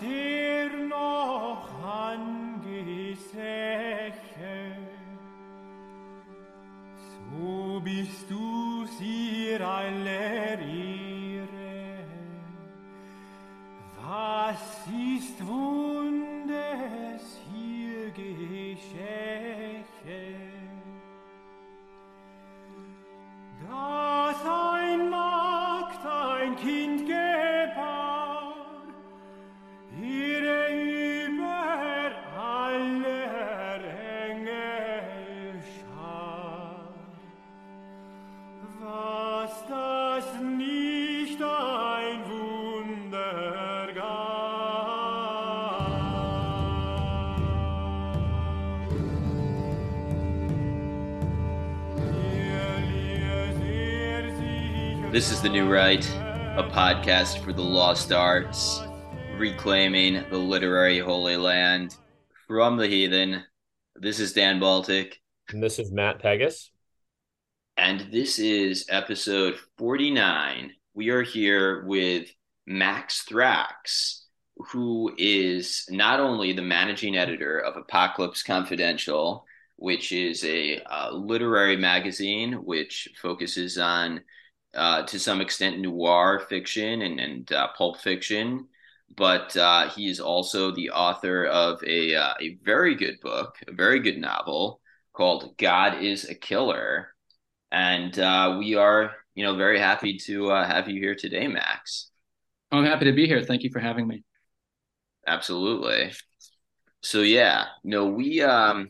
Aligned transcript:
ich 0.00 0.41
This 55.12 55.30
is 55.30 55.42
The 55.42 55.48
New 55.50 55.70
Right, 55.70 56.02
a 56.56 56.66
podcast 56.72 57.44
for 57.44 57.52
the 57.52 57.62
lost 57.62 58.12
arts, 58.12 58.80
reclaiming 59.36 60.24
the 60.30 60.38
literary 60.38 60.98
holy 60.98 61.36
land 61.36 61.94
from 62.46 62.78
the 62.78 62.86
heathen. 62.86 63.44
This 63.94 64.18
is 64.18 64.32
Dan 64.32 64.58
Baltic, 64.58 65.20
And 65.50 65.62
this 65.62 65.78
is 65.78 65.92
Matt 65.92 66.22
Pegas. 66.22 66.70
and 67.76 68.08
this 68.10 68.38
is 68.38 68.86
episode 68.88 69.58
49. 69.76 70.72
We 70.94 71.10
are 71.10 71.22
here 71.22 71.84
with 71.84 72.28
Max 72.66 73.26
Thrax, 73.28 74.22
who 74.56 75.12
is 75.18 75.84
not 75.90 76.20
only 76.20 76.54
the 76.54 76.62
managing 76.62 77.16
editor 77.16 77.58
of 77.58 77.76
Apocalypse 77.76 78.42
Confidential, 78.42 79.44
which 79.76 80.12
is 80.12 80.42
a 80.44 80.80
uh, 80.86 81.10
literary 81.12 81.76
magazine 81.76 82.54
which 82.64 83.08
focuses 83.20 83.76
on, 83.76 84.22
uh, 84.74 85.02
to 85.04 85.18
some 85.18 85.40
extent, 85.40 85.80
noir 85.80 86.40
fiction 86.48 87.02
and, 87.02 87.20
and 87.20 87.52
uh, 87.52 87.68
pulp 87.76 88.00
fiction. 88.00 88.66
But 89.16 89.56
uh, 89.56 89.90
he 89.90 90.08
is 90.08 90.20
also 90.20 90.70
the 90.70 90.90
author 90.90 91.44
of 91.44 91.82
a, 91.84 92.14
uh, 92.14 92.34
a 92.40 92.58
very 92.64 92.94
good 92.94 93.20
book, 93.20 93.56
a 93.68 93.72
very 93.72 94.00
good 94.00 94.18
novel 94.18 94.80
called 95.12 95.56
God 95.58 96.02
is 96.02 96.28
a 96.28 96.34
Killer. 96.34 97.08
And 97.70 98.18
uh, 98.18 98.56
we 98.58 98.74
are, 98.76 99.12
you 99.34 99.44
know, 99.44 99.56
very 99.56 99.78
happy 99.78 100.18
to 100.26 100.50
uh, 100.50 100.66
have 100.66 100.88
you 100.88 101.00
here 101.00 101.14
today, 101.14 101.46
Max. 101.46 102.10
I'm 102.70 102.86
happy 102.86 103.04
to 103.04 103.12
be 103.12 103.26
here. 103.26 103.42
Thank 103.42 103.64
you 103.64 103.70
for 103.70 103.80
having 103.80 104.08
me. 104.08 104.24
Absolutely. 105.26 106.12
So 107.02 107.20
yeah, 107.20 107.66
no, 107.84 108.06
we 108.06 108.40
um 108.42 108.88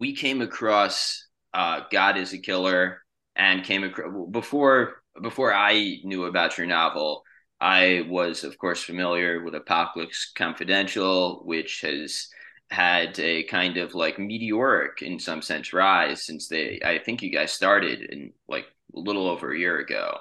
we 0.00 0.14
came 0.14 0.40
across 0.40 1.26
uh 1.52 1.82
God 1.90 2.16
is 2.16 2.32
a 2.32 2.38
Killer 2.38 3.03
and 3.36 3.64
came 3.64 3.84
across 3.84 4.12
before 4.30 5.02
before 5.22 5.54
I 5.54 5.98
knew 6.04 6.24
about 6.24 6.58
your 6.58 6.66
novel, 6.66 7.22
I 7.60 8.06
was 8.08 8.44
of 8.44 8.58
course 8.58 8.82
familiar 8.82 9.42
with 9.42 9.54
Apocalypse 9.54 10.32
Confidential, 10.36 11.42
which 11.44 11.80
has 11.82 12.28
had 12.70 13.18
a 13.20 13.44
kind 13.44 13.76
of 13.76 13.94
like 13.94 14.18
meteoric 14.18 15.02
in 15.02 15.18
some 15.18 15.42
sense 15.42 15.72
rise 15.72 16.24
since 16.24 16.48
they 16.48 16.80
I 16.84 16.98
think 16.98 17.22
you 17.22 17.30
guys 17.30 17.52
started 17.52 18.00
in 18.02 18.32
like 18.48 18.66
a 18.96 19.00
little 19.00 19.28
over 19.28 19.52
a 19.52 19.58
year 19.58 19.78
ago. 19.78 20.18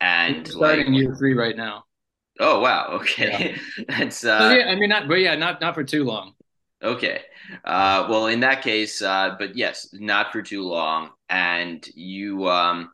And 0.00 0.46
starting 0.46 0.86
like, 0.86 0.94
year 0.94 1.14
three 1.18 1.34
right 1.34 1.56
now. 1.56 1.84
oh 2.40 2.60
wow, 2.60 2.98
okay. 3.00 3.56
That's 3.88 4.24
So, 4.38 4.46
uh 4.46 4.54
yeah, 4.58 4.66
I 4.66 4.74
mean, 4.76 4.88
not, 4.88 5.08
but 5.08 5.16
yeah, 5.16 5.34
not 5.36 5.60
not 5.60 5.74
for 5.74 5.84
too 5.84 6.04
long. 6.04 6.34
Okay. 6.84 7.22
Uh, 7.64 8.06
well, 8.10 8.26
in 8.26 8.40
that 8.40 8.62
case, 8.62 9.00
uh, 9.00 9.36
but 9.38 9.56
yes, 9.56 9.88
not 9.94 10.32
for 10.32 10.42
too 10.42 10.62
long. 10.62 11.10
And 11.30 11.86
you, 11.94 12.46
um, 12.48 12.92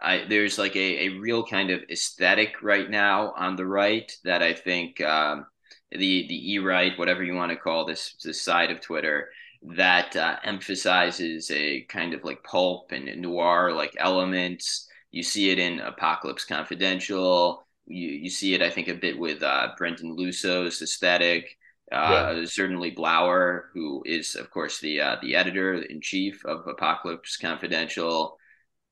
I, 0.00 0.24
there's 0.28 0.58
like 0.58 0.76
a, 0.76 1.06
a 1.06 1.18
real 1.18 1.44
kind 1.44 1.70
of 1.70 1.82
aesthetic 1.90 2.62
right 2.62 2.90
now 2.90 3.32
on 3.36 3.56
the 3.56 3.66
right 3.66 4.10
that 4.24 4.42
I 4.42 4.54
think 4.54 5.00
um, 5.00 5.46
the 5.92 6.26
the 6.28 6.54
e 6.54 6.58
right, 6.58 6.98
whatever 6.98 7.22
you 7.24 7.34
want 7.34 7.50
to 7.52 7.56
call 7.56 7.86
this 7.86 8.16
this 8.24 8.42
side 8.42 8.70
of 8.72 8.80
Twitter, 8.80 9.30
that 9.76 10.16
uh, 10.16 10.38
emphasizes 10.44 11.50
a 11.52 11.82
kind 11.82 12.14
of 12.14 12.24
like 12.24 12.42
pulp 12.44 12.92
and 12.92 13.22
noir 13.22 13.72
like 13.72 13.94
elements. 13.98 14.88
You 15.12 15.22
see 15.22 15.50
it 15.50 15.58
in 15.60 15.80
Apocalypse 15.80 16.44
Confidential. 16.44 17.66
You 17.86 18.08
you 18.08 18.30
see 18.30 18.54
it, 18.54 18.62
I 18.62 18.70
think, 18.70 18.88
a 18.88 18.94
bit 18.94 19.18
with 19.18 19.42
uh, 19.44 19.70
BrendanLusso's 19.80 20.82
aesthetic 20.82 21.57
uh, 21.92 22.44
certainly 22.46 22.94
Blauer, 22.94 23.62
who 23.72 24.02
is 24.04 24.34
of 24.34 24.50
course 24.50 24.80
the 24.80 25.00
uh, 25.00 25.16
the 25.22 25.34
editor 25.36 25.74
in 25.74 26.00
chief 26.00 26.44
of 26.44 26.66
Apocalypse 26.66 27.36
Confidential, 27.36 28.36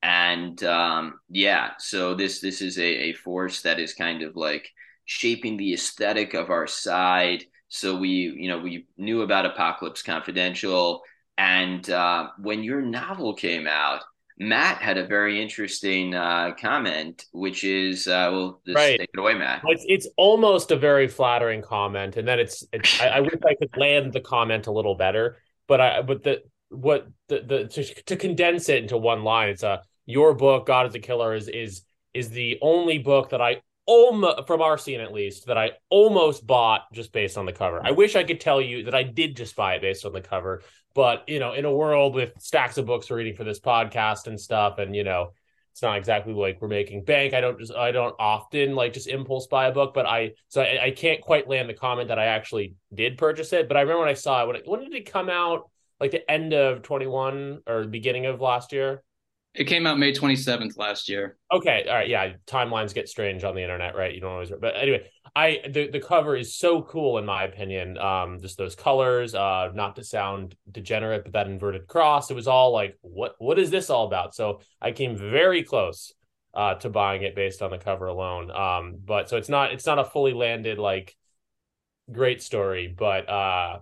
and 0.02 0.62
um, 0.64 1.20
yeah, 1.28 1.72
so 1.78 2.14
this 2.14 2.40
this 2.40 2.62
is 2.62 2.78
a, 2.78 2.82
a 2.82 3.12
force 3.12 3.62
that 3.62 3.78
is 3.78 3.94
kind 3.94 4.22
of 4.22 4.36
like 4.36 4.70
shaping 5.04 5.56
the 5.56 5.74
aesthetic 5.74 6.34
of 6.34 6.50
our 6.50 6.66
side. 6.66 7.44
So 7.68 7.96
we 7.96 8.08
you 8.08 8.48
know 8.48 8.58
we 8.58 8.86
knew 8.96 9.22
about 9.22 9.46
Apocalypse 9.46 10.02
Confidential, 10.02 11.02
and 11.36 11.88
uh, 11.90 12.28
when 12.38 12.62
your 12.62 12.80
novel 12.82 13.34
came 13.34 13.66
out. 13.66 14.02
Matt 14.38 14.78
had 14.78 14.98
a 14.98 15.06
very 15.06 15.40
interesting 15.40 16.14
uh, 16.14 16.52
comment, 16.60 17.24
which 17.32 17.64
is, 17.64 18.06
uh, 18.06 18.28
well, 18.30 18.60
just 18.66 18.76
Right. 18.76 18.98
take 18.98 19.10
it 19.12 19.18
away, 19.18 19.34
Matt. 19.34 19.62
It's 19.66 19.84
it's 19.88 20.08
almost 20.16 20.70
a 20.70 20.76
very 20.76 21.08
flattering 21.08 21.62
comment, 21.62 22.16
and 22.16 22.28
then 22.28 22.38
it's, 22.38 22.64
it's 22.72 23.00
I, 23.00 23.06
I 23.08 23.20
wish 23.20 23.40
I 23.46 23.54
could 23.54 23.74
land 23.76 24.12
the 24.12 24.20
comment 24.20 24.66
a 24.66 24.72
little 24.72 24.94
better, 24.94 25.38
but 25.66 25.80
I 25.80 26.02
but 26.02 26.22
the 26.22 26.42
what 26.68 27.06
the 27.28 27.40
the 27.40 27.68
to, 27.68 28.02
to 28.04 28.16
condense 28.16 28.68
it 28.68 28.82
into 28.82 28.98
one 28.98 29.24
line, 29.24 29.48
it's 29.48 29.62
a 29.62 29.82
your 30.04 30.34
book 30.34 30.66
God 30.66 30.86
is 30.86 30.94
a 30.94 30.98
Killer 30.98 31.34
is 31.34 31.48
is 31.48 31.82
is 32.12 32.28
the 32.30 32.58
only 32.60 32.98
book 32.98 33.30
that 33.30 33.40
I 33.40 33.62
almost 33.86 34.46
from 34.46 34.60
our 34.60 34.76
scene 34.76 35.00
at 35.00 35.12
least 35.12 35.46
that 35.46 35.56
I 35.56 35.72
almost 35.90 36.46
bought 36.46 36.92
just 36.92 37.12
based 37.12 37.38
on 37.38 37.46
the 37.46 37.52
cover. 37.52 37.80
I 37.82 37.92
wish 37.92 38.16
I 38.16 38.24
could 38.24 38.40
tell 38.40 38.60
you 38.60 38.84
that 38.84 38.94
I 38.94 39.02
did 39.02 39.36
just 39.36 39.56
buy 39.56 39.74
it 39.76 39.80
based 39.80 40.04
on 40.04 40.12
the 40.12 40.20
cover, 40.20 40.62
but 40.96 41.28
you 41.28 41.38
know, 41.38 41.52
in 41.52 41.66
a 41.66 41.70
world 41.70 42.14
with 42.14 42.32
stacks 42.38 42.78
of 42.78 42.86
books 42.86 43.10
we're 43.10 43.18
reading 43.18 43.34
for 43.34 43.44
this 43.44 43.60
podcast 43.60 44.26
and 44.26 44.40
stuff, 44.40 44.78
and 44.78 44.96
you 44.96 45.04
know, 45.04 45.32
it's 45.70 45.82
not 45.82 45.98
exactly 45.98 46.32
like 46.32 46.60
we're 46.60 46.68
making 46.68 47.04
bank. 47.04 47.34
I 47.34 47.42
don't 47.42 47.58
just 47.58 47.74
I 47.74 47.92
don't 47.92 48.14
often 48.18 48.74
like 48.74 48.94
just 48.94 49.06
impulse 49.06 49.46
buy 49.46 49.66
a 49.66 49.72
book, 49.72 49.92
but 49.92 50.06
I 50.06 50.32
so 50.48 50.62
I, 50.62 50.86
I 50.86 50.90
can't 50.92 51.20
quite 51.20 51.48
land 51.48 51.68
the 51.68 51.74
comment 51.74 52.08
that 52.08 52.18
I 52.18 52.24
actually 52.24 52.74
did 52.94 53.18
purchase 53.18 53.52
it. 53.52 53.68
But 53.68 53.76
I 53.76 53.82
remember 53.82 54.00
when 54.00 54.08
I 54.08 54.14
saw 54.14 54.42
it 54.42 54.46
when 54.46 54.56
it, 54.56 54.62
when 54.66 54.80
did 54.80 54.94
it 54.94 55.12
come 55.12 55.28
out? 55.28 55.70
Like 56.00 56.12
the 56.12 56.28
end 56.30 56.54
of 56.54 56.80
twenty 56.80 57.06
one 57.06 57.60
or 57.66 57.82
the 57.82 57.88
beginning 57.88 58.24
of 58.24 58.40
last 58.40 58.72
year. 58.72 59.02
It 59.52 59.64
came 59.64 59.86
out 59.86 59.98
May 59.98 60.12
27th 60.12 60.76
last 60.76 61.08
year. 61.08 61.38
Okay, 61.50 61.86
all 61.88 61.94
right, 61.94 62.08
yeah. 62.08 62.32
Timelines 62.46 62.92
get 62.92 63.08
strange 63.08 63.42
on 63.42 63.54
the 63.54 63.62
internet, 63.62 63.96
right? 63.96 64.14
You 64.14 64.20
don't 64.20 64.32
always. 64.32 64.50
But 64.50 64.76
anyway, 64.76 65.08
I 65.36 65.60
the 65.68 65.90
the 65.90 66.00
cover 66.00 66.34
is 66.34 66.56
so 66.56 66.80
cool 66.80 67.18
in 67.18 67.26
my 67.26 67.44
opinion. 67.44 67.98
Um, 67.98 68.40
just 68.40 68.56
those 68.56 68.74
colors. 68.74 69.34
Uh, 69.34 69.70
not 69.74 69.94
to 69.96 70.02
sound 70.02 70.56
degenerate, 70.72 71.24
but 71.24 71.34
that 71.34 71.46
inverted 71.46 71.86
cross. 71.86 72.30
It 72.30 72.34
was 72.34 72.48
all 72.48 72.72
like, 72.72 72.96
what 73.02 73.34
what 73.38 73.58
is 73.58 73.70
this 73.70 73.90
all 73.90 74.06
about? 74.06 74.34
So 74.34 74.60
I 74.80 74.92
came 74.92 75.14
very 75.14 75.62
close 75.62 76.14
uh 76.54 76.74
to 76.76 76.88
buying 76.88 77.22
it 77.22 77.34
based 77.36 77.60
on 77.60 77.70
the 77.70 77.76
cover 77.76 78.06
alone. 78.06 78.50
Um, 78.50 78.96
but 79.04 79.28
so 79.28 79.36
it's 79.36 79.50
not 79.50 79.72
it's 79.72 79.84
not 79.84 79.98
a 79.98 80.04
fully 80.04 80.32
landed 80.32 80.78
like 80.78 81.14
great 82.10 82.42
story, 82.42 82.88
but 82.96 83.28
uh, 83.28 83.80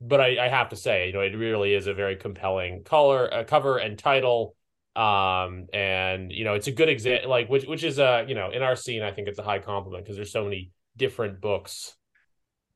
but 0.00 0.20
I 0.20 0.46
I 0.46 0.48
have 0.48 0.70
to 0.70 0.76
say, 0.76 1.06
you 1.06 1.12
know, 1.12 1.20
it 1.20 1.36
really 1.36 1.72
is 1.72 1.86
a 1.86 1.94
very 1.94 2.16
compelling 2.16 2.82
color, 2.82 3.32
uh, 3.32 3.44
cover 3.44 3.78
and 3.78 3.96
title 3.98 4.56
um 4.96 5.66
and 5.74 6.32
you 6.32 6.42
know 6.42 6.54
it's 6.54 6.68
a 6.68 6.72
good 6.72 6.88
example 6.88 7.28
like 7.28 7.50
which 7.50 7.66
which 7.66 7.84
is 7.84 7.98
uh 7.98 8.24
you 8.26 8.34
know 8.34 8.50
in 8.50 8.62
our 8.62 8.74
scene 8.74 9.02
i 9.02 9.10
think 9.12 9.28
it's 9.28 9.38
a 9.38 9.42
high 9.42 9.58
compliment 9.58 10.02
because 10.02 10.16
there's 10.16 10.32
so 10.32 10.42
many 10.42 10.70
different 10.96 11.40
books 11.40 11.96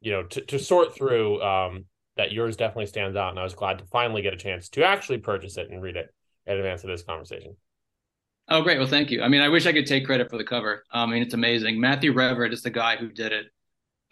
you 0.00 0.12
know 0.12 0.22
to, 0.24 0.40
to 0.42 0.58
sort 0.58 0.94
through 0.94 1.42
um 1.42 1.84
that 2.16 2.32
yours 2.32 2.56
definitely 2.56 2.86
stands 2.86 3.16
out 3.16 3.30
and 3.30 3.38
i 3.38 3.42
was 3.42 3.54
glad 3.54 3.78
to 3.78 3.84
finally 3.86 4.22
get 4.22 4.34
a 4.34 4.36
chance 4.36 4.68
to 4.68 4.84
actually 4.84 5.18
purchase 5.18 5.56
it 5.56 5.70
and 5.70 5.82
read 5.82 5.96
it 5.96 6.12
in 6.46 6.56
advance 6.56 6.82
of 6.82 6.90
this 6.90 7.02
conversation 7.02 7.56
Oh, 8.52 8.62
great. 8.62 8.78
Well, 8.78 8.88
thank 8.88 9.12
you. 9.12 9.22
I 9.22 9.28
mean, 9.28 9.42
I 9.42 9.48
wish 9.48 9.64
I 9.64 9.72
could 9.72 9.86
take 9.86 10.04
credit 10.04 10.28
for 10.28 10.36
the 10.36 10.44
cover. 10.44 10.84
I 10.90 11.06
mean, 11.06 11.22
it's 11.22 11.34
amazing. 11.34 11.80
Matthew 11.80 12.12
Revert 12.12 12.52
is 12.52 12.62
the 12.62 12.70
guy 12.70 12.96
who 12.96 13.08
did 13.08 13.32
it. 13.32 13.46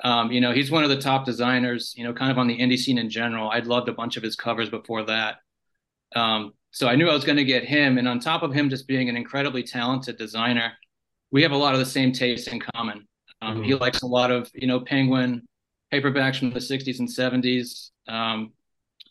Um, 0.05 0.31
you 0.31 0.41
know, 0.41 0.53
he's 0.53 0.71
one 0.71 0.85
of 0.85 0.91
the 0.91 1.01
top 1.01 1.27
designers, 1.27 1.93
you 1.97 2.05
know, 2.05 2.13
kind 2.13 2.31
of 2.31 2.39
on 2.39 2.47
the 2.47 2.57
indie 2.57 2.79
scene 2.79 2.99
in 2.99 3.11
general. 3.11 3.51
I'd 3.51 3.67
loved 3.67 3.89
a 3.89 3.93
bunch 3.93 4.17
of 4.17 4.23
his 4.23 4.37
covers 4.37 4.71
before 4.71 5.03
that. 5.07 5.39
Um, 6.15 6.53
so 6.71 6.87
I 6.87 6.95
knew 6.95 7.09
I 7.09 7.15
was 7.15 7.25
going 7.25 7.39
to 7.39 7.45
get 7.45 7.65
him. 7.65 7.99
And 7.99 8.07
on 8.07 8.21
top 8.21 8.45
of 8.45 8.53
him 8.53 8.71
just 8.71 8.87
being 8.87 9.09
an 9.09 9.17
incredibly 9.17 9.65
talented 9.65 10.19
designer, 10.19 10.73
we 11.33 11.43
have 11.43 11.51
a 11.51 11.57
lot 11.57 11.75
of 11.75 11.81
the 11.81 11.87
same 11.87 12.13
tastes 12.13 12.47
in 12.47 12.61
common. 12.61 13.09
Um, 13.40 13.62
He 13.62 13.75
likes 13.75 14.02
a 14.02 14.06
lot 14.06 14.31
of, 14.31 14.50
you 14.55 14.67
know, 14.67 14.81
Penguin, 14.81 15.46
paperbacks 15.93 16.38
from 16.38 16.50
the 16.50 16.61
60s 16.61 16.99
and 17.00 17.08
70s, 17.08 17.90
um, 18.08 18.52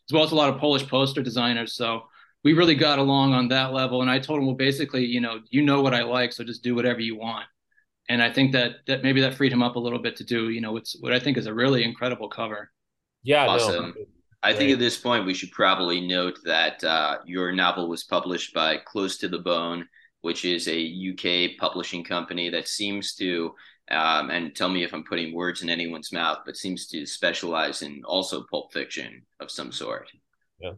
as 0.09 0.13
well 0.13 0.23
as 0.23 0.31
a 0.31 0.35
lot 0.35 0.53
of 0.53 0.59
Polish 0.59 0.87
poster 0.87 1.21
designers. 1.23 1.73
So 1.73 2.03
we 2.43 2.53
really 2.53 2.75
got 2.75 2.99
along 2.99 3.33
on 3.33 3.47
that 3.49 3.73
level. 3.73 4.01
And 4.01 4.09
I 4.11 4.19
told 4.19 4.39
him, 4.39 4.45
well, 4.45 4.55
basically, 4.55 5.05
you 5.05 5.21
know, 5.21 5.39
you 5.49 5.61
know 5.63 5.81
what 5.81 5.93
I 5.93 6.03
like, 6.03 6.31
so 6.33 6.43
just 6.43 6.63
do 6.63 6.75
whatever 6.75 6.99
you 6.99 7.15
want. 7.17 7.45
And 8.09 8.21
I 8.21 8.31
think 8.31 8.53
that 8.53 8.85
that 8.87 9.03
maybe 9.03 9.21
that 9.21 9.33
freed 9.35 9.51
him 9.51 9.61
up 9.63 9.75
a 9.75 9.79
little 9.79 9.99
bit 9.99 10.15
to 10.17 10.23
do, 10.23 10.49
you 10.49 10.61
know, 10.61 10.71
what's 10.71 10.95
what 11.01 11.13
I 11.13 11.19
think 11.19 11.37
is 11.37 11.45
a 11.45 11.53
really 11.53 11.83
incredible 11.83 12.29
cover. 12.29 12.71
Yeah, 13.23 13.45
Awesome. 13.47 13.93
no, 13.97 14.05
I 14.43 14.53
think 14.53 14.71
at 14.71 14.79
this 14.79 14.97
point 14.97 15.25
we 15.25 15.33
should 15.33 15.51
probably 15.51 15.99
note 15.99 16.39
that 16.45 16.83
uh, 16.83 17.17
your 17.25 17.51
novel 17.51 17.89
was 17.89 18.03
published 18.05 18.53
by 18.53 18.77
Close 18.77 19.17
to 19.17 19.27
the 19.27 19.39
Bone, 19.39 19.87
which 20.21 20.45
is 20.45 20.67
a 20.69 20.79
UK 20.79 21.57
publishing 21.59 22.03
company 22.03 22.49
that 22.49 22.67
seems 22.67 23.15
to, 23.15 23.53
um, 23.91 24.29
and 24.29 24.55
tell 24.55 24.69
me 24.69 24.83
if 24.83 24.93
I'm 24.93 25.03
putting 25.03 25.33
words 25.33 25.61
in 25.61 25.69
anyone's 25.69 26.11
mouth, 26.11 26.39
but 26.45 26.57
seems 26.57 26.87
to 26.87 27.05
specialize 27.05 27.81
in 27.81 28.01
also 28.05 28.43
pulp 28.49 28.73
fiction 28.73 29.21
of 29.39 29.49
some 29.51 29.71
sort. 29.71 30.09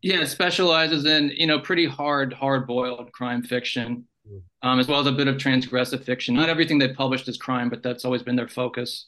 Yeah, 0.01 0.19
it 0.21 0.27
specializes 0.27 1.05
in 1.05 1.29
you 1.29 1.47
know 1.47 1.59
pretty 1.59 1.85
hard, 1.85 2.33
hard 2.33 2.67
boiled 2.67 3.11
crime 3.13 3.43
fiction, 3.43 4.05
Mm. 4.29 4.41
um, 4.61 4.79
as 4.79 4.87
well 4.87 4.99
as 4.99 5.07
a 5.07 5.11
bit 5.13 5.27
of 5.29 5.37
transgressive 5.37 6.03
fiction. 6.03 6.35
Not 6.35 6.49
everything 6.49 6.77
they 6.77 6.93
published 6.93 7.27
is 7.29 7.37
crime, 7.37 7.69
but 7.69 7.81
that's 7.81 8.03
always 8.03 8.21
been 8.21 8.35
their 8.35 8.49
focus. 8.49 9.07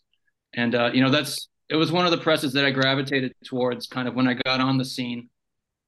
And 0.54 0.74
uh, 0.74 0.90
you 0.94 1.02
know 1.02 1.10
that's 1.12 1.50
it 1.70 1.76
was 1.76 1.92
one 1.92 2.06
of 2.06 2.12
the 2.12 2.18
presses 2.18 2.54
that 2.54 2.66
I 2.66 2.72
gravitated 2.72 3.34
towards, 3.44 3.88
kind 3.88 4.08
of 4.08 4.16
when 4.16 4.28
I 4.28 4.36
got 4.46 4.62
on 4.62 4.78
the 4.78 4.86
scene, 4.86 5.30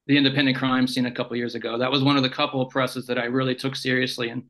the 0.07 0.17
independent 0.17 0.57
crime 0.57 0.87
scene 0.87 1.05
a 1.05 1.11
couple 1.11 1.35
years 1.37 1.55
ago. 1.55 1.77
That 1.77 1.91
was 1.91 2.03
one 2.03 2.17
of 2.17 2.23
the 2.23 2.29
couple 2.29 2.61
of 2.61 2.69
presses 2.69 3.07
that 3.07 3.17
I 3.17 3.25
really 3.25 3.55
took 3.55 3.75
seriously, 3.75 4.29
and 4.29 4.43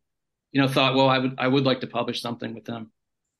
you 0.52 0.60
know 0.62 0.68
thought, 0.68 0.96
well, 0.96 1.08
I 1.10 1.20
would 1.20 1.36
I 1.38 1.48
would 1.48 1.66
like 1.66 1.80
to 1.82 1.88
publish 1.88 2.22
something 2.22 2.54
with 2.56 2.66
them. 2.66 2.92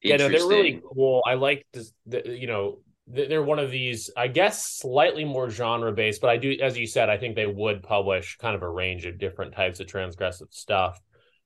Yeah, 0.04 0.18
no, 0.18 0.30
they're 0.30 0.48
really 0.48 0.82
cool. 0.94 1.24
I 1.26 1.36
like 1.36 1.66
this. 1.74 1.92
The, 2.06 2.24
you 2.28 2.48
know, 2.48 2.80
they're 3.08 3.44
one 3.44 3.60
of 3.60 3.72
these, 3.72 4.10
I 4.16 4.28
guess, 4.28 4.66
slightly 4.66 5.26
more 5.26 5.50
genre 5.50 5.92
based, 5.92 6.22
but 6.22 6.30
I 6.30 6.38
do, 6.38 6.58
as 6.62 6.78
you 6.78 6.88
said, 6.88 7.10
I 7.10 7.18
think 7.18 7.36
they 7.36 7.46
would 7.46 7.84
publish 7.84 8.38
kind 8.38 8.56
of 8.56 8.64
a 8.64 8.70
range 8.70 9.06
of 9.06 9.18
different 9.18 9.54
types 9.54 9.80
of 9.80 9.88
transgressive 9.88 10.52
stuff. 10.52 11.00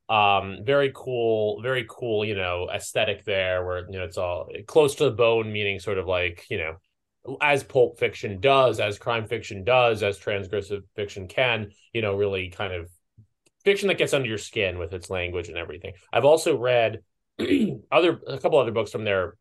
Um, 0.10 0.60
very 0.64 0.92
cool, 0.96 1.62
very 1.62 1.86
cool, 1.90 2.24
you 2.24 2.36
know, 2.36 2.70
aesthetic 2.74 3.26
there, 3.26 3.66
where 3.66 3.86
you 3.90 3.98
know 3.98 4.06
it's 4.06 4.18
all 4.18 4.50
close 4.66 4.96
to 4.96 5.06
the 5.06 5.12
bone, 5.12 5.52
meaning 5.52 5.80
sort 5.80 5.98
of 5.98 6.08
like 6.08 6.46
you 6.50 6.58
know, 6.58 7.38
as 7.42 7.64
pulp 7.64 8.00
fiction 8.00 8.40
does, 8.40 8.80
as 8.80 8.98
crime 9.00 9.28
fiction 9.28 9.64
does, 9.64 10.04
as 10.04 10.18
transgressive 10.18 10.82
fiction 10.96 11.28
can, 11.28 11.72
you 11.94 12.02
know, 12.02 12.16
really 12.16 12.50
kind 12.50 12.74
of 12.74 12.90
fiction 13.66 13.90
that 13.90 13.98
gets 13.98 14.14
under 14.14 14.30
your 14.30 14.38
skin 14.38 14.78
with 14.78 14.94
its 14.94 15.10
language 15.10 15.50
and 15.50 15.58
everything. 15.58 15.94
I've 16.14 16.24
also 16.24 16.58
read 16.58 17.00
other 17.92 18.20
a 18.28 18.38
couple 18.38 18.60
other 18.60 18.72
books 18.72 18.92
from 18.92 19.04
their 19.04 19.36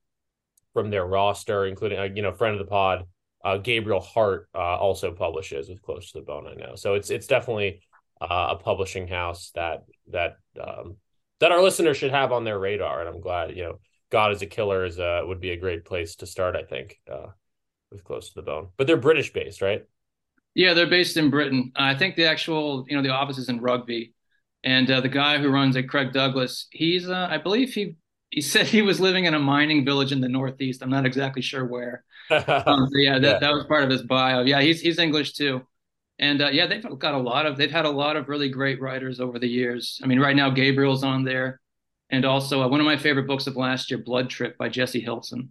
from 0.72 0.90
their 0.90 1.06
roster, 1.06 1.66
including 1.66 1.98
uh, 1.98 2.08
you 2.14 2.22
know 2.22 2.32
friend 2.32 2.54
of 2.54 2.58
the 2.58 2.70
pod, 2.70 3.04
uh, 3.44 3.56
Gabriel 3.56 4.00
Hart 4.00 4.48
uh, 4.54 4.58
also 4.58 5.12
publishes 5.12 5.68
with 5.68 5.82
Close 5.82 6.12
to 6.12 6.18
the 6.18 6.24
Bone. 6.24 6.46
I 6.46 6.54
know, 6.54 6.74
so 6.74 6.94
it's 6.94 7.10
it's 7.10 7.26
definitely 7.26 7.80
uh, 8.20 8.48
a 8.50 8.56
publishing 8.56 9.06
house 9.06 9.50
that 9.54 9.84
that 10.10 10.36
um, 10.60 10.96
that 11.40 11.52
our 11.52 11.62
listeners 11.62 11.96
should 11.96 12.10
have 12.10 12.32
on 12.32 12.44
their 12.44 12.58
radar, 12.58 13.00
and 13.00 13.08
I'm 13.08 13.20
glad 13.20 13.56
you 13.56 13.64
know 13.64 13.78
God 14.10 14.32
is 14.32 14.42
a 14.42 14.46
Killer 14.46 14.84
is 14.84 14.98
a 14.98 15.22
would 15.24 15.40
be 15.40 15.50
a 15.50 15.56
great 15.56 15.84
place 15.84 16.16
to 16.16 16.26
start. 16.26 16.56
I 16.56 16.62
think 16.62 16.98
uh, 17.10 17.28
with 17.90 18.04
Close 18.04 18.28
to 18.28 18.34
the 18.34 18.42
Bone, 18.42 18.68
but 18.76 18.86
they're 18.86 18.96
British 18.96 19.32
based, 19.32 19.62
right? 19.62 19.84
Yeah, 20.56 20.72
they're 20.72 20.88
based 20.88 21.18
in 21.18 21.28
Britain. 21.28 21.70
I 21.76 21.94
think 21.94 22.16
the 22.16 22.24
actual, 22.24 22.86
you 22.88 22.96
know, 22.96 23.02
the 23.02 23.10
office 23.10 23.36
is 23.36 23.50
in 23.50 23.60
Rugby, 23.60 24.14
and 24.66 24.90
uh, 24.90 25.00
the 25.00 25.08
guy 25.08 25.38
who 25.38 25.48
runs 25.50 25.76
it, 25.76 25.84
Craig 25.88 26.12
Douglas, 26.12 26.66
he's, 26.72 27.08
uh, 27.08 27.28
I 27.30 27.38
believe 27.38 27.72
he 27.72 27.96
he 28.30 28.40
said 28.42 28.66
he 28.66 28.82
was 28.82 29.00
living 29.00 29.24
in 29.24 29.34
a 29.34 29.38
mining 29.38 29.84
village 29.84 30.12
in 30.12 30.20
the 30.20 30.28
Northeast. 30.28 30.82
I'm 30.82 30.90
not 30.90 31.06
exactly 31.06 31.40
sure 31.42 31.64
where. 31.64 32.04
Um, 32.30 32.88
so 32.90 32.98
yeah, 32.98 33.18
that, 33.20 33.34
Yeah. 33.34 33.38
that 33.38 33.52
was 33.54 33.64
part 33.72 33.84
of 33.84 33.90
his 33.90 34.02
bio. 34.02 34.42
Yeah, 34.42 34.60
he's 34.60 34.80
he's 34.80 34.98
English 34.98 35.30
too, 35.34 35.62
and 36.18 36.42
uh, 36.42 36.48
yeah, 36.58 36.66
they've 36.66 36.84
got 36.98 37.14
a 37.14 37.18
lot 37.32 37.46
of 37.46 37.56
they've 37.56 37.70
had 37.80 37.84
a 37.86 37.90
lot 38.04 38.16
of 38.16 38.28
really 38.28 38.48
great 38.48 38.80
writers 38.80 39.20
over 39.20 39.38
the 39.38 39.48
years. 39.48 40.00
I 40.02 40.06
mean, 40.08 40.18
right 40.20 40.34
now 40.36 40.50
Gabriel's 40.50 41.04
on 41.04 41.22
there, 41.24 41.60
and 42.10 42.24
also 42.24 42.62
uh, 42.62 42.68
one 42.68 42.80
of 42.80 42.86
my 42.92 42.96
favorite 42.96 43.28
books 43.28 43.46
of 43.46 43.54
last 43.56 43.90
year, 43.92 43.98
Blood 44.10 44.28
Trip 44.28 44.58
by 44.58 44.68
Jesse 44.68 45.00
Hilson. 45.00 45.50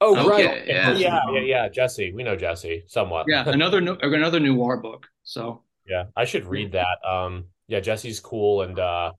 oh, 0.00 0.16
Okay, 0.16 0.28
right, 0.46 0.66
yeah. 0.66 0.92
yeah, 0.96 1.20
yeah, 1.34 1.40
yeah. 1.54 1.68
Jesse, 1.68 2.12
we 2.14 2.22
know 2.22 2.36
Jesse 2.36 2.84
somewhat. 2.86 3.26
Yeah, 3.28 3.46
another 3.46 3.82
no- 3.82 3.98
another 4.00 4.40
noir 4.40 4.78
book. 4.78 5.06
So 5.24 5.62
Yeah, 5.86 6.04
I 6.16 6.24
should 6.24 6.46
read 6.46 6.72
that. 6.72 6.96
Um, 7.06 7.44
yeah, 7.68 7.80
Jesse's 7.80 8.18
cool, 8.18 8.62
and 8.62 8.78
uh, 8.78 9.12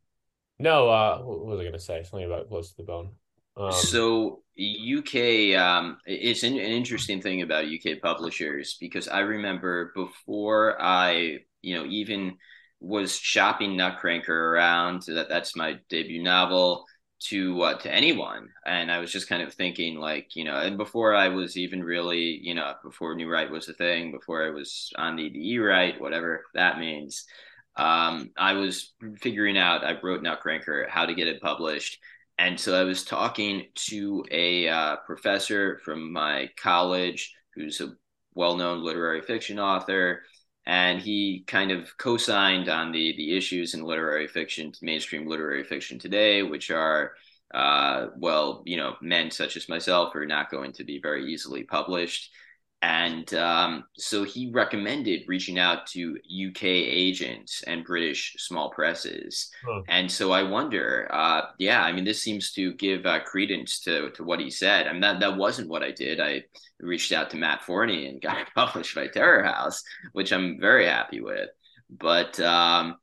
no, 0.58 0.90
uh, 0.90 1.20
what 1.20 1.46
was 1.46 1.60
I 1.60 1.64
gonna 1.64 1.80
say? 1.80 2.04
Something 2.04 2.26
about 2.28 2.50
close 2.50 2.72
to 2.72 2.78
the 2.78 2.84
bone. 2.84 3.12
Um, 3.56 3.72
so 3.72 4.42
UK, 4.58 5.56
um, 5.56 5.98
it's 6.06 6.44
an, 6.44 6.54
an 6.54 6.60
interesting 6.60 7.22
thing 7.22 7.42
about 7.42 7.66
UK 7.66 8.02
publishers 8.02 8.78
because 8.80 9.08
I 9.08 9.20
remember 9.20 9.92
before 9.96 10.82
I, 10.82 11.40
you 11.62 11.76
know, 11.76 11.86
even 11.86 12.38
was 12.80 13.16
shopping 13.18 13.78
Nutcracker 13.78 14.54
around. 14.54 15.04
That 15.08 15.30
that's 15.30 15.56
my 15.56 15.78
debut 15.90 16.24
novel 16.24 16.86
to 17.28 17.62
uh, 17.62 17.78
to 17.80 17.94
anyone, 17.94 18.50
and 18.66 18.92
I 18.92 19.00
was 19.00 19.12
just 19.12 19.30
kind 19.30 19.44
of 19.44 19.54
thinking 19.54 19.98
like, 20.00 20.36
you 20.36 20.44
know, 20.44 20.56
and 20.56 20.78
before 20.78 21.14
I 21.14 21.28
was 21.30 21.56
even 21.58 21.84
really, 21.84 22.40
you 22.42 22.56
know, 22.56 22.74
before 22.84 23.16
New 23.16 23.30
Right 23.30 23.52
was 23.52 23.70
a 23.70 23.74
thing, 23.74 24.12
before 24.12 24.46
I 24.46 24.50
was 24.50 24.92
on 24.98 25.16
the 25.18 25.30
the 25.30 25.52
E 25.52 25.60
Right, 25.60 26.00
whatever 26.02 26.46
that 26.56 26.80
means. 26.80 27.26
Um, 27.80 28.32
I 28.38 28.54
was 28.54 28.94
figuring 29.20 29.58
out. 29.58 29.84
I 29.84 29.98
wrote 30.02 30.22
Nutcracker, 30.22 30.88
how 30.90 31.06
to 31.06 31.16
get 31.16 31.28
it 31.28 31.42
published 31.42 32.00
and 32.40 32.58
so 32.58 32.80
I 32.80 32.86
was 32.86 33.04
talking 33.04 33.66
to 33.90 34.24
a 34.32 34.70
uh, 34.70 34.96
professor 35.06 35.82
from 35.84 36.14
my 36.14 36.50
college 36.56 37.36
who's 37.54 37.82
a 37.82 37.96
well 38.34 38.56
known 38.56 38.82
literary 38.82 39.22
fiction 39.22 39.60
author. 39.60 40.24
And 40.66 41.02
he 41.02 41.44
kind 41.48 41.70
of 41.70 41.98
co 41.98 42.16
signed 42.16 42.70
on 42.70 42.94
the, 42.94 43.14
the 43.18 43.36
issues 43.36 43.74
in 43.74 43.84
literary 43.84 44.28
fiction, 44.28 44.72
mainstream 44.82 45.28
literary 45.28 45.66
fiction 45.66 46.00
today, 46.00 46.42
which 46.42 46.72
are, 46.72 47.12
uh, 47.54 48.08
well, 48.16 48.64
you 48.66 48.78
know, 48.78 48.96
men 49.02 49.32
such 49.32 49.58
as 49.58 49.68
myself 49.68 50.16
are 50.16 50.26
not 50.26 50.50
going 50.50 50.72
to 50.74 50.86
be 50.86 50.98
very 51.02 51.30
easily 51.30 51.64
published. 51.64 52.32
And 52.82 53.34
um, 53.34 53.84
so 53.98 54.24
he 54.24 54.52
recommended 54.52 55.24
reaching 55.28 55.60
out 55.60 55.86
to 55.88 56.18
UK 56.48 56.64
agents 56.64 57.62
and 57.68 57.84
British 57.84 58.36
small 58.38 58.70
presses. 58.70 59.52
Huh. 59.66 59.82
And 59.90 60.10
so 60.10 60.32
I 60.32 60.44
wonder, 60.44 61.10
uh, 61.12 61.42
yeah, 61.58 61.84
I 61.84 61.92
mean, 61.92 62.06
this 62.06 62.22
seems 62.22 62.54
to 62.54 62.74
give 62.76 63.06
uh, 63.06 63.20
credence 63.20 63.82
to, 63.82 64.12
to 64.12 64.24
what 64.24 64.40
he 64.40 64.50
said. 64.50 64.88
I 64.88 64.94
mean, 64.94 65.02
that, 65.02 65.20
that 65.20 65.36
wasn't 65.36 65.68
what 65.68 65.84
I 65.84 65.92
did. 65.92 66.22
I 66.22 66.46
reached 66.80 67.12
out 67.12 67.30
to 67.32 67.38
Matt 67.38 67.64
Forney 67.64 68.08
and 68.08 68.22
got 68.22 68.40
it 68.40 68.48
published 68.56 68.96
by 68.96 69.08
Terror 69.08 69.44
House, 69.44 69.84
which 70.14 70.32
I'm 70.32 70.58
very 70.60 70.86
happy 70.86 71.20
with. 71.20 71.50
But 71.90 72.40
um, 72.40 72.96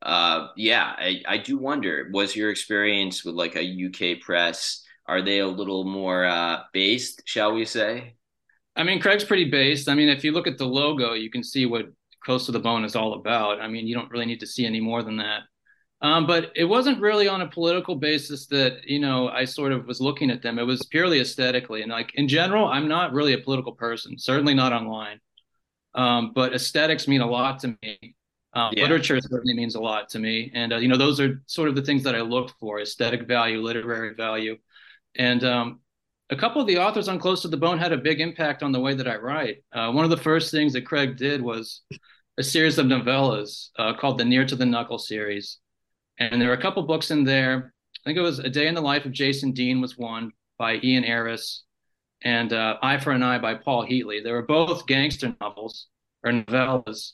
uh, 0.00 0.48
yeah, 0.56 0.94
I, 0.96 1.22
I 1.28 1.36
do 1.36 1.58
wonder, 1.58 2.08
was 2.12 2.34
your 2.34 2.50
experience 2.50 3.26
with 3.26 3.34
like 3.34 3.56
a 3.56 3.86
UK 3.86 4.22
press, 4.22 4.84
are 5.06 5.20
they 5.20 5.40
a 5.40 5.46
little 5.46 5.84
more 5.84 6.24
uh, 6.24 6.60
based, 6.72 7.22
shall 7.26 7.52
we 7.52 7.66
say? 7.66 8.14
I 8.78 8.84
mean, 8.84 9.00
Craig's 9.00 9.24
pretty 9.24 9.50
based. 9.50 9.88
I 9.88 9.94
mean, 9.94 10.08
if 10.08 10.24
you 10.24 10.32
look 10.32 10.46
at 10.46 10.56
the 10.56 10.64
logo, 10.64 11.12
you 11.12 11.30
can 11.30 11.42
see 11.42 11.66
what 11.66 11.86
Close 12.24 12.46
to 12.46 12.52
the 12.52 12.60
Bone 12.60 12.84
is 12.84 12.96
all 12.96 13.14
about. 13.14 13.60
I 13.60 13.68
mean, 13.68 13.86
you 13.86 13.94
don't 13.94 14.10
really 14.10 14.26
need 14.26 14.40
to 14.40 14.46
see 14.46 14.64
any 14.64 14.80
more 14.80 15.02
than 15.02 15.16
that. 15.18 15.42
Um, 16.00 16.26
but 16.26 16.52
it 16.54 16.64
wasn't 16.64 17.00
really 17.00 17.26
on 17.26 17.40
a 17.40 17.48
political 17.48 17.96
basis 17.96 18.46
that, 18.46 18.84
you 18.84 19.00
know, 19.00 19.28
I 19.28 19.44
sort 19.44 19.72
of 19.72 19.86
was 19.86 20.00
looking 20.00 20.30
at 20.30 20.42
them. 20.42 20.58
It 20.58 20.62
was 20.62 20.84
purely 20.86 21.20
aesthetically. 21.20 21.82
And 21.82 21.90
like 21.90 22.14
in 22.14 22.28
general, 22.28 22.66
I'm 22.66 22.86
not 22.86 23.12
really 23.12 23.32
a 23.32 23.38
political 23.38 23.72
person, 23.72 24.16
certainly 24.16 24.54
not 24.54 24.72
online. 24.72 25.20
Um, 25.94 26.32
but 26.34 26.54
aesthetics 26.54 27.08
mean 27.08 27.20
a 27.20 27.26
lot 27.26 27.58
to 27.60 27.76
me. 27.82 28.14
Um, 28.52 28.72
Yeah. 28.76 28.84
Literature 28.84 29.20
certainly 29.20 29.54
means 29.54 29.74
a 29.74 29.80
lot 29.80 30.08
to 30.10 30.18
me. 30.20 30.52
And, 30.54 30.72
uh, 30.72 30.76
you 30.76 30.86
know, 30.86 30.96
those 30.96 31.18
are 31.18 31.42
sort 31.46 31.68
of 31.68 31.74
the 31.74 31.82
things 31.82 32.04
that 32.04 32.14
I 32.14 32.20
look 32.20 32.52
for 32.60 32.80
aesthetic 32.80 33.26
value, 33.26 33.60
literary 33.60 34.14
value. 34.14 34.56
And 35.16 35.42
um, 35.42 35.80
a 36.30 36.36
couple 36.36 36.60
of 36.60 36.66
the 36.66 36.78
authors 36.78 37.08
on 37.08 37.18
Close 37.18 37.42
to 37.42 37.48
the 37.48 37.56
Bone 37.56 37.78
had 37.78 37.92
a 37.92 37.96
big 37.96 38.20
impact 38.20 38.62
on 38.62 38.72
the 38.72 38.80
way 38.80 38.94
that 38.94 39.08
I 39.08 39.16
write. 39.16 39.64
Uh, 39.72 39.90
one 39.92 40.04
of 40.04 40.10
the 40.10 40.16
first 40.16 40.50
things 40.50 40.72
that 40.74 40.86
Craig 40.86 41.16
did 41.16 41.40
was 41.40 41.82
a 42.38 42.42
series 42.42 42.78
of 42.78 42.86
novellas 42.86 43.70
uh, 43.78 43.94
called 43.94 44.18
the 44.18 44.24
Near 44.24 44.44
to 44.46 44.56
the 44.56 44.66
Knuckle 44.66 44.98
series. 44.98 45.58
And 46.18 46.40
there 46.40 46.48
were 46.48 46.54
a 46.54 46.60
couple 46.60 46.82
books 46.82 47.10
in 47.10 47.24
there. 47.24 47.72
I 47.96 48.00
think 48.04 48.18
it 48.18 48.22
was 48.22 48.40
A 48.40 48.50
Day 48.50 48.66
in 48.66 48.74
the 48.74 48.80
Life 48.80 49.06
of 49.06 49.12
Jason 49.12 49.52
Dean 49.52 49.80
was 49.80 49.96
one 49.96 50.32
by 50.58 50.80
Ian 50.82 51.04
Ayris 51.04 51.60
and 52.22 52.52
uh, 52.52 52.76
Eye 52.82 52.98
for 52.98 53.12
an 53.12 53.22
Eye 53.22 53.38
by 53.38 53.54
Paul 53.54 53.86
Heatley. 53.86 54.22
They 54.22 54.32
were 54.32 54.42
both 54.42 54.86
gangster 54.86 55.34
novels 55.40 55.86
or 56.24 56.32
novellas. 56.32 57.12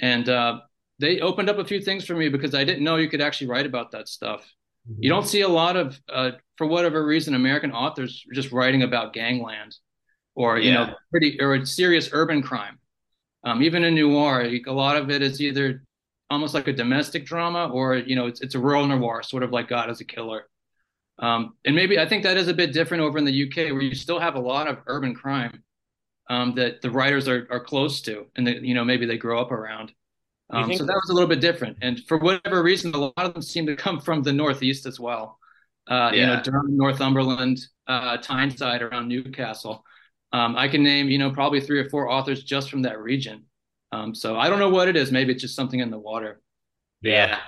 And 0.00 0.28
uh, 0.28 0.60
they 0.98 1.20
opened 1.20 1.48
up 1.48 1.58
a 1.58 1.64
few 1.64 1.80
things 1.80 2.04
for 2.04 2.14
me 2.14 2.28
because 2.28 2.54
I 2.54 2.64
didn't 2.64 2.84
know 2.84 2.96
you 2.96 3.08
could 3.08 3.20
actually 3.20 3.48
write 3.48 3.66
about 3.66 3.92
that 3.92 4.08
stuff. 4.08 4.46
You 4.98 5.08
don't 5.08 5.26
see 5.26 5.42
a 5.42 5.48
lot 5.48 5.76
of, 5.76 6.00
uh, 6.12 6.32
for 6.56 6.66
whatever 6.66 7.04
reason, 7.04 7.34
American 7.34 7.72
authors 7.72 8.24
just 8.32 8.50
writing 8.52 8.82
about 8.82 9.12
gangland 9.12 9.76
or, 10.34 10.58
you 10.58 10.70
Yeah. 10.70 10.74
know, 10.86 10.94
pretty 11.10 11.40
or 11.40 11.64
serious 11.64 12.10
urban 12.12 12.42
crime. 12.42 12.78
Um, 13.44 13.62
even 13.62 13.84
in 13.84 13.94
noir, 13.94 14.44
you- 14.44 14.62
a 14.66 14.72
lot 14.72 14.96
of 14.96 15.10
it 15.10 15.22
is 15.22 15.40
either 15.40 15.84
almost 16.28 16.54
like 16.54 16.68
a 16.68 16.72
domestic 16.72 17.24
drama 17.24 17.68
or, 17.68 17.96
you 17.96 18.16
know, 18.16 18.26
it's, 18.26 18.40
it's 18.40 18.54
a 18.54 18.58
rural 18.58 18.86
noir, 18.86 19.22
sort 19.22 19.42
of 19.42 19.50
like 19.50 19.68
God 19.68 19.90
is 19.90 20.00
a 20.00 20.04
Killer. 20.04 20.48
Um, 21.18 21.54
and 21.64 21.74
maybe 21.74 21.98
I 21.98 22.06
think 22.06 22.22
that 22.22 22.36
is 22.36 22.48
a 22.48 22.54
bit 22.54 22.72
different 22.72 23.02
over 23.02 23.18
in 23.18 23.24
the 23.24 23.32
UK, 23.32 23.72
where 23.72 23.82
you 23.82 23.94
still 23.94 24.18
have 24.18 24.36
a 24.36 24.40
lot 24.40 24.68
of 24.68 24.78
urban 24.86 25.14
crime 25.14 25.62
um, 26.30 26.54
that 26.54 26.80
the 26.80 26.90
writers 26.90 27.28
are 27.28 27.46
are 27.50 27.60
close 27.60 28.00
to, 28.02 28.26
and 28.36 28.46
that 28.46 28.62
you 28.62 28.72
know 28.74 28.84
maybe 28.84 29.04
they 29.04 29.18
grow 29.18 29.40
up 29.40 29.50
around. 29.50 29.92
Um, 30.52 30.72
so 30.74 30.84
that 30.84 30.94
was 30.94 31.10
a 31.10 31.14
little 31.14 31.28
bit 31.28 31.40
different, 31.40 31.78
and 31.82 32.00
for 32.08 32.18
whatever 32.18 32.62
reason, 32.62 32.92
a 32.94 32.98
lot 32.98 33.12
of 33.18 33.34
them 33.34 33.42
seem 33.42 33.66
to 33.66 33.76
come 33.76 34.00
from 34.00 34.22
the 34.22 34.32
northeast 34.32 34.86
as 34.86 34.98
well. 34.98 35.38
Uh, 35.88 36.10
You 36.14 36.26
know, 36.26 36.32
Yeah. 36.34 36.42
Durham, 36.42 36.76
Northumberland, 36.76 37.58
uh, 37.86 38.16
Tyneside 38.18 38.82
around 38.82 39.08
Newcastle. 39.08 39.84
Um, 40.32 40.56
I 40.56 40.68
can 40.68 40.82
name 40.82 41.08
you 41.08 41.18
know 41.18 41.30
probably 41.30 41.60
three 41.60 41.78
or 41.80 41.88
four 41.90 42.08
authors 42.10 42.42
just 42.44 42.70
from 42.70 42.82
that 42.82 43.00
region. 43.00 43.46
Um, 43.92 44.14
so 44.14 44.36
I 44.38 44.48
don't 44.48 44.58
know 44.60 44.68
what 44.70 44.88
it 44.88 44.96
is. 44.96 45.10
Maybe 45.12 45.32
it's 45.32 45.42
just 45.42 45.56
something 45.56 45.80
in 45.80 45.90
the 45.90 45.98
water. 45.98 46.40
Yeah. 47.02 47.38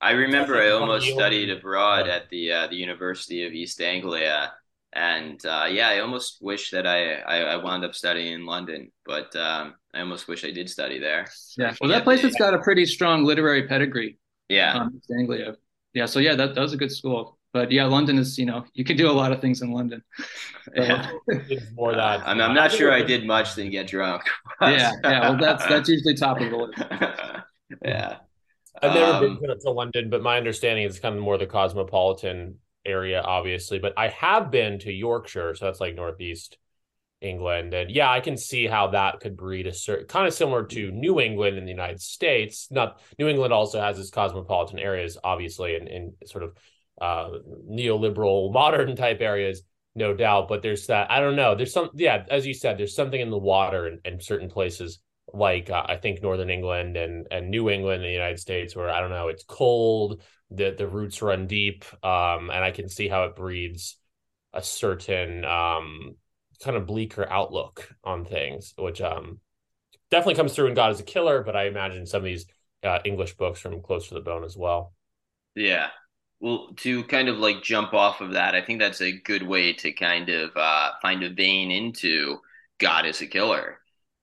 I 0.00 0.12
remember 0.12 0.60
I 0.60 0.70
almost 0.70 1.06
studied 1.08 1.50
abroad 1.50 2.08
at 2.08 2.28
the 2.30 2.52
uh, 2.52 2.66
the 2.68 2.76
University 2.76 3.44
of 3.46 3.52
East 3.52 3.80
Anglia, 3.80 4.52
and 4.92 5.44
uh, 5.46 5.66
yeah, 5.70 5.88
I 5.88 6.00
almost 6.00 6.38
wish 6.40 6.70
that 6.70 6.86
I, 6.86 7.14
I 7.14 7.36
I 7.54 7.56
wound 7.56 7.84
up 7.84 7.94
studying 7.94 8.32
in 8.34 8.46
London, 8.46 8.90
but 9.04 9.34
um, 9.36 9.74
I 9.94 10.00
almost 10.00 10.28
wish 10.28 10.44
I 10.44 10.50
did 10.50 10.68
study 10.68 10.98
there. 10.98 11.26
Yeah. 11.56 11.74
Well, 11.80 11.90
that 11.90 12.04
place 12.04 12.20
has 12.22 12.34
got 12.34 12.54
a 12.54 12.58
pretty 12.58 12.86
strong 12.86 13.24
literary 13.24 13.66
pedigree. 13.66 14.18
Yeah, 14.48 14.74
um, 14.74 14.92
East 14.96 15.10
Anglia. 15.16 15.56
Yeah, 15.94 16.06
so 16.06 16.18
yeah, 16.20 16.34
that, 16.34 16.54
that 16.54 16.60
was 16.60 16.72
a 16.72 16.76
good 16.76 16.92
school. 16.92 17.38
But 17.52 17.70
yeah, 17.70 17.84
London 17.84 18.16
is, 18.16 18.38
you 18.38 18.46
know, 18.46 18.64
you 18.72 18.82
can 18.82 18.96
do 18.96 19.10
a 19.10 19.12
lot 19.12 19.30
of 19.30 19.40
things 19.42 19.60
in 19.60 19.72
London. 19.72 20.02
yeah. 20.74 21.10
More 21.74 21.94
that. 21.94 22.26
I'm, 22.26 22.40
I'm 22.40 22.54
not 22.54 22.72
sure 22.72 22.90
I 22.90 23.02
did 23.02 23.26
much 23.26 23.54
than 23.54 23.70
get 23.70 23.88
drunk. 23.88 24.22
yeah, 24.62 24.92
yeah. 25.04 25.20
Well, 25.28 25.38
that's 25.38 25.66
that's 25.66 25.88
usually 25.88 26.14
top 26.14 26.40
of 26.40 26.50
the 26.50 26.56
list. 26.56 26.78
yeah. 27.84 28.16
I've 28.80 28.94
never 28.94 29.12
Um, 29.12 29.38
been 29.38 29.48
to, 29.48 29.56
to 29.56 29.70
London, 29.70 30.08
but 30.08 30.22
my 30.22 30.38
understanding 30.38 30.84
is 30.86 30.98
kind 30.98 31.14
of 31.14 31.20
more 31.22 31.36
the 31.36 31.46
cosmopolitan 31.46 32.56
area, 32.84 33.20
obviously. 33.20 33.78
But 33.78 33.94
I 33.96 34.08
have 34.08 34.50
been 34.50 34.78
to 34.80 34.92
Yorkshire, 34.92 35.54
so 35.54 35.66
that's 35.66 35.80
like 35.80 35.94
northeast 35.94 36.58
England, 37.20 37.72
and 37.72 37.90
yeah, 37.90 38.10
I 38.10 38.20
can 38.20 38.36
see 38.36 38.66
how 38.66 38.88
that 38.88 39.20
could 39.20 39.36
breed 39.36 39.66
a 39.66 39.72
certain 39.72 40.06
kind 40.06 40.26
of 40.26 40.34
similar 40.34 40.64
to 40.64 40.90
New 40.90 41.20
England 41.20 41.56
in 41.56 41.64
the 41.64 41.70
United 41.70 42.00
States. 42.00 42.68
Not 42.70 43.00
New 43.18 43.28
England 43.28 43.52
also 43.52 43.80
has 43.80 43.98
its 43.98 44.10
cosmopolitan 44.10 44.78
areas, 44.78 45.16
obviously, 45.22 45.76
and 45.76 45.88
in, 45.88 46.14
sort 46.26 46.44
of 46.44 46.56
uh, 47.00 47.30
neoliberal 47.70 48.52
modern 48.52 48.96
type 48.96 49.20
areas, 49.20 49.62
no 49.94 50.14
doubt. 50.14 50.48
But 50.48 50.62
there's 50.62 50.86
that 50.88 51.10
I 51.10 51.20
don't 51.20 51.36
know. 51.36 51.54
There's 51.54 51.72
some 51.72 51.90
yeah, 51.94 52.24
as 52.28 52.46
you 52.46 52.54
said, 52.54 52.76
there's 52.76 52.96
something 52.96 53.20
in 53.20 53.30
the 53.30 53.38
water 53.38 53.86
in, 53.86 54.00
in 54.04 54.20
certain 54.20 54.50
places 54.50 54.98
like 55.32 55.70
uh, 55.70 55.84
I 55.88 55.96
think 55.96 56.22
Northern 56.22 56.50
England 56.50 56.96
and 56.96 57.26
and 57.30 57.50
New 57.50 57.70
England 57.70 58.02
in 58.02 58.08
the 58.08 58.12
United 58.12 58.40
States, 58.40 58.74
where 58.74 58.90
I 58.90 59.00
don't 59.00 59.10
know, 59.10 59.28
it's 59.28 59.44
cold, 59.44 60.22
the 60.54 60.74
the 60.76 60.86
roots 60.86 61.22
run 61.22 61.46
deep, 61.46 61.84
um, 62.04 62.50
and 62.50 62.64
I 62.64 62.70
can 62.70 62.88
see 62.88 63.08
how 63.08 63.24
it 63.24 63.36
breeds 63.36 63.96
a 64.52 64.62
certain 64.62 65.44
um, 65.44 66.16
kind 66.62 66.76
of 66.76 66.86
bleaker 66.86 67.26
outlook 67.28 67.94
on 68.04 68.24
things, 68.24 68.74
which 68.76 69.00
um, 69.00 69.40
definitely 70.10 70.34
comes 70.34 70.54
through 70.54 70.68
in 70.68 70.74
God 70.74 70.92
is 70.92 71.00
a 71.00 71.04
Killer, 71.04 71.42
but 71.42 71.56
I 71.56 71.64
imagine 71.66 72.06
some 72.06 72.18
of 72.18 72.24
these 72.24 72.46
uh, 72.82 72.98
English 73.04 73.36
books 73.36 73.60
from 73.60 73.80
Close 73.82 74.08
to 74.08 74.14
the 74.14 74.20
Bone 74.20 74.44
as 74.44 74.56
well. 74.56 74.92
Yeah. 75.54 75.88
Well, 76.40 76.70
to 76.78 77.04
kind 77.04 77.28
of 77.28 77.38
like 77.38 77.62
jump 77.62 77.94
off 77.94 78.20
of 78.20 78.32
that, 78.32 78.54
I 78.54 78.62
think 78.62 78.80
that's 78.80 79.00
a 79.00 79.12
good 79.12 79.42
way 79.42 79.72
to 79.74 79.92
kind 79.92 80.28
of 80.28 80.50
uh, 80.56 80.90
find 81.00 81.22
a 81.22 81.30
vein 81.30 81.70
into 81.70 82.38
God 82.78 83.06
is 83.06 83.20
a 83.20 83.26
Killer. 83.26 83.78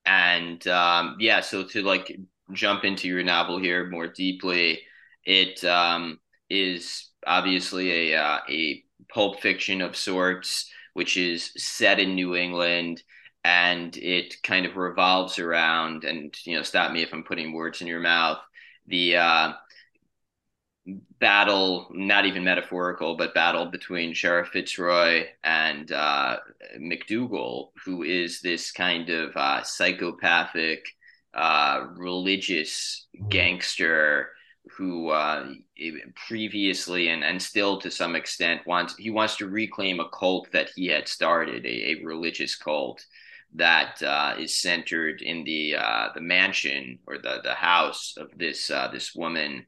And 0.06 0.66
um, 0.68 1.16
yeah, 1.20 1.42
so 1.42 1.64
to 1.64 1.82
like 1.82 2.20
jump 2.52 2.84
into 2.84 3.08
your 3.08 3.24
novel 3.24 3.60
here 3.60 3.90
more 3.90 4.08
deeply, 4.08 4.82
it 5.30 5.64
um, 5.64 6.20
is 6.50 7.08
obviously 7.28 8.12
a 8.12 8.20
uh, 8.20 8.40
a 8.50 8.84
pulp 9.14 9.40
fiction 9.42 9.80
of 9.82 9.96
sorts, 9.96 10.70
which 10.94 11.18
is 11.18 11.52
set 11.56 12.00
in 12.00 12.16
New 12.16 12.36
England, 12.36 13.04
and 13.44 13.96
it 13.96 14.42
kind 14.42 14.66
of 14.66 14.76
revolves 14.76 15.38
around. 15.38 16.04
And 16.04 16.36
you 16.46 16.56
know, 16.56 16.64
stop 16.64 16.92
me 16.92 17.04
if 17.04 17.14
I'm 17.14 17.24
putting 17.24 17.54
words 17.54 17.80
in 17.80 17.86
your 17.86 18.00
mouth. 18.00 18.40
The 18.88 19.18
uh, 19.18 19.54
battle, 21.20 21.92
not 21.92 22.26
even 22.26 22.44
metaphorical, 22.44 23.16
but 23.16 23.36
battle 23.36 23.68
between 23.68 24.16
Sheriff 24.16 24.48
Fitzroy 24.48 25.28
and 25.44 25.92
uh, 25.92 26.38
McDougal, 26.80 27.70
who 27.86 28.02
is 28.02 28.42
this 28.42 28.72
kind 28.72 29.12
of 29.12 29.38
uh, 29.38 29.62
psychopathic, 29.62 30.88
uh, 31.36 31.86
religious 31.98 33.06
gangster 33.30 34.30
who 34.78 35.10
uh, 35.10 35.54
previously 36.28 37.10
and, 37.10 37.24
and 37.24 37.42
still 37.42 37.80
to 37.80 37.92
some 37.92 38.16
extent 38.16 38.62
wants 38.66 38.96
he 38.96 39.10
wants 39.10 39.38
to 39.38 39.48
reclaim 39.48 40.00
a 40.00 40.10
cult 40.10 40.52
that 40.52 40.70
he 40.76 40.88
had 40.88 41.08
started, 41.08 41.66
a, 41.66 41.92
a 41.92 42.04
religious 42.04 42.56
cult 42.56 43.04
that 43.56 44.02
uh, 44.04 44.36
is 44.38 44.62
centered 44.62 45.22
in 45.22 45.44
the 45.44 45.76
uh, 45.76 46.10
the 46.14 46.22
mansion 46.22 47.00
or 47.08 47.18
the 47.18 47.40
the 47.44 47.54
house 47.54 48.16
of 48.18 48.30
this 48.38 48.70
uh, 48.70 48.88
this 48.92 49.16
woman 49.16 49.66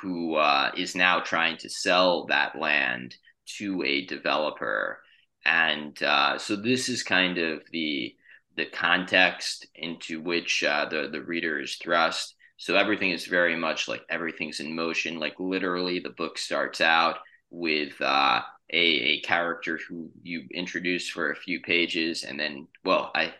who 0.00 0.34
uh, 0.34 0.70
is 0.76 0.94
now 0.94 1.20
trying 1.20 1.56
to 1.56 1.68
sell 1.68 2.26
that 2.26 2.58
land 2.58 3.16
to 3.44 3.82
a 3.82 4.06
developer. 4.06 5.00
And 5.44 6.00
uh, 6.02 6.38
so 6.38 6.54
this 6.54 6.88
is 6.88 7.02
kind 7.02 7.38
of 7.38 7.62
the 7.72 8.14
the 8.56 8.66
context 8.66 9.66
into 9.74 10.20
which 10.20 10.60
the 10.60 11.08
the 11.10 11.22
reader 11.22 11.58
is 11.58 11.76
thrust. 11.76 12.34
So 12.62 12.76
everything 12.76 13.10
is 13.10 13.26
very 13.26 13.56
much 13.56 13.88
like 13.88 14.02
everything's 14.08 14.60
in 14.60 14.76
motion. 14.76 15.18
Like 15.18 15.34
literally, 15.40 15.98
the 15.98 16.10
book 16.10 16.38
starts 16.38 16.80
out 16.80 17.18
with 17.50 18.00
uh, 18.00 18.42
a 18.72 18.78
a 18.78 19.20
character 19.22 19.80
who 19.88 20.10
you 20.22 20.44
introduce 20.54 21.08
for 21.08 21.32
a 21.32 21.36
few 21.36 21.60
pages, 21.60 22.22
and 22.22 22.38
then 22.38 22.68
well, 22.84 23.10
I 23.16 23.34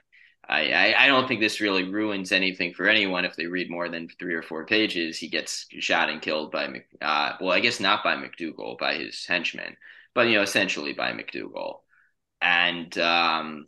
I, 0.49 0.95
I 0.99 1.07
don't 1.07 1.29
think 1.29 1.39
this 1.41 1.61
really 1.61 1.85
ruins 1.85 2.33
anything 2.33 2.75
for 2.75 2.89
anyone 2.89 3.25
if 3.25 3.37
they 3.37 3.47
read 3.47 3.71
more 3.71 3.89
than 3.89 4.09
three 4.09 4.35
or 4.35 4.43
four 4.43 4.67
pages. 4.67 5.19
He 5.19 5.29
gets 5.29 5.67
shot 5.79 6.11
and 6.11 6.21
killed 6.21 6.51
by, 6.51 6.83
uh, 7.01 7.35
well, 7.41 7.53
I 7.53 7.61
guess 7.61 7.79
not 7.79 8.03
by 8.03 8.17
McDougal, 8.17 8.77
by 8.77 8.97
his 8.97 9.25
henchmen, 9.25 9.77
but 10.15 10.27
you 10.27 10.35
know, 10.35 10.43
essentially 10.43 10.95
by 10.95 11.13
McDougal. 11.13 11.83
And 12.41 12.99
um, 12.99 13.67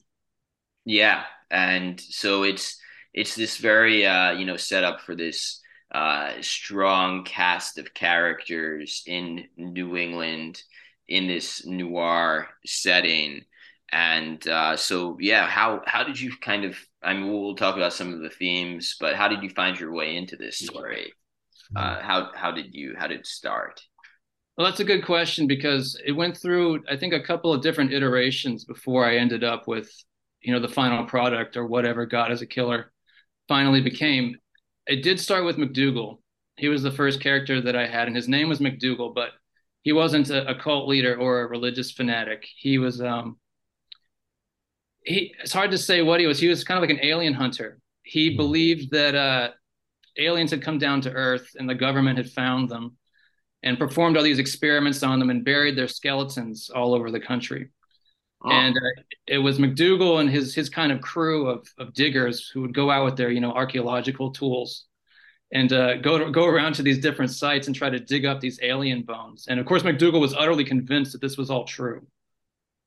yeah, 0.84 1.24
and 1.48 2.00
so 2.00 2.42
it's 2.42 2.78
it's 3.14 3.36
this 3.36 3.56
very 3.56 4.04
uh, 4.04 4.32
you 4.32 4.44
know 4.44 4.56
set 4.56 4.84
up 4.84 5.00
for 5.00 5.14
this 5.14 5.60
uh, 5.92 6.32
strong 6.40 7.24
cast 7.24 7.78
of 7.78 7.94
characters 7.94 9.02
in 9.06 9.44
New 9.56 9.96
England 9.96 10.60
in 11.08 11.28
this 11.28 11.64
noir 11.64 12.48
setting. 12.66 13.42
And 13.92 14.46
uh, 14.48 14.76
so 14.76 15.16
yeah 15.20 15.46
how 15.46 15.82
how 15.86 16.02
did 16.02 16.20
you 16.20 16.32
kind 16.40 16.64
of 16.64 16.76
i 17.02 17.14
mean 17.14 17.30
we'll 17.30 17.54
talk 17.54 17.76
about 17.76 17.92
some 17.92 18.12
of 18.12 18.20
the 18.20 18.30
themes 18.30 18.96
but 18.98 19.14
how 19.14 19.28
did 19.28 19.42
you 19.42 19.50
find 19.50 19.78
your 19.78 19.92
way 19.92 20.16
into 20.16 20.36
this 20.36 20.58
story? 20.58 21.12
Uh, 21.76 22.00
how 22.00 22.30
how 22.34 22.50
did 22.50 22.74
you 22.74 22.94
how 22.98 23.06
did 23.06 23.20
it 23.20 23.26
start? 23.26 23.80
Well, 24.56 24.66
that's 24.66 24.80
a 24.80 24.84
good 24.84 25.04
question 25.04 25.48
because 25.48 26.00
it 26.06 26.12
went 26.12 26.36
through, 26.36 26.84
I 26.88 26.96
think, 26.96 27.12
a 27.12 27.22
couple 27.22 27.52
of 27.52 27.60
different 27.60 27.92
iterations 27.92 28.64
before 28.64 29.04
I 29.04 29.16
ended 29.16 29.42
up 29.42 29.66
with, 29.66 29.90
you 30.42 30.52
know, 30.52 30.60
the 30.60 30.68
final 30.68 31.04
product 31.06 31.56
or 31.56 31.66
whatever 31.66 32.06
God 32.06 32.30
is 32.30 32.40
a 32.40 32.46
Killer 32.46 32.92
finally 33.48 33.80
became. 33.80 34.36
It 34.86 35.02
did 35.02 35.18
start 35.20 35.44
with 35.44 35.56
McDougal. 35.56 36.18
He 36.56 36.68
was 36.68 36.82
the 36.82 36.90
first 36.92 37.20
character 37.20 37.60
that 37.60 37.76
I 37.76 37.86
had, 37.86 38.06
and 38.06 38.16
his 38.16 38.28
name 38.28 38.48
was 38.48 38.60
McDougal, 38.60 39.14
but 39.14 39.30
he 39.82 39.92
wasn't 39.92 40.30
a, 40.30 40.48
a 40.48 40.54
cult 40.54 40.88
leader 40.88 41.16
or 41.16 41.40
a 41.40 41.48
religious 41.48 41.90
fanatic. 41.90 42.46
He 42.56 42.78
was 42.78 43.00
um, 43.00 43.38
he 45.04 45.34
it's 45.42 45.52
hard 45.52 45.70
to 45.72 45.78
say 45.78 46.02
what 46.02 46.20
he 46.20 46.26
was. 46.26 46.38
He 46.40 46.48
was 46.48 46.64
kind 46.64 46.78
of 46.78 46.82
like 46.88 46.96
an 46.96 47.04
alien 47.04 47.34
hunter. 47.34 47.78
He 48.02 48.30
Mhm. 48.30 48.36
believed 48.36 48.90
that 48.92 49.14
uh, 49.14 49.50
aliens 50.18 50.50
had 50.50 50.62
come 50.62 50.78
down 50.78 51.00
to 51.02 51.12
Earth 51.12 51.50
and 51.58 51.68
the 51.68 51.74
government 51.74 52.18
had 52.18 52.30
found 52.30 52.68
them 52.68 52.96
and 53.62 53.78
performed 53.78 54.16
all 54.16 54.22
these 54.22 54.38
experiments 54.38 55.02
on 55.02 55.18
them 55.18 55.30
and 55.30 55.44
buried 55.44 55.76
their 55.76 55.88
skeletons 55.88 56.70
all 56.70 56.94
over 56.94 57.10
the 57.10 57.20
country. 57.20 57.70
Oh, 58.44 58.50
And 58.50 58.76
uh, 58.76 59.02
it 59.26 59.38
was 59.38 59.58
McDougal 59.58 60.20
and 60.20 60.30
his 60.30 60.54
his 60.54 60.68
kind 60.68 60.92
of 60.92 61.00
crew 61.00 61.48
of 61.48 61.66
of 61.78 61.94
diggers 61.94 62.48
who 62.48 62.60
would 62.62 62.74
go 62.74 62.90
out 62.90 63.04
with 63.04 63.16
their 63.16 63.30
you 63.30 63.40
know 63.40 63.52
archaeological 63.52 64.32
tools 64.32 64.86
and 65.52 65.72
uh, 65.72 65.96
go 65.98 66.18
to, 66.18 66.30
go 66.30 66.46
around 66.46 66.74
to 66.74 66.82
these 66.82 66.98
different 67.00 67.30
sites 67.32 67.66
and 67.68 67.76
try 67.76 67.90
to 67.90 68.00
dig 68.00 68.24
up 68.26 68.40
these 68.40 68.58
alien 68.62 69.02
bones. 69.02 69.46
And 69.48 69.60
of 69.60 69.66
course, 69.66 69.82
McDougal 69.82 70.20
was 70.20 70.34
utterly 70.34 70.64
convinced 70.64 71.12
that 71.12 71.20
this 71.20 71.36
was 71.36 71.50
all 71.50 71.64
true. 71.64 72.06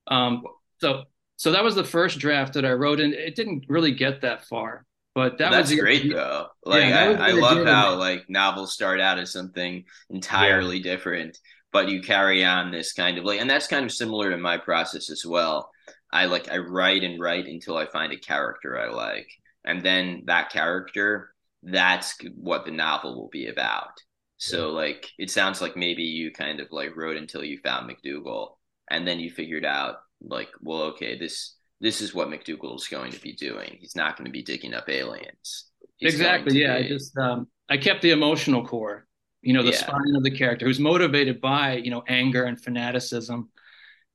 Um, 0.08 0.44
so 0.80 1.04
so 1.36 1.52
that 1.52 1.64
was 1.64 1.74
the 1.74 1.84
first 1.84 2.18
draft 2.18 2.54
that 2.54 2.64
I 2.64 2.72
wrote, 2.72 3.00
and 3.00 3.14
it 3.14 3.36
didn't 3.36 3.66
really 3.68 3.92
get 3.92 4.22
that 4.22 4.44
far. 4.46 4.86
But 5.14 5.38
that 5.38 5.50
that's 5.50 5.70
was 5.70 5.80
great 5.80 6.08
though 6.12 6.48
like 6.64 6.82
Yeah, 6.84 7.16
I, 7.18 7.30
I 7.30 7.30
love 7.32 7.66
how 7.66 7.96
like 7.96 8.28
novels 8.28 8.72
start 8.72 9.00
out 9.00 9.18
as 9.18 9.32
something 9.32 9.84
entirely 10.10 10.80
different 10.80 11.38
but 11.72 11.88
you 11.88 12.00
carry 12.00 12.44
on 12.44 12.70
this 12.70 12.92
kind 12.92 13.18
of 13.18 13.24
like 13.24 13.40
and 13.40 13.48
that's 13.48 13.66
kind 13.66 13.84
of 13.84 13.92
similar 13.92 14.30
to 14.30 14.36
my 14.36 14.56
process 14.56 15.10
as 15.10 15.24
well 15.26 15.70
i 16.12 16.24
like 16.24 16.50
i 16.50 16.56
write 16.56 17.02
and 17.02 17.20
write 17.20 17.46
until 17.46 17.76
i 17.76 17.86
find 17.86 18.12
a 18.12 18.18
character 18.18 18.78
i 18.78 18.88
like 18.88 19.28
and 19.64 19.82
then 19.82 20.22
that 20.26 20.50
character 20.50 21.30
that's 21.62 22.16
what 22.36 22.64
the 22.64 22.70
novel 22.70 23.16
will 23.16 23.28
be 23.30 23.48
about 23.48 23.92
so 24.36 24.70
like 24.70 25.10
it 25.18 25.30
sounds 25.30 25.60
like 25.60 25.76
maybe 25.76 26.04
you 26.04 26.30
kind 26.30 26.60
of 26.60 26.68
like 26.70 26.96
wrote 26.96 27.16
until 27.16 27.42
you 27.42 27.58
found 27.58 27.90
mcdougal 27.90 28.50
and 28.90 29.06
then 29.06 29.18
you 29.18 29.30
figured 29.30 29.64
out 29.64 29.96
like, 30.20 30.48
well, 30.60 30.82
okay, 30.82 31.18
this 31.18 31.54
this 31.80 32.00
is 32.00 32.14
what 32.14 32.28
mcdougal 32.28 32.76
is 32.76 32.88
going 32.88 33.12
to 33.12 33.20
be 33.20 33.34
doing. 33.34 33.76
He's 33.80 33.96
not 33.96 34.16
going 34.16 34.26
to 34.26 34.32
be 34.32 34.42
digging 34.42 34.74
up 34.74 34.88
aliens. 34.88 35.66
He's 35.96 36.14
exactly. 36.14 36.60
Yeah. 36.60 36.76
I 36.76 36.88
just 36.88 37.16
um, 37.16 37.48
I 37.68 37.76
kept 37.76 38.02
the 38.02 38.10
emotional 38.10 38.66
core. 38.66 39.06
You 39.42 39.52
know, 39.54 39.62
the 39.62 39.70
Yeah. 39.70 39.78
spine 39.78 40.16
of 40.16 40.22
the 40.24 40.30
character 40.30 40.66
who's 40.66 40.80
motivated 40.80 41.40
by 41.40 41.76
you 41.76 41.90
know 41.90 42.02
anger 42.08 42.44
and 42.44 42.60
fanaticism, 42.60 43.50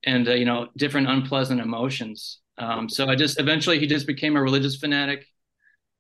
and 0.06 0.28
uh, 0.28 0.34
you 0.34 0.46
know 0.46 0.68
different 0.78 1.08
unpleasant 1.10 1.62
emotions. 1.62 2.40
Um, 2.58 2.90
so 2.90 3.08
I 3.08 3.16
just 3.16 3.40
eventually 3.40 3.80
he 3.80 3.88
just 3.88 4.06
became 4.08 4.36
a 4.36 4.42
religious 4.42 4.76
fanatic, 4.76 5.26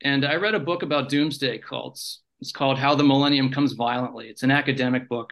and 0.01 0.25
I 0.25 0.35
read 0.35 0.55
a 0.55 0.59
book 0.59 0.83
about 0.83 1.09
doomsday 1.09 1.59
cults. 1.59 2.21
It's 2.41 2.51
called 2.51 2.77
How 2.77 2.95
the 2.95 3.03
Millennium 3.03 3.51
Comes 3.51 3.73
Violently. 3.73 4.27
It's 4.27 4.43
an 4.43 4.51
academic 4.51 5.07
book, 5.09 5.31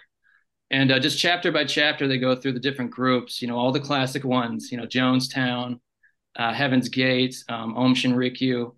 and 0.69 0.91
uh, 0.91 1.00
just 1.00 1.19
chapter 1.19 1.51
by 1.51 1.65
chapter 1.65 2.07
they 2.07 2.17
go 2.17 2.36
through 2.36 2.53
the 2.53 2.60
different 2.60 2.91
groups. 2.91 3.41
You 3.41 3.48
know, 3.50 3.57
all 3.57 3.71
the 3.71 3.79
classic 3.79 4.24
ones. 4.24 4.71
You 4.71 4.77
know, 4.77 4.86
Jonestown, 4.86 5.79
uh, 6.38 6.53
Heaven's 6.53 6.89
Gate, 6.89 7.36
um, 7.50 7.75
Aum 7.77 7.93
Shinrikyo, 7.93 8.75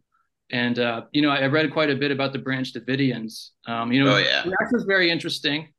and 0.52 0.78
uh, 0.80 1.04
you 1.12 1.22
know 1.22 1.30
I 1.30 1.46
read 1.48 1.72
quite 1.72 1.90
a 1.90 1.96
bit 1.96 2.12
about 2.12 2.34
the 2.34 2.40
Branch 2.40 2.72
Davidians. 2.74 3.50
Um, 3.68 3.92
you 3.92 4.04
know, 4.04 4.16
Oh, 4.16 4.18
yeah. 4.18 4.44
that 4.44 4.70
was 4.72 4.84
very 4.84 5.10
interesting. 5.10 5.70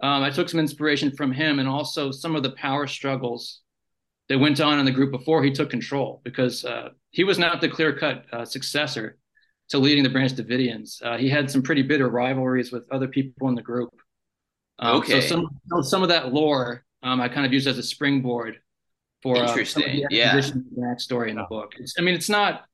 Um, 0.00 0.22
I 0.22 0.30
took 0.30 0.48
some 0.48 0.60
inspiration 0.60 1.10
from 1.10 1.32
him, 1.32 1.58
and 1.58 1.68
also 1.68 2.10
some 2.10 2.36
of 2.36 2.42
the 2.42 2.52
power 2.52 2.86
struggles 2.86 3.60
that 4.28 4.38
went 4.38 4.60
on 4.60 4.78
in 4.78 4.84
the 4.84 4.92
group 4.92 5.10
before 5.10 5.42
he 5.42 5.50
took 5.50 5.70
control, 5.70 6.20
because 6.24 6.64
uh, 6.64 6.90
he 7.10 7.24
was 7.24 7.38
not 7.38 7.60
the 7.60 7.68
clear-cut 7.68 8.26
uh, 8.32 8.44
successor 8.44 9.16
to 9.70 9.78
leading 9.78 10.04
the 10.04 10.10
Branch 10.10 10.32
Davidians. 10.32 11.02
Uh, 11.02 11.16
he 11.16 11.28
had 11.28 11.50
some 11.50 11.62
pretty 11.62 11.82
bitter 11.82 12.08
rivalries 12.08 12.70
with 12.70 12.86
other 12.92 13.08
people 13.08 13.48
in 13.48 13.54
the 13.54 13.62
group. 13.62 13.90
Um, 14.78 14.98
Okay. 14.98 15.20
So 15.20 15.26
some 15.72 15.82
some 15.82 16.02
of 16.02 16.10
that 16.10 16.32
lore 16.32 16.84
um, 17.02 17.20
I 17.20 17.28
kind 17.28 17.46
of 17.46 17.52
used 17.52 17.66
as 17.66 17.78
a 17.78 17.82
springboard 17.82 18.58
for 19.22 19.36
uh, 19.36 19.48
Interesting, 19.48 20.06
the 20.08 20.16
yeah. 20.16 20.40
backstory 20.78 21.30
in 21.30 21.36
the 21.36 21.46
book. 21.48 21.72
It's, 21.78 21.94
I 21.98 22.02
mean, 22.02 22.14
it's 22.14 22.28
not. 22.28 22.64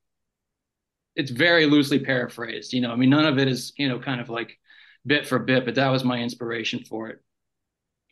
It's 1.15 1.31
very 1.31 1.65
loosely 1.65 1.99
paraphrased. 1.99 2.73
You 2.73 2.81
know, 2.81 2.91
I 2.91 2.95
mean, 2.95 3.09
none 3.09 3.25
of 3.25 3.37
it 3.37 3.47
is 3.47 3.73
you 3.77 3.87
know 3.87 3.99
kind 3.99 4.21
of 4.21 4.29
like 4.29 4.57
bit 5.05 5.27
for 5.27 5.39
bit, 5.39 5.65
but 5.65 5.75
that 5.75 5.89
was 5.89 6.03
my 6.03 6.19
inspiration 6.19 6.83
for 6.83 7.09
it. 7.09 7.19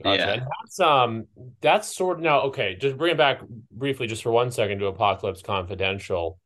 Gotcha. 0.02 0.20
Yeah. 0.20 0.34
And 0.34 0.42
that's 0.42 0.80
um 0.80 1.28
that's 1.62 1.96
sort 1.96 2.18
of 2.18 2.24
now 2.24 2.42
okay, 2.44 2.76
just 2.76 2.98
bring 2.98 3.12
it 3.12 3.18
back 3.18 3.42
briefly 3.72 4.08
just 4.08 4.24
for 4.24 4.32
one 4.32 4.52
second 4.52 4.80
to 4.80 4.88
Apocalypse 4.88 5.42
Confidential. 5.42 6.40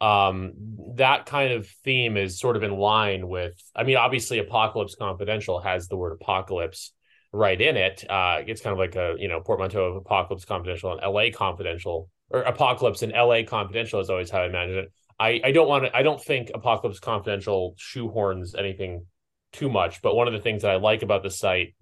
Um 0.00 0.52
that 0.96 1.26
kind 1.26 1.52
of 1.52 1.68
theme 1.84 2.16
is 2.16 2.38
sort 2.38 2.56
of 2.56 2.62
in 2.62 2.72
line 2.72 3.28
with 3.28 3.60
I 3.74 3.84
mean 3.84 3.96
obviously 3.96 4.38
Apocalypse 4.38 4.94
Confidential 4.94 5.60
has 5.60 5.88
the 5.88 5.96
word 5.96 6.12
apocalypse 6.12 6.92
right 7.32 7.60
in 7.60 7.76
it. 7.76 8.04
Uh 8.08 8.38
it's 8.46 8.62
kind 8.62 8.72
of 8.72 8.78
like 8.78 8.96
a, 8.96 9.16
you 9.18 9.28
know, 9.28 9.40
portmanteau 9.40 9.84
of 9.84 9.96
Apocalypse 9.96 10.44
Confidential 10.44 10.92
and 10.92 11.00
LA 11.02 11.26
Confidential 11.34 12.10
or 12.30 12.42
Apocalypse 12.42 13.02
and 13.02 13.12
LA 13.12 13.42
Confidential 13.46 14.00
is 14.00 14.10
always 14.10 14.30
how 14.30 14.40
I 14.40 14.46
imagine 14.46 14.78
it. 14.78 14.92
I 15.18 15.40
I 15.44 15.52
don't 15.52 15.68
want 15.68 15.84
to 15.84 15.96
I 15.96 16.02
don't 16.02 16.22
think 16.22 16.50
Apocalypse 16.54 17.00
Confidential 17.00 17.74
shoehorns 17.78 18.58
anything 18.58 19.06
too 19.52 19.70
much, 19.70 20.02
but 20.02 20.14
one 20.14 20.26
of 20.26 20.32
the 20.32 20.40
things 20.40 20.62
that 20.62 20.70
I 20.70 20.76
like 20.76 21.02
about 21.02 21.22
the 21.22 21.30
site 21.30 21.74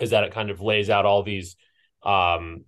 is 0.00 0.10
that 0.10 0.24
it 0.24 0.32
kind 0.32 0.50
of 0.50 0.60
lays 0.60 0.90
out 0.90 1.06
all 1.06 1.22
these 1.22 1.56
um 2.02 2.64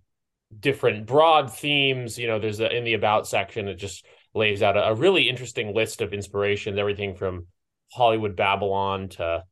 different 0.61 1.07
broad 1.07 1.53
themes 1.53 2.19
you 2.19 2.27
know 2.27 2.39
there's 2.39 2.61
a, 2.61 2.77
in 2.77 2.85
the 2.85 2.95
about 2.95 3.27
section 3.27 3.67
it 3.69 3.75
just 3.75 4.05
lays 4.35 4.63
out 4.63 4.77
a, 4.77 4.89
a 4.89 4.95
really 4.95 5.29
interesting 5.29 5.75
list 5.75 6.01
of 6.01 6.13
inspirations 6.13 6.79
everything 6.79 7.15
from 7.15 7.47
hollywood 7.93 8.37
babylon 8.37 9.09
to 9.09 9.43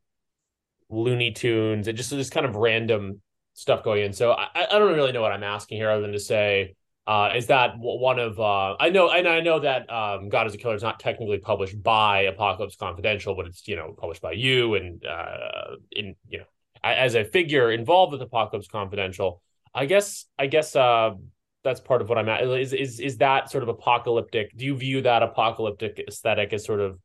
looney 0.91 1.33
tunes 1.33 1.89
and 1.89 1.97
just 1.97 2.11
this 2.11 2.31
kind 2.31 2.47
of 2.47 2.55
random 2.55 3.21
stuff 3.55 3.83
going 3.83 4.05
in. 4.05 4.13
So 4.13 4.33
i, 4.33 4.49
I 4.55 4.79
don't 4.79 4.95
really 4.95 5.13
know 5.13 5.23
what 5.23 5.33
i'm 5.33 5.43
asking 5.43 5.79
here 5.79 5.91
other 5.91 6.03
than 6.03 6.13
to 6.13 6.21
say 6.21 6.77
uh, 7.07 7.31
is 7.37 7.49
that 7.49 7.75
one 7.79 8.19
of 8.19 8.39
uh, 8.39 8.77
I 8.79 8.91
know 8.91 9.11
and 9.11 9.27
I 9.27 9.41
know 9.41 9.61
that 9.61 9.91
um, 9.93 10.29
God 10.29 10.47
is 10.47 10.55
a 10.55 10.59
Killer 10.59 10.75
is 10.75 10.83
not 10.83 11.01
technically 11.01 11.39
published 11.39 11.83
by 11.83 12.23
Apocalypse 12.23 12.77
Confidential, 12.77 13.35
but 13.35 13.47
it's 13.47 13.67
you 13.67 13.77
know 13.77 13.95
published 13.99 14.23
by 14.23 14.33
you 14.33 14.75
and 14.75 15.05
uh, 15.05 15.77
in 15.91 16.15
you 16.29 16.39
know 16.39 16.45
as 16.85 17.15
a 17.15 17.25
figure 17.25 17.71
involved 17.71 18.13
with 18.13 18.23
Apocalypse 18.23 18.69
Confidential, 18.69 19.43
I 19.75 19.87
guess 19.87 20.27
I 20.39 20.47
guess 20.47 20.77
uh 20.77 21.13
that's 21.65 21.81
part 21.81 22.03
of 22.03 22.09
what 22.09 22.19
I'm 22.19 22.29
at. 22.29 22.43
Is 22.43 22.73
is 22.73 23.01
is 23.01 23.19
that 23.19 23.51
sort 23.51 23.63
of 23.63 23.69
apocalyptic? 23.69 24.57
Do 24.57 24.65
you 24.65 24.77
view 24.77 25.03
that 25.03 25.23
apocalyptic 25.23 26.03
aesthetic 26.07 26.53
as 26.53 26.65
sort 26.65 26.81
of 26.81 26.99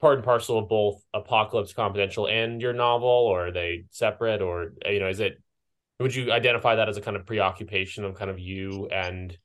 part 0.00 0.16
and 0.16 0.24
parcel 0.24 0.58
of 0.58 0.68
both 0.68 1.02
Apocalypse 1.14 1.72
Confidential 1.72 2.26
and 2.26 2.60
your 2.60 2.72
novel, 2.72 3.08
or 3.08 3.48
are 3.48 3.52
they 3.52 3.84
separate? 3.90 4.42
Or 4.42 4.72
you 4.86 5.00
know, 5.00 5.08
is 5.08 5.20
it 5.20 5.40
would 6.00 6.14
you 6.14 6.32
identify 6.32 6.76
that 6.76 6.88
as 6.88 6.96
a 6.96 7.00
kind 7.00 7.16
of 7.16 7.26
preoccupation 7.26 8.04
of 8.04 8.14
kind 8.14 8.30
of 8.30 8.38
you 8.38 8.88
and 8.88 9.36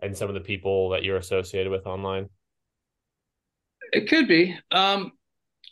and 0.00 0.16
some 0.16 0.28
of 0.28 0.34
the 0.34 0.40
people 0.40 0.90
that 0.90 1.02
you're 1.02 1.16
associated 1.16 1.70
with 1.70 1.86
online? 1.86 2.28
It 3.92 4.08
could 4.08 4.28
be. 4.28 4.56
Um, 4.70 5.12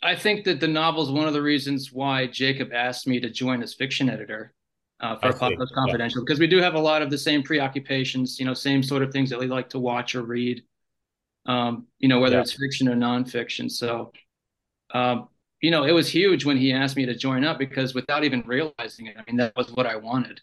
I 0.01 0.15
think 0.15 0.45
that 0.45 0.59
the 0.59 0.67
novel 0.67 1.03
is 1.03 1.11
one 1.11 1.27
of 1.27 1.33
the 1.33 1.41
reasons 1.41 1.91
why 1.91 2.27
Jacob 2.27 2.73
asked 2.73 3.07
me 3.07 3.19
to 3.19 3.29
join 3.29 3.61
as 3.63 3.73
fiction 3.73 4.09
editor 4.09 4.53
uh, 4.99 5.15
for. 5.15 5.29
Apocalypse 5.29 5.71
Yeah. 5.71 5.81
Confidential 5.81 6.23
because 6.23 6.39
we 6.39 6.47
do 6.47 6.59
have 6.59 6.75
a 6.75 6.79
lot 6.79 7.01
of 7.01 7.09
the 7.09 7.17
same 7.17 7.43
preoccupations, 7.43 8.39
you 8.39 8.45
know, 8.45 8.53
same 8.53 8.83
sort 8.83 9.03
of 9.03 9.11
things 9.11 9.29
that 9.29 9.39
we 9.39 9.47
like 9.47 9.69
to 9.69 9.79
watch 9.79 10.15
or 10.15 10.23
read, 10.23 10.63
um, 11.45 11.87
you 11.99 12.07
know, 12.07 12.19
whether 12.19 12.35
Yeah. 12.35 12.41
it's 12.41 12.53
fiction 12.53 12.87
or 12.87 12.95
nonfiction. 12.95 13.69
So, 13.69 14.11
um, 14.93 15.29
you 15.65 15.71
know, 15.71 15.83
it 15.85 15.91
was 15.93 16.09
huge 16.09 16.45
when 16.45 16.57
he 16.57 16.73
asked 16.73 16.95
me 16.97 17.05
to 17.07 17.15
join 17.15 17.43
up 17.43 17.57
because 17.59 17.93
without 17.95 18.23
even 18.23 18.41
realizing 18.45 19.07
it, 19.07 19.15
I 19.17 19.23
mean, 19.27 19.37
that 19.37 19.53
was 19.55 19.71
what 19.71 19.87
I 19.87 19.95
wanted. 19.97 20.41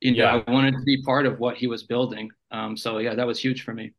You 0.00 0.12
know, 0.16 0.24
Yeah. 0.24 0.42
I 0.46 0.50
wanted 0.50 0.72
to 0.72 0.82
be 0.84 1.02
part 1.02 1.26
of 1.26 1.38
what 1.40 1.56
he 1.58 1.66
was 1.68 1.84
building. 1.84 2.30
Um, 2.50 2.76
so 2.76 2.98
yeah, 2.98 3.14
that 3.16 3.26
was 3.26 3.40
huge 3.40 3.62
for 3.64 3.74
me. 3.74 3.94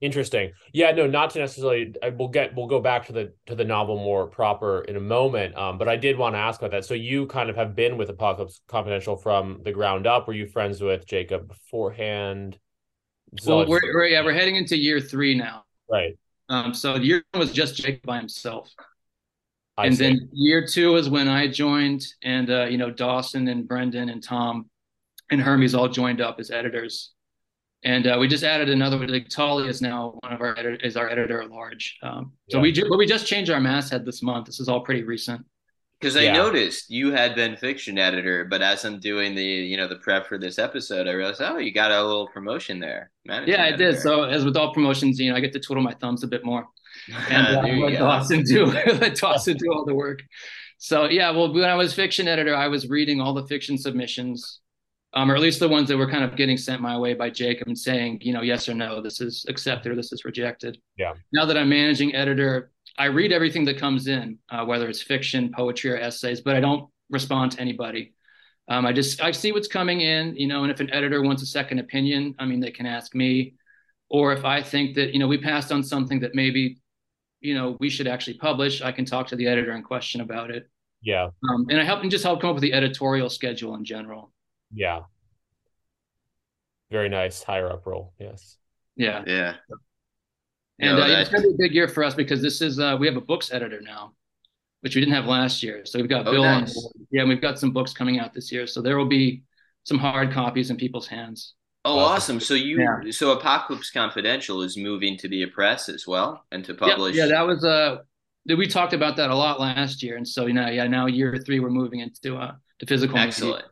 Interesting. 0.00 0.52
Yeah, 0.72 0.92
no, 0.92 1.06
not 1.06 1.28
to 1.30 1.40
necessarily. 1.40 1.94
I 2.02 2.08
will 2.08 2.28
get. 2.28 2.54
We'll 2.56 2.68
go 2.68 2.80
back 2.80 3.06
to 3.08 3.12
the 3.12 3.34
to 3.46 3.54
the 3.54 3.64
novel 3.66 3.96
more 3.98 4.26
proper 4.26 4.80
in 4.82 4.96
a 4.96 5.00
moment. 5.00 5.54
Um, 5.58 5.76
but 5.76 5.88
I 5.90 5.96
did 5.96 6.16
want 6.16 6.34
to 6.34 6.38
ask 6.38 6.58
about 6.60 6.70
that. 6.70 6.86
So 6.86 6.94
you 6.94 7.26
kind 7.26 7.50
of 7.50 7.56
have 7.56 7.74
been 7.76 7.98
with 7.98 8.08
Apocalypse 8.08 8.62
Confidential 8.66 9.16
from 9.16 9.60
the 9.62 9.72
ground 9.72 10.06
up. 10.06 10.26
Were 10.26 10.32
you 10.32 10.46
friends 10.46 10.80
with 10.80 11.04
Jacob 11.06 11.48
beforehand? 11.48 12.58
So 13.40 13.58
Well, 13.58 13.66
we're, 13.66 13.80
we're 13.94 14.06
yeah, 14.06 14.24
we're 14.24 14.32
heading 14.32 14.56
into 14.56 14.76
year 14.76 15.00
three 15.00 15.34
now. 15.36 15.64
right. 15.88 16.16
Um, 16.48 16.74
so 16.74 16.96
year 16.96 17.22
one 17.32 17.40
was 17.40 17.52
just 17.52 17.76
Jake 17.76 18.02
by 18.02 18.18
himself. 18.18 18.74
I 19.78 19.86
and 19.86 19.96
see. 19.96 20.04
then 20.04 20.28
year 20.32 20.66
two 20.66 20.96
is 20.96 21.08
when 21.08 21.28
I 21.28 21.48
joined, 21.48 22.06
and 22.22 22.50
uh, 22.50 22.64
you 22.64 22.76
know 22.78 22.90
Dawson 22.90 23.48
and 23.48 23.66
Brendan 23.66 24.08
and 24.10 24.22
Tom 24.22 24.68
and 25.30 25.40
Hermes 25.40 25.74
all 25.74 25.88
joined 25.88 26.20
up 26.20 26.38
as 26.40 26.50
editors, 26.50 27.12
and 27.84 28.06
uh, 28.06 28.16
we 28.20 28.28
just 28.28 28.44
added 28.44 28.68
another. 28.68 29.06
Like 29.06 29.28
Tolly 29.28 29.68
is 29.68 29.80
now 29.80 30.18
one 30.20 30.32
of 30.32 30.40
our 30.40 30.58
editor 30.58 30.76
is 30.84 30.96
our 30.96 31.08
editor 31.08 31.40
at 31.42 31.50
large. 31.50 31.96
Um, 32.02 32.32
so 32.50 32.58
Yeah. 32.58 32.62
we 32.62 32.72
ju- 32.72 32.86
but 32.90 32.98
we 32.98 33.06
just 33.06 33.26
changed 33.26 33.50
our 33.50 33.60
masthead 33.60 34.04
this 34.04 34.22
month. 34.22 34.46
This 34.46 34.60
is 34.60 34.68
all 34.68 34.80
pretty 34.80 35.02
recent. 35.02 35.44
Because 36.00 36.16
I 36.16 36.22
Yeah. 36.22 36.32
noticed 36.32 36.90
you 36.90 37.12
had 37.12 37.34
been 37.34 37.56
fiction 37.56 37.98
editor, 37.98 38.46
but 38.46 38.62
as 38.62 38.84
I'm 38.84 39.00
doing 39.00 39.34
the 39.34 39.44
you 39.44 39.76
know 39.76 39.86
the 39.86 39.96
prep 39.96 40.26
for 40.26 40.38
this 40.38 40.58
episode, 40.58 41.06
I 41.06 41.12
realized 41.12 41.42
oh 41.42 41.58
you 41.58 41.72
got 41.72 41.90
a 41.92 42.02
little 42.02 42.28
promotion 42.28 42.78
there. 42.80 43.10
managing 43.26 43.54
Yeah, 43.54 43.64
I 43.64 43.72
did. 43.72 43.98
So 43.98 44.24
as 44.24 44.44
with 44.44 44.56
all 44.56 44.72
promotions, 44.72 45.18
you 45.20 45.30
know, 45.30 45.36
I 45.36 45.40
get 45.40 45.52
to 45.52 45.60
twiddle 45.60 45.82
my 45.84 45.94
thumbs 45.94 46.22
a 46.24 46.26
bit 46.26 46.44
more. 46.44 46.66
and 47.30 47.56
uh, 47.56 47.62
let. 47.62 47.98
Dawson 47.98 48.42
do 48.42 48.66
let 49.00 49.14
Dawson 49.16 49.56
do 49.56 49.72
all 49.72 49.84
the 49.84 49.94
work. 49.94 50.20
So 50.78 51.04
yeah, 51.10 51.30
well, 51.30 51.52
when 51.52 51.64
I 51.64 51.74
was 51.74 51.92
fiction 51.92 52.26
editor, 52.26 52.56
I 52.56 52.68
was 52.68 52.88
reading 52.88 53.20
all 53.20 53.34
the 53.34 53.46
fiction 53.46 53.76
submissions, 53.76 54.60
um, 55.12 55.30
or 55.30 55.34
at 55.34 55.42
least 55.42 55.60
the 55.60 55.68
ones 55.68 55.88
that 55.88 55.98
were 55.98 56.10
kind 56.10 56.24
of 56.24 56.34
getting 56.36 56.56
sent 56.56 56.80
my 56.80 56.96
way 56.98 57.12
by 57.12 57.28
Jacob 57.28 57.68
and 57.68 57.78
saying, 57.78 58.20
you 58.22 58.32
know, 58.32 58.40
yes 58.40 58.68
or 58.68 58.74
no, 58.74 59.02
this 59.02 59.20
is 59.20 59.44
accepted 59.48 59.92
or 59.92 59.94
this 59.96 60.12
is 60.12 60.24
rejected. 60.24 60.78
Yeah. 60.96 61.12
Now 61.32 61.44
that 61.44 61.58
I'm 61.58 61.68
managing 61.68 62.14
editor, 62.14 62.72
I 62.98 63.06
read 63.06 63.32
everything 63.32 63.64
that 63.66 63.78
comes 63.78 64.06
in, 64.06 64.38
uh, 64.50 64.64
whether 64.64 64.88
it's 64.88 65.02
fiction, 65.02 65.52
poetry, 65.54 65.92
or 65.92 65.98
essays, 65.98 66.40
but 66.40 66.56
I 66.56 66.60
don't 66.60 66.90
respond 67.08 67.52
to 67.52 67.60
anybody. 67.60 68.14
Um, 68.68 68.86
I 68.86 68.92
just 68.92 69.22
I 69.22 69.32
see 69.32 69.52
what's 69.52 69.68
coming 69.68 70.00
in, 70.00 70.36
you 70.36 70.46
know, 70.46 70.62
and 70.62 70.70
if 70.70 70.80
an 70.80 70.92
editor 70.92 71.22
wants 71.22 71.42
a 71.42 71.46
second 71.46 71.78
opinion, 71.78 72.34
I 72.38 72.44
mean, 72.44 72.60
they 72.60 72.70
can 72.70 72.86
ask 72.86 73.14
me, 73.14 73.54
or 74.08 74.32
if 74.32 74.44
I 74.44 74.62
think 74.62 74.94
that 74.96 75.12
you 75.12 75.18
know 75.18 75.26
we 75.26 75.38
passed 75.38 75.72
on 75.72 75.82
something 75.82 76.20
that 76.20 76.34
maybe 76.34 76.78
you 77.40 77.54
know 77.54 77.76
we 77.80 77.90
should 77.90 78.06
actually 78.06 78.38
publish, 78.38 78.80
I 78.82 78.92
can 78.92 79.04
talk 79.04 79.26
to 79.28 79.36
the 79.36 79.48
editor 79.48 79.72
in 79.72 79.82
question 79.82 80.20
about 80.20 80.50
it. 80.50 80.68
Yeah. 81.02 81.30
Um, 81.48 81.66
and 81.70 81.80
I 81.80 81.84
help 81.84 82.02
and 82.02 82.10
just 82.10 82.24
help 82.24 82.40
come 82.40 82.50
up 82.50 82.56
with 82.56 82.62
the 82.62 82.74
editorial 82.74 83.30
schedule 83.30 83.74
in 83.74 83.84
general. 83.84 84.32
Yeah. 84.72 85.00
Very 86.90 87.08
nice. 87.08 87.42
Higher 87.42 87.70
up 87.70 87.86
role. 87.86 88.12
Yes. 88.18 88.56
Yeah, 88.96 89.22
Yeah. 89.26 89.54
And 90.80 90.96
No, 90.96 91.02
uh, 91.02 91.06
it's 91.20 91.30
gonna 91.30 91.46
be 91.48 91.54
a 91.54 91.58
big 91.58 91.74
year 91.74 91.88
for 91.88 92.02
us 92.04 92.14
because 92.14 92.42
this 92.42 92.60
is 92.62 92.78
uh, 92.78 92.96
we 92.98 93.06
have 93.06 93.16
a 93.16 93.20
books 93.20 93.52
editor 93.52 93.80
now, 93.80 94.14
which 94.80 94.94
we 94.94 95.00
didn't 95.00 95.14
have 95.14 95.26
last 95.26 95.62
year. 95.62 95.84
So 95.84 95.98
we've 95.98 96.08
got 96.08 96.26
Oh, 96.26 96.32
Bill 96.32 96.44
on 96.44 96.64
board. 96.64 96.94
Yeah, 97.10 97.20
and 97.22 97.28
we've 97.28 97.40
got 97.40 97.58
some 97.58 97.72
books 97.72 97.92
coming 97.92 98.18
out 98.18 98.32
this 98.34 98.50
year, 98.50 98.66
so 98.66 98.82
there 98.82 98.96
will 98.98 99.06
be 99.08 99.42
some 99.84 99.98
hard 99.98 100.32
copies 100.32 100.70
in 100.70 100.76
people's 100.76 101.06
hands. 101.06 101.54
Oh, 101.84 101.98
Awesome. 101.98 102.36
awesome! 102.36 102.40
So 102.40 102.54
you, 102.54 102.80
Yeah. 102.80 103.10
so 103.10 103.32
Apocalypse 103.32 103.90
Confidential 103.90 104.62
is 104.62 104.76
moving 104.76 105.16
to 105.18 105.28
be 105.28 105.42
a 105.42 105.48
press 105.48 105.88
as 105.88 106.06
well, 106.06 106.44
and 106.52 106.64
to 106.66 106.74
publish. 106.74 107.16
yeah, 107.16 107.26
that 107.26 107.46
was 107.46 107.64
uh, 107.64 107.98
that 108.46 108.56
we 108.56 108.66
talked 108.66 108.92
about 108.92 109.16
that 109.16 109.30
a 109.30 109.34
lot 109.34 109.60
last 109.60 110.02
year, 110.02 110.16
and 110.16 110.26
so 110.28 110.46
you 110.46 110.52
know, 110.54 110.68
yeah, 110.68 110.86
now 110.86 111.06
year 111.06 111.36
three 111.38 111.58
we're 111.60 111.70
moving 111.70 112.00
into 112.00 112.36
uh, 112.36 112.52
to 112.80 112.86
physical. 112.86 113.14
media. 113.14 113.28
excellent. 113.28 113.64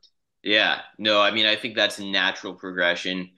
Yeah, 0.42 0.80
no, 0.98 1.20
I 1.20 1.30
mean, 1.32 1.46
I 1.46 1.56
think 1.56 1.74
that's 1.74 1.98
a 1.98 2.04
natural 2.04 2.54
progression. 2.54 3.30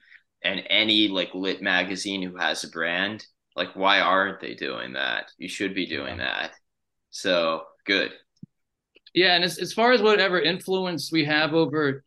And 0.43 0.63
any 0.69 1.07
like 1.07 1.35
lit 1.35 1.61
magazine 1.61 2.21
who 2.23 2.35
has 2.37 2.63
a 2.63 2.69
brand, 2.69 3.23
like, 3.55 3.75
why 3.75 3.99
aren't 3.99 4.39
they 4.39 4.53
doing 4.53 4.93
that? 4.93 5.31
You 5.37 5.47
should 5.47 5.75
be 5.75 5.85
doing 5.85 6.17
that. 6.17 6.51
So 7.09 7.63
good. 7.85 8.11
Yeah, 9.13 9.35
and 9.35 9.43
as 9.43 9.57
as 9.57 9.73
far 9.73 9.91
as 9.91 10.01
whatever 10.01 10.39
influence 10.39 11.11
we 11.11 11.25
have 11.25 11.53
over, 11.53 12.03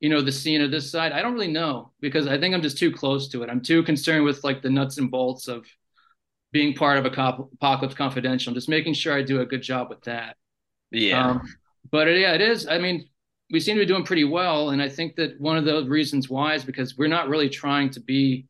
you 0.00 0.08
know, 0.08 0.20
the 0.20 0.30
scene 0.32 0.60
of 0.60 0.70
this 0.70 0.90
side, 0.90 1.12
I 1.12 1.20
don't 1.20 1.34
really 1.34 1.50
know 1.50 1.90
because 2.00 2.28
I 2.28 2.38
think 2.38 2.54
I'm 2.54 2.62
just 2.62 2.78
too 2.78 2.92
close 2.92 3.28
to 3.28 3.42
it. 3.42 3.50
I'm 3.50 3.60
too 3.60 3.82
concerned 3.82 4.24
with 4.24 4.44
like 4.44 4.62
the 4.62 4.70
nuts 4.70 4.98
and 4.98 5.10
bolts 5.10 5.48
of 5.48 5.66
being 6.52 6.72
part 6.74 6.98
of 6.98 7.06
a 7.06 7.10
cop- 7.10 7.52
Apocalypse 7.54 7.96
Confidential. 7.96 8.54
Just 8.54 8.68
making 8.68 8.94
sure 8.94 9.12
I 9.12 9.22
do 9.22 9.40
a 9.40 9.46
good 9.46 9.62
job 9.62 9.88
with 9.90 10.02
that. 10.02 10.36
Yeah. 10.92 11.30
Um, 11.30 11.42
but 11.90 12.06
yeah, 12.06 12.34
it 12.34 12.40
is. 12.40 12.68
I 12.68 12.78
mean, 12.78 13.08
we 13.50 13.58
seem 13.58 13.74
to 13.74 13.80
be 13.80 13.86
doing 13.86 14.04
pretty 14.04 14.24
well, 14.24 14.70
and 14.70 14.80
I 14.80 14.88
think 14.88 15.16
that 15.16 15.40
one 15.40 15.56
of 15.56 15.64
the 15.64 15.84
reasons 15.84 16.30
why 16.30 16.54
is 16.54 16.64
because 16.64 16.96
we're 16.96 17.08
not 17.08 17.28
really 17.28 17.48
trying 17.48 17.90
to 17.90 18.00
be 18.00 18.46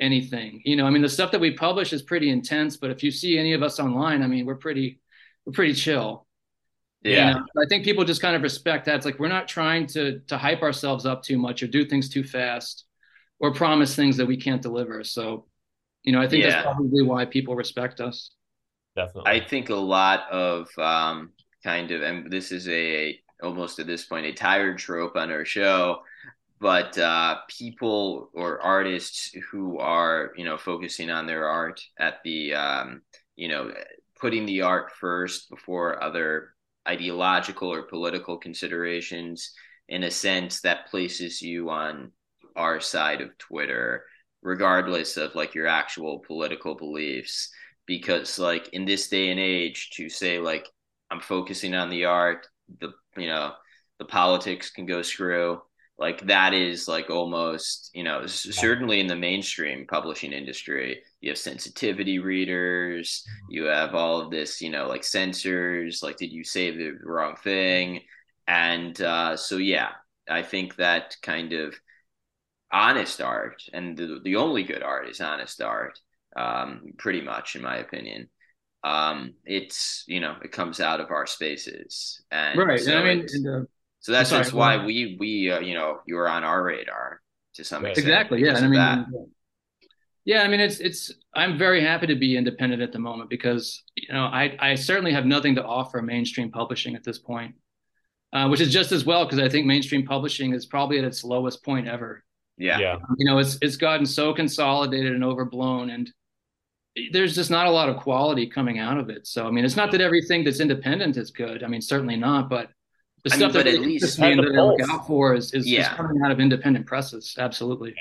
anything. 0.00 0.62
You 0.64 0.76
know, 0.76 0.86
I 0.86 0.90
mean, 0.90 1.02
the 1.02 1.08
stuff 1.08 1.32
that 1.32 1.40
we 1.40 1.52
publish 1.52 1.92
is 1.92 2.02
pretty 2.02 2.30
intense, 2.30 2.76
but 2.76 2.90
if 2.90 3.02
you 3.02 3.10
see 3.10 3.38
any 3.38 3.52
of 3.54 3.62
us 3.62 3.80
online, 3.80 4.22
I 4.22 4.26
mean, 4.26 4.46
we're 4.46 4.54
pretty 4.56 5.00
we're 5.44 5.52
pretty 5.52 5.74
chill. 5.74 6.26
yeah. 7.02 7.28
You 7.28 7.34
know? 7.34 7.46
I 7.62 7.66
think 7.68 7.84
people 7.84 8.04
just 8.04 8.20
kind 8.22 8.36
of 8.36 8.42
respect 8.42 8.86
that. 8.86 8.96
It's 8.96 9.04
like 9.06 9.18
we're 9.18 9.28
not 9.28 9.48
trying 9.48 9.86
to 9.88 10.20
to 10.28 10.38
hype 10.38 10.62
ourselves 10.62 11.06
up 11.06 11.22
too 11.22 11.38
much 11.38 11.62
or 11.62 11.66
do 11.68 11.84
things 11.84 12.08
too 12.08 12.24
fast 12.24 12.84
or 13.40 13.52
promise 13.54 13.94
things 13.94 14.16
that 14.16 14.26
we 14.26 14.36
can't 14.36 14.62
deliver. 14.62 15.04
So, 15.04 15.46
you 16.02 16.12
know, 16.12 16.20
I 16.20 16.28
think 16.28 16.44
Yeah. 16.44 16.50
that's 16.50 16.62
probably 16.64 17.02
why 17.04 17.24
people 17.24 17.54
respect 17.56 18.00
us. 18.00 18.30
Definitely. 18.96 19.30
I 19.30 19.40
think 19.46 19.70
a 19.70 19.74
lot 19.76 20.28
of 20.30 20.68
um, 20.78 21.32
kind 21.62 21.90
of, 21.92 22.02
and 22.02 22.30
this 22.30 22.50
is 22.52 22.68
a 22.68 23.18
almost 23.42 23.78
at 23.78 23.86
this 23.86 24.04
point 24.04 24.26
a 24.26 24.32
tired 24.32 24.78
trope 24.78 25.14
on 25.16 25.30
our 25.30 25.44
show, 25.44 26.02
but 26.60 26.96
uh, 26.98 27.38
people 27.48 28.30
or 28.34 28.60
artists 28.60 29.30
who 29.50 29.78
are 29.78 30.32
you 30.36 30.44
know 30.44 30.58
focusing 30.58 31.10
on 31.10 31.26
their 31.26 31.46
art 31.46 31.80
at 31.98 32.16
the 32.24 32.54
um, 32.54 33.02
you 33.36 33.48
know 33.48 33.72
putting 34.20 34.46
the 34.46 34.62
art 34.62 34.92
first 34.92 35.48
before 35.50 36.02
other 36.02 36.54
ideological 36.88 37.72
or 37.72 37.82
political 37.82 38.38
considerations 38.38 39.52
in 39.88 40.04
a 40.04 40.10
sense 40.10 40.60
that 40.60 40.88
places 40.90 41.40
you 41.40 41.70
on 41.70 42.10
our 42.56 42.80
side 42.80 43.20
of 43.20 43.36
Twitter 43.38 44.04
regardless 44.42 45.16
of 45.16 45.34
like 45.34 45.54
your 45.54 45.66
actual 45.66 46.20
political 46.20 46.74
beliefs. 46.74 47.50
Because 47.86 48.38
like 48.38 48.68
in 48.68 48.84
this 48.84 49.08
day 49.08 49.30
and 49.30 49.40
age 49.40 49.90
to 49.94 50.08
say 50.10 50.38
like 50.38 50.68
i'm 51.10 51.20
focusing 51.20 51.74
on 51.74 51.88
the 51.88 52.04
art 52.04 52.46
the 52.80 52.92
you 53.16 53.26
know 53.26 53.52
the 53.98 54.04
politics 54.04 54.70
can 54.70 54.86
go 54.86 55.00
screw 55.02 55.60
like 55.98 56.26
that 56.26 56.54
is 56.54 56.86
like 56.88 57.10
almost 57.10 57.90
you 57.94 58.04
know 58.04 58.24
certainly 58.26 59.00
in 59.00 59.06
the 59.08 59.16
mainstream 59.16 59.86
publishing 59.86 60.32
industry 60.32 61.02
you 61.20 61.30
have 61.30 61.38
sensitivity 61.38 62.18
readers 62.18 63.24
you 63.48 63.64
have 63.64 63.94
all 63.94 64.20
of 64.20 64.30
this 64.30 64.60
you 64.60 64.70
know 64.70 64.86
like 64.86 65.02
censors 65.04 66.02
like 66.02 66.16
did 66.16 66.32
you 66.32 66.44
say 66.44 66.70
the 66.70 66.92
wrong 67.04 67.36
thing? 67.36 68.00
And 68.46 69.00
uh 69.02 69.36
so 69.36 69.56
yeah 69.58 69.90
i 70.30 70.42
think 70.42 70.76
that 70.76 71.16
kind 71.22 71.52
of 71.52 71.74
honest 72.72 73.20
art 73.20 73.62
and 73.72 73.96
the, 73.96 74.20
the 74.24 74.36
only 74.36 74.62
good 74.62 74.82
art 74.82 75.08
is 75.08 75.20
honest 75.20 75.60
art 75.62 75.98
um, 76.36 76.92
pretty 76.98 77.20
much 77.22 77.56
in 77.56 77.62
my 77.62 77.78
opinion. 77.78 78.28
Um, 78.84 79.34
it's 79.44 80.04
you 80.06 80.20
know 80.20 80.36
it 80.42 80.52
comes 80.52 80.80
out 80.80 81.00
of 81.00 81.10
our 81.10 81.26
spaces. 81.26 82.22
And 82.30 82.64
Right. 82.64 82.78
so, 82.78 82.92
and 82.92 82.98
I 82.98 83.02
mean, 83.02 83.26
so 84.00 84.12
that's 84.12 84.30
sorry, 84.30 84.42
just 84.44 84.54
why 84.54 84.74
ahead. 84.74 84.86
we 84.86 85.16
we 85.18 85.50
uh, 85.50 85.60
you 85.60 85.74
know 85.74 86.00
you 86.06 86.14
were 86.16 86.28
on 86.28 86.44
our 86.44 86.62
radar 86.62 87.20
to 87.54 87.64
some 87.64 87.82
Right. 87.82 87.90
extent 87.90 88.08
exactly 88.08 88.40
yeah 88.44 88.56
and 88.56 88.58
i 88.58 88.68
mean 88.68 88.72
that. 88.74 89.06
yeah 90.24 90.42
i 90.42 90.48
mean 90.48 90.60
it's 90.60 90.78
it's 90.80 91.12
i'm 91.34 91.58
very 91.58 91.80
happy 91.82 92.06
to 92.06 92.14
be 92.14 92.36
independent 92.36 92.80
at 92.82 92.92
the 92.92 92.98
moment 92.98 93.28
because 93.30 93.82
you 93.96 94.12
know 94.12 94.24
i 94.24 94.56
i 94.60 94.74
certainly 94.74 95.12
have 95.12 95.26
nothing 95.26 95.54
to 95.56 95.64
offer 95.64 96.00
mainstream 96.02 96.50
publishing 96.50 96.94
at 96.94 97.02
this 97.04 97.18
point 97.18 97.54
uh, 98.32 98.46
which 98.48 98.60
is 98.60 98.72
just 98.72 98.92
as 98.92 99.04
well 99.04 99.24
because 99.24 99.38
i 99.40 99.48
think 99.48 99.66
mainstream 99.66 100.04
publishing 100.06 100.52
is 100.54 100.66
probably 100.66 100.98
at 100.98 101.04
its 101.04 101.24
lowest 101.24 101.64
point 101.64 101.88
ever 101.88 102.22
yeah 102.58 102.78
yeah. 102.78 102.96
you 103.18 103.24
know 103.26 103.38
it's 103.38 103.58
it's 103.62 103.76
gotten 103.76 104.06
so 104.06 104.32
consolidated 104.34 105.12
and 105.14 105.24
overblown 105.24 105.90
and 105.90 106.10
there's 107.12 107.34
just 107.34 107.50
not 107.50 107.66
a 107.66 107.70
lot 107.70 107.88
of 107.88 107.96
quality 107.96 108.46
coming 108.46 108.78
out 108.78 108.98
of 108.98 109.08
it 109.08 109.26
so 109.26 109.46
i 109.46 109.50
mean 109.50 109.64
it's 109.64 109.76
not 109.76 109.90
that 109.92 110.00
everything 110.00 110.42
that's 110.44 110.60
independent 110.60 111.16
is 111.16 111.30
good 111.30 111.62
i 111.62 111.66
mean 111.66 111.80
certainly 111.80 112.16
not 112.16 112.48
but 112.50 112.70
the 113.24 113.32
I 113.32 113.36
stuff 113.36 113.54
mean, 113.54 113.64
that 113.64 113.74
at 113.74 113.80
least- 113.80 113.94
interests 113.94 114.18
me 114.18 114.32
and 114.32 114.40
And 114.40 114.54
the 114.54 114.60
I 114.60 114.64
look 114.64 114.80
out 114.88 115.06
for 115.06 115.34
is, 115.34 115.52
is, 115.52 115.66
is 115.66 115.88
coming 115.88 116.22
out 116.24 116.30
of 116.30 116.40
independent 116.40 116.86
presses. 116.86 117.34
Absolutely. 117.38 117.94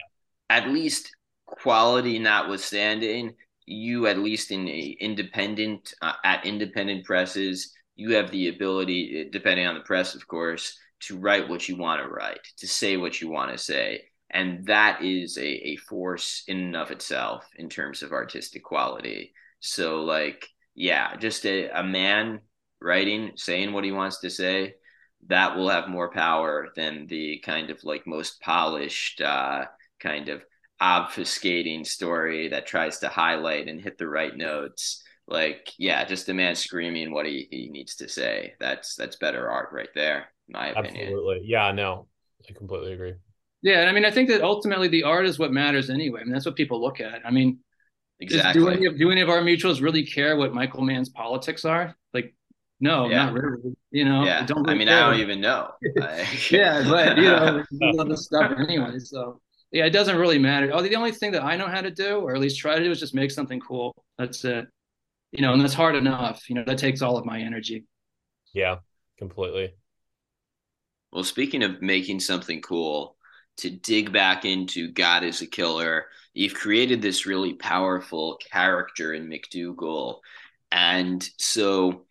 At 0.49 0.69
least 0.69 1.15
quality 1.45 2.19
notwithstanding, 2.19 3.35
you 3.65 4.07
at 4.07 4.17
least 4.19 4.51
in 4.51 4.67
a 4.67 4.95
independent 4.99 5.93
uh, 6.01 6.13
at 6.23 6.45
independent 6.45 7.05
presses, 7.05 7.73
you 7.95 8.13
have 8.13 8.31
the 8.31 8.49
ability, 8.49 9.29
depending 9.31 9.65
on 9.65 9.75
the 9.75 9.81
press, 9.81 10.15
of 10.15 10.27
course, 10.27 10.77
to 11.01 11.17
write 11.17 11.49
what 11.49 11.67
you 11.67 11.75
want 11.77 12.01
to 12.01 12.07
write, 12.07 12.39
to 12.57 12.67
say 12.67 12.95
what 12.97 13.19
you 13.21 13.29
want 13.29 13.51
to 13.51 13.57
say, 13.57 14.01
and 14.29 14.65
that 14.67 15.03
is 15.03 15.37
a, 15.37 15.47
a 15.47 15.75
force 15.77 16.43
in 16.47 16.57
and 16.57 16.75
of 16.75 16.91
itself 16.91 17.45
in 17.55 17.69
terms 17.69 18.03
of 18.03 18.11
artistic 18.11 18.63
quality. 18.63 19.33
So, 19.59 20.03
like, 20.03 20.47
yeah, 20.75 21.15
just 21.17 21.45
a, 21.45 21.69
a 21.69 21.83
man 21.83 22.39
writing, 22.79 23.31
saying 23.35 23.73
what 23.73 23.83
he 23.83 23.91
wants 23.91 24.19
to 24.19 24.29
say, 24.29 24.75
that 25.27 25.55
will 25.55 25.69
have 25.69 25.89
more 25.89 26.09
power 26.09 26.69
than 26.75 27.07
the 27.07 27.39
kind 27.39 27.69
of 27.69 27.83
like 27.83 28.07
most 28.07 28.39
polished 28.41 29.21
uh, 29.21 29.65
kind 29.99 30.29
of 30.29 30.43
obfuscating 30.81 31.85
story 31.85 32.49
that 32.49 32.67
tries 32.67 32.99
to 32.99 33.07
highlight 33.09 33.67
and 33.67 33.81
hit 33.81 33.97
the 33.97 34.07
right 34.07 34.35
notes. 34.35 35.03
Like, 35.27 35.73
yeah, 35.77 36.05
just 36.05 36.29
a 36.29 36.33
man 36.33 36.55
screaming 36.55 37.11
what 37.11 37.25
he, 37.25 37.47
he 37.51 37.69
needs 37.69 37.95
to 37.97 38.07
say. 38.07 38.53
That's 38.59 38.95
that's 38.95 39.17
better 39.17 39.49
art 39.49 39.69
right 39.73 39.89
there, 39.93 40.27
in 40.47 40.53
my 40.53 40.67
opinion. 40.67 41.07
Absolutely. 41.07 41.41
Yeah, 41.45 41.71
no. 41.71 42.07
I 42.49 42.53
completely 42.53 42.93
agree. 42.93 43.15
Yeah, 43.61 43.81
and 43.81 43.89
I 43.89 43.91
mean, 43.91 44.05
I 44.05 44.11
think 44.11 44.29
that 44.29 44.41
ultimately 44.41 44.87
the 44.87 45.03
art 45.03 45.25
is 45.25 45.37
what 45.37 45.51
matters 45.51 45.89
anyway. 45.89 46.21
I 46.21 46.23
mean, 46.23 46.33
that's 46.33 46.45
what 46.45 46.55
people 46.55 46.79
look 46.81 47.01
at. 47.01 47.25
I 47.25 47.31
mean, 47.31 47.59
is- 48.19 48.35
Exactly. 48.35 48.61
do 48.61 48.69
any 48.69 48.85
of 48.85 48.97
do 48.97 49.11
any 49.11 49.21
of 49.21 49.29
our 49.29 49.41
mutuals 49.41 49.81
really 49.81 50.05
care 50.05 50.37
what 50.37 50.53
Michael 50.53 50.83
Mann's 50.83 51.09
politics 51.09 51.65
are? 51.65 51.95
Like, 52.13 52.33
no, 52.79 53.09
Yeah. 53.09 53.25
not 53.25 53.33
really. 53.33 53.75
You 53.91 54.05
know, 54.05 54.23
yeah. 54.23 54.45
don't 54.45 54.67
I 54.67 54.73
really 54.73 54.79
mean, 54.79 54.87
care. 54.87 55.03
I 55.03 55.11
don't 55.11 55.19
even 55.19 55.41
know. 55.41 55.71
I- 56.01 56.27
yeah, 56.51 56.83
but 56.87 57.17
you 57.17 57.23
know, 57.23 57.63
we 57.71 57.91
love 57.93 58.09
this 58.09 58.25
stuff 58.25 58.53
anyway. 58.57 58.99
So 58.99 59.41
yeah, 59.71 59.85
it 59.85 59.91
doesn't 59.91 60.17
really 60.17 60.39
matter. 60.39 60.71
Oh, 60.73 60.81
the 60.81 60.95
only 60.95 61.11
thing 61.11 61.31
that 61.31 61.43
I 61.43 61.55
know 61.57 61.67
how 61.67 61.81
to 61.81 61.91
do, 61.91 62.17
or 62.19 62.33
at 62.35 62.41
least 62.41 62.59
try 62.59 62.77
to 62.77 62.83
do, 62.83 62.91
is 62.91 62.99
just 62.99 63.15
make 63.15 63.31
something 63.31 63.59
cool. 63.59 63.95
That's 64.17 64.43
it. 64.45 64.67
You 65.31 65.41
know, 65.41 65.53
and 65.53 65.61
that's 65.61 65.73
hard 65.73 65.95
enough. 65.95 66.49
You 66.49 66.55
know, 66.55 66.63
that 66.65 66.77
takes 66.77 67.01
all 67.01 67.17
of 67.17 67.25
my 67.25 67.39
energy. 67.41 67.85
Yeah, 68.53 68.77
completely. 69.17 69.73
Well, 71.11 71.23
speaking 71.23 71.63
of 71.63 71.81
making 71.81 72.19
something 72.19 72.61
cool, 72.61 73.15
to 73.57 73.69
dig 73.69 74.11
back 74.13 74.45
into 74.45 74.91
God 74.91 75.23
is 75.23 75.41
a 75.41 75.47
Killer, 75.47 76.05
you've 76.33 76.53
created 76.53 77.01
this 77.01 77.25
really 77.25 77.53
powerful 77.53 78.37
character 78.51 79.13
in 79.13 79.27
McDougal. 79.27 80.19
And 80.71 81.27
so 81.37 82.05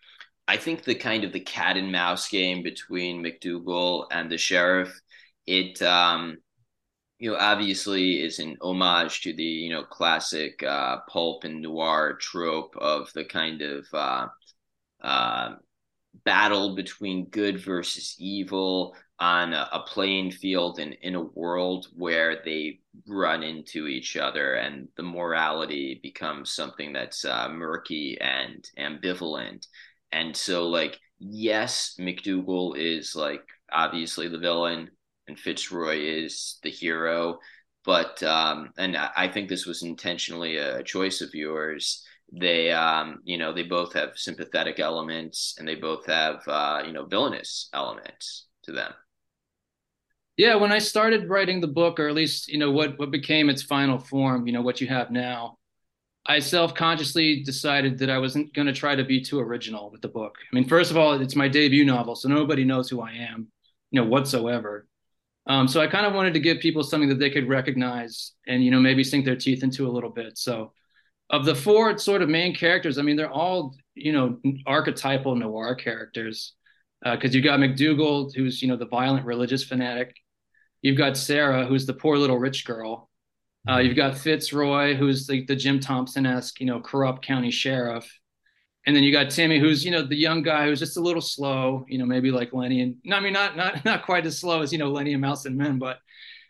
I 0.49 0.57
think 0.57 0.85
the 0.85 0.95
kind 0.95 1.25
of 1.25 1.33
the 1.33 1.41
cat 1.41 1.77
and 1.77 1.91
mouse 1.91 2.29
game 2.29 2.63
between 2.63 3.23
McDougal 3.23 4.07
and 4.11 4.31
the 4.31 4.39
sheriff, 4.39 5.01
it 5.47 5.81
um 5.83 6.39
you 7.19 7.31
know 7.31 7.37
obviously 7.39 8.23
is 8.23 8.39
an 8.39 8.57
homage 8.61 9.23
to 9.23 9.33
the 9.35 9.43
you 9.43 9.71
know 9.71 9.85
classic 9.85 10.63
uh 10.63 10.99
pulp 11.09 11.45
and 11.45 11.63
noir 11.63 12.15
trope 12.21 12.77
of 12.77 13.11
the 13.15 13.25
kind 13.25 13.63
of 13.63 13.87
uh 13.93 14.27
uh 15.03 15.55
battle 16.25 16.75
between 16.75 17.27
good 17.27 17.61
versus 17.61 18.17
evil 18.19 18.95
on 19.19 19.53
a, 19.53 19.69
a 19.73 19.81
playing 19.81 20.31
field 20.31 20.79
and 20.79 20.95
in 21.03 21.15
a 21.15 21.23
world 21.23 21.87
where 21.95 22.43
they 22.45 22.81
run 23.07 23.43
into 23.43 23.87
each 23.87 24.17
other 24.17 24.55
and 24.55 24.89
the 24.97 25.03
morality 25.03 26.01
becomes 26.03 26.53
something 26.53 26.93
that's 26.93 27.25
uh, 27.25 27.49
murky 27.49 28.19
and 28.21 28.69
ambivalent 28.79 29.67
and 30.13 30.37
so 30.37 30.69
like 30.69 30.99
yes 31.19 31.95
mcdougal 31.99 32.77
is 32.77 33.15
like 33.17 33.43
obviously 33.73 34.29
the 34.29 34.39
villain 34.39 34.91
and 35.29 35.39
fitzroy 35.39 35.99
is 35.99 36.59
the 36.63 36.71
hero 36.71 37.39
but 37.85 38.23
um 38.23 38.71
and 38.77 38.97
i 38.97 39.29
think 39.29 39.49
this 39.49 39.67
was 39.67 39.83
intentionally 39.83 40.57
a 40.57 40.83
choice 40.83 41.21
of 41.21 41.35
yours. 41.35 42.05
They 42.33 42.73
um 42.73 43.21
you 43.25 43.39
know 43.39 43.53
they 43.53 43.63
both 43.63 43.93
have 43.93 44.19
sympathetic 44.19 44.81
elements 44.81 45.55
and 45.59 45.67
they 45.67 45.77
both 45.77 46.07
have 46.07 46.43
uh 46.49 46.83
you 46.85 46.93
know 46.93 47.07
villainous 47.07 47.69
elements 47.73 48.49
to 48.65 48.73
them. 48.73 48.93
Yeah, 50.37 50.57
when 50.57 50.73
I 50.73 50.79
started 50.81 51.31
writing 51.31 51.61
the 51.61 51.69
book, 51.69 51.99
or 51.99 52.09
at 52.09 52.15
least 52.15 52.49
you 52.49 52.59
know 52.59 52.71
what 52.73 52.99
what 52.99 53.11
became 53.11 53.49
its 53.49 53.63
final 53.63 53.99
form, 53.99 54.47
you 54.47 54.53
know 54.53 54.63
what 54.63 54.81
you 54.81 54.89
have 54.89 55.11
now, 55.11 55.59
I 56.29 56.41
self-consciously 56.41 57.45
decided 57.45 57.99
that 57.99 58.11
I 58.11 58.19
wasn't 58.19 58.53
going 58.53 58.67
to 58.67 58.73
try 58.73 58.97
to 58.97 59.05
be 59.05 59.21
too 59.21 59.39
original 59.39 59.91
with 59.91 60.03
the 60.03 60.09
book. 60.09 60.35
I 60.41 60.55
mean, 60.55 60.69
first 60.69 60.91
of 60.91 60.97
all, 60.97 61.21
it's 61.21 61.37
my 61.37 61.49
debut 61.49 61.85
novel, 61.85 62.17
so 62.17 62.29
nobody 62.29 62.65
knows 62.65 62.91
who 62.91 63.01
I 63.01 63.13
am, 63.13 63.47
you 63.91 64.01
know, 64.01 64.09
whatsoever. 64.09 64.89
Um, 65.47 65.69
so 65.69 65.81
I 65.81 65.87
kind 65.87 66.07
of 66.07 66.13
wanted 66.13 66.35
to 66.35 66.41
give 66.41 66.59
people 66.59 66.83
something 66.83 67.09
that 67.09 67.21
they 67.21 67.31
could 67.31 67.49
recognize 67.49 68.33
and 68.47 68.65
you 68.65 68.71
know 68.71 68.81
maybe 68.81 69.05
sink 69.05 69.25
their 69.25 69.37
teeth 69.37 69.63
into 69.63 69.87
a 69.87 69.91
little 69.93 70.11
bit. 70.11 70.37
So 70.37 70.73
of 71.31 71.45
the 71.45 71.55
four 71.55 71.97
sort 71.99 72.23
of 72.23 72.29
main 72.29 72.55
characters, 72.55 72.99
I 72.99 73.03
mean 73.03 73.17
they're 73.17 73.31
all 73.31 73.77
you 73.95 74.13
know 74.13 74.41
archetypal 74.67 75.37
noir 75.37 75.75
characters 75.77 76.55
because 77.03 77.35
uh, 77.35 77.37
you 77.37 77.43
got 77.43 77.61
McDougal, 77.61 78.35
who's 78.35 78.61
you 78.61 78.69
know 78.69 78.77
the 78.77 78.87
violent 78.87 79.25
religious 79.25 79.63
fanatic. 79.63 80.17
You've 80.83 80.99
got 80.99 81.17
Sarah, 81.17 81.67
who's 81.67 81.87
the 81.87 81.95
poor 81.95 82.17
little 82.19 82.39
rich 82.39 82.65
girl. 82.65 83.09
Uh, 83.69 83.79
you've 83.79 83.97
got 83.97 84.17
Fitzroy, 84.17 84.95
who's 84.95 85.27
the, 85.27 85.45
the 85.45 85.57
Jim 85.57 85.81
Thompson 85.81 86.25
esque, 86.27 86.61
you 86.61 86.67
know, 86.67 86.81
corrupt 86.81 87.25
county 87.25 87.51
sheriff. 87.51 88.11
And 88.87 88.95
then 88.95 89.03
you 89.03 89.11
got 89.11 89.31
Timmy, 89.31 89.59
who's 89.59 89.85
you 89.85 89.91
know 89.91 90.03
the 90.03 90.15
young 90.17 90.43
guy 90.43 90.67
who's 90.67 90.79
just 90.79 90.97
a 90.97 91.01
little 91.01 91.21
slow, 91.21 91.85
you 91.89 91.99
know, 91.99 92.07
maybe 92.07 92.31
like 92.31 92.53
Lenny 92.53 92.83
and 92.83 92.97
I 93.13 93.19
mean 93.21 93.33
not 93.33 93.57
not 93.57 93.85
not 93.85 94.05
quite 94.05 94.25
as 94.27 94.39
slow 94.39 94.63
as 94.63 94.73
you 94.73 94.79
know 94.79 94.91
Lenny 94.91 95.13
and 95.13 95.21
Mouse 95.21 95.45
and 95.45 95.57
Men, 95.57 95.79
but 95.79 95.99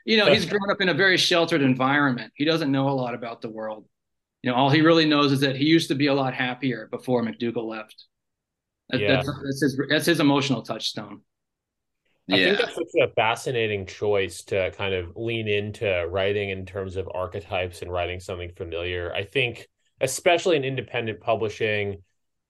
you 0.05 0.19
know 0.19 0.31
he's 0.31 0.45
grown 0.51 0.71
up 0.71 0.83
in 0.83 0.91
a 0.91 0.95
very 0.95 1.17
sheltered 1.17 1.63
environment. 1.63 2.33
He 2.37 2.45
doesn't 2.45 2.71
know 2.71 2.91
a 2.91 2.93
lot 2.93 3.15
about 3.15 3.41
the 3.41 3.49
world. 3.49 3.87
You 4.43 4.51
know, 4.51 4.57
all 4.57 4.69
he 4.69 4.83
really 4.83 5.07
knows 5.07 5.33
is 5.33 5.41
that 5.41 5.57
he 5.57 5.65
used 5.65 5.89
to 5.89 5.95
be 5.95 6.09
a 6.09 6.15
lot 6.15 6.35
happier 6.35 6.89
before 6.91 7.23
McDougal 7.23 7.65
left. 7.67 8.05
That, 8.91 9.01
Yeah. 9.01 9.17
that's, 9.17 9.27
that's 9.27 9.63
his 9.63 9.81
that's 9.89 10.07
his 10.07 10.21
emotional 10.21 10.61
touchstone. 10.63 11.23
I 12.31 12.37
think 12.37 12.59
Yeah. 12.59 12.65
that's 12.65 12.75
such 12.75 12.95
a 13.01 13.13
fascinating 13.15 13.87
choice 13.87 14.43
to 14.45 14.71
kind 14.73 14.95
of 14.95 15.17
lean 15.17 15.47
into 15.49 16.07
writing 16.09 16.51
in 16.51 16.67
terms 16.67 16.97
of 16.97 17.09
archetypes 17.15 17.83
and 17.83 17.93
writing 17.93 18.19
something 18.21 18.51
familiar. 18.57 19.13
I 19.15 19.25
think, 19.25 19.69
especially 20.01 20.57
in 20.57 20.65
independent 20.65 21.21
publishing, 21.21 22.03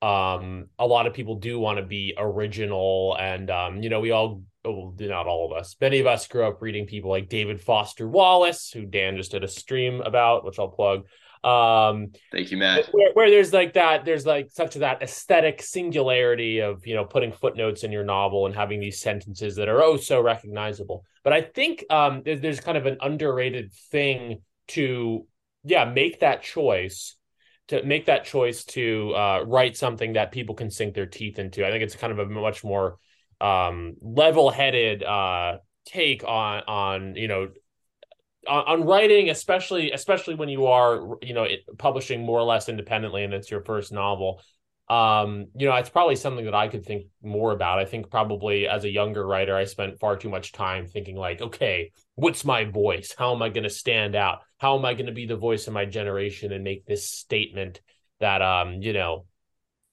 um, 0.03 0.67
a 0.79 0.87
lot 0.87 1.07
of 1.07 1.15
people 1.15 1.37
do 1.37 1.59
want 1.59 1.79
to 1.79 1.85
be 1.85 2.15
original, 2.17 3.17
and 3.19 3.51
um, 3.51 3.83
you 3.83 3.89
know, 3.91 4.01
we 4.01 4.11
all, 4.13 4.43
well, 4.65 4.95
not 4.99 5.27
all 5.27 5.51
of 5.51 5.57
us, 5.57 5.77
many 5.81 6.01
of 6.01 6.07
us 6.07 6.27
grew 6.27 6.45
up 6.47 6.61
reading 6.63 6.87
people 6.87 7.11
like 7.11 7.29
David 7.29 7.61
Foster 7.61 8.09
Wallace, 8.09 8.71
who 8.71 8.85
Dan 8.87 9.17
just 9.17 9.31
did 9.33 9.45
a 9.45 9.49
stream 9.49 10.01
about, 10.01 10.45
which 10.45 10.59
I'll 10.59 10.69
plug. 10.69 11.07
Um, 11.47 12.09
Thank 12.33 12.51
you, 12.51 12.57
Matt. 12.57 12.87
where, 12.93 13.13
where 13.13 13.31
there's 13.31 13.53
like 13.53 13.75
that 13.75 14.05
there's 14.05 14.27
like 14.27 14.51
such 14.51 14.75
that 14.75 15.01
aesthetic 15.01 15.63
singularity 15.63 16.59
of 16.59 16.85
you 16.85 16.97
know 16.97 17.05
putting 17.05 17.31
footnotes 17.31 17.85
in 17.85 17.93
your 17.93 18.03
novel 18.03 18.47
and 18.47 18.55
having 18.55 18.81
these 18.81 19.01
sentences 19.01 19.55
that 19.55 19.69
are 19.69 19.81
oh 19.81 19.97
so 19.97 20.21
recognizable 20.21 21.05
but 21.23 21.33
i 21.33 21.41
think 21.41 21.85
um 21.89 22.23
there's, 22.25 22.41
there's 22.41 22.61
kind 22.61 22.77
of 22.77 22.87
an 22.87 22.97
underrated 23.01 23.73
thing 23.93 24.43
to 24.67 25.25
yeah 25.63 25.85
make 25.85 26.19
that 26.19 26.43
choice 26.43 27.15
to 27.69 27.81
make 27.85 28.07
that 28.07 28.25
choice 28.25 28.65
to 28.65 29.13
uh, 29.15 29.45
write 29.47 29.77
something 29.77 30.15
that 30.15 30.33
people 30.33 30.57
can 30.57 30.69
sink 30.69 30.95
their 30.95 31.07
teeth 31.07 31.39
into 31.39 31.65
i 31.65 31.71
think 31.71 31.85
it's 31.85 31.95
kind 31.95 32.13
of 32.13 32.19
a 32.19 32.27
much 32.27 32.65
more 32.65 32.97
um 33.41 33.95
level-headed 34.01 35.05
uh 35.05 35.59
take 35.85 36.25
on 36.25 36.63
on 36.67 37.15
you 37.15 37.29
know 37.29 37.51
on, 38.49 38.81
on 38.81 38.87
writing 38.87 39.31
especially 39.31 39.93
especially 39.93 40.35
when 40.35 40.49
you 40.49 40.67
are 40.67 41.17
you 41.23 41.35
know 41.35 41.45
it, 41.45 41.61
publishing 41.79 42.25
more 42.25 42.39
or 42.39 42.45
less 42.45 42.69
independently 42.69 43.25
and 43.25 43.35
it's 43.35 43.51
your 43.51 43.63
first 43.63 43.93
novel. 43.93 44.41
Um 44.89 45.47
you 45.57 45.67
know 45.67 45.75
it's 45.75 45.91
probably 45.91 46.15
something 46.17 46.45
that 46.45 46.55
i 46.55 46.69
could 46.69 46.85
think 46.85 47.07
more 47.23 47.53
about. 47.53 47.79
I 47.79 47.85
think 47.85 48.11
probably 48.11 48.69
as 48.69 48.85
a 48.85 48.91
younger 48.91 49.27
writer 49.27 49.57
i 49.57 49.65
spent 49.65 49.99
far 49.99 50.17
too 50.17 50.29
much 50.29 50.53
time 50.53 50.87
thinking 50.87 51.17
like 51.17 51.41
okay 51.41 51.93
what's 52.15 52.45
my 52.45 52.65
voice? 52.65 53.15
How 53.17 53.35
am 53.35 53.43
i 53.43 53.49
going 53.49 53.65
to 53.65 53.71
stand 53.71 54.15
out? 54.15 54.41
How 54.59 54.79
am 54.79 54.85
i 54.85 54.95
going 54.95 55.07
to 55.07 55.13
be 55.13 55.27
the 55.27 55.37
voice 55.37 55.67
of 55.67 55.75
my 55.75 55.85
generation 55.85 56.53
and 56.53 56.63
make 56.63 56.87
this 56.87 57.11
statement 57.11 57.81
that 58.21 58.43
um 58.43 58.81
you 58.83 58.93
know 58.93 59.27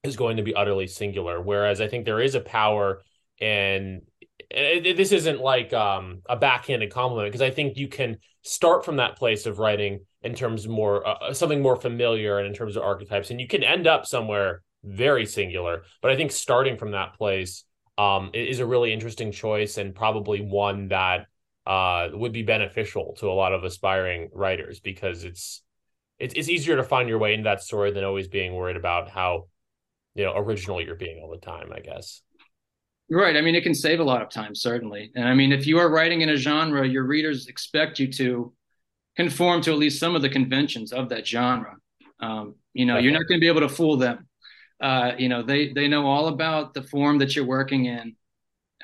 is 0.02 0.16
going 0.16 0.36
to 0.36 0.42
be 0.42 0.54
utterly 0.54 0.86
singular? 0.86 1.40
Whereas 1.40 1.80
i 1.80 1.88
think 1.88 2.04
there 2.04 2.20
is 2.20 2.34
a 2.34 2.40
power 2.40 3.02
in 3.40 4.02
and 4.54 4.86
it- 4.86 4.96
this 4.96 5.12
isn't 5.12 5.40
like 5.40 5.72
um, 5.72 6.22
a 6.28 6.36
backhanded 6.36 6.90
compliment 6.92 7.28
because 7.28 7.42
I 7.42 7.50
think 7.50 7.76
you 7.76 7.88
can 7.88 8.18
start 8.42 8.84
from 8.84 8.96
that 8.96 9.16
place 9.16 9.46
of 9.46 9.58
writing 9.58 10.00
in 10.22 10.34
terms 10.34 10.64
of 10.64 10.70
more 10.70 11.06
uh, 11.06 11.32
something 11.34 11.60
more 11.60 11.76
familiar 11.76 12.38
and 12.38 12.46
in 12.46 12.54
terms 12.54 12.76
of 12.76 12.82
archetypes, 12.82 13.30
and 13.30 13.40
you 13.40 13.48
can 13.48 13.62
end 13.62 13.86
up 13.86 14.06
somewhere 14.06 14.62
very 14.84 15.26
singular. 15.26 15.84
But 16.02 16.10
I 16.10 16.16
think 16.16 16.30
starting 16.32 16.76
from 16.76 16.92
that 16.92 17.14
place 17.14 17.64
um, 17.98 18.30
is 18.34 18.60
a 18.60 18.66
really 18.66 18.92
interesting 18.92 19.32
choice 19.32 19.78
and 19.78 19.94
probably 19.94 20.40
one 20.40 20.88
that 20.88 21.26
uh, 21.66 22.08
would 22.12 22.32
be 22.32 22.42
beneficial 22.42 23.14
to 23.18 23.28
a 23.28 23.32
lot 23.32 23.52
of 23.54 23.64
aspiring 23.64 24.28
writers 24.32 24.80
because 24.80 25.24
it's 25.24 25.62
it's 26.18 26.34
it's 26.34 26.48
easier 26.48 26.76
to 26.76 26.84
find 26.84 27.08
your 27.08 27.18
way 27.18 27.34
into 27.34 27.44
that 27.44 27.62
story 27.62 27.90
than 27.90 28.04
always 28.04 28.28
being 28.28 28.54
worried 28.54 28.76
about 28.76 29.08
how 29.08 29.48
you 30.14 30.24
know 30.24 30.36
original 30.36 30.80
you're 30.80 30.94
being 30.94 31.20
all 31.22 31.30
the 31.30 31.44
time. 31.44 31.72
I 31.74 31.80
guess. 31.80 32.22
Right. 33.10 33.36
I 33.36 33.42
mean, 33.42 33.54
it 33.54 33.62
can 33.62 33.74
save 33.74 34.00
a 34.00 34.04
lot 34.04 34.22
of 34.22 34.30
time, 34.30 34.54
certainly. 34.54 35.12
And 35.14 35.28
I 35.28 35.34
mean, 35.34 35.52
if 35.52 35.66
you 35.66 35.78
are 35.78 35.90
writing 35.90 36.22
in 36.22 36.30
a 36.30 36.36
genre, 36.36 36.86
your 36.86 37.04
readers 37.04 37.48
expect 37.48 37.98
you 37.98 38.10
to 38.14 38.52
conform 39.16 39.60
to 39.62 39.72
at 39.72 39.78
least 39.78 40.00
some 40.00 40.16
of 40.16 40.22
the 40.22 40.28
conventions 40.28 40.92
of 40.92 41.10
that 41.10 41.26
genre. 41.26 41.76
Um, 42.20 42.54
you 42.72 42.86
know, 42.86 42.98
you're 42.98 43.12
not 43.12 43.26
going 43.28 43.38
to 43.38 43.40
be 43.40 43.48
able 43.48 43.60
to 43.60 43.68
fool 43.68 43.96
them. 43.96 44.26
Uh, 44.80 45.12
you 45.18 45.28
know, 45.28 45.42
they 45.42 45.72
they 45.72 45.86
know 45.86 46.06
all 46.06 46.28
about 46.28 46.74
the 46.74 46.82
form 46.82 47.18
that 47.18 47.36
you're 47.36 47.44
working 47.46 47.84
in. 47.84 48.16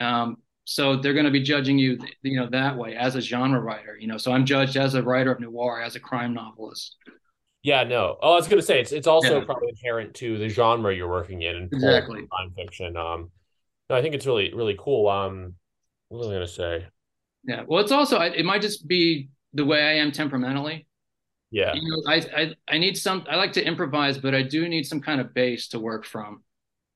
Um, 0.00 0.36
so 0.64 0.96
they're 0.96 1.14
going 1.14 1.24
to 1.24 1.32
be 1.32 1.42
judging 1.42 1.78
you, 1.78 1.98
you 2.22 2.38
know, 2.38 2.48
that 2.50 2.76
way 2.76 2.94
as 2.94 3.16
a 3.16 3.20
genre 3.20 3.60
writer. 3.60 3.96
You 3.98 4.06
know, 4.06 4.18
so 4.18 4.32
I'm 4.32 4.44
judged 4.44 4.76
as 4.76 4.94
a 4.94 5.02
writer 5.02 5.32
of 5.32 5.40
noir, 5.40 5.80
as 5.82 5.96
a 5.96 6.00
crime 6.00 6.32
novelist. 6.34 6.96
Yeah, 7.62 7.84
no. 7.84 8.16
Oh, 8.22 8.32
I 8.32 8.36
was 8.36 8.48
gonna 8.48 8.62
say 8.62 8.80
it's 8.80 8.92
it's 8.92 9.06
also 9.06 9.40
Yeah. 9.40 9.44
probably 9.44 9.68
inherent 9.68 10.14
to 10.14 10.38
the 10.38 10.48
genre 10.48 10.94
you're 10.94 11.10
working 11.10 11.42
in 11.42 11.56
and 11.56 11.72
Exactly. 11.72 12.26
crime 12.26 12.52
fiction. 12.56 12.96
Um, 12.96 13.30
no, 13.90 13.96
I 13.96 14.02
think 14.02 14.16
it's 14.16 14.26
really 14.26 14.54
really 14.54 14.76
cool. 14.78 15.08
Um, 15.08 15.56
what 16.08 16.20
was 16.20 16.28
I 16.28 16.34
gonna 16.34 16.48
say? 16.48 16.88
Yeah. 17.44 17.64
Well, 17.66 17.82
it's 17.82 17.92
also 17.92 18.20
it 18.20 18.44
might 18.44 18.62
just 18.62 18.86
be 18.86 19.30
the 19.54 19.64
way 19.64 19.82
I 19.82 19.94
am 19.94 20.12
temperamentally. 20.12 20.86
Yeah, 21.50 21.80
you 21.80 21.82
know, 21.82 22.02
I, 22.12 22.16
I 22.36 22.54
I 22.76 22.78
need 22.78 22.96
some. 22.98 23.26
I 23.30 23.36
like 23.36 23.52
to 23.54 23.64
improvise, 23.66 24.18
but 24.18 24.34
I 24.34 24.42
do 24.42 24.68
need 24.68 24.86
some 24.86 25.00
kind 25.00 25.20
of 25.20 25.34
base 25.34 25.68
to 25.70 25.80
work 25.80 26.06
from. 26.06 26.44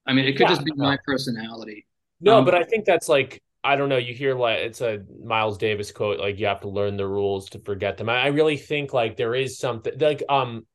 I 0.07 0.15
mean, 0.15 0.27
it 0.27 0.37
could 0.37 0.49
Yeah, 0.49 0.49
just 0.49 0.65
be 0.65 0.73
my 0.77 0.99
personality. 1.07 1.87
no, 2.21 2.43
Um, 2.43 2.45
but 2.45 2.55
I 2.55 2.65
think 2.65 2.85
that's 2.85 3.09
like 3.09 3.43
I 3.63 3.77
don't 3.77 3.89
know. 3.89 3.97
You 3.97 4.15
hear 4.15 4.35
like 4.35 4.59
it's 4.61 4.81
a 4.81 5.03
Miles 5.25 5.59
Davis 5.59 5.91
quote, 5.93 6.21
like 6.21 6.39
you 6.39 6.47
have 6.47 6.61
to 6.61 6.69
learn 6.69 6.97
the 6.97 7.07
rules 7.07 7.51
to 7.51 7.59
forget 7.61 7.97
them. 7.97 8.09
I, 8.09 8.23
I 8.23 8.27
really 8.29 8.57
think 8.57 8.93
like 8.93 9.17
there 9.17 9.35
is 9.35 9.59
something 9.59 9.99
like 9.99 10.23
um 10.29 10.67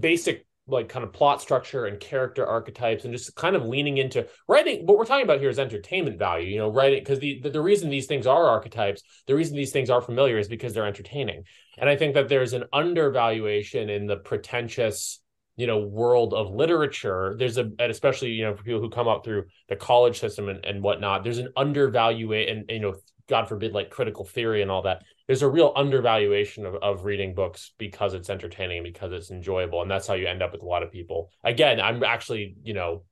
basic 0.00 0.46
like 0.72 0.88
kind 0.88 1.04
of 1.04 1.12
plot 1.12 1.40
structure 1.40 1.86
and 1.86 2.00
character 2.00 2.46
archetypes 2.46 3.04
and 3.04 3.12
just 3.14 3.34
kind 3.36 3.54
of 3.54 3.64
leaning 3.64 3.98
into 3.98 4.26
writing. 4.48 4.86
What 4.86 4.98
we're 4.98 5.04
talking 5.04 5.24
about 5.24 5.40
here 5.40 5.50
is 5.50 5.58
entertainment 5.58 6.18
value 6.18 6.48
you 6.48 6.58
know 6.58 6.68
writing 6.68 7.00
because 7.00 7.18
the, 7.18 7.40
the 7.42 7.50
the 7.50 7.60
reason 7.60 7.90
these 7.90 8.06
things 8.06 8.26
are 8.26 8.48
archetypes 8.48 9.02
the 9.26 9.34
reason 9.34 9.56
these 9.56 9.72
things 9.72 9.90
are 9.90 10.00
familiar 10.00 10.38
is 10.38 10.48
because 10.48 10.74
they're 10.74 10.86
entertaining. 10.86 11.44
And 11.78 11.88
i 11.88 11.96
think 11.96 12.14
that 12.14 12.28
there's 12.28 12.52
an 12.52 12.64
undervaluation 12.72 13.88
in 13.88 14.06
the 14.06 14.16
pretentious 14.16 15.20
you 15.56 15.66
know 15.66 15.78
world 15.80 16.34
of 16.34 16.50
literature. 16.50 17.34
There's 17.38 17.58
a 17.58 17.62
and 17.78 17.90
especially 17.90 18.30
you 18.30 18.44
know 18.44 18.54
for 18.54 18.62
people 18.62 18.80
who 18.80 18.90
come 18.90 19.08
up 19.08 19.24
through 19.24 19.44
the 19.68 19.76
college 19.76 20.18
system 20.18 20.48
and, 20.48 20.64
and 20.64 20.82
whatnot 20.82 21.24
there's 21.24 21.38
an 21.38 21.52
undervaluate 21.56 22.48
and 22.48 22.64
you 22.68 22.80
know 22.80 22.94
god 23.28 23.48
forbid 23.48 23.72
like 23.72 23.90
critical 23.90 24.24
theory 24.24 24.62
and 24.62 24.70
all 24.70 24.82
that 24.82 25.02
there's 25.26 25.42
a 25.42 25.48
real 25.48 25.72
undervaluation 25.76 26.66
of, 26.66 26.74
of 26.76 27.04
reading 27.04 27.34
books 27.34 27.72
because 27.78 28.14
it's 28.14 28.30
entertaining 28.30 28.78
and 28.78 28.84
because 28.84 29.12
it's 29.12 29.30
enjoyable 29.30 29.80
and 29.82 29.90
that's 29.90 30.06
how 30.06 30.14
you 30.14 30.26
end 30.26 30.42
up 30.42 30.52
with 30.52 30.62
a 30.62 30.66
lot 30.66 30.82
of 30.82 30.92
people. 30.92 31.30
Again 31.44 31.80
i'm 31.80 32.02
actually 32.04 32.56
you 32.62 32.74
know 32.74 33.04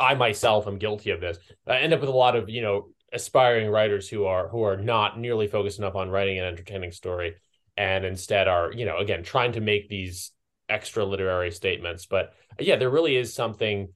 i 0.00 0.14
myself 0.14 0.66
am 0.66 0.78
guilty 0.78 1.10
of 1.10 1.20
this. 1.20 1.38
I 1.66 1.78
end 1.78 1.92
up 1.92 2.00
with 2.00 2.08
a 2.08 2.12
lot 2.12 2.36
of 2.36 2.48
you 2.48 2.62
know 2.62 2.88
aspiring 3.12 3.70
writers 3.70 4.08
who 4.08 4.24
are 4.24 4.48
who 4.48 4.62
are 4.62 4.76
not 4.76 5.18
nearly 5.18 5.46
focused 5.46 5.78
enough 5.78 5.94
on 5.94 6.10
writing 6.10 6.38
an 6.38 6.44
entertaining 6.44 6.92
story 6.92 7.36
and 7.76 8.04
instead 8.04 8.48
are 8.48 8.72
you 8.72 8.84
know 8.84 8.98
again 8.98 9.22
trying 9.22 9.52
to 9.52 9.60
make 9.60 9.88
these 9.88 10.32
extra 10.68 11.04
literary 11.04 11.52
statements. 11.52 12.06
But 12.06 12.32
yeah 12.58 12.76
there 12.76 12.90
really 12.90 13.16
is 13.16 13.34
something 13.34 13.88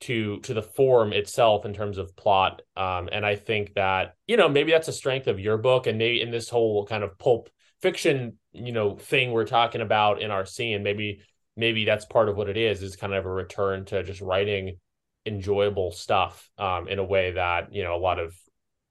to 0.00 0.40
to 0.40 0.52
the 0.52 0.62
form 0.62 1.12
itself 1.12 1.64
in 1.64 1.72
terms 1.72 1.96
of 1.96 2.14
plot 2.16 2.60
um 2.76 3.08
and 3.12 3.24
i 3.24 3.34
think 3.34 3.72
that 3.74 4.14
you 4.26 4.36
know 4.36 4.48
maybe 4.48 4.70
that's 4.70 4.88
a 4.88 4.92
strength 4.92 5.26
of 5.26 5.40
your 5.40 5.56
book 5.56 5.86
and 5.86 5.98
maybe 5.98 6.20
in 6.20 6.30
this 6.30 6.50
whole 6.50 6.86
kind 6.86 7.02
of 7.02 7.18
pulp 7.18 7.48
fiction 7.80 8.36
you 8.52 8.72
know 8.72 8.96
thing 8.96 9.32
we're 9.32 9.46
talking 9.46 9.80
about 9.80 10.20
in 10.20 10.30
our 10.30 10.44
scene 10.44 10.82
maybe 10.82 11.20
maybe 11.56 11.84
that's 11.84 12.04
part 12.04 12.28
of 12.28 12.36
what 12.36 12.48
it 12.48 12.56
is 12.58 12.82
is 12.82 12.94
kind 12.96 13.14
of 13.14 13.24
a 13.24 13.30
return 13.30 13.84
to 13.86 14.02
just 14.02 14.20
writing 14.20 14.76
enjoyable 15.24 15.90
stuff 15.90 16.50
um 16.58 16.88
in 16.88 16.98
a 16.98 17.04
way 17.04 17.32
that 17.32 17.72
you 17.72 17.82
know 17.82 17.96
a 17.96 17.98
lot 17.98 18.18
of 18.18 18.34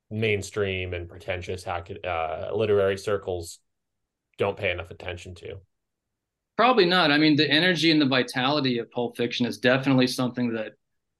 mainstream 0.10 0.94
and 0.94 1.08
pretentious 1.08 1.64
hack 1.64 1.92
uh 2.04 2.50
literary 2.54 2.98
circles 2.98 3.60
don't 4.38 4.58
pay 4.58 4.72
enough 4.72 4.92
attention 4.92 5.36
to 5.36 5.56
Probably 6.56 6.86
not. 6.86 7.12
I 7.12 7.18
mean, 7.18 7.36
the 7.36 7.50
energy 7.50 7.92
and 7.92 8.02
the 8.02 8.06
vitality 8.06 8.78
of 8.78 8.90
Pulp 8.92 9.18
Fiction 9.18 9.46
is 9.46 9.58
definitely 9.58 10.08
something 10.08 10.54
that, 10.54 10.74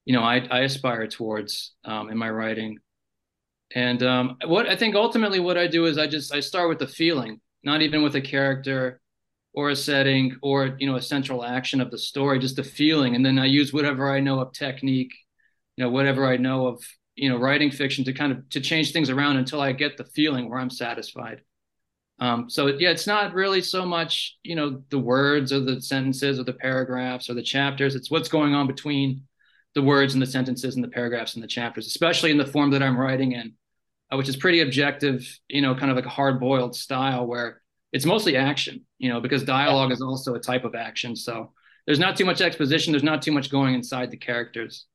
you 0.06 0.14
know, 0.14 0.22
I, 0.22 0.46
I 0.50 0.60
aspire 0.60 1.06
towards 1.06 1.74
um, 1.84 2.08
in 2.08 2.16
my 2.16 2.30
writing. 2.30 2.78
And 3.74 4.02
um, 4.02 4.38
what 4.46 4.66
I 4.66 4.76
think 4.76 4.94
ultimately 4.94 5.40
what 5.40 5.58
I 5.58 5.66
do 5.66 5.84
is 5.84 5.98
I 5.98 6.06
just 6.06 6.34
I 6.34 6.40
start 6.40 6.70
with 6.70 6.78
the 6.78 6.86
feeling, 6.86 7.40
not 7.62 7.82
even 7.82 8.02
with 8.02 8.14
a 8.16 8.20
character 8.22 9.00
or 9.52 9.70
a 9.70 9.76
setting 9.76 10.36
or 10.42 10.76
you 10.78 10.86
know 10.86 10.96
a 10.96 11.02
central 11.02 11.44
action 11.44 11.82
of 11.82 11.90
the 11.90 11.98
story, 11.98 12.38
just 12.38 12.56
the 12.56 12.64
feeling, 12.64 13.14
and 13.14 13.26
then 13.26 13.38
I 13.38 13.46
use 13.46 13.72
whatever 13.72 14.10
I 14.10 14.20
know 14.20 14.40
of 14.40 14.52
technique, 14.52 15.12
you 15.76 15.84
know, 15.84 15.90
whatever 15.90 16.26
I 16.26 16.38
know 16.38 16.68
of 16.68 16.82
you 17.16 17.30
know, 17.30 17.38
writing 17.38 17.70
fiction 17.70 18.04
to 18.04 18.12
kind 18.12 18.30
of 18.30 18.48
to 18.50 18.60
change 18.60 18.92
things 18.92 19.10
around 19.10 19.38
until 19.38 19.60
I 19.60 19.72
get 19.72 19.96
the 19.96 20.04
feeling 20.04 20.48
where 20.48 20.60
I'm 20.60 20.70
satisfied. 20.70 21.40
Um, 22.18 22.48
so 22.48 22.68
yeah, 22.68 22.90
it's 22.90 23.06
not 23.06 23.34
really 23.34 23.60
so 23.60 23.84
much, 23.84 24.38
you 24.42 24.54
know, 24.54 24.82
the 24.90 24.98
words 24.98 25.52
or 25.52 25.60
the 25.60 25.80
sentences 25.80 26.38
or 26.38 26.44
the 26.44 26.52
paragraphs 26.52 27.28
or 27.28 27.34
the 27.34 27.42
chapters. 27.42 27.94
It's 27.94 28.10
what's 28.10 28.28
going 28.28 28.54
on 28.54 28.66
between 28.66 29.22
the 29.76 29.82
words 29.82 30.14
and 30.14 30.22
the 30.22 30.26
sentences 30.26 30.74
and 30.74 30.82
the 30.82 30.88
paragraphs 30.88 31.34
and 31.34 31.44
the 31.44 31.46
chapters, 31.46 31.86
especially 31.86 32.30
in 32.30 32.38
the 32.38 32.46
form 32.46 32.70
that 32.70 32.82
I'm 32.82 32.98
writing 32.98 33.32
in, 33.32 33.52
uh, 34.10 34.16
which 34.16 34.26
is 34.28 34.34
pretty 34.34 34.62
objective, 34.62 35.38
you 35.48 35.60
know, 35.60 35.74
kind 35.74 35.90
of 35.90 35.96
like 35.96 36.06
a 36.06 36.08
hard 36.08 36.40
boiled 36.40 36.74
style 36.74 37.26
where 37.26 37.60
it's 37.92 38.06
mostly 38.06 38.38
action, 38.38 38.86
you 38.96 39.10
know, 39.10 39.20
because 39.20 39.44
dialogue 39.44 39.92
is 39.92 40.00
also 40.00 40.34
a 40.34 40.40
type 40.40 40.64
of 40.64 40.74
action. 40.74 41.14
So 41.14 41.52
there's 41.84 41.98
not 41.98 42.16
too 42.16 42.24
much 42.24 42.40
exposition. 42.40 42.94
There's 42.94 43.02
not 43.02 43.20
too 43.20 43.32
much 43.32 43.50
going 43.50 43.74
inside 43.74 44.10
the 44.10 44.16
characters. 44.16 44.86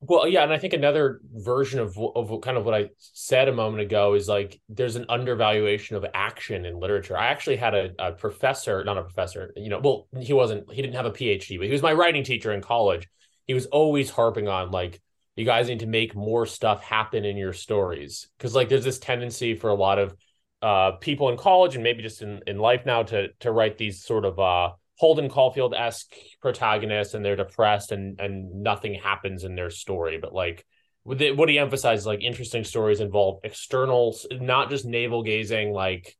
Well, 0.00 0.26
yeah, 0.26 0.42
and 0.42 0.52
I 0.52 0.58
think 0.58 0.72
another 0.72 1.20
version 1.34 1.80
of 1.80 1.98
of 1.98 2.40
kind 2.40 2.56
of 2.56 2.64
what 2.64 2.74
I 2.74 2.90
said 2.98 3.48
a 3.48 3.52
moment 3.52 3.82
ago 3.82 4.14
is 4.14 4.26
like 4.26 4.58
there's 4.70 4.96
an 4.96 5.04
undervaluation 5.10 5.96
of 5.96 6.06
action 6.14 6.64
in 6.64 6.80
literature. 6.80 7.16
I 7.16 7.26
actually 7.26 7.56
had 7.56 7.74
a, 7.74 7.90
a 7.98 8.12
professor, 8.12 8.82
not 8.84 8.96
a 8.96 9.02
professor, 9.02 9.52
you 9.54 9.68
know, 9.68 9.80
well, 9.80 10.08
he 10.18 10.32
wasn't, 10.32 10.70
he 10.72 10.80
didn't 10.80 10.96
have 10.96 11.06
a 11.06 11.10
PhD, 11.10 11.58
but 11.58 11.66
he 11.66 11.72
was 11.72 11.82
my 11.82 11.92
writing 11.92 12.24
teacher 12.24 12.52
in 12.52 12.62
college. 12.62 13.06
He 13.46 13.54
was 13.54 13.66
always 13.66 14.10
harping 14.10 14.48
on 14.48 14.70
like 14.70 15.00
you 15.36 15.44
guys 15.44 15.68
need 15.68 15.80
to 15.80 15.86
make 15.86 16.14
more 16.14 16.46
stuff 16.46 16.82
happen 16.82 17.24
in 17.24 17.36
your 17.36 17.52
stories 17.52 18.28
because 18.38 18.54
like 18.54 18.68
there's 18.68 18.84
this 18.84 18.98
tendency 18.98 19.54
for 19.54 19.70
a 19.70 19.74
lot 19.74 19.98
of 19.98 20.14
uh, 20.62 20.92
people 20.92 21.28
in 21.28 21.36
college 21.36 21.74
and 21.74 21.84
maybe 21.84 22.02
just 22.02 22.22
in 22.22 22.40
in 22.46 22.58
life 22.58 22.86
now 22.86 23.02
to 23.02 23.28
to 23.40 23.52
write 23.52 23.76
these 23.76 24.04
sort 24.04 24.24
of 24.24 24.38
uh 24.38 24.70
Holden 24.98 25.28
Caulfield 25.28 25.74
esque 25.74 26.14
protagonists, 26.40 27.14
and 27.14 27.24
they're 27.24 27.36
depressed, 27.36 27.92
and 27.92 28.20
and 28.20 28.62
nothing 28.62 28.94
happens 28.94 29.44
in 29.44 29.54
their 29.54 29.70
story. 29.70 30.18
But 30.18 30.32
like 30.32 30.64
what 31.02 31.48
he 31.48 31.58
emphasizes, 31.58 32.06
like 32.06 32.22
interesting 32.22 32.64
stories 32.64 33.00
involve 33.00 33.40
external, 33.44 34.16
not 34.30 34.70
just 34.70 34.86
navel 34.86 35.22
gazing, 35.22 35.72
like 35.72 36.16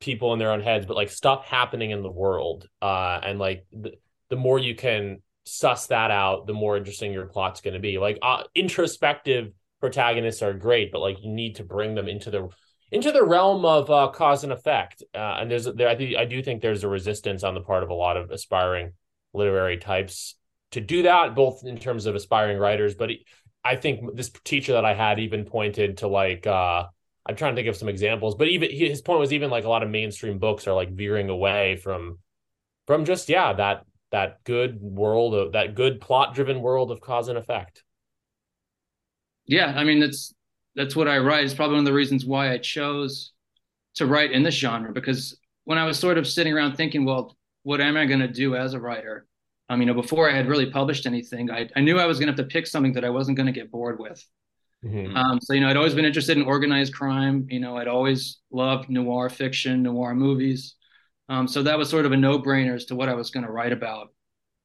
people 0.00 0.32
in 0.32 0.38
their 0.38 0.52
own 0.52 0.62
heads, 0.62 0.86
but 0.86 0.96
like 0.96 1.10
stuff 1.10 1.44
happening 1.44 1.90
in 1.90 2.02
the 2.02 2.10
world. 2.10 2.68
Uh, 2.80 3.20
and 3.22 3.38
like 3.38 3.66
the 4.30 4.36
more 4.36 4.58
you 4.58 4.74
can 4.74 5.20
suss 5.46 5.86
that 5.86 6.10
out, 6.10 6.46
the 6.46 6.52
more 6.52 6.76
interesting 6.76 7.12
your 7.12 7.26
plot's 7.26 7.60
going 7.60 7.74
to 7.74 7.80
be. 7.80 7.98
Like 7.98 8.18
uh, 8.20 8.42
introspective 8.54 9.52
protagonists 9.80 10.42
are 10.42 10.52
great, 10.52 10.92
but 10.92 11.00
like 11.00 11.22
you 11.22 11.32
need 11.32 11.56
to 11.56 11.64
bring 11.64 11.94
them 11.94 12.08
into 12.08 12.30
the 12.30 12.48
into 12.92 13.10
the 13.12 13.24
realm 13.24 13.64
of 13.64 13.90
uh, 13.90 14.08
cause 14.08 14.44
and 14.44 14.52
effect. 14.52 15.02
Uh, 15.14 15.38
and 15.40 15.50
there's 15.50 15.64
there, 15.64 15.88
I, 15.88 15.94
do, 15.94 16.16
I 16.16 16.24
do 16.24 16.42
think 16.42 16.62
there's 16.62 16.84
a 16.84 16.88
resistance 16.88 17.42
on 17.44 17.54
the 17.54 17.60
part 17.60 17.82
of 17.82 17.90
a 17.90 17.94
lot 17.94 18.16
of 18.16 18.30
aspiring 18.30 18.92
literary 19.32 19.78
types 19.78 20.36
to 20.72 20.80
do 20.80 21.02
that, 21.02 21.34
both 21.34 21.64
in 21.64 21.78
terms 21.78 22.06
of 22.06 22.14
aspiring 22.14 22.58
writers. 22.58 22.94
But 22.94 23.10
I 23.64 23.76
think 23.76 24.16
this 24.16 24.30
teacher 24.44 24.72
that 24.72 24.84
I 24.84 24.94
had 24.94 25.18
even 25.20 25.44
pointed 25.44 25.98
to 25.98 26.08
like 26.08 26.46
uh, 26.46 26.84
I'm 27.28 27.36
trying 27.36 27.54
to 27.54 27.56
think 27.56 27.68
of 27.68 27.76
some 27.76 27.88
examples, 27.88 28.34
but 28.34 28.48
even 28.48 28.70
his 28.70 29.02
point 29.02 29.20
was 29.20 29.32
even 29.32 29.50
like 29.50 29.64
a 29.64 29.68
lot 29.68 29.82
of 29.82 29.90
mainstream 29.90 30.38
books 30.38 30.66
are 30.66 30.74
like 30.74 30.90
veering 30.90 31.28
away 31.28 31.76
from 31.76 32.18
from 32.86 33.04
just 33.04 33.28
yeah 33.28 33.52
that 33.52 33.84
that 34.12 34.44
good 34.44 34.80
world 34.80 35.34
of 35.34 35.52
that 35.52 35.74
good 35.74 36.00
plot 36.00 36.34
driven 36.34 36.60
world 36.60 36.90
of 36.90 37.00
cause 37.00 37.28
and 37.28 37.38
effect. 37.38 37.82
Yeah, 39.46 39.72
I 39.76 39.84
mean 39.84 40.02
it's 40.02 40.34
that's 40.74 40.94
what 40.94 41.08
I 41.08 41.18
write. 41.18 41.44
It's 41.44 41.54
probably 41.54 41.74
one 41.74 41.84
of 41.84 41.86
the 41.86 41.92
reasons 41.92 42.24
why 42.24 42.52
I 42.52 42.58
chose 42.58 43.32
to 43.94 44.06
write 44.06 44.32
in 44.32 44.42
this 44.42 44.54
genre 44.54 44.92
because 44.92 45.38
when 45.64 45.78
I 45.78 45.84
was 45.84 45.98
sort 45.98 46.18
of 46.18 46.26
sitting 46.26 46.52
around 46.52 46.76
thinking, 46.76 47.04
well, 47.04 47.36
what 47.64 47.80
am 47.80 47.96
I 47.96 48.06
going 48.06 48.20
to 48.20 48.28
do 48.28 48.54
as 48.54 48.74
a 48.74 48.80
writer? 48.80 49.26
Um, 49.68 49.80
you 49.80 49.86
know, 49.86 49.94
before 49.94 50.30
I 50.30 50.34
had 50.34 50.46
really 50.46 50.70
published 50.70 51.06
anything, 51.06 51.50
I, 51.50 51.68
I 51.74 51.80
knew 51.80 51.98
I 51.98 52.06
was 52.06 52.18
going 52.20 52.28
to 52.28 52.32
have 52.32 52.48
to 52.48 52.52
pick 52.52 52.68
something 52.68 52.92
that 52.92 53.04
I 53.04 53.10
wasn't 53.10 53.36
going 53.36 53.46
to 53.46 53.52
get 53.52 53.72
bored 53.72 53.98
with. 53.98 54.24
Mm-hmm. 54.84 55.16
Um, 55.16 55.40
so, 55.42 55.54
you 55.54 55.60
know, 55.60 55.68
I'd 55.68 55.76
always 55.76 55.94
been 55.94 56.04
interested 56.04 56.36
in 56.36 56.44
organized 56.44 56.94
crime. 56.94 57.46
You 57.50 57.58
know, 57.58 57.76
I'd 57.76 57.88
always 57.88 58.38
loved 58.52 58.88
noir 58.88 59.28
fiction, 59.28 59.82
noir 59.82 60.14
movies. 60.14 60.76
Um, 61.28 61.48
so 61.48 61.62
that 61.64 61.78
was 61.78 61.90
sort 61.90 62.06
of 62.06 62.12
a 62.12 62.16
no 62.16 62.38
brainer 62.38 62.74
as 62.74 62.84
to 62.86 62.94
what 62.94 63.08
I 63.08 63.14
was 63.14 63.30
going 63.30 63.44
to 63.44 63.50
write 63.50 63.72
about, 63.72 64.12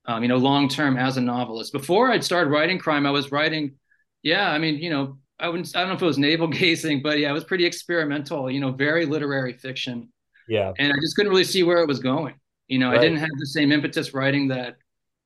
um, 0.06 0.22
you 0.22 0.30
know, 0.30 0.38
long 0.38 0.70
term 0.70 0.98
as 0.98 1.18
a 1.18 1.22
novelist. 1.22 1.74
Before 1.74 2.12
I'd 2.12 2.24
started 2.24 2.52
writing 2.52 2.78
crime, 2.78 3.06
I 3.06 3.12
was 3.12 3.32
writing, 3.32 3.76
yeah, 4.22 4.50
I 4.50 4.60
mean, 4.60 4.76
you 4.76 4.90
know, 4.90 5.18
I 5.40 5.50
wouldn't 5.50 5.76
I 5.76 5.80
don't 5.80 5.90
know 5.90 5.96
if 5.96 6.02
it 6.02 6.06
was 6.06 6.18
navel 6.20 6.48
gazing, 6.60 7.02
but 7.02 7.18
yeah, 7.18 7.30
it 7.30 7.34
was 7.34 7.44
pretty 7.44 7.66
experimental, 7.66 8.50
you 8.50 8.60
know, 8.60 8.72
very 8.72 9.06
literary 9.06 9.54
fiction. 9.54 10.10
Yeah. 10.48 10.72
And 10.78 10.92
I 10.92 10.96
just 11.02 11.16
couldn't 11.16 11.32
really 11.32 11.44
see 11.44 11.64
where 11.64 11.80
it 11.80 11.88
was 11.88 12.00
going. 12.00 12.36
You 12.68 12.80
know, 12.80 12.90
right. 12.90 13.00
I 13.00 13.02
didn't 13.02 13.20
have 13.20 13.30
the 13.38 13.48
same 13.48 13.72
impetus 13.72 14.14
writing 14.14 14.50
that 14.50 14.76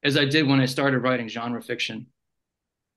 as 0.03 0.17
I 0.17 0.25
did 0.25 0.47
when 0.47 0.59
I 0.59 0.65
started 0.65 0.99
writing 0.99 1.27
genre 1.27 1.61
fiction. 1.61 2.07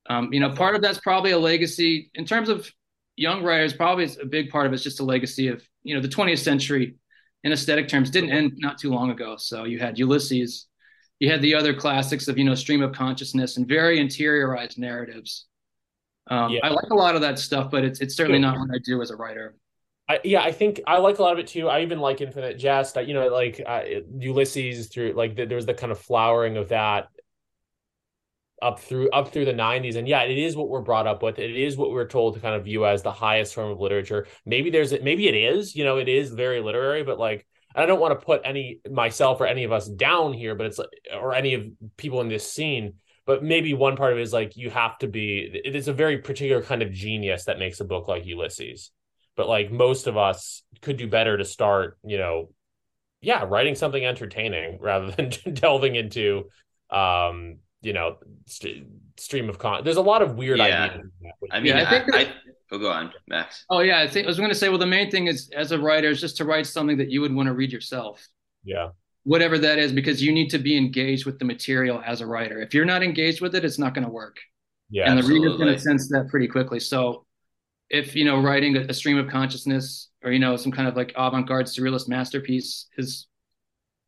Um, 0.09 0.33
you 0.33 0.41
know, 0.41 0.51
part 0.51 0.75
of 0.75 0.81
that's 0.81 1.01
probably 1.01 1.33
a 1.33 1.39
legacy 1.39 2.11
in 2.15 2.25
terms 2.25 2.49
of 2.49 2.71
young 3.17 3.43
writers, 3.43 3.73
probably 3.73 4.09
a 4.23 4.27
big 4.27 4.51
part 4.51 4.67
of 4.67 4.73
it's 4.73 4.83
just 4.83 5.01
a 5.01 5.05
legacy 5.05 5.49
of, 5.49 5.63
you 5.83 5.95
know, 5.95 6.01
the 6.01 6.09
20th 6.09 6.39
century 6.39 6.97
in 7.45 7.53
aesthetic 7.53 7.89
terms 7.89 8.11
didn't 8.11 8.31
end 8.31 8.53
not 8.59 8.79
too 8.79 8.91
long 8.91 9.11
ago. 9.11 9.37
So 9.37 9.65
you 9.65 9.79
had 9.79 9.99
Ulysses, 9.99 10.67
you 11.21 11.31
had 11.31 11.43
the 11.43 11.55
other 11.55 11.75
classics 11.75 12.29
of, 12.29 12.39
you 12.39 12.45
know, 12.45 12.55
stream 12.55 12.83
of 12.83 12.93
consciousness 12.93 13.57
and 13.57 13.67
very 13.67 13.99
interiorized 13.99 14.79
narratives 14.79 15.49
um, 16.31 16.53
yeah. 16.53 16.61
I 16.63 16.69
like 16.69 16.91
a 16.91 16.95
lot 16.95 17.15
of 17.15 17.23
that 17.23 17.39
stuff, 17.39 17.71
but 17.71 17.85
it's 17.85 18.01
it's 18.01 18.15
certainly 18.15 18.39
not 18.39 18.59
what 18.59 18.71
I 18.71 18.79
do 18.85 19.01
as 19.01 19.11
a 19.11 19.17
writer. 19.17 19.55
I, 20.09 20.21
yeah, 20.25 20.43
I 20.43 20.53
think 20.53 20.81
I 20.87 20.99
like 20.99 21.19
a 21.19 21.23
lot 21.23 21.33
of 21.33 21.39
it 21.39 21.47
too. 21.47 21.69
I 21.69 21.83
even 21.83 22.01
like 22.01 22.21
Infinite 22.21 22.59
Jest. 22.59 22.97
I, 22.97 23.03
you 23.03 23.15
know, 23.15 23.29
like 23.29 23.61
uh, 23.65 23.83
Ulysses 24.19 24.89
through 24.89 25.13
like 25.13 25.37
the, 25.37 25.47
was 25.47 25.67
the 25.67 25.75
kind 25.75 25.93
of 25.93 25.99
flowering 25.99 26.57
of 26.57 26.69
that 26.69 27.09
up 28.63 28.81
through 28.81 29.11
up 29.11 29.33
through 29.33 29.45
the 29.45 29.53
90s 29.53 29.97
and 29.97 30.09
yeah 30.09 30.23
it 30.23 30.37
is 30.37 30.57
what 30.57 30.69
we're 30.69 30.81
brought 30.81 31.07
up 31.07 31.23
with. 31.23 31.39
It 31.39 31.57
is 31.57 31.77
what 31.77 31.91
we're 31.91 32.09
told 32.09 32.35
to 32.35 32.41
kind 32.41 32.55
of 32.55 32.65
view 32.65 32.87
as 32.87 33.03
the 33.03 33.13
highest 33.13 33.55
form 33.55 33.71
of 33.71 33.81
literature. 33.81 34.27
Maybe 34.45 34.71
there's 34.71 34.93
maybe 35.01 35.29
it 35.29 35.35
is 35.35 35.75
you 35.75 35.85
know 35.85 35.99
it 35.99 36.09
is 36.09 36.31
very 36.31 36.61
literary 36.61 37.03
but 37.03 37.19
like 37.19 37.47
i 37.75 37.85
don't 37.85 38.01
want 38.01 38.19
to 38.19 38.25
put 38.25 38.41
any 38.45 38.81
myself 38.91 39.41
or 39.41 39.47
any 39.47 39.65
of 39.65 39.73
us 39.73 39.87
down 39.87 40.33
here 40.33 40.55
but 40.55 40.67
it's 40.67 40.81
or 41.15 41.35
any 41.35 41.55
of 41.55 41.67
people 41.97 42.21
in 42.23 42.29
this 42.29 42.51
scene 42.51 42.95
but 43.29 43.45
maybe 43.45 43.75
one 43.75 43.95
part 43.95 44.15
of 44.15 44.19
it 44.19 44.23
is 44.23 44.33
like 44.33 44.57
you 44.57 44.71
have 44.71 44.97
to 44.97 45.07
be 45.07 45.61
it 45.63 45.77
is 45.77 45.87
a 45.87 45.93
very 45.93 46.17
particular 46.17 46.63
kind 46.63 46.81
of 46.81 46.91
genius 46.91 47.45
that 47.45 47.59
makes 47.59 47.79
a 47.79 47.85
book 47.85 48.09
like 48.09 48.25
ulysses. 48.25 48.91
But 49.37 49.47
like 49.47 49.71
most 49.71 50.07
of 50.07 50.17
us 50.17 50.63
could 50.81 50.97
do 50.97 51.07
better 51.07 51.37
to 51.37 51.45
start 51.45 51.99
you 52.03 52.17
know 52.17 52.49
yeah 53.21 53.45
writing 53.47 53.75
something 53.75 54.03
entertaining 54.03 54.79
rather 54.81 55.11
than 55.17 55.31
delving 55.53 55.95
into 55.95 56.45
um 56.89 57.59
you 57.81 57.93
know 57.93 58.17
st- 58.47 58.87
stream 59.17 59.49
of 59.49 59.59
con 59.59 59.85
there's 59.85 59.97
a 59.97 60.03
lot 60.03 60.23
of 60.23 60.37
weird 60.37 60.59
yeah. 60.59 60.85
ideas 60.85 61.07
i 61.51 61.61
mean 61.61 61.77
yeah, 61.77 61.87
I, 61.87 61.91
think 61.91 62.15
I, 62.15 62.21
I, 62.21 62.35
oh 62.73 62.79
go 62.79 62.91
on 62.91 63.13
max 63.27 63.65
oh 63.71 63.81
yeah 63.81 64.01
i 64.01 64.09
think 64.09 64.27
i 64.27 64.29
was 64.29 64.39
going 64.39 64.51
to 64.51 64.55
say 64.55 64.69
well 64.69 64.79
the 64.79 64.87
main 64.87 65.11
thing 65.11 65.27
is 65.27 65.51
as 65.55 65.73
a 65.73 65.79
writer 65.79 66.09
is 66.09 66.21
just 66.21 66.37
to 66.39 66.45
write 66.45 66.67
something 66.67 66.99
that 66.99 67.11
you 67.11 67.21
would 67.21 67.35
want 67.35 67.47
to 67.47 67.55
read 67.55 67.73
yourself 67.73 68.27
yeah 68.65 68.89
whatever 69.29 69.59
that 69.59 69.79
is 69.79 69.93
because 69.93 70.23
you 70.23 70.33
need 70.33 70.49
to 70.49 70.59
be 70.59 70.75
engaged 70.75 71.27
with 71.27 71.39
the 71.39 71.45
material 71.45 72.03
as 72.05 72.23
a 72.23 72.27
writer. 72.27 72.63
If 72.63 72.73
you're 72.73 72.87
not 72.87 73.03
engaged 73.03 73.43
with 73.43 73.55
it, 73.55 73.63
it's 73.63 73.79
not 73.79 73.93
going 73.93 74.07
to 74.07 74.11
work. 74.11 74.39
Yeah, 74.89 75.05
and 75.05 75.19
the 75.19 75.19
absolutely. 75.19 75.49
reader's 75.49 75.61
going 75.61 75.75
to 75.75 75.79
sense 75.79 76.09
that 76.09 76.29
pretty 76.31 76.49
quickly. 76.49 76.81
So 76.81 77.27
if 77.91 78.17
you 78.17 78.25
know 78.25 78.41
writing 78.41 78.75
a, 78.79 78.81
a, 78.89 78.95
stream 78.95 79.19
of 79.19 79.29
consciousness 79.29 80.09
or 80.25 80.33
you 80.33 80.39
know 80.39 80.57
some 80.57 80.73
kind 80.73 80.89
of 80.89 80.97
like 80.97 81.13
avant-garde 81.15 81.67
surrealist 81.67 82.09
masterpiece 82.09 82.87
is 82.97 83.27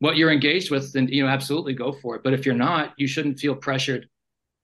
what 0.01 0.17
you're 0.17 0.33
engaged 0.33 0.71
with, 0.71 0.93
then 0.93 1.09
you 1.09 1.23
know 1.23 1.29
absolutely 1.29 1.75
go 1.75 1.93
for 1.93 2.17
it. 2.17 2.23
But 2.23 2.35
if 2.35 2.45
you're 2.45 2.55
not, 2.55 2.95
you 2.97 3.07
shouldn't 3.07 3.39
feel 3.39 3.55
pressured 3.55 4.09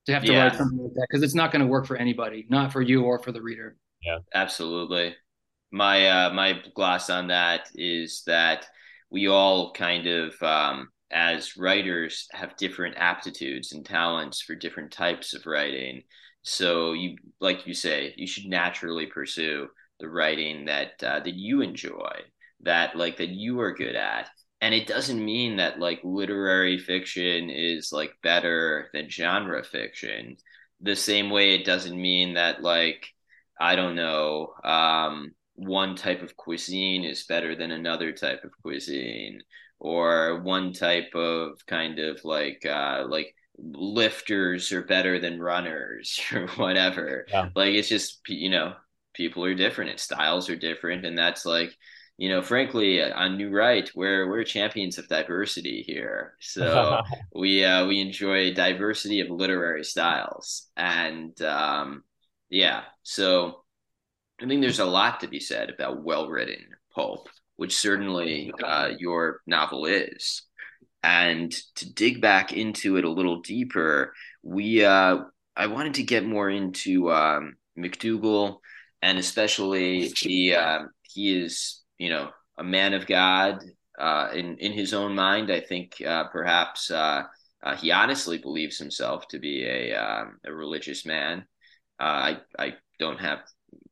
to 0.07 0.12
have 0.12 0.25
to 0.25 0.33
yeah. 0.33 0.44
write 0.44 0.57
something 0.57 0.79
like 0.79 0.94
that 0.94 1.07
because 1.09 1.22
it's 1.22 1.35
not 1.35 1.53
going 1.53 1.62
to 1.62 1.68
work 1.68 1.87
for 1.87 1.96
anybody, 1.96 2.46
not 2.49 2.72
for 2.72 2.83
you 2.83 3.05
or 3.05 3.18
for 3.18 3.33
the 3.33 3.42
reader. 3.42 3.77
Yeah, 4.03 4.18
absolutely. 4.35 5.14
My 5.70 6.09
uh, 6.09 6.33
my 6.33 6.61
gloss 6.75 7.11
on 7.11 7.29
that 7.29 7.68
is 7.75 8.22
that 8.27 8.66
we 9.11 9.29
all 9.29 9.72
kind 9.72 10.07
of 10.07 10.42
um, 10.42 10.88
as 11.11 11.57
writers 11.57 12.27
have 12.33 12.57
different 12.57 12.97
aptitudes 12.97 13.72
and 13.72 13.84
talents 13.84 14.43
for 14.43 14.55
different 14.55 14.91
types 14.91 15.34
of 15.34 15.47
writing 15.47 16.03
so 16.43 16.93
you 16.93 17.16
like 17.41 17.66
you 17.66 17.74
say 17.74 18.12
you 18.16 18.26
should 18.26 18.47
naturally 18.47 19.07
pursue 19.07 19.68
the 20.01 20.09
writing 20.09 20.64
that 20.64 21.03
uh, 21.03 21.20
that 21.20 21.34
you 21.34 21.61
enjoy 21.61 22.12
that 22.61 22.97
like 22.97 23.16
that 23.16 23.28
you 23.28 23.61
are 23.61 23.72
good 23.72 23.95
at 23.95 24.28
and 24.61 24.74
it 24.74 24.86
doesn't 24.86 25.22
mean 25.22 25.57
that 25.57 25.78
like 25.78 26.00
literary 26.02 26.78
fiction 26.78 27.50
is 27.50 27.92
like 27.92 28.12
better 28.22 28.88
than 28.92 29.09
genre 29.09 29.62
fiction 29.62 30.36
the 30.80 30.96
same 30.96 31.30
way 31.30 31.54
it 31.54 31.64
doesn't 31.64 32.00
mean 32.00 32.34
that 32.34 32.62
like 32.62 33.09
i 33.61 33.76
don't 33.76 33.96
know 33.96 34.52
um 34.64 35.32
one 35.54 35.94
type 35.94 36.22
of 36.22 36.36
cuisine 36.36 37.04
is 37.04 37.24
better 37.24 37.54
than 37.57 37.70
another 37.70 38.12
type 38.12 38.44
of 38.44 38.50
cuisine 38.62 39.40
or 39.78 40.40
one 40.42 40.72
type 40.72 41.14
of 41.14 41.64
kind 41.66 41.98
of 41.98 42.22
like 42.24 42.64
uh 42.66 43.04
like 43.09 43.34
lifters 43.59 44.70
are 44.72 44.82
better 44.82 45.18
than 45.18 45.40
runners 45.40 46.20
or 46.32 46.46
whatever 46.57 47.26
yeah. 47.28 47.48
like 47.54 47.74
it's 47.74 47.88
just 47.88 48.20
you 48.28 48.50
know 48.50 48.74
people 49.14 49.42
are 49.44 49.54
different 49.54 49.90
and 49.90 49.98
styles 49.98 50.50
are 50.50 50.57
different 50.57 51.07
and 51.07 51.16
that's 51.16 51.46
like 51.46 51.74
you 52.18 52.28
know 52.28 52.42
frankly 52.42 53.02
on 53.02 53.36
new 53.36 53.50
right 53.50 53.90
we're 53.94 54.28
we're 54.28 54.44
champions 54.44 54.98
of 54.98 55.08
diversity 55.08 55.82
here 55.86 56.34
so 56.40 57.00
we 57.34 57.64
uh 57.64 57.86
we 57.86 58.00
enjoy 58.00 58.52
diversity 58.54 59.20
of 59.20 59.30
literary 59.30 59.84
styles 59.84 60.68
and 60.76 61.40
um 61.42 62.02
Yeah. 62.50 62.84
So 63.02 63.64
I 64.40 64.46
think 64.46 64.60
there's 64.62 64.80
a 64.80 64.84
lot 64.84 65.20
to 65.20 65.28
be 65.28 65.40
said 65.40 65.70
about 65.70 66.02
well 66.04 66.28
written 66.28 66.64
pulp, 66.94 67.28
which 67.56 67.76
certainly 67.76 68.52
uh, 68.62 68.90
your 68.98 69.40
novel 69.46 69.86
is. 69.86 70.42
And 71.02 71.52
to 71.76 71.92
dig 71.92 72.20
back 72.20 72.52
into 72.52 72.96
it 72.96 73.04
a 73.04 73.10
little 73.10 73.40
deeper, 73.42 74.12
we 74.42 74.84
uh, 74.84 75.18
I 75.56 75.66
wanted 75.68 75.94
to 75.94 76.02
get 76.02 76.26
more 76.26 76.50
into 76.50 77.12
um, 77.12 77.56
McDougal, 77.78 78.58
and 79.02 79.18
especially 79.18 80.18
the 80.22 80.54
uh, 80.56 80.80
he 81.02 81.38
is 81.38 81.82
you 81.99 82.09
know 82.11 82.30
a 82.59 82.64
man 82.64 82.94
of 82.94 83.07
God 83.07 83.62
uh, 83.99 84.28
in 84.34 84.59
in 84.59 84.72
his 84.72 84.94
own 84.94 85.14
mind. 85.14 85.51
I 85.51 85.61
think 85.61 86.01
uh, 86.07 86.24
perhaps 86.28 86.90
uh, 86.90 87.24
uh, 87.62 87.76
he 87.76 87.90
honestly 87.90 88.38
believes 88.38 88.78
himself 88.78 89.28
to 89.28 89.38
be 89.38 89.64
a 89.64 89.94
um, 89.94 90.38
a 90.44 90.53
religious 90.53 91.07
man. 91.07 91.47
Uh, 92.01 92.03
I 92.03 92.38
I 92.59 92.74
don't 92.99 93.20
have 93.20 93.40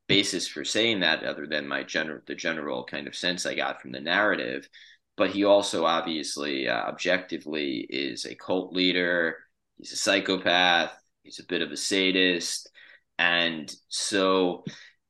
basis 0.07 0.47
for 0.47 0.65
saying 0.65 1.01
that 1.01 1.25
other 1.25 1.47
than 1.47 1.67
my 1.67 1.83
general 1.83 2.21
the 2.27 2.35
general 2.35 2.85
kind 2.85 3.07
of 3.07 3.17
sense 3.17 3.47
I 3.47 3.55
got 3.55 3.81
from 3.81 3.93
the 3.93 4.01
narrative. 4.01 4.69
But 5.17 5.31
he 5.31 5.45
also 5.45 5.85
obviously 5.85 6.69
uh, 6.69 6.89
objectively 6.89 7.87
is 7.89 8.27
a 8.27 8.35
cult 8.35 8.73
leader. 8.73 9.39
He's 9.79 9.93
a 9.93 9.97
psychopath. 9.97 10.93
He's 11.23 11.39
a 11.39 11.47
bit 11.47 11.63
of 11.63 11.71
a 11.71 11.77
sadist, 11.77 12.71
and 13.19 13.73
so 13.89 14.65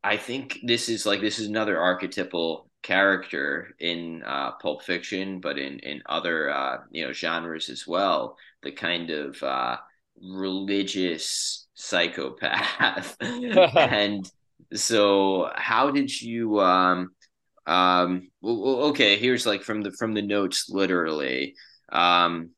I 0.05 0.17
think 0.17 0.59
this 0.63 0.89
is 0.89 1.07
like 1.07 1.21
this 1.21 1.39
is 1.39 1.49
another 1.49 1.81
archetypal 1.81 2.71
character 2.85 3.75
in 3.81 4.23
uh, 4.25 4.53
Pulp 4.53 4.83
Fiction, 4.83 5.41
but 5.41 5.59
in 5.59 5.81
in 5.81 6.03
other 6.07 6.51
uh, 6.51 6.79
you 6.93 7.05
know 7.05 7.13
genres 7.13 7.69
as 7.69 7.87
well. 7.87 8.37
The 8.63 8.71
kind 8.71 9.11
of 9.11 9.43
uh, 9.43 9.79
religious 10.23 11.67
psychopath, 11.75 13.17
and 13.21 14.31
so 14.73 15.51
how 15.57 15.91
did 15.91 16.23
you? 16.23 16.61
Um, 16.61 17.11
um, 17.67 18.31
okay, 18.45 19.17
here's 19.17 19.47
like 19.47 19.63
from 19.63 19.83
the 19.83 19.91
from 19.93 20.15
the 20.15 20.23
notes, 20.23 20.69
literally. 20.69 21.57
Um, 21.91 22.51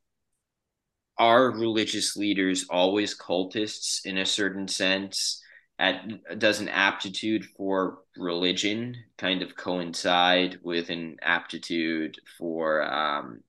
are 1.17 1.49
religious 1.51 2.15
leaders 2.15 2.67
always 2.69 3.17
cultists 3.17 4.05
in 4.05 4.19
a 4.19 4.25
certain 4.25 4.67
sense? 4.67 5.41
At 5.79 6.39
does 6.39 6.59
an 6.59 6.69
aptitude 6.69 7.45
for 7.55 7.99
religion 8.17 8.95
kind 9.17 9.41
of 9.41 9.55
coincide 9.55 10.59
with 10.63 10.89
an 10.89 11.17
aptitude 11.21 12.17
for 12.37 12.81
um, 12.83 13.41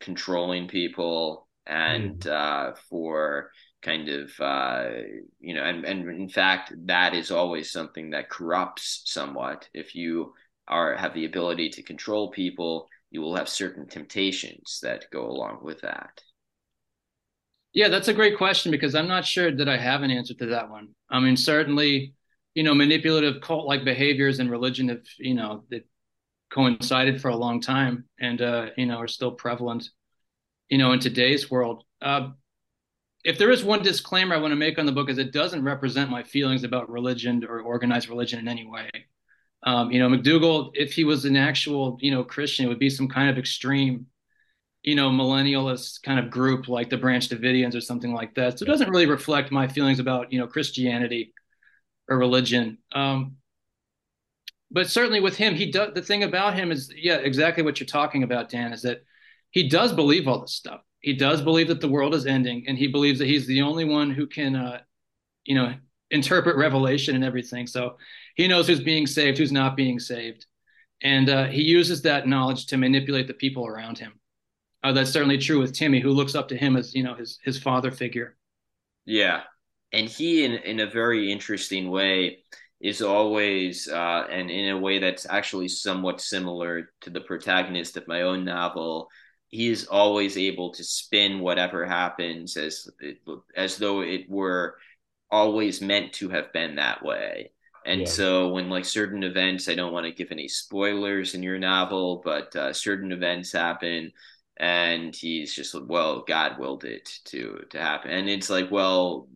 controlling 0.00 0.66
people 0.68 1.46
and 1.66 2.20
mm. 2.20 2.30
uh, 2.30 2.74
for 2.88 3.50
kind 3.82 4.08
of 4.08 4.30
uh, 4.40 4.88
you 5.38 5.54
know 5.54 5.62
and, 5.62 5.84
and 5.84 6.08
in 6.08 6.28
fact 6.28 6.72
that 6.86 7.14
is 7.14 7.30
always 7.30 7.70
something 7.70 8.10
that 8.10 8.28
corrupts 8.30 9.02
somewhat 9.04 9.68
if 9.72 9.94
you 9.94 10.34
are 10.66 10.96
have 10.96 11.14
the 11.14 11.24
ability 11.24 11.68
to 11.70 11.82
control 11.82 12.30
people 12.30 12.88
you 13.10 13.20
will 13.20 13.36
have 13.36 13.48
certain 13.48 13.86
temptations 13.86 14.80
that 14.82 15.04
go 15.12 15.26
along 15.26 15.60
with 15.62 15.80
that 15.80 16.20
yeah, 17.72 17.88
that's 17.88 18.08
a 18.08 18.14
great 18.14 18.36
question 18.36 18.70
because 18.70 18.94
I'm 18.94 19.08
not 19.08 19.24
sure 19.24 19.54
that 19.54 19.68
I 19.68 19.76
have 19.76 20.02
an 20.02 20.10
answer 20.10 20.34
to 20.34 20.46
that 20.46 20.70
one. 20.70 20.88
I 21.10 21.20
mean, 21.20 21.36
certainly, 21.36 22.14
you 22.54 22.62
know, 22.62 22.74
manipulative 22.74 23.40
cult-like 23.40 23.84
behaviors 23.84 24.38
and 24.38 24.50
religion 24.50 24.88
have, 24.88 25.02
you 25.18 25.34
know, 25.34 25.64
that 25.70 25.86
coincided 26.50 27.20
for 27.20 27.28
a 27.28 27.36
long 27.36 27.60
time 27.60 28.04
and 28.18 28.40
uh, 28.40 28.66
you 28.76 28.86
know, 28.86 28.96
are 28.96 29.08
still 29.08 29.32
prevalent, 29.32 29.90
you 30.68 30.78
know, 30.78 30.92
in 30.92 30.98
today's 31.00 31.50
world. 31.50 31.84
Uh, 32.00 32.30
if 33.24 33.36
there 33.38 33.50
is 33.50 33.64
one 33.64 33.82
disclaimer 33.82 34.34
I 34.34 34.38
want 34.38 34.52
to 34.52 34.56
make 34.56 34.78
on 34.78 34.86
the 34.86 34.92
book 34.92 35.10
is 35.10 35.18
it 35.18 35.32
doesn't 35.32 35.62
represent 35.62 36.10
my 36.10 36.22
feelings 36.22 36.64
about 36.64 36.88
religion 36.88 37.44
or 37.44 37.60
organized 37.60 38.08
religion 38.08 38.38
in 38.38 38.48
any 38.48 38.66
way. 38.66 38.88
Um, 39.64 39.90
you 39.90 39.98
know, 39.98 40.08
McDougal, 40.08 40.70
if 40.74 40.92
he 40.92 41.04
was 41.04 41.24
an 41.24 41.36
actual, 41.36 41.98
you 42.00 42.12
know, 42.12 42.22
Christian, 42.24 42.64
it 42.64 42.68
would 42.68 42.78
be 42.78 42.88
some 42.88 43.08
kind 43.08 43.28
of 43.28 43.36
extreme 43.36 44.06
you 44.88 44.94
know, 44.94 45.10
millennialist 45.10 46.02
kind 46.02 46.18
of 46.18 46.30
group 46.30 46.66
like 46.66 46.88
the 46.88 46.96
Branch 46.96 47.28
Davidians 47.28 47.74
or 47.74 47.80
something 47.82 48.14
like 48.14 48.34
that. 48.36 48.58
So 48.58 48.62
it 48.62 48.68
doesn't 48.68 48.88
really 48.88 49.04
reflect 49.04 49.52
my 49.52 49.68
feelings 49.68 49.98
about, 49.98 50.32
you 50.32 50.38
know, 50.38 50.46
Christianity 50.46 51.34
or 52.08 52.16
religion. 52.16 52.78
Um, 52.92 53.36
but 54.70 54.88
certainly 54.88 55.20
with 55.20 55.36
him, 55.36 55.54
he 55.54 55.70
does 55.70 55.92
the 55.92 56.00
thing 56.00 56.22
about 56.22 56.54
him 56.54 56.72
is, 56.72 56.90
yeah, 56.96 57.16
exactly 57.16 57.62
what 57.62 57.78
you're 57.78 57.86
talking 57.86 58.22
about, 58.22 58.48
Dan, 58.48 58.72
is 58.72 58.80
that 58.80 59.04
he 59.50 59.68
does 59.68 59.92
believe 59.92 60.26
all 60.26 60.40
this 60.40 60.54
stuff. 60.54 60.80
He 61.00 61.12
does 61.12 61.42
believe 61.42 61.68
that 61.68 61.82
the 61.82 61.88
world 61.88 62.14
is 62.14 62.24
ending, 62.24 62.64
and 62.66 62.78
he 62.78 62.86
believes 62.86 63.18
that 63.18 63.28
he's 63.28 63.46
the 63.46 63.60
only 63.60 63.84
one 63.84 64.10
who 64.10 64.26
can, 64.26 64.56
uh, 64.56 64.80
you 65.44 65.54
know, 65.54 65.74
interpret 66.10 66.56
Revelation 66.56 67.14
and 67.14 67.24
everything. 67.24 67.66
So 67.66 67.98
he 68.36 68.48
knows 68.48 68.66
who's 68.66 68.80
being 68.82 69.06
saved, 69.06 69.36
who's 69.36 69.52
not 69.52 69.76
being 69.76 69.98
saved, 69.98 70.46
and 71.02 71.28
uh, 71.28 71.44
he 71.44 71.62
uses 71.62 72.00
that 72.02 72.26
knowledge 72.26 72.64
to 72.68 72.78
manipulate 72.78 73.26
the 73.26 73.34
people 73.34 73.66
around 73.66 73.98
him. 73.98 74.12
Uh, 74.82 74.92
that's 74.92 75.10
certainly 75.10 75.38
true 75.38 75.58
with 75.58 75.72
Timmy, 75.72 76.00
who 76.00 76.10
looks 76.10 76.34
up 76.34 76.48
to 76.48 76.56
him 76.56 76.76
as 76.76 76.94
you 76.94 77.02
know 77.02 77.14
his 77.14 77.38
his 77.44 77.58
father 77.58 77.90
figure. 77.90 78.36
Yeah, 79.04 79.42
and 79.92 80.08
he, 80.08 80.44
in 80.44 80.52
in 80.52 80.80
a 80.80 80.90
very 80.90 81.32
interesting 81.32 81.90
way, 81.90 82.38
is 82.80 83.02
always, 83.02 83.88
uh, 83.88 84.26
and 84.30 84.50
in 84.50 84.70
a 84.70 84.78
way 84.78 84.98
that's 84.98 85.26
actually 85.28 85.68
somewhat 85.68 86.20
similar 86.20 86.90
to 87.00 87.10
the 87.10 87.20
protagonist 87.20 87.96
of 87.96 88.06
my 88.06 88.22
own 88.22 88.44
novel. 88.44 89.08
He 89.48 89.68
is 89.68 89.86
always 89.86 90.36
able 90.36 90.72
to 90.74 90.84
spin 90.84 91.40
whatever 91.40 91.86
happens 91.86 92.56
as 92.56 92.88
as 93.56 93.78
though 93.78 94.02
it 94.02 94.28
were 94.28 94.76
always 95.30 95.80
meant 95.80 96.12
to 96.14 96.28
have 96.28 96.52
been 96.52 96.76
that 96.76 97.02
way. 97.02 97.50
And 97.86 98.02
yeah. 98.02 98.06
so 98.06 98.48
when 98.48 98.68
like 98.68 98.84
certain 98.84 99.24
events, 99.24 99.68
I 99.68 99.74
don't 99.74 99.92
want 99.92 100.04
to 100.04 100.12
give 100.12 100.30
any 100.30 100.48
spoilers 100.48 101.34
in 101.34 101.42
your 101.42 101.58
novel, 101.58 102.20
but 102.22 102.54
uh, 102.54 102.72
certain 102.74 103.12
events 103.12 103.52
happen 103.52 104.12
and 104.58 105.14
he's 105.14 105.54
just 105.54 105.74
like, 105.74 105.84
well, 105.86 106.24
God 106.26 106.58
willed 106.58 106.84
it 106.84 107.08
to 107.26 107.64
to 107.70 107.78
happen, 107.80 108.10
and 108.10 108.28
it's 108.28 108.50
like, 108.50 108.70
well, 108.70 109.28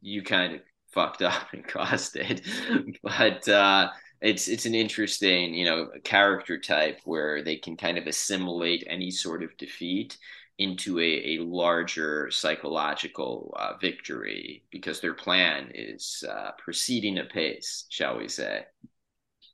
you 0.00 0.22
kind 0.22 0.54
of 0.54 0.60
fucked 0.92 1.22
up 1.22 1.52
and 1.52 1.66
caused 1.66 2.16
it, 2.16 2.42
but 3.02 3.48
uh, 3.48 3.90
it's 4.20 4.48
it's 4.48 4.66
an 4.66 4.74
interesting, 4.74 5.54
you 5.54 5.64
know, 5.64 5.88
character 6.04 6.58
type 6.58 7.00
where 7.04 7.42
they 7.42 7.56
can 7.56 7.76
kind 7.76 7.98
of 7.98 8.06
assimilate 8.06 8.84
any 8.88 9.10
sort 9.10 9.42
of 9.42 9.56
defeat 9.56 10.16
into 10.58 10.98
a, 10.98 11.36
a 11.36 11.38
larger 11.38 12.30
psychological 12.32 13.54
uh, 13.58 13.74
victory 13.80 14.64
because 14.72 15.00
their 15.00 15.14
plan 15.14 15.70
is 15.74 16.24
uh, 16.28 16.50
proceeding 16.58 17.18
apace, 17.18 17.84
shall 17.90 18.18
we 18.18 18.26
say. 18.28 18.64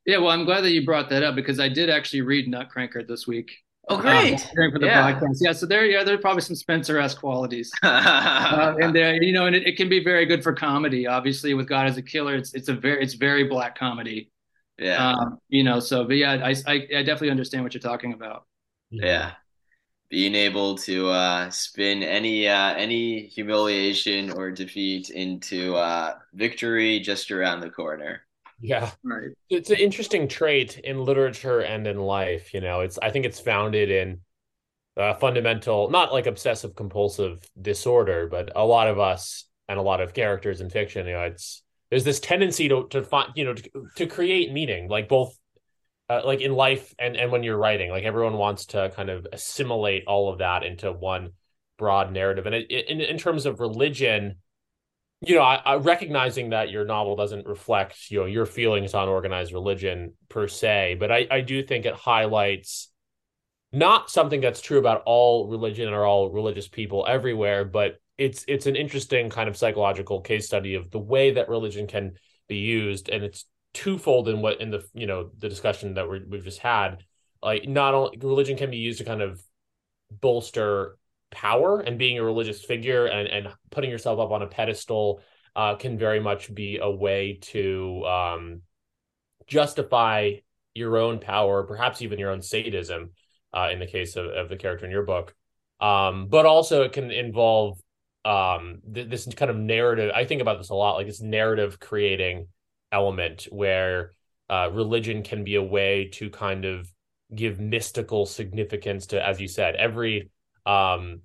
Yeah, 0.06 0.18
well, 0.18 0.30
I'm 0.30 0.44
glad 0.44 0.62
that 0.62 0.72
you 0.72 0.84
brought 0.84 1.10
that 1.10 1.22
up 1.22 1.34
because 1.34 1.60
I 1.60 1.68
did 1.68 1.90
actually 1.90 2.22
read 2.22 2.48
Nutcracker 2.48 3.04
this 3.04 3.26
week. 3.26 3.63
Oh, 3.88 3.98
great! 3.98 4.34
Um, 4.58 4.72
for 4.72 4.78
the 4.78 4.86
yeah. 4.86 5.12
podcast, 5.12 5.38
yeah. 5.40 5.52
So 5.52 5.66
there, 5.66 5.84
yeah, 5.84 6.04
there 6.04 6.14
are 6.14 6.18
probably 6.18 6.40
some 6.40 6.56
Spencer-esque 6.56 7.18
qualities, 7.18 7.70
uh, 7.82 8.74
and 8.80 8.94
there, 8.94 9.22
you 9.22 9.32
know, 9.32 9.46
and 9.46 9.54
it, 9.54 9.66
it, 9.66 9.76
can 9.76 9.90
be 9.90 10.02
very 10.02 10.24
good 10.24 10.42
for 10.42 10.54
comedy. 10.54 11.06
Obviously, 11.06 11.52
with 11.52 11.68
God 11.68 11.88
is 11.88 11.98
a 11.98 12.02
Killer, 12.02 12.34
it's 12.34 12.54
it's 12.54 12.68
a 12.68 12.74
very 12.74 13.02
it's 13.02 13.14
very 13.14 13.44
black 13.44 13.78
comedy. 13.78 14.30
Yeah. 14.78 15.10
Um, 15.12 15.38
you 15.48 15.64
know, 15.64 15.80
so 15.80 16.04
but 16.04 16.16
yeah, 16.16 16.32
I, 16.32 16.54
I 16.66 16.74
I 16.74 17.02
definitely 17.02 17.30
understand 17.30 17.62
what 17.62 17.74
you're 17.74 17.80
talking 17.80 18.14
about. 18.14 18.46
Yeah. 18.90 19.32
Being 20.10 20.34
able 20.34 20.76
to 20.78 21.08
uh, 21.08 21.50
spin 21.50 22.02
any 22.02 22.48
uh, 22.48 22.74
any 22.74 23.26
humiliation 23.26 24.30
or 24.30 24.50
defeat 24.50 25.10
into 25.10 25.74
uh, 25.76 26.14
victory 26.32 27.00
just 27.00 27.30
around 27.30 27.60
the 27.60 27.70
corner. 27.70 28.23
Yeah. 28.60 28.90
Right. 29.02 29.30
It's 29.50 29.70
an 29.70 29.76
interesting 29.76 30.28
trait 30.28 30.78
in 30.78 31.04
literature 31.04 31.60
and 31.60 31.86
in 31.86 31.98
life. 31.98 32.54
You 32.54 32.60
know, 32.60 32.80
it's 32.80 32.98
I 33.02 33.10
think 33.10 33.26
it's 33.26 33.40
founded 33.40 33.90
in 33.90 34.20
a 34.96 35.14
fundamental, 35.14 35.90
not 35.90 36.12
like 36.12 36.26
obsessive 36.26 36.74
compulsive 36.74 37.48
disorder, 37.60 38.28
but 38.30 38.52
a 38.54 38.64
lot 38.64 38.88
of 38.88 38.98
us 38.98 39.46
and 39.68 39.78
a 39.78 39.82
lot 39.82 40.00
of 40.00 40.14
characters 40.14 40.60
in 40.60 40.70
fiction, 40.70 41.06
you 41.06 41.12
know, 41.12 41.22
it's 41.22 41.62
there's 41.90 42.04
this 42.04 42.20
tendency 42.20 42.68
to 42.68 42.86
to 42.88 43.02
find, 43.02 43.30
you 43.34 43.44
know, 43.44 43.54
to, 43.54 43.70
to 43.96 44.06
create 44.06 44.52
meaning, 44.52 44.88
like 44.88 45.08
both 45.08 45.36
uh, 46.08 46.22
like 46.24 46.40
in 46.40 46.52
life 46.52 46.94
and 46.98 47.16
and 47.16 47.32
when 47.32 47.42
you're 47.42 47.56
writing, 47.56 47.90
like 47.90 48.04
everyone 48.04 48.34
wants 48.36 48.66
to 48.66 48.90
kind 48.94 49.10
of 49.10 49.26
assimilate 49.32 50.04
all 50.06 50.32
of 50.32 50.38
that 50.38 50.62
into 50.62 50.92
one 50.92 51.30
broad 51.78 52.12
narrative. 52.12 52.46
And 52.46 52.54
it, 52.54 52.70
in 52.70 53.00
in 53.00 53.18
terms 53.18 53.46
of 53.46 53.60
religion, 53.60 54.36
you 55.26 55.34
know, 55.36 55.42
I, 55.42 55.56
I, 55.64 55.76
recognizing 55.76 56.50
that 56.50 56.70
your 56.70 56.84
novel 56.84 57.16
doesn't 57.16 57.46
reflect, 57.46 58.10
you 58.10 58.20
know, 58.20 58.26
your 58.26 58.46
feelings 58.46 58.94
on 58.94 59.08
organized 59.08 59.52
religion 59.52 60.14
per 60.28 60.48
se, 60.48 60.96
but 60.98 61.10
I, 61.10 61.26
I 61.30 61.40
do 61.40 61.62
think 61.62 61.86
it 61.86 61.94
highlights 61.94 62.90
not 63.72 64.10
something 64.10 64.40
that's 64.40 64.60
true 64.60 64.78
about 64.78 65.02
all 65.04 65.48
religion 65.48 65.92
or 65.92 66.04
all 66.04 66.30
religious 66.30 66.68
people 66.68 67.04
everywhere, 67.08 67.64
but 67.64 67.96
it's 68.16 68.44
it's 68.46 68.66
an 68.66 68.76
interesting 68.76 69.28
kind 69.30 69.48
of 69.48 69.56
psychological 69.56 70.20
case 70.20 70.46
study 70.46 70.76
of 70.76 70.90
the 70.90 71.00
way 71.00 71.32
that 71.32 71.48
religion 71.48 71.86
can 71.86 72.12
be 72.48 72.58
used, 72.58 73.08
and 73.08 73.24
it's 73.24 73.46
twofold 73.72 74.28
in 74.28 74.40
what 74.40 74.60
in 74.60 74.70
the 74.70 74.84
you 74.94 75.06
know 75.06 75.30
the 75.38 75.48
discussion 75.48 75.94
that 75.94 76.08
we 76.08 76.22
we've 76.28 76.44
just 76.44 76.60
had. 76.60 77.04
Like, 77.42 77.68
not 77.68 77.94
only 77.94 78.16
religion 78.22 78.56
can 78.56 78.70
be 78.70 78.78
used 78.78 78.98
to 78.98 79.04
kind 79.04 79.20
of 79.20 79.42
bolster 80.10 80.96
power 81.34 81.80
and 81.80 81.98
being 81.98 82.18
a 82.18 82.24
religious 82.24 82.64
figure 82.64 83.06
and, 83.06 83.28
and 83.28 83.48
putting 83.70 83.90
yourself 83.90 84.18
up 84.18 84.30
on 84.30 84.42
a 84.42 84.46
pedestal 84.46 85.20
uh, 85.56 85.74
can 85.74 85.98
very 85.98 86.20
much 86.20 86.52
be 86.54 86.78
a 86.80 86.90
way 86.90 87.38
to 87.40 88.04
um, 88.06 88.62
justify 89.46 90.32
your 90.74 90.96
own 90.96 91.20
power, 91.20 91.62
perhaps 91.64 92.02
even 92.02 92.18
your 92.18 92.30
own 92.30 92.42
sadism, 92.42 93.10
uh, 93.52 93.68
in 93.72 93.78
the 93.78 93.86
case 93.86 94.16
of, 94.16 94.26
of 94.26 94.48
the 94.48 94.56
character 94.56 94.86
in 94.86 94.92
your 94.92 95.04
book. 95.04 95.34
Um, 95.80 96.28
but 96.28 96.46
also, 96.46 96.82
it 96.82 96.92
can 96.92 97.10
involve 97.10 97.78
um, 98.24 98.80
th- 98.92 99.08
this 99.08 99.26
kind 99.34 99.50
of 99.50 99.56
narrative. 99.56 100.10
I 100.14 100.24
think 100.24 100.40
about 100.40 100.58
this 100.58 100.70
a 100.70 100.74
lot, 100.74 100.96
like 100.96 101.06
this 101.06 101.20
narrative 101.20 101.78
creating 101.78 102.48
element 102.90 103.46
where 103.50 104.12
uh, 104.48 104.70
religion 104.72 105.22
can 105.22 105.44
be 105.44 105.56
a 105.56 105.62
way 105.62 106.10
to 106.14 106.30
kind 106.30 106.64
of 106.64 106.88
give 107.34 107.60
mystical 107.60 108.26
significance 108.26 109.06
to, 109.08 109.24
as 109.24 109.40
you 109.40 109.48
said, 109.48 109.74
every 109.76 110.30
um, 110.66 111.20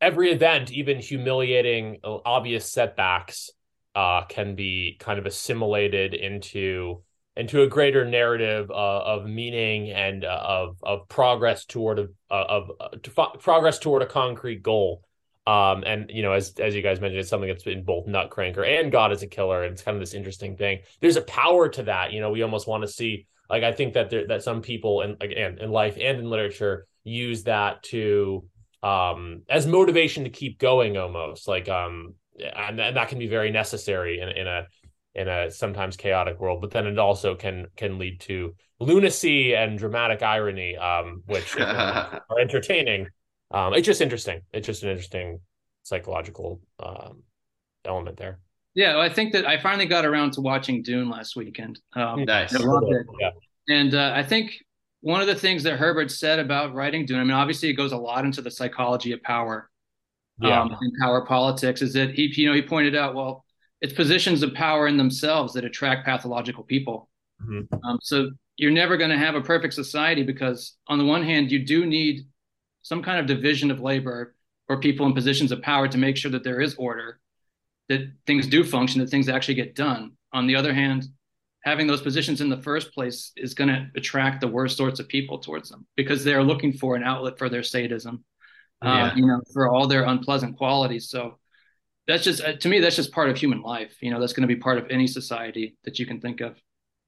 every 0.00 0.30
event, 0.30 0.72
even 0.72 0.98
humiliating, 0.98 1.98
uh, 2.04 2.18
obvious 2.24 2.70
setbacks, 2.70 3.50
uh, 3.94 4.24
can 4.26 4.54
be 4.54 4.96
kind 5.00 5.18
of 5.18 5.26
assimilated 5.26 6.14
into 6.14 7.02
into 7.36 7.62
a 7.62 7.68
greater 7.68 8.04
narrative 8.04 8.68
uh, 8.70 8.74
of 8.74 9.24
meaning 9.24 9.90
and 9.90 10.24
uh, 10.24 10.42
of 10.44 10.76
of 10.82 11.08
progress 11.08 11.64
toward 11.64 11.98
a 11.98 12.08
of 12.30 12.70
uh, 12.80 12.88
to 13.02 13.10
progress 13.38 13.78
toward 13.78 14.02
a 14.02 14.06
concrete 14.06 14.62
goal. 14.62 15.02
Um, 15.46 15.82
and 15.86 16.10
you 16.10 16.22
know, 16.22 16.32
as 16.32 16.52
as 16.58 16.74
you 16.74 16.82
guys 16.82 17.00
mentioned, 17.00 17.20
it's 17.20 17.30
something 17.30 17.48
that's 17.48 17.66
in 17.66 17.82
both 17.82 18.06
Nutcracker 18.06 18.64
and 18.64 18.92
God 18.92 19.12
is 19.12 19.22
a 19.22 19.26
Killer, 19.26 19.64
and 19.64 19.72
it's 19.72 19.82
kind 19.82 19.96
of 19.96 20.00
this 20.00 20.14
interesting 20.14 20.56
thing. 20.56 20.80
There's 21.00 21.16
a 21.16 21.22
power 21.22 21.68
to 21.70 21.84
that. 21.84 22.12
You 22.12 22.20
know, 22.20 22.30
we 22.30 22.42
almost 22.42 22.68
want 22.68 22.82
to 22.82 22.88
see. 22.88 23.26
Like, 23.48 23.62
I 23.62 23.72
think 23.72 23.94
that 23.94 24.10
there, 24.10 24.26
that 24.26 24.42
some 24.42 24.60
people, 24.60 25.00
in 25.00 25.16
again, 25.22 25.56
in 25.58 25.70
life 25.70 25.96
and 25.98 26.18
in 26.18 26.28
literature, 26.28 26.86
use 27.08 27.44
that 27.44 27.82
to 27.84 28.44
um 28.82 29.42
as 29.48 29.66
motivation 29.66 30.24
to 30.24 30.30
keep 30.30 30.58
going, 30.58 30.96
almost 30.96 31.48
like 31.48 31.68
um, 31.68 32.14
and, 32.38 32.80
and 32.80 32.96
that 32.96 33.08
can 33.08 33.18
be 33.18 33.26
very 33.26 33.50
necessary 33.50 34.20
in 34.20 34.28
in 34.28 34.46
a 34.46 34.66
in 35.14 35.28
a 35.28 35.50
sometimes 35.50 35.96
chaotic 35.96 36.38
world. 36.40 36.60
But 36.60 36.70
then 36.70 36.86
it 36.86 36.98
also 36.98 37.34
can 37.34 37.66
can 37.76 37.98
lead 37.98 38.20
to 38.20 38.54
lunacy 38.78 39.54
and 39.54 39.78
dramatic 39.78 40.22
irony, 40.22 40.76
um, 40.76 41.22
which 41.26 41.56
are 41.58 42.22
entertaining 42.40 43.08
um, 43.50 43.74
it's 43.74 43.86
just 43.86 44.00
interesting. 44.00 44.42
It's 44.52 44.66
just 44.66 44.82
an 44.82 44.90
interesting 44.90 45.40
psychological 45.82 46.60
um, 46.80 47.22
element 47.84 48.16
there. 48.18 48.40
Yeah, 48.74 48.94
well, 48.94 49.02
I 49.02 49.08
think 49.08 49.32
that 49.32 49.46
I 49.46 49.60
finally 49.60 49.86
got 49.86 50.04
around 50.04 50.32
to 50.32 50.40
watching 50.40 50.82
Dune 50.82 51.08
last 51.08 51.34
weekend. 51.34 51.80
Um, 51.94 52.24
nice. 52.24 52.52
Yeah. 52.52 53.30
And 53.68 53.94
uh, 53.94 54.12
I 54.14 54.22
think 54.22 54.52
one 55.00 55.20
of 55.20 55.26
the 55.26 55.34
things 55.34 55.62
that 55.62 55.78
Herbert 55.78 56.10
said 56.10 56.38
about 56.38 56.74
writing 56.74 57.06
Dune, 57.06 57.20
I 57.20 57.24
mean, 57.24 57.32
obviously 57.32 57.68
it 57.68 57.74
goes 57.74 57.92
a 57.92 57.96
lot 57.96 58.24
into 58.24 58.42
the 58.42 58.50
psychology 58.50 59.12
of 59.12 59.22
power 59.22 59.70
yeah. 60.40 60.60
um, 60.60 60.76
and 60.80 60.92
power 61.00 61.24
politics, 61.24 61.82
is 61.82 61.92
that 61.92 62.14
he, 62.14 62.32
you 62.36 62.48
know, 62.48 62.54
he 62.54 62.62
pointed 62.62 62.96
out, 62.96 63.14
well, 63.14 63.44
it's 63.80 63.92
positions 63.92 64.42
of 64.42 64.54
power 64.54 64.88
in 64.88 64.96
themselves 64.96 65.52
that 65.52 65.64
attract 65.64 66.04
pathological 66.04 66.64
people. 66.64 67.08
Mm-hmm. 67.42 67.74
Um, 67.84 67.98
so 68.02 68.30
you're 68.56 68.72
never 68.72 68.96
going 68.96 69.10
to 69.10 69.18
have 69.18 69.36
a 69.36 69.40
perfect 69.40 69.74
society 69.74 70.24
because 70.24 70.76
on 70.88 70.98
the 70.98 71.04
one 71.04 71.22
hand, 71.22 71.52
you 71.52 71.64
do 71.64 71.86
need 71.86 72.26
some 72.82 73.02
kind 73.02 73.20
of 73.20 73.26
division 73.26 73.70
of 73.70 73.80
labor 73.80 74.34
or 74.68 74.80
people 74.80 75.06
in 75.06 75.14
positions 75.14 75.52
of 75.52 75.62
power 75.62 75.86
to 75.88 75.98
make 75.98 76.16
sure 76.16 76.30
that 76.30 76.42
there 76.42 76.60
is 76.60 76.74
order, 76.74 77.20
that 77.88 78.10
things 78.26 78.46
do 78.46 78.64
function, 78.64 79.00
that 79.00 79.10
things 79.10 79.28
actually 79.28 79.54
get 79.54 79.76
done. 79.76 80.12
On 80.32 80.46
the 80.46 80.56
other 80.56 80.74
hand, 80.74 81.06
having 81.64 81.86
those 81.86 82.00
positions 82.00 82.40
in 82.40 82.48
the 82.48 82.62
first 82.62 82.94
place 82.94 83.32
is 83.36 83.54
going 83.54 83.68
to 83.68 83.86
attract 83.96 84.40
the 84.40 84.48
worst 84.48 84.76
sorts 84.76 85.00
of 85.00 85.08
people 85.08 85.38
towards 85.38 85.68
them 85.68 85.86
because 85.96 86.24
they're 86.24 86.42
looking 86.42 86.72
for 86.72 86.96
an 86.96 87.02
outlet 87.02 87.38
for 87.38 87.48
their 87.48 87.62
sadism, 87.62 88.24
uh, 88.82 89.10
you 89.16 89.26
know, 89.26 89.40
for 89.52 89.68
all 89.68 89.86
their 89.86 90.04
unpleasant 90.04 90.56
qualities. 90.56 91.10
So 91.10 91.38
that's 92.06 92.24
just, 92.24 92.42
uh, 92.42 92.56
to 92.56 92.68
me, 92.68 92.80
that's 92.80 92.96
just 92.96 93.12
part 93.12 93.28
of 93.28 93.36
human 93.36 93.60
life. 93.60 93.96
You 94.00 94.10
know, 94.10 94.20
that's 94.20 94.32
going 94.32 94.48
to 94.48 94.54
be 94.54 94.60
part 94.60 94.78
of 94.78 94.86
any 94.90 95.06
society 95.06 95.76
that 95.84 95.98
you 95.98 96.06
can 96.06 96.20
think 96.20 96.40
of. 96.40 96.60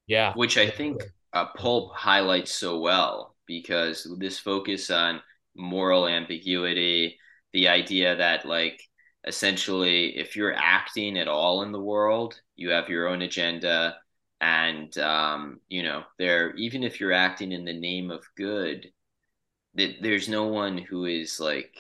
Yeah. 0.06 0.32
which 0.34 0.58
I 0.58 0.68
think 0.68 1.04
uh, 1.32 1.46
Pulp 1.56 1.94
highlights 1.94 2.50
so 2.50 2.80
well 2.80 3.36
because 3.46 4.12
this 4.18 4.40
focus 4.40 4.90
on 4.90 5.20
moral 5.54 6.08
ambiguity, 6.08 7.16
the 7.52 7.68
idea 7.68 8.16
that 8.16 8.44
like 8.44 8.82
essentially 9.24 10.18
if 10.18 10.34
you're 10.34 10.52
acting 10.56 11.16
at 11.16 11.28
all 11.28 11.62
in 11.62 11.70
the 11.70 11.80
world, 11.80 12.40
you 12.56 12.70
have 12.70 12.88
your 12.88 13.06
own 13.06 13.22
agenda, 13.22 13.98
and 14.40 14.96
um, 14.98 15.60
you 15.68 15.82
know 15.82 16.04
there 16.18 16.54
even 16.56 16.82
if 16.82 17.00
you're 17.00 17.12
acting 17.12 17.52
in 17.52 17.64
the 17.64 17.78
name 17.78 18.10
of 18.10 18.24
good, 18.36 18.90
that 19.74 19.96
there's 20.02 20.28
no 20.28 20.44
one 20.44 20.78
who 20.78 21.04
is 21.06 21.40
like 21.40 21.74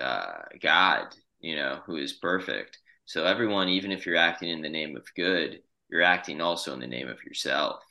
uh, 0.00 0.42
God, 0.62 1.14
you 1.40 1.56
know, 1.56 1.80
who 1.86 1.96
is 1.96 2.14
perfect. 2.14 2.78
So 3.06 3.24
everyone, 3.24 3.68
even 3.68 3.92
if 3.92 4.06
you're 4.06 4.16
acting 4.16 4.50
in 4.50 4.62
the 4.62 4.68
name 4.68 4.96
of 4.96 5.04
good, 5.16 5.60
you're 5.90 6.02
acting 6.02 6.40
also 6.40 6.72
in 6.72 6.80
the 6.80 6.86
name 6.86 7.08
of 7.08 7.22
yourself 7.24 7.82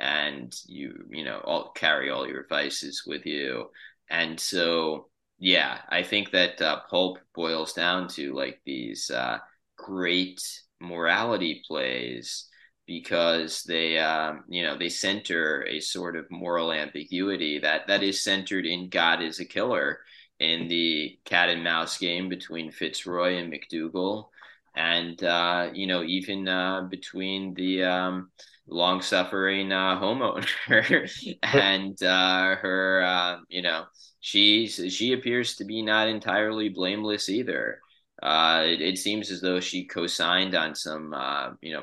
and 0.00 0.54
you 0.66 1.04
you 1.10 1.24
know 1.24 1.40
all 1.44 1.72
carry 1.72 2.10
all 2.10 2.26
your 2.26 2.46
vices 2.48 3.02
with 3.06 3.26
you 3.26 3.68
and 4.10 4.38
so 4.38 5.08
yeah 5.38 5.78
i 5.88 6.02
think 6.02 6.30
that 6.30 6.60
uh, 6.62 6.80
pulp 6.88 7.18
boils 7.34 7.72
down 7.72 8.06
to 8.06 8.32
like 8.32 8.60
these 8.64 9.10
uh, 9.10 9.38
great 9.76 10.40
morality 10.80 11.62
plays 11.66 12.47
because 12.88 13.62
they 13.64 13.98
um, 13.98 14.44
you 14.48 14.64
know 14.64 14.76
they 14.76 14.88
center 14.88 15.64
a 15.68 15.78
sort 15.78 16.16
of 16.16 16.28
moral 16.30 16.72
ambiguity 16.72 17.60
that 17.60 17.86
that 17.86 18.02
is 18.02 18.24
centered 18.24 18.66
in 18.66 18.88
god 18.88 19.22
is 19.22 19.38
a 19.38 19.44
killer 19.44 20.00
in 20.40 20.68
the 20.68 21.18
cat 21.24 21.50
and 21.50 21.62
mouse 21.62 21.98
game 21.98 22.28
between 22.28 22.70
fitzroy 22.70 23.36
and 23.36 23.52
mcdougal. 23.52 24.28
And 24.76 25.22
uh, 25.22 25.70
you 25.74 25.86
know 25.86 26.02
even 26.02 26.48
uh, 26.48 26.82
between 26.82 27.54
the 27.54 27.84
um, 27.84 28.30
long 28.66 29.02
suffering 29.02 29.72
uh, 29.72 30.00
homeowner 30.00 31.36
and 31.42 32.02
uh, 32.02 32.56
her 32.56 33.02
uh, 33.02 33.38
you 33.48 33.62
know 33.62 33.84
she's 34.20 34.80
she 34.92 35.12
appears 35.12 35.56
to 35.56 35.64
be 35.64 35.82
not 35.82 36.08
entirely 36.08 36.68
blameless 36.68 37.28
either 37.28 37.80
uh, 38.22 38.62
it, 38.64 38.80
it 38.80 38.98
seems 38.98 39.30
as 39.30 39.40
though 39.40 39.60
she 39.60 39.86
co-signed 39.86 40.54
on 40.54 40.74
some 40.74 41.12
uh, 41.14 41.50
you 41.60 41.72
know 41.72 41.82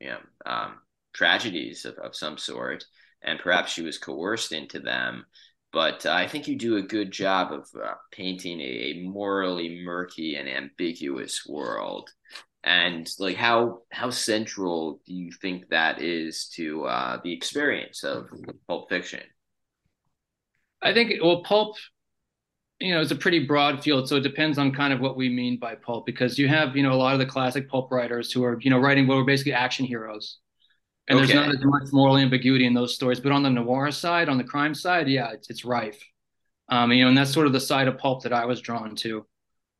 you 0.00 0.08
know 0.08 0.18
um, 0.46 0.74
tragedies 1.12 1.84
of, 1.84 1.94
of 1.98 2.16
some 2.16 2.38
sort 2.38 2.84
and 3.22 3.38
perhaps 3.38 3.72
she 3.72 3.82
was 3.82 3.98
coerced 3.98 4.52
into 4.52 4.80
them 4.80 5.24
but 5.72 6.04
uh, 6.04 6.12
I 6.12 6.28
think 6.28 6.48
you 6.48 6.56
do 6.56 6.76
a 6.76 6.82
good 6.82 7.10
job 7.10 7.52
of 7.52 7.66
uh, 7.82 7.94
painting 8.10 8.60
a, 8.60 8.64
a 8.64 9.02
morally 9.02 9.82
murky 9.84 10.36
and 10.36 10.48
ambiguous 10.48 11.46
world 11.46 12.10
and 12.64 13.10
like 13.18 13.36
how 13.36 13.80
how 13.90 14.10
central 14.10 15.00
do 15.06 15.14
you 15.14 15.32
think 15.32 15.68
that 15.70 16.00
is 16.00 16.48
to 16.54 16.84
uh, 16.84 17.18
the 17.22 17.32
experience 17.32 18.04
of 18.04 18.28
Pulp 18.68 18.88
Fiction? 18.88 19.22
I 20.80 20.94
think 20.94 21.12
well, 21.22 21.42
pulp, 21.42 21.76
you 22.82 22.94
know, 22.94 23.00
it's 23.00 23.10
a 23.12 23.16
pretty 23.16 23.40
broad 23.46 23.82
field, 23.82 24.08
so 24.08 24.16
it 24.16 24.22
depends 24.22 24.58
on 24.58 24.72
kind 24.72 24.92
of 24.92 25.00
what 25.00 25.16
we 25.16 25.28
mean 25.28 25.58
by 25.58 25.74
pulp. 25.76 26.06
Because 26.06 26.38
you 26.38 26.48
have, 26.48 26.76
you 26.76 26.82
know, 26.82 26.92
a 26.92 26.96
lot 26.96 27.14
of 27.14 27.20
the 27.20 27.26
classic 27.26 27.68
pulp 27.68 27.92
writers 27.92 28.32
who 28.32 28.44
are, 28.44 28.58
you 28.60 28.70
know, 28.70 28.78
writing 28.78 29.06
what 29.06 29.16
were 29.16 29.24
basically 29.24 29.54
action 29.54 29.86
heroes, 29.86 30.38
and 31.08 31.18
Okay. 31.18 31.20
there's 31.20 31.34
not 31.34 31.48
as 31.48 31.60
much 31.64 31.92
moral 31.92 32.18
ambiguity 32.18 32.66
in 32.66 32.74
those 32.74 32.94
stories. 32.94 33.20
But 33.20 33.32
on 33.32 33.42
the 33.44 33.50
noir 33.50 33.90
side, 33.92 34.28
on 34.28 34.38
the 34.38 34.44
crime 34.44 34.74
side, 34.74 35.08
yeah, 35.08 35.32
it's, 35.32 35.50
it's 35.50 35.64
rife. 35.64 36.02
Um, 36.70 36.92
you 36.92 37.02
know, 37.04 37.08
and 37.08 37.18
that's 37.18 37.32
sort 37.32 37.46
of 37.48 37.52
the 37.54 37.60
side 37.60 37.88
of 37.88 37.98
pulp 37.98 38.24
that 38.24 38.32
I 38.32 38.46
was 38.46 38.60
drawn 38.60 38.96
to. 38.96 39.26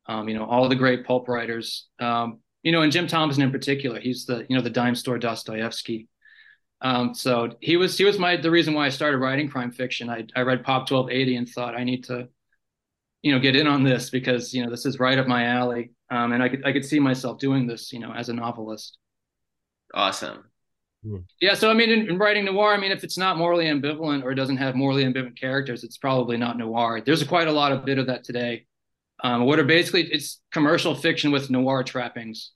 Um, 0.07 0.29
you 0.29 0.35
know, 0.37 0.45
all 0.45 0.69
the 0.69 0.75
great 0.75 1.05
pulp 1.05 1.27
writers. 1.29 1.87
Um, 1.99 2.39
you 2.63 2.71
know, 2.71 2.81
and 2.81 2.91
Jim 2.91 3.07
Thompson 3.07 3.43
in 3.43 3.51
particular, 3.51 3.99
he's 3.99 4.25
the, 4.25 4.45
you 4.49 4.55
know, 4.57 4.61
the 4.63 4.69
dime 4.69 4.95
store 4.95 5.19
Dostoevsky. 5.19 6.09
Um, 6.81 7.13
so 7.13 7.55
he 7.61 7.77
was 7.77 7.97
he 7.97 8.03
was 8.03 8.19
my 8.19 8.35
the 8.35 8.51
reason 8.51 8.73
why 8.73 8.85
I 8.85 8.89
started 8.89 9.17
writing 9.19 9.47
crime 9.49 9.71
fiction. 9.71 10.09
I 10.09 10.25
I 10.35 10.41
read 10.41 10.63
Pop 10.63 10.85
1280 10.87 11.35
and 11.37 11.47
thought 11.49 11.75
I 11.75 11.83
need 11.83 12.03
to, 12.05 12.27
you 13.23 13.33
know, 13.33 13.39
get 13.39 13.55
in 13.55 13.67
on 13.67 13.83
this 13.83 14.11
because 14.11 14.53
you 14.53 14.63
know 14.63 14.71
this 14.71 14.85
is 14.85 14.99
right 14.99 15.17
up 15.19 15.27
my 15.27 15.45
alley. 15.45 15.91
Um, 16.11 16.33
and 16.33 16.43
I 16.43 16.49
could 16.49 16.65
I 16.67 16.73
could 16.73 16.85
see 16.85 16.99
myself 16.99 17.39
doing 17.39 17.67
this, 17.67 17.93
you 17.93 17.99
know, 17.99 18.13
as 18.13 18.29
a 18.29 18.33
novelist. 18.33 18.97
Awesome. 19.93 20.51
Yeah, 21.41 21.55
so 21.55 21.69
I 21.69 21.73
mean, 21.73 21.89
in, 21.89 22.09
in 22.09 22.17
writing 22.17 22.45
noir, 22.45 22.73
I 22.73 22.77
mean, 22.77 22.91
if 22.91 23.03
it's 23.03 23.17
not 23.17 23.37
morally 23.37 23.65
ambivalent 23.65 24.23
or 24.23 24.33
doesn't 24.33 24.57
have 24.57 24.75
morally 24.75 25.03
ambivalent 25.03 25.37
characters, 25.37 25.83
it's 25.83 25.97
probably 25.97 26.37
not 26.37 26.57
noir. 26.57 27.01
There's 27.01 27.23
quite 27.23 27.47
a 27.47 27.51
lot 27.51 27.71
of 27.73 27.83
bit 27.85 27.97
of 27.97 28.07
that 28.07 28.23
today. 28.23 28.65
Um, 29.23 29.45
what 29.45 29.59
are 29.59 29.65
basically 29.65 30.03
it's 30.11 30.41
commercial 30.51 30.95
fiction 30.95 31.31
with 31.31 31.49
noir 31.49 31.83
trappings. 31.83 32.51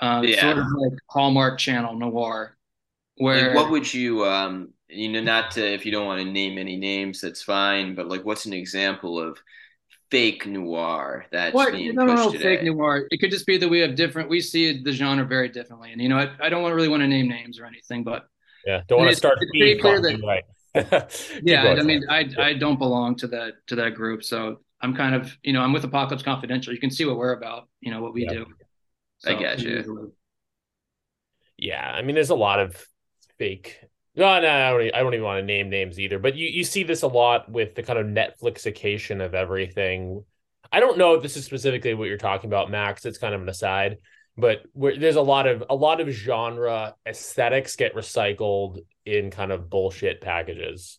Um, 0.00 0.28
Yeah. 0.28 0.40
sort 0.40 0.58
of 0.58 0.66
like 0.66 0.98
Hallmark 1.10 1.58
Channel 1.58 1.96
noir, 1.98 2.56
where 3.16 3.50
Like, 3.50 3.52
what 3.52 3.70
would 3.70 3.92
you 3.94 4.24
um 4.26 4.72
you 4.88 5.08
know 5.08 5.20
not 5.22 5.52
to 5.52 5.64
if 5.64 5.86
you 5.86 5.92
don't 5.92 6.06
want 6.06 6.20
to 6.22 6.30
name 6.30 6.58
any 6.58 6.76
names, 6.76 7.20
that's 7.20 7.42
fine. 7.42 7.94
But 7.94 8.08
like, 8.08 8.24
what's 8.24 8.46
an 8.46 8.52
example 8.52 9.18
of 9.20 9.38
fake 10.10 10.46
noir 10.46 11.26
that's 11.30 11.54
What? 11.54 11.72
being 11.72 11.94
No, 11.94 12.04
no, 12.04 12.14
pushed 12.14 12.26
no, 12.26 12.32
today? 12.32 12.56
fake 12.56 12.64
noir. 12.64 13.06
It 13.10 13.18
could 13.18 13.30
just 13.30 13.46
be 13.46 13.56
that 13.58 13.68
we 13.68 13.80
have 13.80 13.94
different. 13.94 14.28
We 14.28 14.40
see 14.40 14.82
the 14.82 14.92
genre 14.92 15.24
very 15.24 15.48
differently, 15.48 15.92
and 15.92 16.00
you 16.00 16.08
know, 16.08 16.18
I, 16.18 16.30
I 16.40 16.48
don't 16.48 16.62
want 16.62 16.74
really 16.74 16.88
want 16.88 17.02
to 17.02 17.06
name 17.08 17.28
names 17.28 17.58
or 17.60 17.64
anything, 17.64 18.02
but 18.04 18.26
Yeah. 18.66 18.82
Don't 18.88 18.98
want 18.98 19.10
to 19.10 19.16
start 19.16 19.38
it's 19.40 19.50
pretty 19.50 19.78
clear 19.78 20.00
that- 20.00 20.20
right. 20.22 20.44
Yeah, 21.42 21.64
going, 21.64 21.80
I 21.80 21.82
mean, 21.82 22.04
Frank. 22.06 22.38
I 22.38 22.50
I 22.50 22.52
don't 22.54 22.78
belong 22.78 23.16
to 23.16 23.26
that 23.28 23.54
to 23.68 23.74
that 23.76 23.94
group, 23.94 24.22
so 24.22 24.60
I'm 24.80 24.94
kind 24.94 25.14
of 25.16 25.36
you 25.42 25.52
know 25.52 25.62
I'm 25.62 25.72
with 25.72 25.84
Apocalypse 25.84 26.22
Confidential. 26.22 26.72
You 26.72 26.78
can 26.80 26.90
see 26.90 27.04
what 27.04 27.16
we're 27.16 27.32
about, 27.32 27.68
you 27.80 27.90
know, 27.90 28.00
what 28.02 28.12
we 28.14 28.22
Yeah. 28.24 28.32
do. 28.34 28.46
I 29.26 29.34
get 29.34 29.60
you. 29.60 30.12
Yeah, 31.58 31.84
I 31.90 32.02
mean, 32.02 32.14
there's 32.14 32.30
a 32.30 32.34
lot 32.36 32.58
of 32.60 32.86
fake. 33.38 33.80
No, 34.16 34.40
no, 34.40 34.48
I 34.48 34.70
don't, 34.70 34.94
I 34.94 34.98
don't 34.98 35.14
even 35.14 35.24
want 35.24 35.38
to 35.40 35.46
name 35.46 35.70
names 35.70 35.98
either. 35.98 36.18
But 36.18 36.36
you, 36.36 36.48
you 36.48 36.64
see 36.64 36.82
this 36.82 37.02
a 37.02 37.06
lot 37.06 37.50
with 37.50 37.74
the 37.74 37.82
kind 37.82 37.98
of 37.98 38.06
Netflixication 38.06 39.24
of 39.24 39.34
everything. 39.34 40.24
I 40.72 40.80
don't 40.80 40.98
know 40.98 41.14
if 41.14 41.22
this 41.22 41.36
is 41.36 41.44
specifically 41.44 41.94
what 41.94 42.08
you're 42.08 42.18
talking 42.18 42.50
about, 42.50 42.70
Max. 42.70 43.04
It's 43.04 43.18
kind 43.18 43.34
of 43.34 43.42
an 43.42 43.48
aside, 43.48 43.98
but 44.36 44.62
there's 44.74 45.16
a 45.16 45.22
lot 45.22 45.46
of 45.46 45.64
a 45.70 45.74
lot 45.74 46.00
of 46.00 46.08
genre 46.08 46.94
aesthetics 47.06 47.76
get 47.76 47.94
recycled 47.94 48.78
in 49.04 49.30
kind 49.30 49.52
of 49.52 49.70
bullshit 49.70 50.20
packages. 50.20 50.98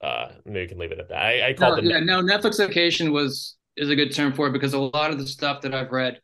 Uh, 0.00 0.30
maybe 0.44 0.60
we 0.60 0.66
can 0.68 0.78
leave 0.78 0.92
it 0.92 0.98
at 0.98 1.08
that. 1.08 1.22
I, 1.22 1.48
I 1.50 1.52
call 1.54 1.70
no, 1.70 1.76
them. 1.76 1.86
Yeah, 1.86 2.00
no, 2.00 2.22
Netflixication 2.22 3.12
was 3.12 3.56
is 3.76 3.90
a 3.90 3.96
good 3.96 4.14
term 4.14 4.32
for 4.32 4.48
it 4.48 4.52
because 4.52 4.74
a 4.74 4.78
lot 4.78 5.10
of 5.10 5.18
the 5.18 5.26
stuff 5.26 5.62
that 5.62 5.74
I've 5.74 5.90
read 5.90 6.20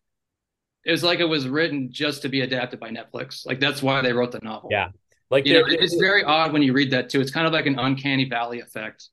it 0.84 0.90
was 0.90 1.04
like 1.04 1.20
it 1.20 1.24
was 1.24 1.48
written 1.48 1.90
just 1.92 2.22
to 2.22 2.28
be 2.28 2.40
adapted 2.40 2.80
by 2.80 2.90
Netflix. 2.90 3.46
Like 3.46 3.60
that's 3.60 3.82
why 3.82 4.00
they 4.00 4.12
wrote 4.12 4.32
the 4.32 4.40
novel. 4.42 4.70
Yeah. 4.72 4.88
Like 5.30 5.46
you 5.46 5.54
know, 5.54 5.64
it's 5.66 5.94
very 5.96 6.24
odd 6.24 6.52
when 6.52 6.62
you 6.62 6.72
read 6.72 6.90
that 6.92 7.10
too. 7.10 7.20
It's 7.20 7.30
kind 7.30 7.46
of 7.46 7.52
like 7.52 7.66
an 7.66 7.78
uncanny 7.78 8.28
valley 8.28 8.60
effect 8.60 9.08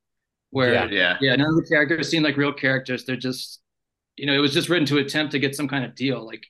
where 0.50 0.72
yeah, 0.72 0.86
yeah, 0.86 1.16
yeah 1.20 1.36
none 1.36 1.48
of 1.48 1.56
the 1.56 1.66
characters 1.68 2.08
seem 2.08 2.22
like 2.22 2.36
real 2.36 2.52
characters. 2.52 3.04
They're 3.04 3.16
just 3.16 3.60
you 4.16 4.26
know, 4.26 4.32
it 4.32 4.38
was 4.38 4.52
just 4.52 4.68
written 4.68 4.86
to 4.86 4.98
attempt 4.98 5.32
to 5.32 5.38
get 5.38 5.54
some 5.54 5.68
kind 5.68 5.84
of 5.84 5.94
deal. 5.94 6.24
Like 6.24 6.46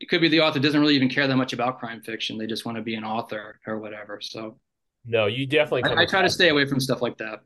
it 0.00 0.08
could 0.08 0.20
be 0.20 0.28
the 0.28 0.40
author 0.40 0.58
doesn't 0.58 0.80
really 0.80 0.96
even 0.96 1.08
care 1.08 1.26
that 1.28 1.36
much 1.36 1.52
about 1.52 1.78
crime 1.78 2.02
fiction. 2.02 2.38
They 2.38 2.46
just 2.46 2.66
want 2.66 2.76
to 2.76 2.82
be 2.82 2.96
an 2.96 3.04
author 3.04 3.60
or 3.66 3.78
whatever. 3.78 4.20
So 4.20 4.58
no, 5.04 5.26
you 5.26 5.46
definitely 5.46 5.84
I, 5.84 6.02
I 6.02 6.06
try 6.06 6.22
to 6.22 6.30
stay 6.30 6.48
away 6.48 6.66
from 6.66 6.80
stuff 6.80 7.02
like 7.02 7.18
that. 7.18 7.40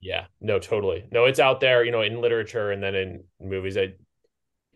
Yeah, 0.00 0.24
no, 0.40 0.58
totally. 0.58 1.04
No, 1.12 1.26
it's 1.26 1.38
out 1.38 1.60
there, 1.60 1.84
you 1.84 1.92
know, 1.92 2.02
in 2.02 2.20
literature 2.20 2.72
and 2.72 2.82
then 2.82 2.94
in 2.96 3.24
movies. 3.40 3.76
I 3.76 3.94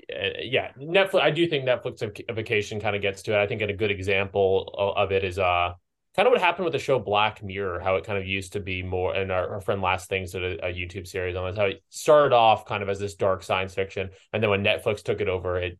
yeah, 0.08 0.70
Netflix. 0.78 1.20
I 1.20 1.32
do 1.32 1.48
think 1.48 1.64
Netflixification 1.64 2.80
kind 2.80 2.94
of 2.94 3.02
gets 3.02 3.22
to 3.22 3.32
it. 3.32 3.42
I 3.42 3.48
think 3.48 3.60
a 3.60 3.72
good 3.72 3.90
example 3.90 4.94
of 4.96 5.10
it 5.10 5.24
is 5.24 5.38
uh 5.40 5.72
kind 6.16 6.26
of 6.26 6.32
what 6.32 6.40
happened 6.40 6.64
with 6.64 6.72
the 6.72 6.78
show 6.78 6.98
Black 6.98 7.42
Mirror, 7.42 7.80
how 7.80 7.96
it 7.96 8.04
kind 8.04 8.18
of 8.18 8.26
used 8.26 8.54
to 8.54 8.60
be 8.60 8.82
more. 8.82 9.14
And 9.14 9.30
our, 9.30 9.54
our 9.54 9.60
friend 9.60 9.82
Last 9.82 10.08
Things 10.08 10.32
did 10.32 10.42
a, 10.42 10.68
a, 10.68 10.72
YouTube 10.72 11.06
series 11.06 11.36
on 11.36 11.48
this, 11.48 11.58
how 11.58 11.66
it 11.66 11.82
started 11.90 12.34
off 12.34 12.66
kind 12.66 12.82
of 12.82 12.88
as 12.88 12.98
this 12.98 13.14
dark 13.14 13.42
science 13.42 13.74
fiction, 13.74 14.10
and 14.32 14.42
then 14.42 14.50
when 14.50 14.64
Netflix 14.64 15.02
took 15.02 15.20
it 15.20 15.28
over, 15.28 15.58
it 15.58 15.78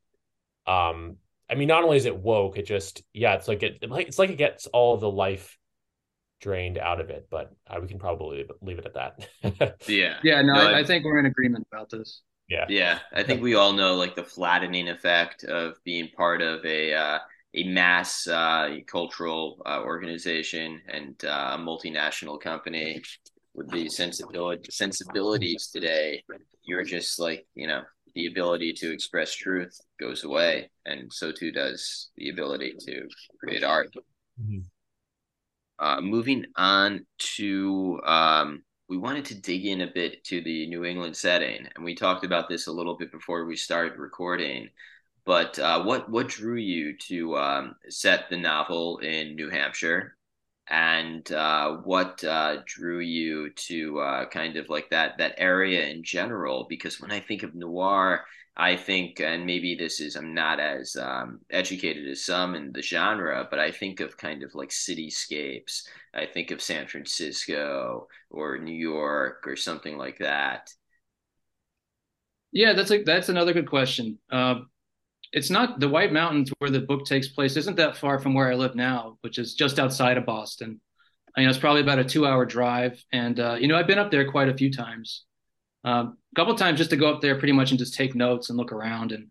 um. 0.66 1.16
I 1.49 1.55
mean, 1.55 1.68
not 1.68 1.84
only 1.84 1.97
is 1.97 2.07
it 2.07 2.18
woke, 2.18 2.59
it 2.59 2.66
just 2.66 3.05
yeah, 3.12 3.34
it's 3.34 3.47
like 3.47 3.62
it, 3.62 3.78
it's 3.80 4.18
like 4.18 4.30
it 4.30 4.37
gets 4.37 4.66
all 4.66 4.97
the 4.97 5.09
life 5.09 5.57
drained 6.41 6.76
out 6.76 7.01
of 7.01 7.09
it. 7.09 7.28
But 7.30 7.55
uh, 7.70 7.78
we 7.80 7.87
can 7.87 8.01
probably 8.01 8.45
leave 8.61 8.80
it 8.80 8.84
at 8.87 8.95
that. 8.95 9.78
yeah, 9.87 10.16
yeah. 10.24 10.43
No, 10.43 10.55
no 10.55 10.61
I, 10.72 10.80
I 10.80 10.84
think 10.84 11.05
we're 11.05 11.20
in 11.20 11.26
agreement 11.26 11.68
about 11.70 11.89
this. 11.89 12.22
Yeah. 12.49 12.66
Yeah. 12.68 12.99
I 13.12 13.22
think 13.22 13.43
we 13.43 13.55
all 13.55 13.72
know 13.72 13.95
like 13.95 14.14
the 14.14 14.22
flattening 14.24 14.89
effect 14.89 15.45
of 15.45 15.82
being 15.84 16.09
part 16.16 16.43
of 16.43 16.64
a 16.64 16.95
uh, 16.95 17.18
a 17.57 17.64
mass 17.64 18.26
uh, 18.28 18.76
cultural 18.86 19.61
uh, 19.66 19.80
organization 19.82 20.80
and 20.88 21.16
uh, 21.24 21.57
a 21.57 21.59
multinational 21.59 22.40
company 22.40 23.02
with 23.54 23.70
the 23.70 23.88
sensibility 23.88 24.70
sensibilities 24.70 25.70
today. 25.72 26.22
You're 26.64 26.84
just 26.84 27.18
like 27.18 27.46
you 27.54 27.66
know 27.66 27.82
the 28.14 28.26
ability 28.26 28.72
to 28.74 28.92
express 28.92 29.34
truth 29.34 29.78
goes 29.98 30.24
away, 30.24 30.70
and 30.84 31.12
so 31.12 31.32
too 31.32 31.50
does 31.50 32.11
the 32.16 32.28
ability 32.28 32.74
to 32.80 33.09
create 33.40 33.64
art. 33.64 33.88
Mm-hmm. 34.40 34.61
Uh, 35.78 36.00
moving 36.00 36.44
on 36.57 37.07
to 37.18 38.00
um, 38.04 38.62
we 38.88 38.96
wanted 38.98 39.24
to 39.26 39.40
dig 39.40 39.66
in 39.66 39.80
a 39.80 39.90
bit 39.92 40.22
to 40.24 40.42
the 40.42 40.66
New 40.68 40.84
England 40.84 41.16
setting, 41.16 41.66
and 41.74 41.84
we 41.84 41.94
talked 41.94 42.24
about 42.24 42.48
this 42.48 42.66
a 42.66 42.72
little 42.72 42.96
bit 42.96 43.11
before 43.11 43.46
we 43.46 43.57
started 43.57 43.98
recording. 43.98 44.68
But 45.26 45.58
uh, 45.58 45.82
what 45.82 46.08
what 46.08 46.28
drew 46.28 46.56
you 46.56 46.96
to 47.08 47.36
um, 47.36 47.74
set 47.88 48.30
the 48.30 48.36
novel 48.36 48.98
in 48.98 49.34
New 49.34 49.50
Hampshire, 49.50 50.16
and 50.68 51.30
uh, 51.32 51.78
what 51.78 52.22
uh, 52.24 52.58
drew 52.64 53.00
you 53.00 53.50
to 53.50 53.98
uh, 53.98 54.28
kind 54.28 54.56
of 54.56 54.68
like 54.68 54.90
that 54.90 55.18
that 55.18 55.34
area 55.38 55.88
in 55.88 56.04
general? 56.04 56.66
Because 56.68 57.00
when 57.00 57.10
I 57.10 57.20
think 57.20 57.42
of 57.42 57.54
noir, 57.54 58.24
I 58.56 58.76
think, 58.76 59.20
and 59.20 59.44
maybe 59.44 59.74
this 59.74 60.00
is, 60.00 60.16
I'm 60.16 60.32
not 60.32 60.60
as 60.60 60.96
um, 60.96 61.40
educated 61.50 62.08
as 62.08 62.24
some 62.24 62.54
in 62.54 62.72
the 62.72 62.80
genre, 62.80 63.46
but 63.50 63.58
I 63.58 63.70
think 63.70 64.00
of 64.00 64.16
kind 64.16 64.42
of 64.42 64.54
like 64.54 64.70
cityscapes. 64.70 65.82
I 66.14 66.24
think 66.26 66.50
of 66.50 66.62
San 66.62 66.86
Francisco 66.86 68.08
or 68.30 68.58
New 68.58 68.74
York 68.74 69.44
or 69.46 69.56
something 69.56 69.98
like 69.98 70.18
that. 70.20 70.72
Yeah, 72.52 72.72
that's 72.72 72.90
a, 72.90 73.02
that's 73.02 73.28
another 73.28 73.52
good 73.52 73.68
question. 73.68 74.18
Uh, 74.32 74.60
it's 75.32 75.50
not 75.50 75.80
the 75.80 75.88
White 75.88 76.12
Mountains 76.12 76.50
where 76.58 76.70
the 76.70 76.80
book 76.80 77.04
takes 77.04 77.28
place. 77.28 77.56
Isn't 77.56 77.76
that 77.76 77.96
far 77.96 78.18
from 78.18 78.34
where 78.34 78.50
I 78.50 78.54
live 78.54 78.74
now, 78.74 79.18
which 79.20 79.38
is 79.38 79.54
just 79.54 79.78
outside 79.78 80.16
of 80.16 80.26
Boston. 80.26 80.80
I 81.36 81.42
know 81.42 81.50
it's 81.50 81.58
probably 81.58 81.82
about 81.82 81.98
a 81.98 82.04
two-hour 82.04 82.46
drive, 82.46 83.02
and 83.12 83.38
uh, 83.38 83.56
you 83.60 83.68
know 83.68 83.76
I've 83.76 83.86
been 83.86 83.98
up 83.98 84.10
there 84.10 84.30
quite 84.30 84.48
a 84.48 84.56
few 84.56 84.72
times 84.72 85.26
um, 85.86 86.18
a 86.32 86.34
couple 86.34 86.54
times 86.56 86.78
just 86.78 86.90
to 86.90 86.96
go 86.96 87.08
up 87.08 87.22
there 87.22 87.38
pretty 87.38 87.52
much 87.52 87.70
and 87.70 87.78
just 87.78 87.94
take 87.94 88.16
notes 88.16 88.50
and 88.50 88.58
look 88.58 88.72
around 88.72 89.12
and 89.12 89.30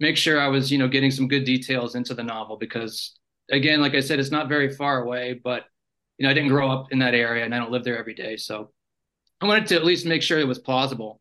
make 0.00 0.16
sure 0.16 0.40
I 0.40 0.48
was, 0.48 0.72
you 0.72 0.78
know, 0.78 0.88
getting 0.88 1.10
some 1.10 1.28
good 1.28 1.44
details 1.44 1.94
into 1.94 2.14
the 2.14 2.22
novel 2.22 2.56
because 2.56 3.18
again, 3.50 3.82
like 3.82 3.94
I 3.94 4.00
said, 4.00 4.18
it's 4.18 4.30
not 4.30 4.48
very 4.48 4.74
far 4.74 5.02
away, 5.02 5.38
but 5.44 5.64
you 6.16 6.24
know, 6.24 6.30
I 6.30 6.34
didn't 6.34 6.48
grow 6.48 6.70
up 6.70 6.90
in 6.90 7.00
that 7.00 7.14
area 7.14 7.44
and 7.44 7.54
I 7.54 7.58
don't 7.58 7.70
live 7.70 7.84
there 7.84 7.98
every 7.98 8.14
day. 8.14 8.38
So 8.38 8.72
I 9.42 9.46
wanted 9.46 9.66
to 9.68 9.76
at 9.76 9.84
least 9.84 10.06
make 10.06 10.22
sure 10.22 10.38
it 10.38 10.48
was 10.48 10.58
plausible. 10.58 11.20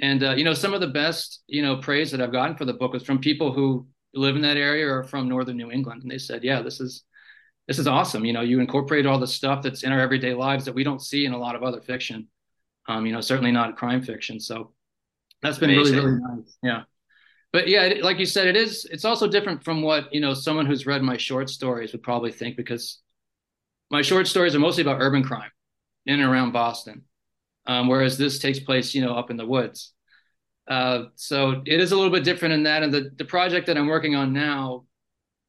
And 0.00 0.24
uh, 0.24 0.32
you 0.32 0.44
know, 0.44 0.54
some 0.54 0.74
of 0.74 0.80
the 0.80 0.88
best, 0.88 1.42
you 1.46 1.62
know, 1.62 1.76
praise 1.76 2.10
that 2.10 2.20
I've 2.20 2.32
gotten 2.32 2.56
for 2.56 2.64
the 2.64 2.72
book 2.72 2.92
was 2.92 3.04
from 3.04 3.18
people 3.18 3.52
who 3.52 3.86
live 4.14 4.36
in 4.36 4.42
that 4.42 4.56
area 4.56 4.86
or 4.86 5.04
from 5.04 5.28
northern 5.28 5.56
New 5.56 5.70
England. 5.70 6.02
And 6.02 6.10
they 6.10 6.18
said, 6.18 6.42
Yeah, 6.42 6.62
this 6.62 6.80
is 6.80 7.04
this 7.68 7.78
is 7.78 7.86
awesome. 7.86 8.24
You 8.24 8.32
know, 8.32 8.40
you 8.40 8.58
incorporate 8.60 9.06
all 9.06 9.20
the 9.20 9.26
stuff 9.26 9.62
that's 9.62 9.84
in 9.84 9.92
our 9.92 10.00
everyday 10.00 10.34
lives 10.34 10.64
that 10.64 10.74
we 10.74 10.82
don't 10.82 11.00
see 11.00 11.24
in 11.24 11.32
a 11.32 11.38
lot 11.38 11.54
of 11.54 11.62
other 11.62 11.80
fiction. 11.80 12.28
Um, 12.88 13.06
you 13.06 13.12
know, 13.12 13.20
certainly 13.20 13.52
not 13.52 13.76
crime 13.76 14.02
fiction. 14.02 14.40
So 14.40 14.72
that's 15.42 15.58
been 15.58 15.70
Amazing. 15.70 15.96
really, 15.96 16.06
really 16.06 16.20
nice. 16.20 16.56
Yeah. 16.62 16.82
But 17.52 17.68
yeah, 17.68 17.82
it, 17.82 18.02
like 18.02 18.18
you 18.18 18.26
said, 18.26 18.48
it 18.48 18.56
is, 18.56 18.86
it's 18.90 19.04
also 19.04 19.28
different 19.28 19.64
from 19.64 19.82
what, 19.82 20.12
you 20.12 20.20
know, 20.20 20.34
someone 20.34 20.66
who's 20.66 20.86
read 20.86 21.02
my 21.02 21.16
short 21.16 21.48
stories 21.50 21.92
would 21.92 22.02
probably 22.02 22.32
think 22.32 22.56
because 22.56 22.98
my 23.90 24.02
short 24.02 24.26
stories 24.26 24.54
are 24.54 24.60
mostly 24.60 24.82
about 24.82 25.00
urban 25.00 25.22
crime 25.22 25.50
in 26.06 26.20
and 26.20 26.28
around 26.28 26.52
Boston. 26.52 27.04
Um, 27.70 27.86
whereas 27.86 28.18
this 28.18 28.40
takes 28.40 28.58
place, 28.58 28.96
you 28.96 29.02
know, 29.04 29.14
up 29.14 29.30
in 29.30 29.36
the 29.36 29.46
woods. 29.46 29.92
Uh, 30.66 31.04
so 31.14 31.62
it 31.66 31.80
is 31.80 31.92
a 31.92 31.96
little 31.96 32.10
bit 32.10 32.24
different 32.24 32.54
in 32.54 32.64
that. 32.64 32.82
And 32.82 32.92
the, 32.92 33.10
the 33.16 33.24
project 33.24 33.66
that 33.68 33.78
I'm 33.78 33.86
working 33.86 34.16
on 34.16 34.32
now 34.32 34.86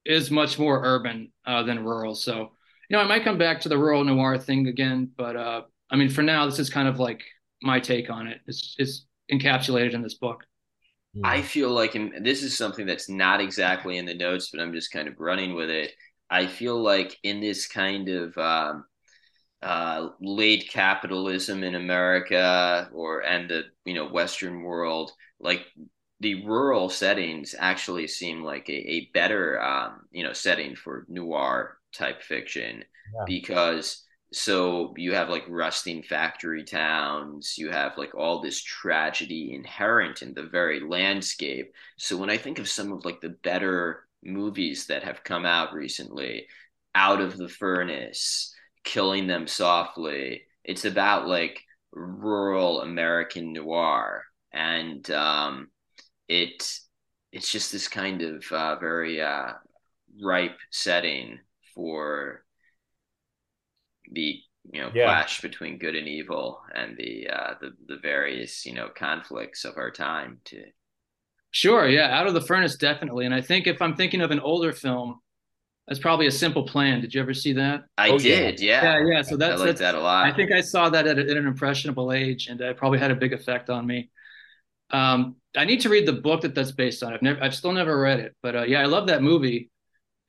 is 0.06 0.30
much 0.30 0.60
more 0.60 0.86
urban 0.86 1.32
uh, 1.48 1.64
than 1.64 1.84
rural. 1.84 2.14
So, 2.14 2.52
you 2.90 2.92
know, 2.92 3.00
I 3.00 3.08
might 3.08 3.24
come 3.24 3.40
back 3.40 3.62
to 3.62 3.70
the 3.70 3.78
rural 3.78 4.04
noir 4.04 4.38
thing 4.38 4.68
again, 4.68 5.10
but 5.18 5.36
uh, 5.36 5.62
I 5.90 5.96
mean, 5.96 6.10
for 6.10 6.22
now, 6.22 6.46
this 6.46 6.60
is 6.60 6.70
kind 6.70 6.88
of 6.88 7.00
like 7.00 7.24
my 7.64 7.80
take 7.80 8.12
on 8.12 8.28
it. 8.28 8.42
It's, 8.46 8.76
it's 8.78 9.06
encapsulated 9.32 9.94
in 9.94 10.04
this 10.04 10.20
book. 10.20 10.44
I 11.24 11.42
feel 11.42 11.72
like, 11.72 11.96
and 11.96 12.24
this 12.26 12.44
is 12.44 12.56
something 12.56 12.86
that's 12.86 13.10
not 13.10 13.42
exactly 13.42 13.98
in 13.98 14.06
the 14.06 14.14
notes, 14.14 14.50
but 14.52 14.62
I'm 14.62 14.74
just 14.74 14.92
kind 14.92 15.08
of 15.08 15.20
running 15.20 15.56
with 15.56 15.70
it. 15.70 15.92
I 16.30 16.46
feel 16.48 16.82
like 16.82 17.18
in 17.24 17.42
this 17.42 17.68
kind 17.68 18.10
of 18.10 18.38
um, 18.38 18.86
uh, 19.64 20.10
late 20.20 20.70
capitalism 20.70 21.64
in 21.64 21.76
America 21.76 22.90
or 22.94 23.22
and 23.22 23.50
the 23.50 23.64
you 23.86 23.94
know 23.94 24.08
Western 24.08 24.64
world, 24.64 25.12
like 25.40 25.66
the 26.22 26.46
rural 26.46 26.88
settings 26.88 27.56
actually 27.58 28.08
seem 28.08 28.44
like 28.44 28.70
a, 28.70 28.92
a 28.92 29.10
better 29.14 29.62
um, 29.62 30.02
you 30.12 30.24
know 30.24 30.34
setting 30.34 30.76
for 30.76 31.06
noir 31.10 31.78
type 31.94 32.22
fiction 32.22 32.84
yeah. 33.14 33.24
because 33.26 34.06
so 34.34 34.94
you 34.96 35.14
have 35.14 35.30
like 35.30 35.44
rusting 35.50 36.02
factory 36.02 36.64
towns 36.64 37.56
you 37.58 37.70
have 37.70 37.98
like 37.98 38.16
all 38.16 38.40
this 38.40 38.64
tragedy 38.64 39.54
inherent 39.54 40.22
in 40.22 40.34
the 40.34 40.44
very 40.44 40.80
landscape 40.80 41.74
so 41.98 42.16
when 42.16 42.30
i 42.30 42.38
think 42.38 42.58
of 42.58 42.70
some 42.70 42.94
of 42.94 43.04
like 43.04 43.20
the 43.20 43.36
better 43.44 44.08
movies 44.24 44.86
that 44.88 45.04
have 45.04 45.24
come 45.24 45.46
out 45.46 45.74
recently 45.74 46.48
out 46.96 47.20
of 47.20 47.36
the 47.36 47.50
furnace 47.50 48.51
killing 48.84 49.28
them 49.28 49.48
softly. 49.48 50.44
It's 50.64 50.86
about 50.86 51.28
like 51.28 51.62
rural 51.92 52.82
american 52.82 53.54
noir. 53.54 54.24
And 54.54 55.10
um 55.12 55.70
it 56.28 56.80
it's 57.32 57.52
just 57.52 57.72
this 57.72 57.88
kind 57.88 58.22
of 58.22 58.44
uh, 58.52 58.76
very 58.78 59.22
uh, 59.22 59.54
ripe 60.22 60.58
setting 60.70 61.40
for 61.74 62.44
the 64.12 64.38
you 64.72 64.82
know 64.82 64.92
yeah. 64.94 65.06
clash 65.06 65.42
between 65.42 65.78
good 65.78 65.96
and 65.96 66.08
evil 66.08 66.62
and 66.76 66.98
the 66.98 67.28
uh 67.30 67.54
the, 67.62 67.72
the 67.88 67.98
various 68.02 68.66
you 68.66 68.74
know 68.74 68.90
conflicts 68.90 69.64
of 69.66 69.78
our 69.78 69.90
time 69.90 70.40
to 70.46 70.64
sure 71.52 71.88
yeah. 71.88 72.18
Out 72.18 72.28
of 72.28 72.34
the 72.34 72.42
furnace 72.42 72.76
definitely. 72.76 73.26
And 73.26 73.34
i 73.34 73.42
think 73.42 73.68
if 73.68 73.82
i'm 73.82 73.96
thinking 73.96 74.22
of 74.22 74.32
an 74.32 74.40
older 74.40 74.74
film 74.74 75.22
that's 75.88 76.00
probably 76.00 76.28
a 76.28 76.32
simple 76.32 76.64
plan 76.64 77.02
did 77.02 77.14
you 77.14 77.22
ever 77.22 77.34
see 77.34 77.54
that 77.54 77.84
i 77.98 78.10
oh, 78.10 78.18
did 78.18 78.60
yeah 78.60 79.00
yeah 79.00 79.06
yeah 79.06 79.22
so 79.22 79.36
that's, 79.38 79.54
I 79.54 79.56
like 79.58 79.66
that's 79.68 79.80
that 79.82 79.96
a 79.96 80.00
lot 80.00 80.26
i 80.26 80.32
think 80.32 80.52
i 80.52 80.62
saw 80.62 80.90
that 80.90 81.08
at, 81.08 81.20
at 81.20 81.38
an 81.38 81.48
impressionable 81.48 82.14
age 82.14 82.48
and 82.48 82.60
it 82.62 82.78
probably 82.78 83.00
had 83.00 83.12
a 83.12 83.16
big 83.16 83.34
effect 83.34 83.70
on 83.70 83.86
me 83.86 84.10
Um, 84.92 85.38
I 85.56 85.66
need 85.66 85.82
to 85.82 85.90
read 85.90 86.06
the 86.06 86.14
book 86.14 86.42
that 86.42 86.54
that's 86.56 86.72
based 86.74 87.04
on. 87.04 87.14
I've 87.14 87.22
never, 87.22 87.44
I've 87.44 87.56
still 87.56 87.72
never 87.74 88.00
read 88.00 88.20
it, 88.20 88.36
but 88.44 88.56
uh, 88.56 88.64
yeah, 88.64 88.82
I 88.82 88.86
love 88.86 89.08
that 89.08 89.22
movie. 89.22 89.70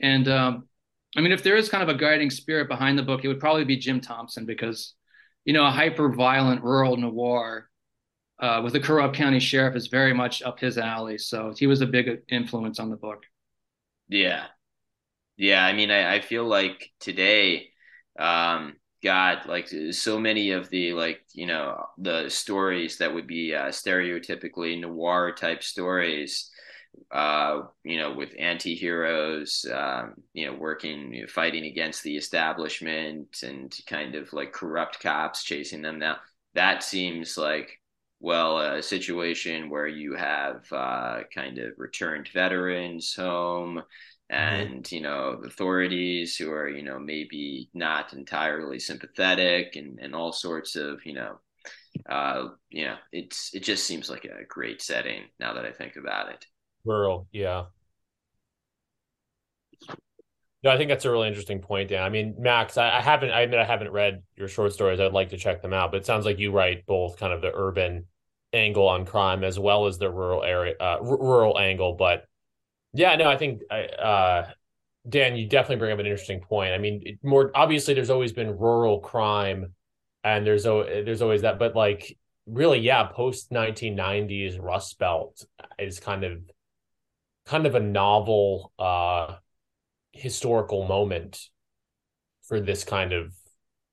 And 0.01 0.29
um, 0.29 0.69
I 1.17 1.21
mean, 1.21 1.33
if 1.33 1.43
there 1.43 1.57
is 1.57 1.69
kind 1.69 1.83
of 1.83 1.89
a 1.89 1.99
guiding 1.99 2.31
spirit 2.31 2.69
behind 2.69 2.99
the 2.99 3.03
book, 3.03 3.25
it 3.25 3.29
would 3.29 3.41
probably 3.41 3.65
be 3.65 3.77
Jim 3.77 4.01
Thompson 4.01 4.47
because, 4.47 4.95
you 5.45 5.53
know, 5.53 5.67
a 5.67 5.71
hyper 5.71 6.13
violent 6.15 6.63
rural 6.63 6.97
noir 6.97 7.69
uh, 8.41 8.61
with 8.65 8.75
a 8.77 8.81
corrupt 8.81 9.17
county 9.17 9.41
sheriff 9.41 9.77
is 9.77 9.89
very 9.89 10.15
much 10.15 10.43
up 10.43 10.59
his 10.61 10.79
alley. 10.79 11.19
So 11.19 11.55
he 11.57 11.67
was 11.67 11.81
a 11.83 11.87
big 11.87 12.23
influence 12.29 12.79
on 12.81 12.91
the 12.91 12.97
book. 12.97 13.25
Yeah. 14.09 14.47
Yeah. 15.43 15.65
I 15.65 15.73
mean, 15.73 15.91
I, 15.91 16.17
I 16.17 16.21
feel 16.21 16.45
like 16.47 16.91
today, 17.01 17.71
um, 18.19 18.75
got 19.03 19.49
like 19.49 19.69
so 19.91 20.21
many 20.21 20.53
of 20.53 20.71
the 20.71 20.93
like 20.93 21.23
you 21.35 21.45
know 21.47 21.85
the 21.99 22.29
stories 22.29 22.99
that 22.99 23.13
would 23.13 23.27
be 23.27 23.53
uh, 23.55 23.67
stereotypically 23.71 24.81
noir 24.81 25.33
type 25.33 25.63
stories 25.65 26.51
uh, 27.13 27.63
you 27.85 27.99
know, 27.99 28.13
with 28.15 28.35
anti-heroes, 28.39 29.67
um, 29.75 30.15
you 30.35 30.47
know, 30.47 30.55
working, 30.55 31.13
you 31.15 31.23
know, 31.23 31.29
fighting 31.29 31.67
against 31.67 32.03
the 32.05 32.17
establishment 32.17 33.43
and 33.45 33.77
kind 33.87 34.15
of 34.17 34.33
like 34.33 34.53
corrupt 34.53 35.01
cops 35.01 35.45
chasing 35.45 35.83
them 35.83 35.99
Now 36.01 36.19
That 36.55 36.83
seems 36.85 37.39
like, 37.39 37.81
well, 38.21 38.59
a 38.61 38.83
situation 38.83 39.71
where 39.71 39.89
you 39.89 40.17
have 40.17 40.65
uh, 40.73 41.21
kind 41.35 41.59
of 41.59 41.73
returned 41.79 42.29
veterans 42.35 43.15
home. 43.15 43.83
And, 44.33 44.85
mm-hmm. 44.85 44.95
you 44.95 45.03
know, 45.03 45.41
authorities 45.45 46.37
who 46.37 46.51
are, 46.51 46.69
you 46.69 46.83
know, 46.83 46.99
maybe 46.99 47.69
not 47.75 48.15
entirely 48.15 48.79
sympathetic 48.79 49.77
and, 49.77 49.99
and 50.01 50.15
all 50.15 50.33
sorts 50.33 50.75
of, 50.75 51.05
you 51.05 51.13
know, 51.13 51.39
uh, 52.09 52.49
you 52.71 52.87
know, 52.87 52.97
it's, 53.13 53.55
it 53.55 53.63
just 53.63 53.85
seems 53.85 54.09
like 54.09 54.25
a 54.25 54.45
great 54.49 54.81
setting 54.81 55.25
now 55.39 55.53
that 55.53 55.67
I 55.67 55.71
think 55.71 55.97
about 55.97 56.31
it. 56.31 56.47
Rural, 56.87 57.29
yeah. 57.31 57.65
No, 60.65 60.71
I 60.71 60.79
think 60.79 60.89
that's 60.89 61.05
a 61.05 61.11
really 61.11 61.29
interesting 61.29 61.61
point, 61.61 61.91
Dan. 61.91 62.03
I 62.03 62.09
mean, 62.09 62.37
Max, 62.39 62.79
I, 62.79 62.89
I, 62.99 63.01
haven't, 63.03 63.33
I 63.33 63.43
admit 63.43 63.59
I 63.59 63.65
haven't 63.65 63.91
read 63.91 64.23
your 64.37 64.49
short 64.49 64.73
stories. 64.73 64.99
I'd 64.99 65.13
like 65.13 65.31
to 65.31 65.37
check 65.37 65.61
them 65.61 65.75
out, 65.75 65.91
but 65.91 65.99
it 65.99 66.07
sounds 66.07 66.25
like 66.25 66.39
you 66.39 66.53
write 66.53 66.87
both 66.87 67.19
kind 67.19 67.35
of 67.35 67.43
the 67.43 67.51
urban 67.53 68.07
angle 68.55 68.89
on 68.89 69.05
crime 69.05 69.45
as 69.45 69.59
well 69.59 69.87
as 69.87 69.99
the 69.99 70.11
rural 70.11 70.43
area, 70.43 70.75
uh, 70.81 70.99
r- 71.03 71.21
rural 71.21 71.59
angle. 71.59 71.95
But 71.95 72.25
yeah, 72.93 73.17
no, 73.17 73.29
I 73.29 73.37
think, 73.37 73.63
uh, 73.71 74.45
Dan, 75.09 75.37
you 75.37 75.49
definitely 75.49 75.77
bring 75.77 75.93
up 75.93 75.99
an 75.99 76.07
interesting 76.07 76.41
point. 76.41 76.75
I 76.75 76.79
mean, 76.79 77.19
more 77.23 77.51
obviously, 77.55 77.95
there's 77.95 78.11
always 78.11 78.33
been 78.33 78.59
rural 78.59 79.01
crime, 79.01 79.75
and 80.25 80.47
there's 80.47 80.65
there's 80.65 81.23
always 81.23 81.43
that, 81.43 81.59
but 81.59 81.77
like 81.77 82.17
really, 82.47 82.81
yeah, 82.81 83.05
post 83.05 83.53
1990s 83.53 84.59
Rust 84.59 84.99
Belt 84.99 85.45
is 85.79 86.01
kind 86.01 86.25
of 86.25 86.41
kind 87.47 87.67
of 87.67 87.75
a 87.75 87.81
novel 87.81 88.73
uh 88.79 89.35
historical 90.13 90.87
moment 90.87 91.49
for 92.43 92.61
this 92.61 92.85
kind 92.85 93.13
of 93.13 93.35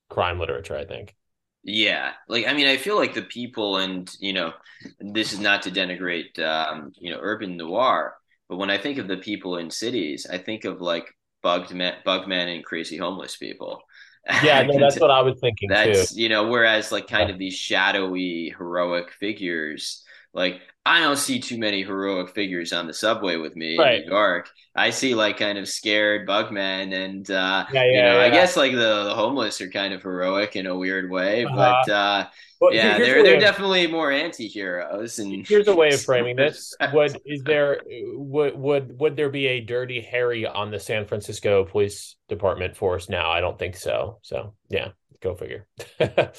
crime 0.10 0.40
literature 0.40 0.76
i 0.78 0.86
think 0.86 1.16
yeah 1.64 2.14
like 2.28 2.48
i 2.48 2.54
mean 2.54 2.68
i 2.68 2.78
feel 2.78 2.96
like 2.96 3.14
the 3.14 3.22
people 3.24 3.78
and 3.78 4.16
you 4.20 4.32
know 4.34 4.54
this 5.00 5.34
is 5.34 5.40
not 5.40 5.62
to 5.62 5.72
denigrate 5.72 6.40
um 6.40 6.92
you 6.96 7.12
know 7.12 7.20
urban 7.22 7.58
noir 7.58 8.16
but 8.50 8.58
when 8.58 8.70
i 8.70 8.78
think 8.78 8.98
of 8.98 9.08
the 9.08 9.18
people 9.18 9.58
in 9.58 9.70
cities 9.70 10.28
i 10.30 10.38
think 10.38 10.66
of 10.66 10.82
like 10.82 11.06
bugged 11.42 11.74
men 11.74 11.94
bugmen 12.04 12.50
and 12.50 12.66
crazy 12.66 12.98
homeless 12.98 13.38
people 13.38 13.82
yeah 14.44 14.64
no, 14.64 14.78
that's 14.78 15.00
what 15.00 15.12
i 15.12 15.22
was 15.22 15.40
thinking 15.40 15.70
that's 15.70 16.14
too. 16.14 16.22
you 16.22 16.30
know 16.30 16.50
whereas 16.50 16.92
like 16.92 17.08
kind 17.08 17.30
yeah. 17.30 17.34
of 17.34 17.40
these 17.40 17.56
shadowy 17.56 18.54
heroic 18.58 19.12
figures 19.12 20.04
like 20.34 20.62
I 20.86 21.02
don't 21.02 21.18
see 21.18 21.40
too 21.40 21.58
many 21.58 21.84
heroic 21.84 22.34
figures 22.34 22.74
on 22.74 22.88
the 22.88 22.94
subway 22.94 23.36
with 23.36 23.56
me 23.56 23.78
right. 23.78 24.02
in 24.02 24.10
New 24.10 24.12
York. 24.12 24.50
I 24.76 24.90
see 24.90 25.14
like 25.14 25.38
kind 25.38 25.58
of 25.58 25.68
scared 25.68 26.26
bugmen, 26.26 26.94
and 26.94 27.30
uh, 27.30 27.66
yeah, 27.72 27.84
yeah, 27.84 27.92
you 27.92 28.02
know, 28.02 28.20
yeah, 28.20 28.26
I 28.26 28.30
guess 28.30 28.58
like 28.58 28.72
the, 28.72 29.04
the, 29.04 29.14
homeless 29.14 29.62
are 29.62 29.70
kind 29.70 29.94
of 29.94 30.02
heroic 30.02 30.56
in 30.56 30.66
a 30.66 30.76
weird 30.76 31.10
way, 31.12 31.46
uh-huh. 31.46 31.56
but 31.86 31.92
uh, 31.92 32.28
well, 32.60 32.74
yeah, 32.74 32.98
they're 32.98 33.24
they're 33.24 33.36
of, 33.36 33.42
definitely 33.42 33.88
more 33.88 34.12
anti-heroes. 34.12 35.20
And 35.20 35.48
here's 35.48 35.68
a 35.68 35.76
way 35.76 35.90
of 35.90 36.02
framing 36.02 36.36
this: 36.36 36.74
would 36.94 37.20
is 37.26 37.44
there 37.44 37.82
would 38.14 38.58
would 38.58 39.00
would 39.00 39.16
there 39.16 39.30
be 39.30 39.48
a 39.48 39.62
Dirty 39.62 40.02
Harry 40.02 40.46
on 40.46 40.72
the 40.72 40.80
San 40.80 41.06
Francisco 41.06 41.66
Police 41.66 42.16
Department 42.30 42.76
force 42.76 43.10
now? 43.10 43.30
I 43.30 43.42
don't 43.42 43.60
think 43.60 43.76
so. 43.78 44.20
So 44.24 44.56
yeah, 44.70 44.90
go 45.22 45.36
figure. 45.36 45.68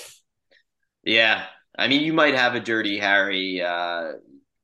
yeah, 1.05 1.47
I 1.79 1.89
mean, 1.89 2.03
you 2.03 2.12
might 2.12 2.35
have 2.35 2.55
a 2.55 2.61
Dirty 2.61 2.99
Harry, 2.99 3.62
uh, 3.62 4.12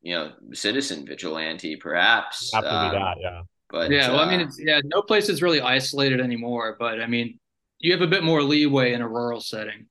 you 0.03 0.15
know, 0.15 0.33
citizen 0.53 1.07
vigilante, 1.07 1.77
perhaps. 1.77 2.53
Have 2.53 2.65
um, 2.65 2.93
that, 2.93 3.17
yeah. 3.21 3.43
But 3.71 3.91
yeah, 3.91 4.11
well, 4.11 4.21
uh, 4.21 4.27
I 4.27 4.31
mean, 4.31 4.41
uh, 4.41 4.45
it's, 4.45 4.61
yeah, 4.61 4.81
no 4.85 5.03
place 5.03 5.29
is 5.29 5.43
really 5.43 5.61
isolated 5.61 6.21
anymore. 6.21 6.77
But 6.79 7.01
I 7.01 7.07
mean, 7.07 7.39
you 7.79 7.93
have 7.93 8.03
a 8.03 8.07
bit 8.07 8.23
more 8.23 8.43
leeway 8.43 8.93
in 8.93 9.03
a 9.03 9.09
rural 9.09 9.41
setting, 9.41 9.87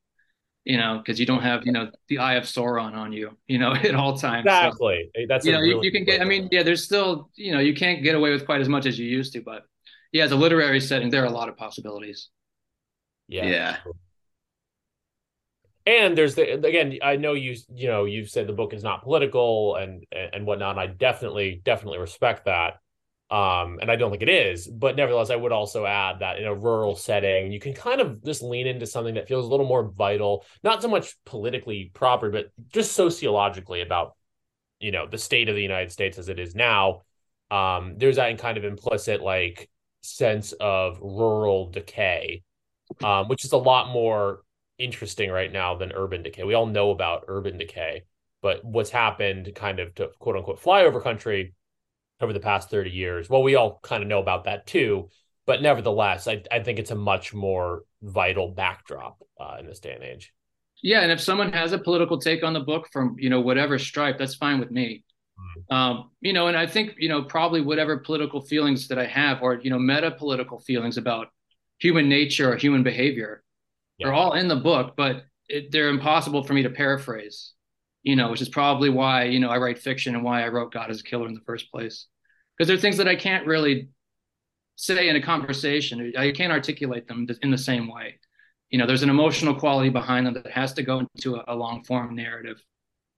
you 0.63 0.78
know, 0.78 0.97
because 0.97 1.20
you 1.20 1.26
don't 1.26 1.41
have, 1.41 1.66
you 1.66 1.72
know, 1.72 1.91
the 2.07 2.20
eye 2.20 2.36
of 2.36 2.45
Sauron 2.45 2.93
on 2.93 3.11
you, 3.11 3.38
you 3.47 3.59
know, 3.59 3.74
at 3.74 3.95
all 3.95 4.18
times. 4.18 4.45
Exactly. 4.45 5.09
So, 5.16 5.22
That's 5.28 5.45
you 5.45 5.51
know, 5.51 5.59
really 5.59 5.76
you, 5.76 5.82
you 5.84 5.91
can 5.91 6.05
get. 6.05 6.22
I 6.22 6.26
mean, 6.26 6.47
yeah, 6.51 6.63
there's 6.63 6.84
still, 6.84 7.30
you 7.36 7.51
know, 7.51 7.59
you 7.59 7.74
can't 7.74 8.03
get 8.03 8.16
away 8.16 8.32
with 8.32 8.45
quite 8.45 8.61
as 8.61 8.70
much 8.70 8.86
as 8.86 8.97
you 8.97 9.07
used 9.07 9.34
to, 9.34 9.41
but 9.41 9.63
yeah, 10.11 10.24
as 10.24 10.32
a 10.32 10.38
literary 10.38 10.80
setting, 10.80 11.09
there 11.09 11.24
are 11.24 11.28
a 11.28 11.32
lot 11.32 11.49
of 11.49 11.57
possibilities. 11.57 12.30
Yeah. 13.28 13.45
Yeah 13.45 13.78
and 15.86 16.17
there's 16.17 16.36
the 16.36 16.53
again 16.65 16.97
i 17.03 17.15
know 17.15 17.33
you 17.33 17.55
you 17.73 17.88
know 17.88 18.05
you've 18.05 18.29
said 18.29 18.47
the 18.47 18.53
book 18.53 18.73
is 18.73 18.83
not 18.83 19.03
political 19.03 19.75
and 19.75 20.05
and 20.11 20.45
whatnot 20.45 20.71
and 20.71 20.79
i 20.79 20.88
definitely 20.88 21.61
definitely 21.63 21.99
respect 21.99 22.45
that 22.45 22.75
um 23.31 23.79
and 23.81 23.89
i 23.89 23.95
don't 23.95 24.11
think 24.11 24.21
it 24.21 24.29
is 24.29 24.67
but 24.67 24.95
nevertheless 24.95 25.29
i 25.29 25.36
would 25.36 25.51
also 25.51 25.86
add 25.86 26.19
that 26.19 26.38
in 26.38 26.45
a 26.45 26.53
rural 26.53 26.95
setting 26.95 27.51
you 27.51 27.59
can 27.59 27.73
kind 27.73 27.99
of 28.01 28.23
just 28.23 28.43
lean 28.43 28.67
into 28.67 28.86
something 28.86 29.15
that 29.15 29.27
feels 29.27 29.45
a 29.45 29.49
little 29.49 29.65
more 29.65 29.91
vital 29.91 30.45
not 30.63 30.81
so 30.81 30.88
much 30.88 31.15
politically 31.25 31.91
proper 31.93 32.29
but 32.29 32.47
just 32.71 32.93
sociologically 32.93 33.81
about 33.81 34.15
you 34.79 34.91
know 34.91 35.07
the 35.07 35.17
state 35.17 35.49
of 35.49 35.55
the 35.55 35.61
united 35.61 35.91
states 35.91 36.17
as 36.17 36.29
it 36.29 36.39
is 36.39 36.55
now. 36.55 37.01
Um 37.51 37.95
there's 37.97 38.17
that 38.17 38.38
kind 38.39 38.57
of 38.57 38.65
implicit 38.65 39.21
like 39.21 39.69
sense 40.01 40.51
of 40.53 40.99
rural 41.01 41.69
decay 41.71 42.43
um 43.03 43.27
which 43.27 43.45
is 43.45 43.51
a 43.51 43.57
lot 43.57 43.91
more 43.91 44.41
interesting 44.78 45.32
right 45.32 45.51
now 45.51 45.76
than 45.76 45.91
urban 45.93 46.23
decay. 46.23 46.43
We 46.43 46.53
all 46.53 46.65
know 46.65 46.91
about 46.91 47.26
urban 47.28 47.57
decay, 47.57 48.03
but 48.41 48.63
what's 48.63 48.89
happened 48.89 49.51
kind 49.55 49.80
of 49.80 49.95
to 49.95 50.09
quote 50.19 50.36
unquote 50.36 50.61
flyover 50.61 51.01
country 51.01 51.53
over 52.21 52.34
the 52.34 52.39
past 52.39 52.69
30 52.69 52.89
years, 52.91 53.30
well, 53.30 53.43
we 53.43 53.55
all 53.55 53.80
kind 53.84 54.03
of 54.03 54.09
know 54.09 54.19
about 54.19 54.45
that 54.45 54.65
too. 54.65 55.09
But 55.45 55.61
nevertheless, 55.61 56.28
I, 56.28 56.41
I 56.51 56.61
think 56.61 56.80
it's 56.80 56.91
a 56.91 56.95
much 56.95 57.34
more 57.34 57.84
vital 58.01 58.49
backdrop 58.49 59.21
uh, 59.39 59.57
in 59.59 59.67
this 59.67 59.80
day 59.80 59.93
and 59.93 60.03
age. 60.03 60.34
Yeah, 60.82 61.01
and 61.01 61.11
if 61.11 61.21
someone 61.21 61.53
has 61.53 61.71
a 61.71 61.78
political 61.78 62.19
take 62.19 62.43
on 62.43 62.53
the 62.53 62.59
book 62.59 62.88
from 62.91 63.15
you 63.19 63.30
know 63.30 63.41
whatever 63.41 63.80
stripe, 63.80 64.17
that's 64.17 64.36
fine 64.36 64.59
with 64.59 64.71
me. 64.71 65.03
Mm-hmm. 65.39 65.76
Um, 65.76 66.11
you 66.21 66.34
know, 66.34 66.47
and 66.47 66.57
I 66.57 66.67
think 66.67 66.95
you 66.97 67.09
know 67.09 67.23
probably 67.23 67.61
whatever 67.61 67.97
political 67.97 68.41
feelings 68.41 68.88
that 68.88 68.97
I 68.97 69.05
have, 69.05 69.41
or 69.41 69.59
you 69.61 69.69
know, 69.69 69.80
meta 69.80 70.11
political 70.11 70.59
feelings 70.59 70.97
about 70.97 71.28
human 71.80 72.09
nature 72.09 72.51
or 72.51 72.55
human 72.55 72.84
behavior, 72.84 73.43
yeah. 73.97 74.07
are 74.07 74.13
all 74.13 74.33
in 74.33 74.47
the 74.47 74.55
book, 74.55 74.93
but 74.95 75.25
it, 75.47 75.71
they're 75.71 75.89
impossible 75.89 76.43
for 76.43 76.53
me 76.53 76.63
to 76.63 76.69
paraphrase. 76.69 77.53
You 78.03 78.15
know, 78.15 78.29
which 78.29 78.41
is 78.41 78.49
probably 78.49 78.89
why 78.89 79.23
you 79.23 79.39
know 79.39 79.49
I 79.49 79.57
write 79.57 79.79
fiction 79.79 80.13
and 80.13 80.23
why 80.23 80.43
I 80.43 80.49
wrote 80.49 80.71
God 80.71 80.91
is 80.91 81.01
a 81.01 81.03
Killer 81.03 81.27
in 81.27 81.33
the 81.33 81.41
first 81.41 81.71
place, 81.71 82.07
because 82.55 82.67
there 82.67 82.77
are 82.77 82.79
things 82.79 82.97
that 82.97 83.07
I 83.07 83.15
can't 83.15 83.47
really 83.47 83.89
say 84.75 85.09
in 85.09 85.15
a 85.15 85.21
conversation. 85.21 86.13
I 86.17 86.31
can't 86.31 86.53
articulate 86.53 87.07
them 87.07 87.27
in 87.41 87.49
the 87.49 87.57
same 87.57 87.87
way. 87.87 88.19
You 88.69 88.77
know, 88.77 88.85
there's 88.85 89.03
an 89.03 89.09
emotional 89.09 89.55
quality 89.55 89.89
behind 89.89 90.27
them 90.27 90.33
that 90.35 90.51
has 90.51 90.73
to 90.73 90.83
go 90.83 90.99
into 90.99 91.35
a, 91.35 91.45
a 91.47 91.55
long 91.55 91.83
form 91.83 92.15
narrative. 92.15 92.61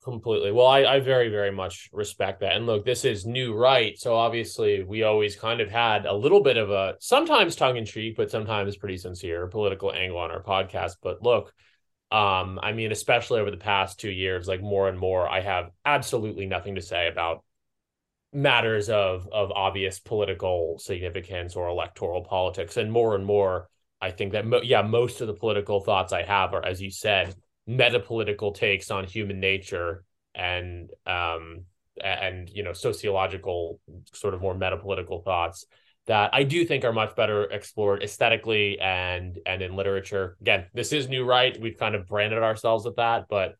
Completely. 0.07 0.53
Well, 0.53 0.67
I, 0.67 0.85
I 0.85 0.99
very, 1.01 1.27
very 1.27 1.51
much 1.51 1.89
respect 1.91 2.39
that. 2.39 2.55
And 2.55 2.65
look, 2.65 2.85
this 2.85 3.03
is 3.03 3.25
new 3.25 3.53
right. 3.53 3.99
So 3.99 4.15
obviously 4.15 4.81
we 4.81 5.03
always 5.03 5.35
kind 5.35 5.59
of 5.59 5.69
had 5.69 6.05
a 6.05 6.13
little 6.13 6.41
bit 6.41 6.55
of 6.55 6.71
a 6.71 6.95
sometimes 7.01 7.57
tongue 7.57 7.75
in 7.75 7.83
cheek, 7.83 8.15
but 8.15 8.31
sometimes 8.31 8.77
pretty 8.77 8.95
sincere 8.95 9.47
political 9.47 9.91
angle 9.91 10.17
on 10.19 10.31
our 10.31 10.41
podcast. 10.41 10.93
But 11.03 11.21
look, 11.21 11.53
um, 12.09 12.57
I 12.63 12.71
mean, 12.71 12.93
especially 12.93 13.41
over 13.41 13.51
the 13.51 13.57
past 13.57 13.99
two 13.99 14.09
years, 14.09 14.47
like 14.47 14.61
more 14.61 14.87
and 14.87 14.97
more, 14.97 15.27
I 15.29 15.41
have 15.41 15.71
absolutely 15.83 16.45
nothing 16.45 16.75
to 16.75 16.81
say 16.81 17.09
about 17.09 17.43
matters 18.31 18.89
of 18.89 19.27
of 19.31 19.51
obvious 19.51 19.99
political 19.99 20.77
significance 20.79 21.57
or 21.57 21.67
electoral 21.67 22.23
politics. 22.23 22.77
And 22.77 22.93
more 22.93 23.13
and 23.13 23.25
more, 23.25 23.67
I 23.99 24.11
think 24.11 24.31
that 24.31 24.45
mo- 24.45 24.61
yeah, 24.63 24.83
most 24.83 25.19
of 25.19 25.27
the 25.27 25.33
political 25.33 25.81
thoughts 25.81 26.13
I 26.13 26.23
have 26.23 26.53
are, 26.53 26.65
as 26.65 26.81
you 26.81 26.91
said, 26.91 27.35
metapolitical 27.67 28.53
takes 28.53 28.91
on 28.91 29.03
human 29.03 29.39
nature 29.39 30.03
and 30.33 30.89
um 31.05 31.63
and 32.01 32.49
you 32.49 32.63
know 32.63 32.73
sociological 32.73 33.79
sort 34.13 34.33
of 34.33 34.41
more 34.41 34.55
metapolitical 34.55 35.23
thoughts 35.23 35.65
that 36.07 36.29
I 36.33 36.43
do 36.43 36.65
think 36.65 36.85
are 36.85 36.93
much 36.93 37.15
better 37.15 37.43
explored 37.43 38.01
aesthetically 38.01 38.79
and 38.79 39.37
and 39.45 39.61
in 39.61 39.75
literature. 39.75 40.37
Again, 40.41 40.65
this 40.73 40.93
is 40.93 41.09
new 41.09 41.25
right. 41.25 41.59
We've 41.59 41.77
kind 41.77 41.95
of 41.95 42.07
branded 42.07 42.41
ourselves 42.41 42.85
with 42.85 42.95
that, 42.95 43.25
but 43.29 43.55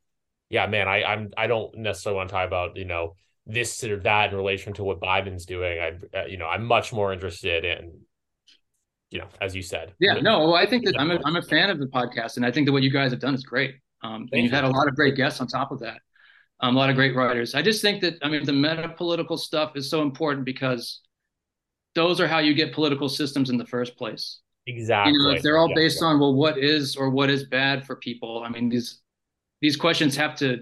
yeah, 0.49 0.66
man, 0.66 0.88
I 0.88 1.03
I'm 1.03 1.32
I 1.38 1.47
don't 1.47 1.78
necessarily 1.78 2.18
want 2.18 2.30
to 2.30 2.34
talk 2.34 2.47
about 2.47 2.78
you 2.78 2.86
know 2.86 3.16
this 3.45 3.84
or 3.84 3.97
that 3.97 4.32
in 4.32 4.38
relation 4.38 4.74
to 4.74 4.84
what 4.84 4.99
Biden's 5.01 5.45
doing. 5.45 5.80
I 5.80 6.18
uh, 6.18 6.26
you 6.26 6.38
know 6.38 6.47
I'm 6.47 6.66
much 6.66 6.93
more 6.93 7.12
interested 7.12 7.66
in 7.66 7.99
you 9.12 9.20
know 9.20 9.28
as 9.41 9.55
you 9.55 9.62
said. 9.62 9.93
Yeah, 9.99 10.14
no, 10.14 10.53
I 10.53 10.66
think 10.66 10.86
that 10.86 10.95
I'm 10.97 11.12
a, 11.12 11.20
I'm 11.26 11.36
a 11.36 11.41
fan 11.41 11.70
of 11.70 11.80
the 11.80 11.88
podcast, 11.88 12.38
and 12.38 12.45
I 12.45 12.51
think 12.51 12.66
that 12.68 12.72
what 12.72 12.84
you 12.84 12.91
guys 12.91 13.12
have 13.12 13.20
done 13.20 13.36
is 13.36 13.43
great. 13.43 13.76
Um, 14.04 14.28
and 14.32 14.43
you've 14.43 14.52
had 14.52 14.64
a 14.64 14.70
lot 14.70 14.88
of 14.88 14.95
great 14.95 15.16
guests 15.16 15.41
on 15.41 15.48
top 15.48 15.72
of 15.72 15.80
that, 15.80 16.02
um, 16.60 16.76
a 16.76 16.80
lot 16.80 16.89
of 16.89 16.95
great 16.95 17.16
writers. 17.16 17.56
I 17.56 17.62
just 17.62 17.82
think 17.82 18.02
that 18.02 18.16
I 18.22 18.30
mean 18.30 18.45
the 18.45 18.54
meta 18.54 18.89
political 18.89 19.38
stuff 19.38 19.76
is 19.76 19.89
so 19.89 20.02
important 20.02 20.45
because 20.45 21.02
those 21.95 22.22
are 22.22 22.28
how 22.28 22.39
you 22.39 22.54
get 22.54 22.74
political 22.74 23.10
systems 23.10 23.50
in 23.50 23.58
the 23.58 23.66
first 23.66 23.98
place. 23.98 24.39
Exactly. 24.68 25.14
You 25.14 25.20
know, 25.20 25.30
if 25.32 25.41
they're 25.41 25.58
all 25.58 25.70
yeah, 25.70 25.76
based 25.76 26.00
yeah. 26.02 26.10
on 26.10 26.20
well, 26.20 26.36
what 26.36 26.58
is 26.58 26.95
or 26.95 27.10
what 27.10 27.30
is 27.30 27.45
bad 27.45 27.86
for 27.86 27.95
people. 27.95 28.43
I 28.45 28.50
mean, 28.50 28.70
these 28.70 29.02
these 29.62 29.76
questions 29.76 30.16
have 30.18 30.36
to 30.36 30.60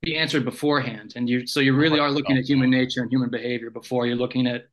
be 0.00 0.16
answered 0.16 0.44
beforehand, 0.44 1.14
and 1.16 1.28
you 1.28 1.46
so 1.46 1.60
you 1.60 1.74
really 1.74 1.98
are 1.98 2.10
looking 2.10 2.38
at 2.38 2.44
human 2.44 2.70
nature 2.70 3.02
and 3.02 3.10
human 3.10 3.30
behavior 3.30 3.70
before 3.70 4.06
you're 4.06 4.16
looking 4.16 4.46
at, 4.46 4.66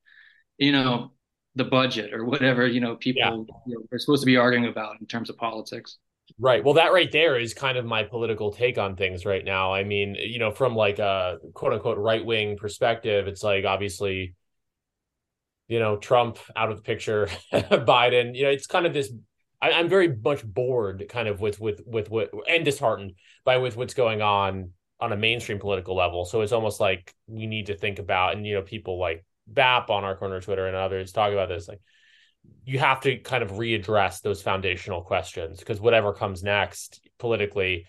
you 0.58 0.72
know, 0.72 1.12
the 1.56 1.64
budget 1.64 2.14
or 2.14 2.26
whatever 2.26 2.66
you 2.66 2.80
know 2.80 2.96
people 2.96 3.22
yeah. 3.22 3.62
you 3.68 3.76
know, 3.76 3.86
are 3.92 4.00
supposed 4.00 4.22
to 4.22 4.26
be 4.26 4.38
arguing 4.38 4.66
about 4.66 5.00
in 5.02 5.08
terms 5.08 5.30
of 5.30 5.38
politics. 5.38 5.98
Right. 6.40 6.64
Well, 6.64 6.76
that 6.76 6.94
right 6.94 7.12
there 7.12 7.38
is 7.38 7.54
kind 7.54 7.78
of 7.78 7.86
my 7.86 8.04
political 8.04 8.52
take 8.52 8.78
on 8.78 8.96
things 8.96 9.26
right 9.26 9.44
now. 9.44 9.74
I 9.74 9.84
mean, 9.84 10.16
you 10.16 10.40
know, 10.40 10.52
from 10.52 10.76
like 10.76 11.00
a 11.00 11.38
quote 11.54 11.74
unquote 11.74 11.98
right 11.98 12.26
wing 12.26 12.58
perspective, 12.58 13.28
it's 13.28 13.44
like 13.44 13.66
obviously 13.66 14.36
you 15.68 15.80
know, 15.80 15.98
Trump 15.98 16.38
out 16.56 16.70
of 16.70 16.78
the 16.78 16.84
picture, 16.84 17.28
Biden, 17.54 18.36
you 18.36 18.44
know, 18.44 18.50
it's 18.50 18.68
kind 18.68 18.86
of 18.86 18.94
this 18.94 19.12
I, 19.62 19.72
am 19.72 19.88
very 19.88 20.14
much 20.24 20.44
bored 20.46 21.06
kind 21.10 21.28
of 21.28 21.40
with 21.40 21.60
with 21.60 21.82
with 21.86 22.10
what 22.10 22.32
and 22.50 22.66
disheartened 22.66 23.14
by 23.46 23.58
with 23.58 23.78
what's 23.78 23.94
going 23.94 24.22
on 24.22 24.72
on 25.00 25.14
a 25.14 25.18
mainstream 25.18 25.60
political 25.60 25.96
level. 25.96 26.26
So 26.26 26.42
it's 26.42 26.52
almost 26.52 26.80
like 26.80 27.14
we 27.28 27.48
need 27.48 27.68
to 27.68 27.78
think 27.78 28.00
about 28.00 28.36
and 28.36 28.46
you 28.46 28.56
know, 28.56 28.62
people 28.62 29.00
like 29.00 29.26
BAP 29.48 29.90
on 29.90 30.04
our 30.04 30.16
corner 30.16 30.42
Twitter 30.42 30.68
and 30.68 30.76
others 30.76 31.12
talk 31.12 31.32
about 31.32 31.50
this 31.50 31.68
like 31.68 31.82
you 32.66 32.80
have 32.80 33.02
to 33.02 33.18
kind 33.18 33.44
of 33.44 33.52
readdress 33.52 34.22
those 34.22 34.42
foundational 34.42 35.02
questions 35.02 35.60
because 35.60 35.80
whatever 35.80 36.14
comes 36.14 36.44
next 36.44 37.02
politically 37.20 37.86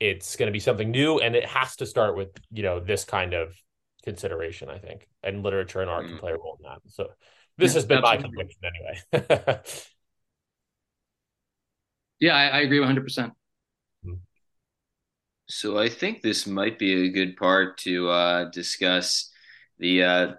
it's 0.00 0.36
going 0.36 0.46
to 0.46 0.52
be 0.52 0.60
something 0.60 0.90
new 0.90 1.18
and 1.18 1.36
it 1.36 1.44
has 1.46 1.76
to 1.76 1.86
start 1.86 2.16
with 2.16 2.28
you 2.50 2.62
know 2.62 2.80
this 2.80 3.04
kind 3.04 3.34
of 3.34 3.54
consideration, 4.02 4.68
I 4.68 4.78
think, 4.78 5.08
and 5.22 5.42
literature 5.42 5.80
and 5.80 5.90
art 5.90 6.06
mm. 6.06 6.10
can 6.10 6.18
play 6.18 6.32
a 6.32 6.36
role 6.36 6.58
in 6.60 6.68
that. 6.68 6.80
So 6.88 7.08
this 7.58 7.72
yeah, 7.72 7.74
has 7.74 7.86
been 7.86 8.04
absolutely. 8.04 8.28
my 8.28 8.42
conviction 8.42 8.60
anyway. 9.12 9.60
yeah, 12.20 12.36
I, 12.36 12.46
I, 12.46 12.60
agree 12.60 12.80
100%. 12.80 13.32
Hmm. 14.04 14.14
So 15.48 15.78
I 15.78 15.88
think 15.88 16.22
this 16.22 16.46
might 16.46 16.78
be 16.78 17.06
a 17.06 17.10
good 17.10 17.36
part 17.36 17.78
to 17.78 18.08
uh, 18.08 18.44
discuss 18.50 19.30
the 19.78 20.02
uh, 20.02 20.32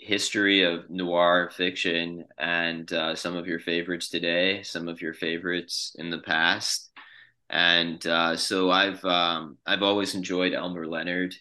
history 0.00 0.62
of 0.62 0.88
noir 0.90 1.50
fiction 1.54 2.24
and 2.38 2.92
uh, 2.92 3.14
some 3.14 3.36
of 3.36 3.46
your 3.46 3.60
favorites 3.60 4.08
today, 4.08 4.62
some 4.62 4.88
of 4.88 5.00
your 5.00 5.14
favorites 5.14 5.94
in 5.98 6.10
the 6.10 6.20
past. 6.20 6.90
And 7.48 8.04
uh, 8.06 8.36
so 8.36 8.70
I've 8.70 9.04
um, 9.04 9.58
I've 9.66 9.82
always 9.82 10.14
enjoyed 10.14 10.54
Elmore 10.54 10.86
Leonard 10.86 11.34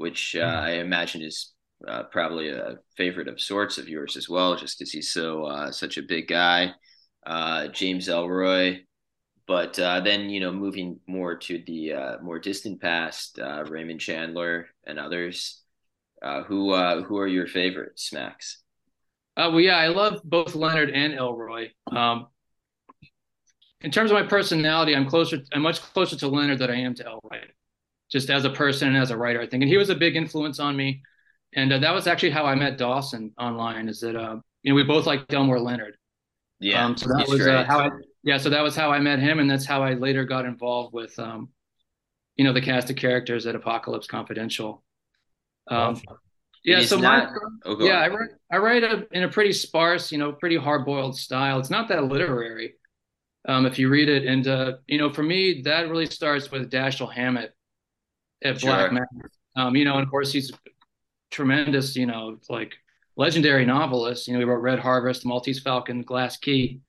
which 0.00 0.34
uh, 0.34 0.40
mm. 0.40 0.56
I 0.56 0.70
imagine 0.76 1.20
is 1.20 1.52
uh, 1.86 2.04
probably 2.04 2.48
a 2.48 2.78
favorite 2.96 3.28
of 3.28 3.38
sorts 3.38 3.76
of 3.76 3.86
yours 3.86 4.16
as 4.16 4.30
well, 4.30 4.56
just 4.56 4.78
because 4.78 4.90
he's 4.90 5.10
so 5.10 5.44
uh, 5.44 5.70
such 5.70 5.98
a 5.98 6.02
big 6.02 6.26
guy. 6.26 6.72
Uh, 7.26 7.68
James 7.68 8.08
Ellroy, 8.08 8.78
but 9.46 9.78
uh, 9.78 10.00
then 10.00 10.30
you 10.30 10.40
know 10.40 10.52
moving 10.52 10.98
more 11.06 11.36
to 11.36 11.62
the 11.66 11.92
uh, 11.92 12.16
more 12.22 12.38
distant 12.38 12.80
past, 12.80 13.38
Raymond 13.68 14.00
Chandler 14.00 14.68
and 14.86 14.98
others. 14.98 15.59
Who 16.22 16.74
who 17.02 17.18
are 17.18 17.26
your 17.26 17.46
favorites, 17.46 18.12
Max? 18.12 18.62
well, 19.36 19.60
yeah, 19.60 19.76
I 19.76 19.88
love 19.88 20.20
both 20.22 20.54
Leonard 20.54 20.90
and 20.90 21.14
Ellroy. 21.14 21.70
Um, 21.90 22.26
in 23.80 23.90
terms 23.90 24.10
of 24.10 24.14
my 24.14 24.26
personality, 24.26 24.94
I'm 24.94 25.06
closer. 25.06 25.38
I'm 25.52 25.62
much 25.62 25.80
closer 25.80 26.16
to 26.16 26.28
Leonard 26.28 26.58
than 26.58 26.70
I 26.70 26.80
am 26.80 26.94
to 26.96 27.04
Ellroy, 27.04 27.40
just 28.10 28.28
as 28.28 28.44
a 28.44 28.50
person 28.50 28.88
and 28.88 28.96
as 28.96 29.10
a 29.10 29.16
writer, 29.16 29.40
I 29.40 29.46
think. 29.46 29.62
And 29.62 29.70
he 29.70 29.78
was 29.78 29.88
a 29.88 29.94
big 29.94 30.16
influence 30.16 30.60
on 30.60 30.76
me. 30.76 31.02
And 31.54 31.72
uh, 31.72 31.78
that 31.78 31.94
was 31.94 32.06
actually 32.06 32.30
how 32.30 32.44
I 32.44 32.54
met 32.54 32.78
Dawson 32.78 33.32
online. 33.38 33.88
Is 33.88 34.00
that 34.00 34.16
uh, 34.16 34.36
you 34.62 34.72
know 34.72 34.76
we 34.76 34.82
both 34.82 35.06
like 35.06 35.32
Elmore 35.32 35.58
Leonard. 35.58 35.96
Yeah. 36.60 36.84
Um, 36.84 36.96
so 36.96 37.08
that 37.16 37.26
was 37.28 37.46
uh, 37.46 37.64
how 37.64 37.80
I 37.80 37.90
yeah. 38.22 38.36
So 38.36 38.50
that 38.50 38.62
was 38.62 38.76
how 38.76 38.92
I 38.92 39.00
met 39.00 39.18
him, 39.18 39.38
and 39.38 39.50
that's 39.50 39.64
how 39.64 39.82
I 39.82 39.94
later 39.94 40.24
got 40.24 40.44
involved 40.44 40.92
with 40.92 41.18
um, 41.18 41.48
you 42.40 42.44
know, 42.44 42.54
the 42.54 42.60
cast 42.62 42.88
of 42.88 42.96
characters 42.96 43.46
at 43.46 43.54
Apocalypse 43.54 44.06
Confidential. 44.06 44.82
Um, 45.70 46.00
yeah. 46.64 46.82
So 46.82 46.98
not, 46.98 47.32
my, 47.32 47.38
oh, 47.64 47.84
yeah, 47.84 47.96
on. 47.96 48.02
I 48.02 48.08
write 48.08 48.30
I 48.52 48.56
write 48.58 48.84
a, 48.84 49.06
in 49.12 49.22
a 49.22 49.28
pretty 49.28 49.52
sparse, 49.52 50.12
you 50.12 50.18
know, 50.18 50.32
pretty 50.32 50.56
hard 50.56 50.84
boiled 50.84 51.16
style. 51.16 51.58
It's 51.58 51.70
not 51.70 51.88
that 51.88 52.04
literary. 52.04 52.74
Um, 53.48 53.64
if 53.64 53.78
you 53.78 53.88
read 53.88 54.08
it, 54.08 54.26
and 54.26 54.46
uh, 54.46 54.72
you 54.86 54.98
know, 54.98 55.10
for 55.10 55.22
me, 55.22 55.62
that 55.62 55.88
really 55.88 56.06
starts 56.06 56.50
with 56.50 56.70
Dashiell 56.70 57.12
Hammett 57.12 57.54
at 58.44 58.60
sure. 58.60 58.70
Black 58.70 58.92
Mask. 58.92 59.08
Um, 59.56 59.74
you 59.74 59.84
know, 59.84 59.94
and 59.94 60.02
of 60.02 60.10
course 60.10 60.32
he's 60.32 60.52
tremendous, 61.30 61.96
you 61.96 62.06
know, 62.06 62.38
like 62.48 62.74
legendary 63.16 63.64
novelist. 63.64 64.26
You 64.26 64.34
know, 64.34 64.40
he 64.40 64.44
wrote 64.44 64.62
Red 64.62 64.78
Harvest, 64.78 65.24
Maltese 65.24 65.60
Falcon, 65.60 66.02
Glass 66.02 66.36
Key. 66.36 66.80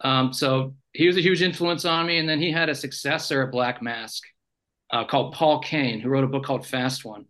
Um, 0.00 0.32
so 0.32 0.74
he 0.92 1.06
was 1.06 1.16
a 1.16 1.20
huge 1.20 1.42
influence 1.42 1.84
on 1.84 2.06
me. 2.06 2.18
And 2.18 2.28
then 2.28 2.40
he 2.40 2.52
had 2.52 2.68
a 2.68 2.74
successor 2.74 3.42
at 3.42 3.52
Black 3.52 3.82
Mask 3.82 4.22
uh, 4.90 5.04
called 5.04 5.34
Paul 5.34 5.60
Cain, 5.60 6.00
who 6.00 6.08
wrote 6.08 6.24
a 6.24 6.28
book 6.28 6.44
called 6.44 6.66
Fast 6.66 7.04
One. 7.04 7.26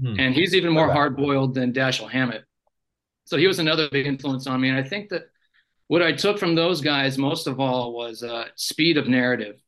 Hmm. 0.00 0.18
And 0.18 0.34
he's 0.34 0.54
even 0.54 0.72
more 0.72 0.92
hard 0.92 1.16
boiled 1.16 1.54
than 1.54 1.72
Dashiell 1.72 2.10
Hammett. 2.10 2.44
So 3.24 3.36
he 3.36 3.46
was 3.46 3.58
another 3.58 3.88
big 3.90 4.06
influence 4.06 4.46
on 4.46 4.60
me. 4.60 4.68
And 4.68 4.78
I 4.78 4.82
think 4.82 5.10
that 5.10 5.24
what 5.88 6.02
I 6.02 6.12
took 6.12 6.38
from 6.38 6.54
those 6.54 6.80
guys 6.80 7.18
most 7.18 7.46
of 7.46 7.60
all 7.60 7.92
was 7.94 8.22
uh, 8.22 8.44
speed 8.54 8.96
of 8.96 9.08
narrative. 9.08 9.60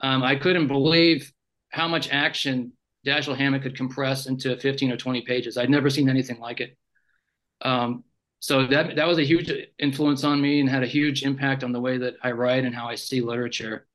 Um, 0.00 0.22
I 0.22 0.36
couldn't 0.36 0.66
believe 0.66 1.32
how 1.70 1.88
much 1.88 2.10
action 2.10 2.72
Dashiell 3.06 3.36
Hammett 3.36 3.62
could 3.62 3.76
compress 3.76 4.26
into 4.26 4.56
15 4.56 4.92
or 4.92 4.96
20 4.96 5.22
pages. 5.22 5.56
I'd 5.56 5.70
never 5.70 5.90
seen 5.90 6.08
anything 6.08 6.40
like 6.40 6.60
it. 6.60 6.76
Um, 7.62 8.04
so 8.40 8.66
that 8.66 8.96
that 8.96 9.06
was 9.06 9.18
a 9.18 9.24
huge 9.24 9.50
influence 9.78 10.22
on 10.22 10.40
me 10.40 10.60
and 10.60 10.68
had 10.68 10.82
a 10.82 10.86
huge 10.86 11.22
impact 11.22 11.64
on 11.64 11.72
the 11.72 11.80
way 11.80 11.96
that 11.96 12.14
I 12.22 12.32
write 12.32 12.64
and 12.64 12.74
how 12.74 12.88
I 12.88 12.94
see 12.94 13.22
literature. 13.22 13.86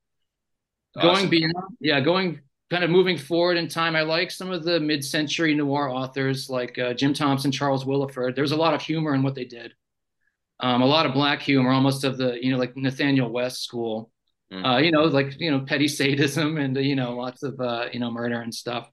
Awesome. 0.96 1.14
Going 1.14 1.30
beyond, 1.30 1.76
yeah, 1.78 2.00
going 2.00 2.40
kind 2.70 2.84
of 2.84 2.90
moving 2.90 3.18
forward 3.18 3.56
in 3.56 3.68
time, 3.68 3.96
I 3.96 4.02
like 4.02 4.30
some 4.30 4.50
of 4.50 4.64
the 4.64 4.78
mid-century 4.78 5.54
noir 5.54 5.88
authors 5.88 6.48
like 6.48 6.78
uh, 6.78 6.94
Jim 6.94 7.12
Thompson, 7.12 7.50
Charles 7.50 7.84
Willeford. 7.84 8.36
There's 8.36 8.52
a 8.52 8.56
lot 8.56 8.74
of 8.74 8.82
humor 8.82 9.14
in 9.14 9.22
what 9.22 9.34
they 9.34 9.44
did. 9.44 9.74
Um, 10.60 10.82
a 10.82 10.86
lot 10.86 11.06
of 11.06 11.14
black 11.14 11.40
humor, 11.40 11.70
almost 11.70 12.04
of 12.04 12.18
the 12.18 12.38
you 12.42 12.52
know 12.52 12.58
like 12.58 12.76
Nathanael 12.76 13.30
West 13.30 13.64
school. 13.64 14.10
Mm-hmm. 14.52 14.64
Uh, 14.64 14.78
you 14.78 14.90
know, 14.90 15.04
like 15.04 15.40
you 15.40 15.50
know, 15.50 15.60
petty 15.60 15.88
sadism 15.88 16.58
and 16.58 16.76
you 16.76 16.96
know, 16.96 17.14
lots 17.14 17.42
of 17.42 17.58
uh, 17.60 17.86
you 17.92 18.00
know, 18.00 18.10
murder 18.10 18.40
and 18.40 18.54
stuff. 18.54 18.88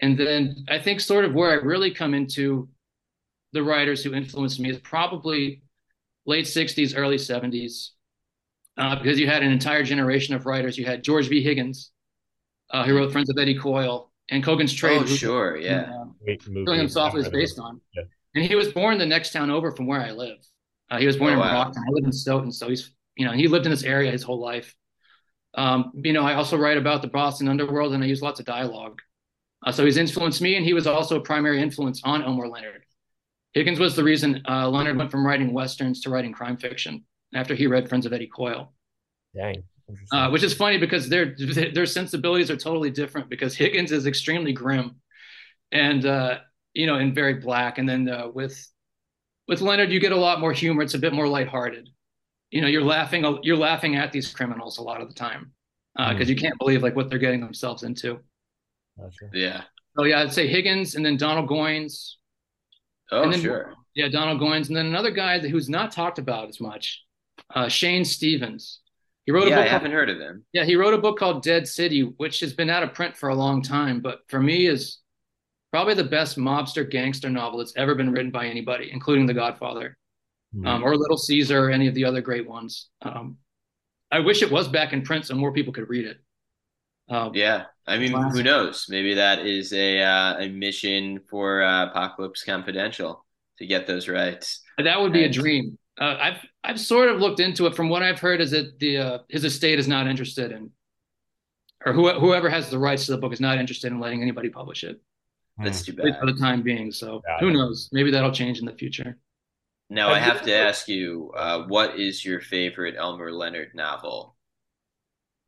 And 0.00 0.18
then 0.18 0.64
I 0.68 0.78
think 0.78 1.00
sort 1.00 1.24
of 1.24 1.32
where 1.32 1.50
I 1.50 1.54
really 1.54 1.92
come 1.92 2.14
into 2.14 2.68
the 3.52 3.62
writers 3.62 4.02
who 4.02 4.14
influenced 4.14 4.58
me 4.60 4.70
is 4.70 4.78
probably 4.78 5.62
late 6.26 6.46
60s, 6.46 6.94
early 6.96 7.16
70s, 7.16 7.90
uh, 8.78 8.96
because 8.96 9.18
you 9.18 9.26
had 9.26 9.42
an 9.42 9.52
entire 9.52 9.84
generation 9.84 10.34
of 10.34 10.46
writers. 10.46 10.76
You 10.76 10.84
had 10.84 11.04
George 11.04 11.28
V. 11.28 11.42
Higgins, 11.42 11.90
uh, 12.72 12.84
who 12.84 12.96
wrote 12.96 13.12
Friends 13.12 13.30
of 13.30 13.38
Eddie 13.38 13.58
Coyle, 13.58 14.10
and 14.30 14.42
Cogan's 14.42 14.72
Trade. 14.72 15.02
Oh, 15.02 15.06
sure, 15.06 15.56
yeah. 15.56 16.04
Killing 16.44 16.88
Softly 16.88 17.20
is 17.20 17.28
based 17.28 17.58
on. 17.58 17.80
Yeah. 17.94 18.02
And 18.34 18.44
he 18.44 18.54
was 18.54 18.72
born 18.72 18.98
the 18.98 19.06
next 19.06 19.32
town 19.32 19.50
over 19.50 19.72
from 19.72 19.86
where 19.86 20.00
I 20.00 20.10
live. 20.10 20.38
Uh, 20.90 20.98
he 20.98 21.06
was 21.06 21.16
born 21.16 21.30
oh, 21.30 21.34
in 21.34 21.40
wow. 21.40 21.50
Brockton. 21.50 21.84
I 21.86 21.90
live 21.90 22.04
in 22.04 22.12
Stoughton, 22.12 22.52
so 22.52 22.68
he's 22.68 22.92
you 23.16 23.26
know, 23.26 23.32
he 23.32 23.48
lived 23.48 23.66
in 23.66 23.70
this 23.70 23.84
area 23.84 24.10
his 24.10 24.22
whole 24.22 24.40
life. 24.40 24.74
Um, 25.54 25.92
you 25.94 26.12
know, 26.12 26.22
I 26.22 26.34
also 26.34 26.56
write 26.56 26.78
about 26.78 27.02
the 27.02 27.08
Boston 27.08 27.48
underworld 27.48 27.92
and 27.92 28.02
I 28.02 28.06
use 28.06 28.22
lots 28.22 28.40
of 28.40 28.46
dialogue. 28.46 29.00
Uh, 29.64 29.70
so 29.70 29.84
he's 29.84 29.96
influenced 29.96 30.40
me, 30.40 30.56
and 30.56 30.64
he 30.64 30.72
was 30.72 30.88
also 30.88 31.16
a 31.16 31.20
primary 31.20 31.62
influence 31.62 32.00
on 32.02 32.22
Elmore 32.24 32.48
Leonard. 32.48 32.84
Higgins 33.52 33.78
was 33.78 33.94
the 33.94 34.02
reason 34.02 34.42
uh, 34.48 34.68
Leonard 34.68 34.96
went 34.96 35.10
from 35.10 35.24
writing 35.24 35.52
westerns 35.52 36.00
to 36.00 36.10
writing 36.10 36.32
crime 36.32 36.56
fiction 36.56 37.04
after 37.32 37.54
he 37.54 37.66
read 37.68 37.88
Friends 37.88 38.06
of 38.06 38.12
Eddie 38.12 38.26
Coyle. 38.26 38.72
Dang. 39.36 39.62
Uh, 40.12 40.30
which 40.30 40.42
is 40.42 40.54
funny 40.54 40.78
because 40.78 41.08
their 41.08 41.34
their 41.74 41.86
sensibilities 41.86 42.50
are 42.50 42.56
totally 42.56 42.90
different. 42.90 43.28
Because 43.28 43.54
Higgins 43.54 43.92
is 43.92 44.06
extremely 44.06 44.52
grim, 44.52 44.96
and 45.70 46.04
uh, 46.04 46.38
you 46.74 46.86
know, 46.86 46.96
and 46.96 47.14
very 47.14 47.34
black. 47.34 47.78
And 47.78 47.88
then 47.88 48.08
uh, 48.08 48.28
with 48.28 48.68
with 49.48 49.60
Leonard, 49.60 49.90
you 49.90 50.00
get 50.00 50.12
a 50.12 50.16
lot 50.16 50.40
more 50.40 50.52
humor. 50.52 50.82
It's 50.82 50.94
a 50.94 50.98
bit 50.98 51.12
more 51.12 51.28
lighthearted 51.28 51.88
you 52.52 52.60
know 52.60 52.68
you're 52.68 52.84
laughing 52.84 53.24
you're 53.42 53.56
laughing 53.56 53.96
at 53.96 54.12
these 54.12 54.32
criminals 54.32 54.78
a 54.78 54.82
lot 54.82 55.00
of 55.00 55.08
the 55.08 55.14
time 55.14 55.52
because 55.96 56.14
uh, 56.14 56.24
mm. 56.24 56.28
you 56.28 56.36
can't 56.36 56.58
believe 56.58 56.82
like 56.82 56.94
what 56.94 57.10
they're 57.10 57.18
getting 57.18 57.40
themselves 57.40 57.82
into. 57.82 58.20
Gotcha. 58.98 59.30
Yeah. 59.32 59.62
Oh 59.98 60.04
yeah, 60.04 60.20
I'd 60.20 60.32
say 60.32 60.46
Higgins 60.46 60.94
and 60.94 61.04
then 61.04 61.16
Donald 61.16 61.48
Goines. 61.48 62.14
Oh 63.10 63.30
then, 63.30 63.40
sure. 63.40 63.74
Yeah, 63.94 64.08
Donald 64.08 64.40
Goines 64.40 64.68
and 64.68 64.76
then 64.76 64.86
another 64.86 65.10
guy 65.10 65.38
who's 65.38 65.68
not 65.68 65.92
talked 65.92 66.18
about 66.18 66.48
as 66.48 66.60
much, 66.60 67.02
uh, 67.54 67.68
Shane 67.68 68.04
Stevens. 68.04 68.80
He 69.26 69.32
wrote 69.32 69.48
yeah, 69.48 69.54
a 69.54 69.60
I 69.60 69.62
book. 69.62 69.70
Called, 69.70 69.82
haven't 69.82 69.92
heard 69.92 70.10
of 70.10 70.18
him. 70.18 70.44
yeah, 70.52 70.64
he 70.64 70.76
wrote 70.76 70.94
a 70.94 70.98
book 70.98 71.18
called 71.18 71.42
Dead 71.42 71.66
City, 71.68 72.02
which 72.02 72.40
has 72.40 72.52
been 72.52 72.70
out 72.70 72.82
of 72.82 72.92
print 72.94 73.16
for 73.16 73.28
a 73.28 73.34
long 73.34 73.62
time, 73.62 74.00
but 74.00 74.20
for 74.28 74.40
me 74.40 74.66
is 74.66 74.98
probably 75.70 75.94
the 75.94 76.04
best 76.04 76.36
mobster 76.36 76.88
gangster 76.88 77.30
novel 77.30 77.58
that's 77.58 77.74
ever 77.76 77.94
been 77.94 78.10
written 78.12 78.30
by 78.30 78.46
anybody, 78.46 78.90
including 78.92 79.26
The 79.26 79.34
Godfather, 79.34 79.96
Hmm. 80.52 80.66
um, 80.66 80.82
or 80.84 80.96
Little 80.96 81.16
Caesar, 81.16 81.66
or 81.66 81.70
any 81.70 81.86
of 81.88 81.94
the 81.94 82.04
other 82.04 82.20
great 82.20 82.46
ones. 82.48 82.88
Um, 83.00 83.38
I 84.10 84.18
wish 84.18 84.42
it 84.42 84.50
was 84.50 84.68
back 84.68 84.92
in 84.92 85.02
print 85.02 85.24
so 85.26 85.34
more 85.34 85.52
people 85.52 85.72
could 85.72 85.88
read 85.88 86.04
it. 86.04 86.18
Um, 87.08 87.32
Yeah, 87.34 87.64
I 87.86 87.96
mean, 87.98 88.12
who 88.12 88.42
knows? 88.42 88.86
Maybe 88.88 89.14
that 89.14 89.46
is 89.46 89.72
a 89.72 90.02
uh, 90.02 90.38
a 90.40 90.48
mission 90.50 91.20
for 91.30 91.62
uh, 91.62 91.86
Apocalypse 91.86 92.44
Confidential 92.44 93.24
to 93.58 93.66
get 93.66 93.86
those 93.86 94.08
rights. 94.08 94.60
That 94.78 95.00
would 95.00 95.12
be 95.12 95.24
a 95.24 95.28
dream. 95.30 95.78
Uh, 96.00 96.16
I've 96.20 96.38
I've 96.64 96.80
sort 96.80 97.08
of 97.10 97.20
looked 97.20 97.40
into 97.40 97.66
it. 97.66 97.74
From 97.76 97.88
what 97.88 98.02
I've 98.02 98.18
heard, 98.18 98.40
is 98.40 98.50
that 98.52 98.78
the 98.78 98.98
uh, 98.98 99.18
his 99.28 99.44
estate 99.44 99.78
is 99.78 99.86
not 99.88 100.06
interested 100.06 100.50
in, 100.52 100.70
or 101.84 101.92
who, 101.92 102.08
whoever 102.18 102.48
has 102.48 102.70
the 102.70 102.78
rights 102.78 103.06
to 103.06 103.12
the 103.12 103.18
book 103.18 103.32
is 103.32 103.40
not 103.40 103.58
interested 103.58 103.92
in 103.92 104.00
letting 104.00 104.22
anybody 104.22 104.48
publish 104.48 104.84
it 104.84 105.00
That's 105.58 105.82
too 105.82 105.92
bad. 105.92 106.18
for 106.18 106.26
the 106.26 106.34
time 106.38 106.62
being. 106.62 106.90
So 106.92 107.22
Yeah. 107.28 107.38
who 107.40 107.52
knows? 107.52 107.88
Maybe 107.92 108.10
that'll 108.10 108.32
change 108.32 108.58
in 108.58 108.64
the 108.64 108.72
future. 108.72 109.18
Now 109.90 110.08
I 110.10 110.18
Have 110.18 110.38
have 110.38 110.46
to 110.46 110.54
ask 110.54 110.88
you, 110.88 111.30
uh, 111.36 111.64
what 111.66 112.00
is 112.00 112.24
your 112.24 112.40
favorite 112.40 112.94
Elmore 112.96 113.30
Leonard 113.32 113.74
novel? 113.74 114.34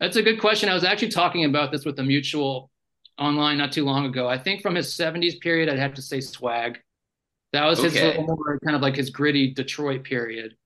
That's 0.01 0.17
a 0.17 0.23
good 0.23 0.39
question. 0.39 0.69
I 0.69 0.75
was 0.75 0.85
actually 0.85 1.09
talking 1.09 1.47
about 1.47 1.73
this 1.73 1.87
with 1.87 1.99
a 1.99 2.03
mutual 2.03 2.71
online 3.19 3.57
not 3.57 3.73
too 3.73 3.85
long 3.85 4.05
ago. 4.05 4.29
I 4.29 4.37
think 4.37 4.61
from 4.61 4.75
his 4.75 4.95
'70s 4.95 5.41
period, 5.41 5.71
I'd 5.71 5.79
have 5.79 5.95
to 5.95 6.03
say 6.03 6.21
Swag. 6.21 6.81
That 7.55 7.67
was 7.67 7.83
his 7.83 7.97
Okay. 7.97 8.03
little 8.03 8.25
more 8.25 8.61
kind 8.65 8.77
of 8.77 8.83
like 8.83 8.97
his 8.97 9.11
gritty 9.11 9.53
Detroit 9.55 10.05
period. 10.05 10.57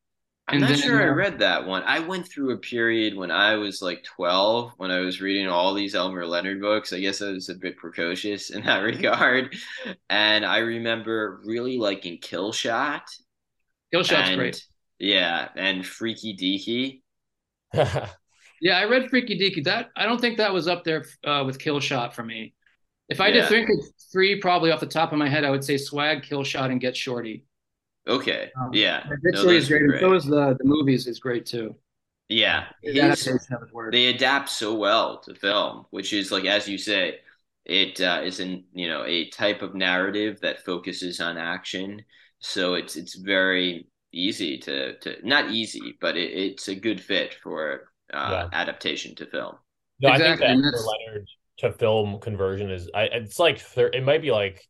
I'm 0.49 0.59
And 0.59 0.61
not 0.61 0.75
then, 0.75 0.79
sure 0.79 1.03
I 1.03 1.09
uh, 1.09 1.15
read 1.15 1.39
that 1.41 1.67
one. 1.67 1.83
I 1.85 1.99
went 2.01 2.27
through 2.27 2.53
a 2.53 2.57
period 2.59 3.15
when 3.15 3.31
I 3.31 3.57
was 3.57 3.83
like 3.83 4.03
12 4.05 4.73
when 4.79 4.91
I 4.91 5.01
was 5.01 5.21
reading 5.21 5.47
all 5.49 5.75
these 5.75 5.95
Elmore 5.95 6.27
Leonard 6.27 6.61
books. 6.63 6.93
I 6.93 7.01
guess 7.01 7.21
I 7.21 7.31
was 7.33 7.51
a 7.51 7.55
bit 7.55 7.77
precocious 7.77 8.49
in 8.51 8.65
that 8.65 8.79
regard. 8.83 9.55
And 10.09 10.47
I 10.47 10.59
remember 10.59 11.41
really 11.45 11.77
liking 11.79 12.19
Kill 12.19 12.53
Shot. 12.53 13.03
Killshot's 13.93 14.31
and, 14.31 14.37
great. 14.39 14.65
Yeah, 14.99 15.49
and 15.57 15.87
Freaky 15.87 16.37
Deaky. 16.37 17.03
Yeah, 18.61 18.79
I 18.79 18.85
read 18.87 19.09
Freaky 19.11 19.39
Deaky. 19.39 19.65
That 19.65 19.91
I 19.97 20.05
don't 20.05 20.21
think 20.21 20.39
that 20.39 20.53
was 20.53 20.67
up 20.67 20.85
there 20.85 21.05
uh, 21.25 21.45
with 21.47 21.59
Killshot 21.59 22.13
for 22.13 22.25
me. 22.25 22.55
If 23.09 23.21
I 23.21 23.31
Yeah. 23.31 23.33
did 23.33 23.49
think 23.49 23.69
of 23.71 23.85
three, 24.13 24.41
probably 24.41 24.71
off 24.71 24.81
the 24.81 24.87
top 24.87 25.13
of 25.13 25.19
my 25.19 25.29
head, 25.29 25.45
I 25.45 25.51
would 25.51 25.65
say 25.65 25.77
Swag, 25.79 26.23
Kill 26.23 26.45
Shot, 26.45 26.71
and 26.71 26.81
Get 26.81 26.97
Shorty. 26.97 27.45
Okay. 28.07 28.51
Um, 28.61 28.71
yeah. 28.73 29.05
Get 29.23 29.35
No, 29.35 29.45
those 29.45 29.65
is 29.65 29.69
great. 29.69 29.83
great. 29.87 30.01
So 30.01 30.15
is 30.15 30.25
the 30.27 30.55
the 30.59 30.65
movies 30.65 31.07
is 31.07 31.19
great 31.19 31.47
too. 31.47 31.77
Yeah. 32.29 32.67
The 32.83 33.01
His, 33.01 33.01
adaptation 33.01 33.55
of 33.55 33.63
his 33.63 33.73
work. 33.73 33.93
they 33.93 34.07
adapt 34.09 34.49
so 34.51 34.75
well 34.75 35.21
to 35.23 35.35
film, 35.35 35.87
which 35.91 36.13
is 36.13 36.31
like 36.33 36.45
as 36.45 36.69
you 36.69 36.79
say, 36.79 37.21
it 37.65 38.01
uh, 38.01 38.23
is 38.25 38.41
in 38.41 38.65
you 38.73 38.89
know 38.89 39.05
a 39.05 39.29
type 39.31 39.63
of 39.63 39.75
narrative 39.75 40.41
that 40.43 40.65
focuses 40.65 41.21
on 41.21 41.39
action. 41.39 42.05
So 42.41 42.75
it's 42.75 42.97
it's 42.97 43.15
very 43.17 43.89
easy 44.13 44.59
to 44.61 44.99
to 45.01 45.27
not 45.27 45.51
easy, 45.53 45.97
but 46.01 46.17
it, 46.17 46.33
it's 46.33 46.69
a 46.69 46.75
good 46.75 47.01
fit 47.01 47.35
for 47.43 47.93
uh, 48.13 48.45
adaptation 48.53 49.15
to 49.17 49.27
film. 49.27 49.57
No, 50.01 50.11
I 50.11 50.21
think 50.21 50.39
Exactly, 50.39 50.47
that 50.47 50.65
for 50.71 50.81
Leonard 50.81 51.29
to 51.59 51.73
film 51.73 52.21
conversion 52.21 52.71
is 52.71 52.91
I 52.95 53.05
it's 53.05 53.39
like 53.39 53.59
thir- 53.61 53.91
it 53.93 54.05
might 54.05 54.23
be 54.23 54.31
like 54.31 54.67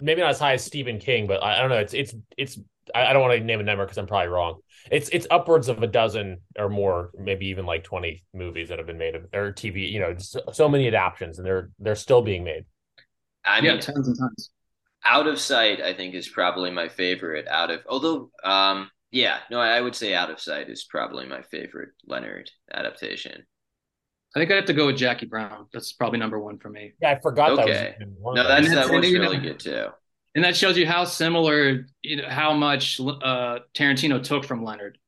maybe 0.00 0.20
not 0.20 0.30
as 0.30 0.38
high 0.38 0.54
as 0.54 0.64
Stephen 0.64 0.98
King, 0.98 1.26
but 1.26 1.42
I, 1.42 1.58
I 1.58 1.60
don't 1.60 1.70
know. 1.70 1.78
It's 1.78 1.94
it's 1.94 2.14
it's 2.36 2.58
I, 2.94 3.06
I 3.06 3.12
don't 3.12 3.22
want 3.22 3.38
to 3.38 3.44
name 3.44 3.60
a 3.60 3.62
number 3.62 3.84
because 3.84 3.98
I'm 3.98 4.06
probably 4.06 4.28
wrong. 4.28 4.60
It's 4.90 5.08
it's 5.10 5.26
upwards 5.30 5.68
of 5.68 5.82
a 5.82 5.86
dozen 5.86 6.38
or 6.58 6.68
more, 6.68 7.10
maybe 7.18 7.46
even 7.46 7.66
like 7.66 7.84
20 7.84 8.24
movies 8.34 8.68
that 8.68 8.78
have 8.78 8.86
been 8.86 8.98
made 8.98 9.14
of 9.14 9.26
or 9.34 9.52
TV. 9.52 9.90
You 9.90 10.00
know, 10.00 10.14
so, 10.18 10.40
so 10.52 10.68
many 10.68 10.88
adaptations, 10.88 11.38
and 11.38 11.46
they're 11.46 11.70
they're 11.78 11.94
still 11.94 12.22
being 12.22 12.44
made. 12.44 12.64
I 13.44 13.60
yeah, 13.60 13.72
mean, 13.72 13.80
tons 13.80 14.08
and 14.08 14.16
tons. 14.18 14.50
Out 15.04 15.26
of 15.26 15.40
Sight, 15.40 15.80
I 15.80 15.94
think, 15.94 16.14
is 16.14 16.28
probably 16.28 16.70
my 16.70 16.88
favorite. 16.88 17.46
Out 17.48 17.70
of 17.70 17.80
although, 17.88 18.30
um, 18.44 18.90
yeah, 19.10 19.38
no, 19.50 19.60
I 19.60 19.80
would 19.80 19.94
say 19.94 20.14
Out 20.14 20.30
of 20.30 20.40
Sight 20.40 20.68
is 20.68 20.84
probably 20.84 21.26
my 21.26 21.42
favorite 21.42 21.90
Leonard 22.06 22.50
adaptation. 22.72 23.44
I 24.34 24.38
think 24.38 24.50
I'd 24.50 24.56
have 24.56 24.64
to 24.66 24.72
go 24.72 24.86
with 24.86 24.96
Jackie 24.96 25.26
Brown. 25.26 25.66
That's 25.72 25.92
probably 25.92 26.18
number 26.18 26.38
one 26.38 26.58
for 26.58 26.70
me. 26.70 26.92
Yeah, 27.00 27.10
I 27.12 27.20
forgot 27.20 27.56
that 27.56 27.64
Okay. 27.64 27.68
was 27.68 27.94
one 28.18 28.36
No, 28.36 28.42
of 28.42 28.48
that's 28.48 28.68
that 28.74 28.90
one's 28.90 29.14
really 29.14 29.38
good 29.38 29.58
too. 29.58 29.88
And 30.34 30.44
that 30.44 30.56
shows 30.56 30.76
you 30.76 30.86
how 30.86 31.04
similar, 31.04 31.86
you 32.02 32.16
know, 32.16 32.28
how 32.28 32.52
much 32.54 33.00
uh, 33.00 33.60
Tarantino 33.74 34.22
took 34.22 34.44
from 34.44 34.62
Leonard. 34.62 34.98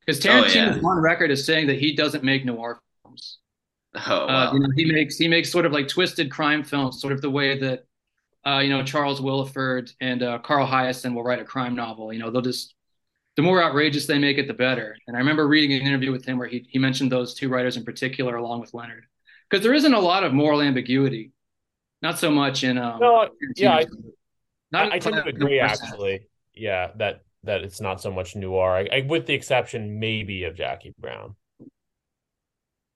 Because 0.00 0.20
Oh, 0.26 0.44
Tarantino's 0.44 0.78
yeah. 0.78 0.82
one 0.82 0.98
record 1.00 1.30
is 1.30 1.46
saying 1.46 1.68
that 1.68 1.78
he 1.78 1.94
doesn't 1.94 2.24
make 2.24 2.44
noir 2.44 2.80
films. 3.04 3.38
Oh 3.94 4.28
Uh, 4.28 4.48
you 4.52 4.60
know, 4.60 4.68
he 4.76 4.90
makes 4.90 5.18
he 5.18 5.28
makes 5.28 5.50
sort 5.50 5.66
of 5.66 5.72
like 5.72 5.88
twisted 5.88 6.30
crime 6.30 6.64
films, 6.64 7.00
sort 7.00 7.12
of 7.12 7.20
the 7.20 7.30
way 7.30 7.58
that 7.58 7.84
uh, 8.46 8.60
you 8.60 8.70
know 8.70 8.84
Charles 8.84 9.20
Willeford 9.20 9.92
and 10.00 10.22
uh, 10.22 10.38
Carl 10.40 10.66
Hiaasen 10.66 11.14
will 11.14 11.24
write 11.24 11.40
a 11.40 11.44
crime 11.44 11.74
novel. 11.76 12.12
You 12.12 12.20
know, 12.20 12.30
they'll 12.30 12.42
just 12.42 12.74
the 13.36 13.42
more 13.42 13.62
outrageous 13.62 14.06
they 14.06 14.18
make 14.18 14.38
it, 14.38 14.46
the 14.46 14.54
better. 14.54 14.96
And 15.06 15.16
I 15.16 15.20
remember 15.20 15.46
reading 15.48 15.72
an 15.78 15.86
interview 15.86 16.12
with 16.12 16.24
him 16.24 16.38
where 16.38 16.48
he 16.48 16.66
he 16.70 16.78
mentioned 16.78 17.10
those 17.10 17.34
two 17.34 17.48
writers 17.48 17.76
in 17.76 17.84
particular, 17.84 18.36
along 18.36 18.60
with 18.60 18.72
Leonard, 18.74 19.04
because 19.50 19.62
there 19.62 19.74
isn't 19.74 19.94
a 19.94 20.00
lot 20.00 20.24
of 20.24 20.32
moral 20.32 20.60
ambiguity, 20.62 21.32
not 22.02 22.18
so 22.18 22.30
much 22.30 22.64
in 22.64 22.78
um, 22.78 23.00
No, 23.00 23.28
yeah, 23.56 23.74
I- 23.76 23.86
not 24.70 24.92
I, 24.92 24.96
I 24.96 24.98
tend 24.98 25.16
to 25.16 25.24
agree 25.26 25.60
actually. 25.60 26.26
Yeah, 26.54 26.90
that 26.96 27.22
that 27.42 27.62
it's 27.62 27.80
not 27.80 28.00
so 28.00 28.10
much 28.10 28.34
noir, 28.36 28.72
I, 28.76 28.88
I, 28.98 29.00
with 29.06 29.26
the 29.26 29.34
exception 29.34 29.98
maybe 29.98 30.44
of 30.44 30.54
Jackie 30.54 30.94
Brown. 30.98 31.34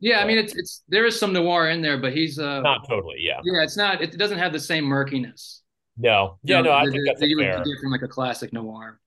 Yeah, 0.00 0.20
I 0.20 0.24
mean 0.26 0.38
it's 0.38 0.54
it's 0.56 0.84
there 0.88 1.04
is 1.06 1.18
some 1.18 1.32
noir 1.32 1.68
in 1.70 1.82
there, 1.82 1.98
but 1.98 2.12
he's 2.12 2.38
uh 2.38 2.60
Not 2.60 2.88
totally. 2.88 3.16
Yeah. 3.18 3.40
yeah, 3.44 3.62
it's 3.64 3.76
not 3.76 4.00
it 4.00 4.16
doesn't 4.16 4.38
have 4.38 4.52
the 4.52 4.60
same 4.60 4.84
murkiness. 4.84 5.62
No. 5.96 6.38
Yeah. 6.44 6.58
you 6.58 6.62
know, 6.64 6.70
No. 6.70 6.76
I 6.76 6.82
think 6.84 6.94
that 6.94 7.16
that's 7.18 7.28
you 7.28 7.36
would 7.38 7.44
fair. 7.46 7.58
get 7.64 7.80
from 7.82 7.90
like 7.90 8.02
a 8.02 8.08
classic 8.08 8.52
noir. 8.52 9.00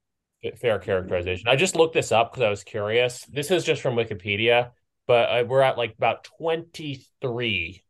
Fair 0.60 0.78
characterization. 0.78 1.48
I 1.48 1.56
just 1.56 1.76
looked 1.76 1.94
this 1.94 2.10
up 2.12 2.32
because 2.32 2.44
I 2.44 2.50
was 2.50 2.64
curious. 2.64 3.24
This 3.26 3.50
is 3.50 3.64
just 3.64 3.80
from 3.80 3.94
Wikipedia, 3.94 4.70
but 5.06 5.28
uh, 5.28 5.44
we're 5.46 5.60
at 5.62 5.78
like 5.78 5.94
about 5.96 6.24
23 6.38 7.82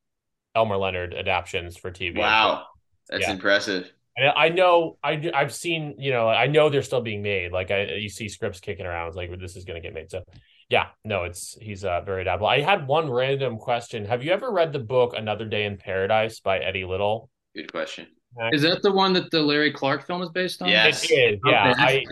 Elmore 0.54 0.76
Leonard 0.76 1.14
adaptations 1.14 1.76
for 1.76 1.90
TV. 1.90 2.18
Wow, 2.18 2.66
that's 3.08 3.22
Yeah. 3.22 3.32
impressive. 3.32 3.90
And 4.14 4.30
I 4.36 4.50
know 4.50 4.98
I 5.02 5.30
I've 5.32 5.54
seen, 5.54 5.94
you 5.98 6.10
know, 6.10 6.28
I 6.28 6.46
know 6.46 6.68
they're 6.68 6.82
still 6.82 7.00
being 7.00 7.22
made. 7.22 7.50
Like 7.52 7.70
I 7.70 7.84
you 7.84 8.10
see 8.10 8.28
scripts 8.28 8.60
kicking 8.60 8.84
around. 8.84 9.08
It's 9.08 9.16
like 9.16 9.30
this 9.40 9.56
is 9.56 9.64
going 9.64 9.80
to 9.80 9.86
get 9.86 9.94
made. 9.94 10.10
So 10.10 10.22
yeah, 10.68 10.88
no, 11.04 11.24
it's 11.24 11.56
he's 11.58 11.84
uh, 11.84 12.02
very 12.02 12.20
adaptable. 12.20 12.48
I 12.48 12.60
had 12.60 12.86
one 12.86 13.10
random 13.10 13.56
question. 13.56 14.04
Have 14.04 14.22
you 14.22 14.32
ever 14.32 14.52
read 14.52 14.74
the 14.74 14.78
book 14.78 15.14
Another 15.16 15.46
Day 15.46 15.64
in 15.64 15.78
Paradise 15.78 16.40
by 16.40 16.58
Eddie 16.58 16.84
Little? 16.84 17.30
Good 17.56 17.72
question. 17.72 18.06
Is 18.52 18.62
that 18.62 18.82
the 18.82 18.92
one 18.92 19.14
that 19.14 19.30
the 19.30 19.40
Larry 19.40 19.72
Clark 19.72 20.06
film 20.06 20.20
is 20.22 20.30
based 20.30 20.60
on? 20.60 20.68
Yes. 20.68 21.04
It 21.10 21.14
is. 21.14 21.40
Yeah. 21.46 21.70
Okay. 21.70 21.82
I 21.82 22.04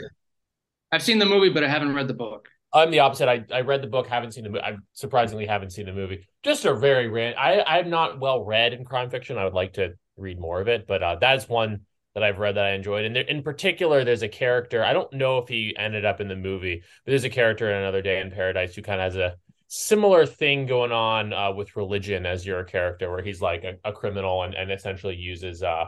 I've 0.92 1.02
seen 1.02 1.18
the 1.18 1.26
movie, 1.26 1.50
but 1.50 1.64
I 1.64 1.68
haven't 1.68 1.94
read 1.94 2.08
the 2.08 2.14
book. 2.14 2.48
I'm 2.72 2.90
the 2.90 3.00
opposite. 3.00 3.28
I, 3.28 3.44
I 3.52 3.62
read 3.62 3.82
the 3.82 3.88
book, 3.88 4.06
haven't 4.06 4.32
seen 4.32 4.44
the 4.44 4.50
movie. 4.50 4.62
I 4.62 4.76
surprisingly 4.92 5.46
haven't 5.46 5.70
seen 5.70 5.86
the 5.86 5.92
movie. 5.92 6.26
Just 6.42 6.64
a 6.64 6.74
very 6.74 7.08
random. 7.08 7.38
I 7.40 7.62
I'm 7.62 7.90
not 7.90 8.20
well 8.20 8.44
read 8.44 8.72
in 8.72 8.84
crime 8.84 9.10
fiction. 9.10 9.38
I 9.38 9.44
would 9.44 9.54
like 9.54 9.74
to 9.74 9.94
read 10.16 10.38
more 10.38 10.60
of 10.60 10.68
it, 10.68 10.86
but 10.86 11.02
uh, 11.02 11.16
that's 11.16 11.48
one 11.48 11.80
that 12.14 12.22
I've 12.22 12.38
read 12.38 12.56
that 12.56 12.66
I 12.66 12.72
enjoyed. 12.72 13.04
And 13.04 13.14
there, 13.14 13.24
in 13.24 13.42
particular, 13.42 14.04
there's 14.04 14.22
a 14.22 14.28
character. 14.28 14.84
I 14.84 14.92
don't 14.92 15.12
know 15.12 15.38
if 15.38 15.48
he 15.48 15.74
ended 15.76 16.04
up 16.04 16.20
in 16.20 16.28
the 16.28 16.36
movie, 16.36 16.82
but 17.04 17.10
there's 17.10 17.24
a 17.24 17.30
character 17.30 17.70
in 17.70 17.76
Another 17.76 18.02
Day 18.02 18.20
in 18.20 18.30
Paradise 18.30 18.74
who 18.74 18.82
kind 18.82 19.00
of 19.00 19.12
has 19.12 19.16
a 19.16 19.36
similar 19.68 20.26
thing 20.26 20.66
going 20.66 20.92
on 20.92 21.32
uh, 21.32 21.52
with 21.52 21.76
religion 21.76 22.26
as 22.26 22.44
your 22.44 22.64
character, 22.64 23.10
where 23.10 23.22
he's 23.22 23.40
like 23.40 23.64
a, 23.64 23.74
a 23.84 23.92
criminal 23.92 24.42
and, 24.42 24.54
and 24.54 24.72
essentially 24.72 25.16
uses 25.16 25.62
uh 25.62 25.86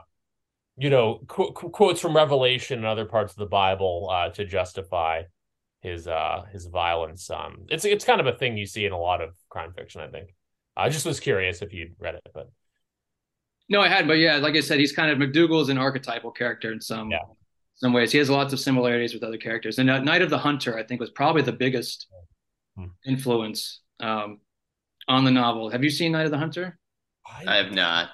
you 0.76 0.90
know 0.90 1.20
qu- 1.28 1.52
qu- 1.52 1.70
quotes 1.70 2.00
from 2.00 2.16
Revelation 2.16 2.78
and 2.78 2.86
other 2.86 3.04
parts 3.04 3.32
of 3.32 3.38
the 3.38 3.46
Bible 3.46 4.08
uh, 4.10 4.28
to 4.30 4.44
justify 4.44 5.22
his 5.80 6.06
uh 6.06 6.42
his 6.52 6.66
violence. 6.66 7.28
Um, 7.30 7.66
it's 7.68 7.84
it's 7.84 8.04
kind 8.04 8.20
of 8.20 8.26
a 8.26 8.32
thing 8.36 8.56
you 8.56 8.66
see 8.66 8.84
in 8.84 8.92
a 8.92 8.98
lot 8.98 9.20
of 9.20 9.30
crime 9.48 9.72
fiction. 9.72 10.00
I 10.00 10.08
think. 10.08 10.34
I 10.76 10.88
just 10.88 11.04
was 11.04 11.20
curious 11.20 11.60
if 11.60 11.72
you'd 11.74 11.94
read 11.98 12.14
it, 12.14 12.26
but 12.32 12.48
No, 13.68 13.80
I 13.82 13.88
hadn't. 13.88 14.08
but 14.08 14.14
yeah, 14.18 14.36
like 14.36 14.54
I 14.56 14.60
said, 14.60 14.78
he's 14.80 14.92
kind 14.92 15.10
of 15.10 15.18
McDougal's 15.18 15.68
an 15.68 15.76
archetypal 15.78 16.30
character 16.30 16.72
in 16.72 16.80
some 16.80 17.10
Yeah. 17.10 17.18
some 17.74 17.92
ways. 17.92 18.10
He 18.12 18.18
has 18.18 18.30
lots 18.30 18.52
of 18.52 18.60
similarities 18.60 19.12
with 19.12 19.22
other 19.22 19.36
characters. 19.36 19.78
And 19.78 19.90
uh, 19.90 19.98
Night 20.00 20.22
of 20.22 20.30
the 20.30 20.38
Hunter, 20.38 20.78
I 20.78 20.82
think, 20.84 21.00
was 21.00 21.10
probably 21.10 21.42
the 21.42 21.52
biggest 21.52 22.06
Hmm. 22.74 22.86
influence 23.04 23.82
um, 24.00 24.40
on 25.08 25.24
the 25.24 25.30
novel. 25.30 25.68
Have 25.68 25.84
you 25.84 25.90
seen 25.90 26.12
Night 26.12 26.24
of 26.24 26.30
the 26.30 26.38
Hunter? 26.38 26.78
I 27.46 27.56
have 27.56 27.72
not. 27.72 28.08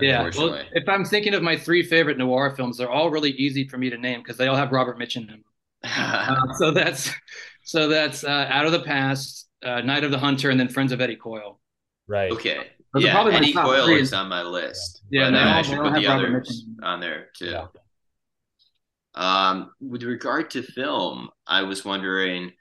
Yeah. 0.00 0.30
Well, 0.36 0.60
if 0.72 0.88
I'm 0.88 1.04
thinking 1.04 1.34
of 1.34 1.42
my 1.42 1.56
three 1.56 1.82
favorite 1.82 2.18
noir 2.18 2.50
films, 2.56 2.78
they're 2.78 2.90
all 2.90 3.10
really 3.10 3.30
easy 3.32 3.68
for 3.68 3.78
me 3.78 3.90
to 3.90 3.98
name 3.98 4.20
because 4.20 4.36
they 4.36 4.48
all 4.48 4.56
have 4.56 4.72
Robert 4.72 4.98
Mitchum 4.98 5.22
in 5.22 5.26
them. 5.28 5.44
Uh, 5.84 6.54
so 6.54 6.70
that's 6.70 7.10
so 7.62 7.88
that's 7.88 8.24
uh, 8.24 8.46
Out 8.48 8.64
of 8.66 8.72
the 8.72 8.80
Past, 8.80 9.48
uh, 9.62 9.80
Night 9.82 10.02
of 10.02 10.10
the 10.10 10.18
Hunter, 10.18 10.50
and 10.50 10.58
then 10.58 10.68
Friends 10.68 10.92
of 10.92 11.00
Eddie 11.00 11.16
Coyle. 11.16 11.60
right. 12.06 12.32
okay. 12.32 12.68
Those 12.92 13.04
Yeah, 13.04 13.24
Eddie 13.28 13.52
Coyle 13.52 13.86
three. 13.86 14.00
is 14.00 14.12
on 14.12 14.28
my 14.28 14.42
list. 14.42 15.02
Yeah, 15.10 15.30
but 15.30 15.30
they 15.32 15.38
uh, 15.38 15.54
I 15.58 15.62
should 15.62 15.72
they 15.72 15.78
all 15.78 15.90
put 15.90 16.00
the 16.00 16.06
Robert 16.06 16.26
others 16.26 16.64
on 16.82 17.00
there 17.00 17.28
too. 17.36 17.46
Yeah. 17.46 17.66
Um, 19.14 19.70
with 19.80 20.02
regard 20.02 20.50
to 20.52 20.62
film, 20.62 21.28
I 21.46 21.62
was 21.62 21.84
wondering 21.84 22.52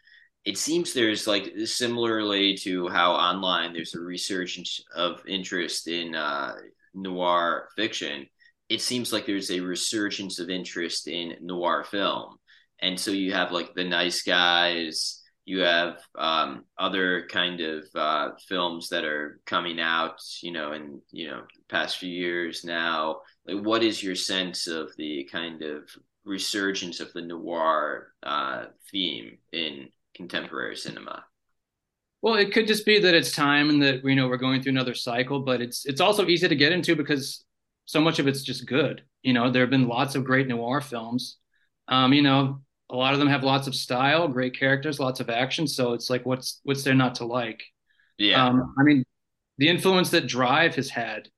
it 0.45 0.57
seems 0.57 0.93
there's 0.93 1.25
like 1.27 1.53
similarly 1.65 2.55
to 2.57 2.89
how 2.89 3.13
online 3.13 3.73
there's 3.73 3.95
a 3.95 3.99
resurgence 3.99 4.83
of 4.93 5.21
interest 5.27 5.87
in 5.87 6.15
uh, 6.15 6.55
noir 6.93 7.69
fiction. 7.75 8.27
It 8.69 8.81
seems 8.81 9.11
like 9.11 9.25
there's 9.25 9.51
a 9.51 9.59
resurgence 9.59 10.39
of 10.39 10.49
interest 10.49 11.07
in 11.07 11.35
noir 11.41 11.83
film, 11.83 12.37
and 12.81 12.99
so 12.99 13.11
you 13.11 13.33
have 13.33 13.51
like 13.51 13.73
the 13.73 13.83
nice 13.83 14.23
guys. 14.23 15.19
You 15.45 15.59
have 15.59 15.97
um, 16.17 16.63
other 16.77 17.27
kind 17.29 17.59
of 17.59 17.83
uh, 17.93 18.29
films 18.47 18.87
that 18.89 19.03
are 19.03 19.41
coming 19.45 19.79
out, 19.79 20.21
you 20.41 20.51
know, 20.51 20.71
in 20.71 21.01
you 21.11 21.27
know 21.27 21.41
past 21.69 21.97
few 21.97 22.09
years 22.09 22.63
now. 22.63 23.17
Like, 23.45 23.63
what 23.63 23.83
is 23.83 24.01
your 24.01 24.15
sense 24.15 24.67
of 24.67 24.91
the 24.97 25.27
kind 25.31 25.61
of 25.61 25.89
resurgence 26.23 27.01
of 27.01 27.11
the 27.13 27.21
noir 27.21 28.13
uh, 28.23 28.65
theme 28.89 29.37
in 29.51 29.89
contemporary 30.15 30.77
cinema? 30.77 31.25
Well, 32.23 32.35
it 32.35 32.53
could 32.53 32.67
just 32.67 32.87
be 32.87 32.99
that 33.01 33.15
it's 33.15 33.33
time 33.33 33.69
and 33.69 33.83
that 33.83 34.03
you 34.05 34.15
know 34.15 34.29
we're 34.29 34.37
going 34.37 34.63
through 34.63 34.71
another 34.71 34.95
cycle, 34.95 35.41
but 35.41 35.61
it's 35.61 35.85
it's 35.85 36.01
also 36.01 36.27
easy 36.27 36.49
to 36.49 36.55
get 36.55 36.73
into 36.73 36.95
because 36.95 37.45
so 37.85 38.01
much 38.01 38.19
of 38.19 38.27
it's 38.27 38.43
just 38.43 38.67
good. 38.67 39.03
You 39.23 39.33
know, 39.33 39.51
there 39.51 39.63
have 39.63 39.71
been 39.71 39.89
lots 39.89 40.15
of 40.15 40.25
great 40.25 40.47
noir 40.49 40.81
films. 40.81 41.37
Um, 41.89 42.13
you 42.13 42.23
know, 42.23 42.61
a 42.91 42.97
lot 42.97 43.13
of 43.13 43.19
them 43.19 43.29
have 43.29 43.43
lots 43.43 43.67
of 43.67 43.75
style, 43.75 44.27
great 44.29 44.57
characters, 44.59 44.99
lots 45.01 45.21
of 45.21 45.29
action. 45.29 45.67
So 45.67 45.93
it's 45.93 46.09
like, 46.09 46.25
what's 46.25 46.61
what's 46.63 46.83
there 46.83 46.95
not 46.95 47.15
to 47.17 47.25
like? 47.25 47.63
Yeah, 48.17 48.47
Um, 48.47 48.75
I 48.79 48.83
mean, 48.83 49.05
the 49.59 49.69
influence 49.69 50.11
that 50.11 50.27
Drive 50.27 50.75
has 50.75 50.89
had 50.89 51.29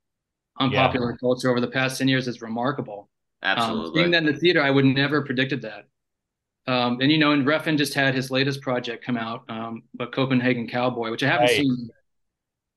on 0.58 0.72
Yeah. 0.72 0.88
popular 0.88 1.18
culture 1.18 1.50
over 1.52 1.62
the 1.62 1.68
past 1.70 2.00
ten 2.00 2.08
years 2.10 2.28
is 2.30 2.42
remarkable. 2.42 3.10
Um, 3.56 3.84
absolutely. 3.84 3.94
seeing 3.96 4.12
that 4.12 4.20
in 4.20 4.26
the 4.34 4.40
theater, 4.40 4.62
I 4.64 4.72
would 4.72 4.86
never 4.86 5.24
predicted 5.24 5.64
that. 5.64 5.88
Um, 6.68 7.00
and 7.02 7.12
you 7.12 7.18
know, 7.20 7.32
and 7.32 7.46
Refn 7.46 7.78
just 7.78 7.94
had 7.94 8.16
his 8.16 8.32
latest 8.32 8.62
project 8.62 9.06
come 9.06 9.18
out, 9.18 9.50
um, 9.50 9.84
but 9.94 10.12
Copenhagen 10.12 10.68
Cowboy, 10.68 11.12
which 11.12 11.24
I 11.24 11.28
haven't 11.28 11.48
Right. 11.48 11.58
seen. 11.58 11.90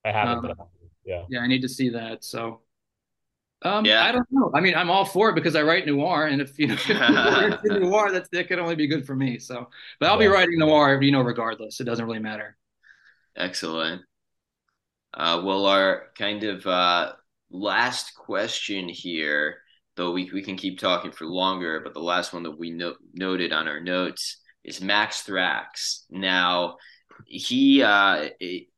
I 0.05 0.13
haven't, 0.13 0.37
Um, 0.37 0.43
but 0.43 0.51
I- 0.61 0.65
yeah. 1.05 1.25
Yeah, 1.31 1.41
I 1.41 1.47
need 1.47 1.63
to 1.63 1.69
see 1.69 1.89
that. 1.91 2.23
So, 2.23 2.63
um, 3.63 3.85
Yeah. 3.85 4.05
I 4.05 4.13
don't 4.13 4.27
know. 4.31 4.51
I 4.55 4.61
mean, 4.61 4.75
I'm 4.75 4.91
all 4.91 5.05
for 5.07 5.31
it 5.31 5.35
because 5.35 5.57
I 5.57 5.63
write 5.63 5.87
noir, 5.87 6.27
and 6.27 6.41
if 6.43 6.59
you 6.59 6.67
know, 6.69 6.77
if 6.89 7.65
noir, 7.65 8.13
that's 8.13 8.29
that 8.31 8.49
could 8.49 8.59
only 8.59 8.75
be 8.77 8.87
good 8.87 9.07
for 9.07 9.17
me. 9.17 9.39
So, 9.39 9.71
but 9.99 10.11
I'll 10.11 10.19
be 10.19 10.27
Yeah. 10.27 10.31
writing 10.33 10.59
noir, 10.59 11.01
you 11.03 11.11
know, 11.13 11.23
regardless. 11.23 11.81
It 11.81 11.85
doesn't 11.85 12.05
really 12.05 12.19
matter. 12.21 12.57
Excellent. 13.37 14.03
Uh, 15.15 15.43
well, 15.45 15.67
our 15.67 16.11
kind 16.17 16.45
of 16.45 16.67
uh, 16.67 17.13
last 17.51 18.15
question 18.15 18.89
here, 18.89 19.59
though 19.99 20.13
we, 20.13 20.31
we 20.33 20.43
can 20.43 20.57
keep 20.57 20.79
talking 20.79 21.11
for 21.11 21.27
longer, 21.27 21.81
but 21.85 21.93
the 21.93 22.01
last 22.01 22.33
one 22.33 22.45
that 22.45 22.59
we 22.59 22.71
no- 22.71 22.97
noted 23.13 23.53
on 23.53 23.69
our 23.69 23.81
notes 23.81 24.39
is 24.65 24.81
Max 24.81 25.25
Thrax. 25.25 26.05
Now, 26.09 26.77
he 27.27 27.83
uh, 27.83 28.29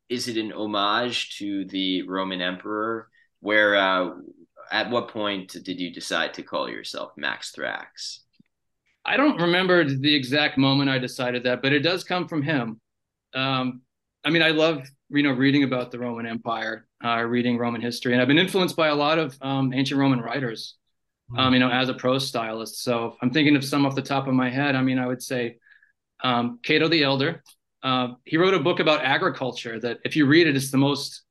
is 0.08 0.26
it 0.26 0.36
an 0.36 0.52
homage 0.52 1.38
to 1.38 1.66
the 1.66 2.02
Roman 2.08 2.40
Emperor? 2.40 3.08
Where 3.40 3.76
uh, 3.76 4.10
at 4.72 4.90
what 4.90 5.08
point 5.08 5.56
did 5.62 5.78
you 5.78 5.92
decide 5.92 6.34
to 6.34 6.42
call 6.42 6.68
yourself 6.68 7.12
Max 7.16 7.52
Thrax? 7.56 8.20
I 9.04 9.16
don't 9.16 9.40
remember 9.40 9.84
the 9.84 10.14
exact 10.14 10.58
moment 10.58 10.90
I 10.90 10.98
decided 10.98 11.44
that, 11.44 11.62
but 11.62 11.72
it 11.72 11.80
does 11.80 12.02
come 12.02 12.28
from 12.28 12.42
him. 12.42 12.80
Um, 13.34 13.82
I 14.24 14.30
mean, 14.30 14.42
I 14.42 14.50
love 14.50 14.88
you 15.10 15.22
know 15.22 15.32
reading 15.32 15.64
about 15.64 15.90
the 15.90 15.98
Roman 15.98 16.26
Empire, 16.26 16.86
uh, 17.04 17.20
reading 17.22 17.58
Roman 17.58 17.80
history, 17.80 18.12
and 18.12 18.22
I've 18.22 18.28
been 18.28 18.38
influenced 18.38 18.76
by 18.76 18.88
a 18.88 18.94
lot 18.94 19.18
of 19.18 19.36
um, 19.42 19.72
ancient 19.74 20.00
Roman 20.00 20.20
writers. 20.20 20.76
Um, 21.36 21.54
you 21.54 21.60
know, 21.60 21.70
as 21.70 21.88
a 21.88 21.94
prose 21.94 22.26
stylist. 22.26 22.82
So 22.82 23.16
I'm 23.22 23.30
thinking 23.30 23.54
of 23.54 23.64
some 23.64 23.86
off 23.86 23.94
the 23.94 24.02
top 24.02 24.26
of 24.26 24.34
my 24.34 24.50
head. 24.50 24.74
I 24.74 24.82
mean, 24.82 24.98
I 24.98 25.06
would 25.06 25.22
say 25.22 25.58
um, 26.24 26.58
Cato 26.62 26.88
the 26.88 27.02
Elder. 27.04 27.42
Uh, 27.82 28.14
he 28.24 28.36
wrote 28.36 28.54
a 28.54 28.58
book 28.58 28.80
about 28.80 29.04
agriculture 29.04 29.78
that, 29.80 29.98
if 30.04 30.16
you 30.16 30.26
read 30.26 30.46
it, 30.46 30.56
it's 30.56 30.70
the 30.70 30.78
most 30.78 31.22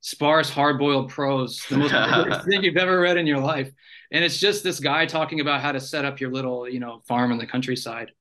sparse, 0.00 0.48
hard-boiled 0.48 1.10
prose, 1.10 1.64
the 1.68 1.76
most 1.76 2.44
thing 2.48 2.62
you've 2.62 2.76
ever 2.76 3.00
read 3.00 3.16
in 3.16 3.26
your 3.26 3.40
life. 3.40 3.70
And 4.12 4.24
it's 4.24 4.38
just 4.38 4.62
this 4.62 4.80
guy 4.80 5.06
talking 5.06 5.40
about 5.40 5.60
how 5.60 5.72
to 5.72 5.80
set 5.80 6.04
up 6.04 6.20
your 6.20 6.30
little, 6.30 6.68
you 6.68 6.80
know, 6.80 7.02
farm 7.06 7.32
in 7.32 7.38
the 7.38 7.46
countryside. 7.46 8.12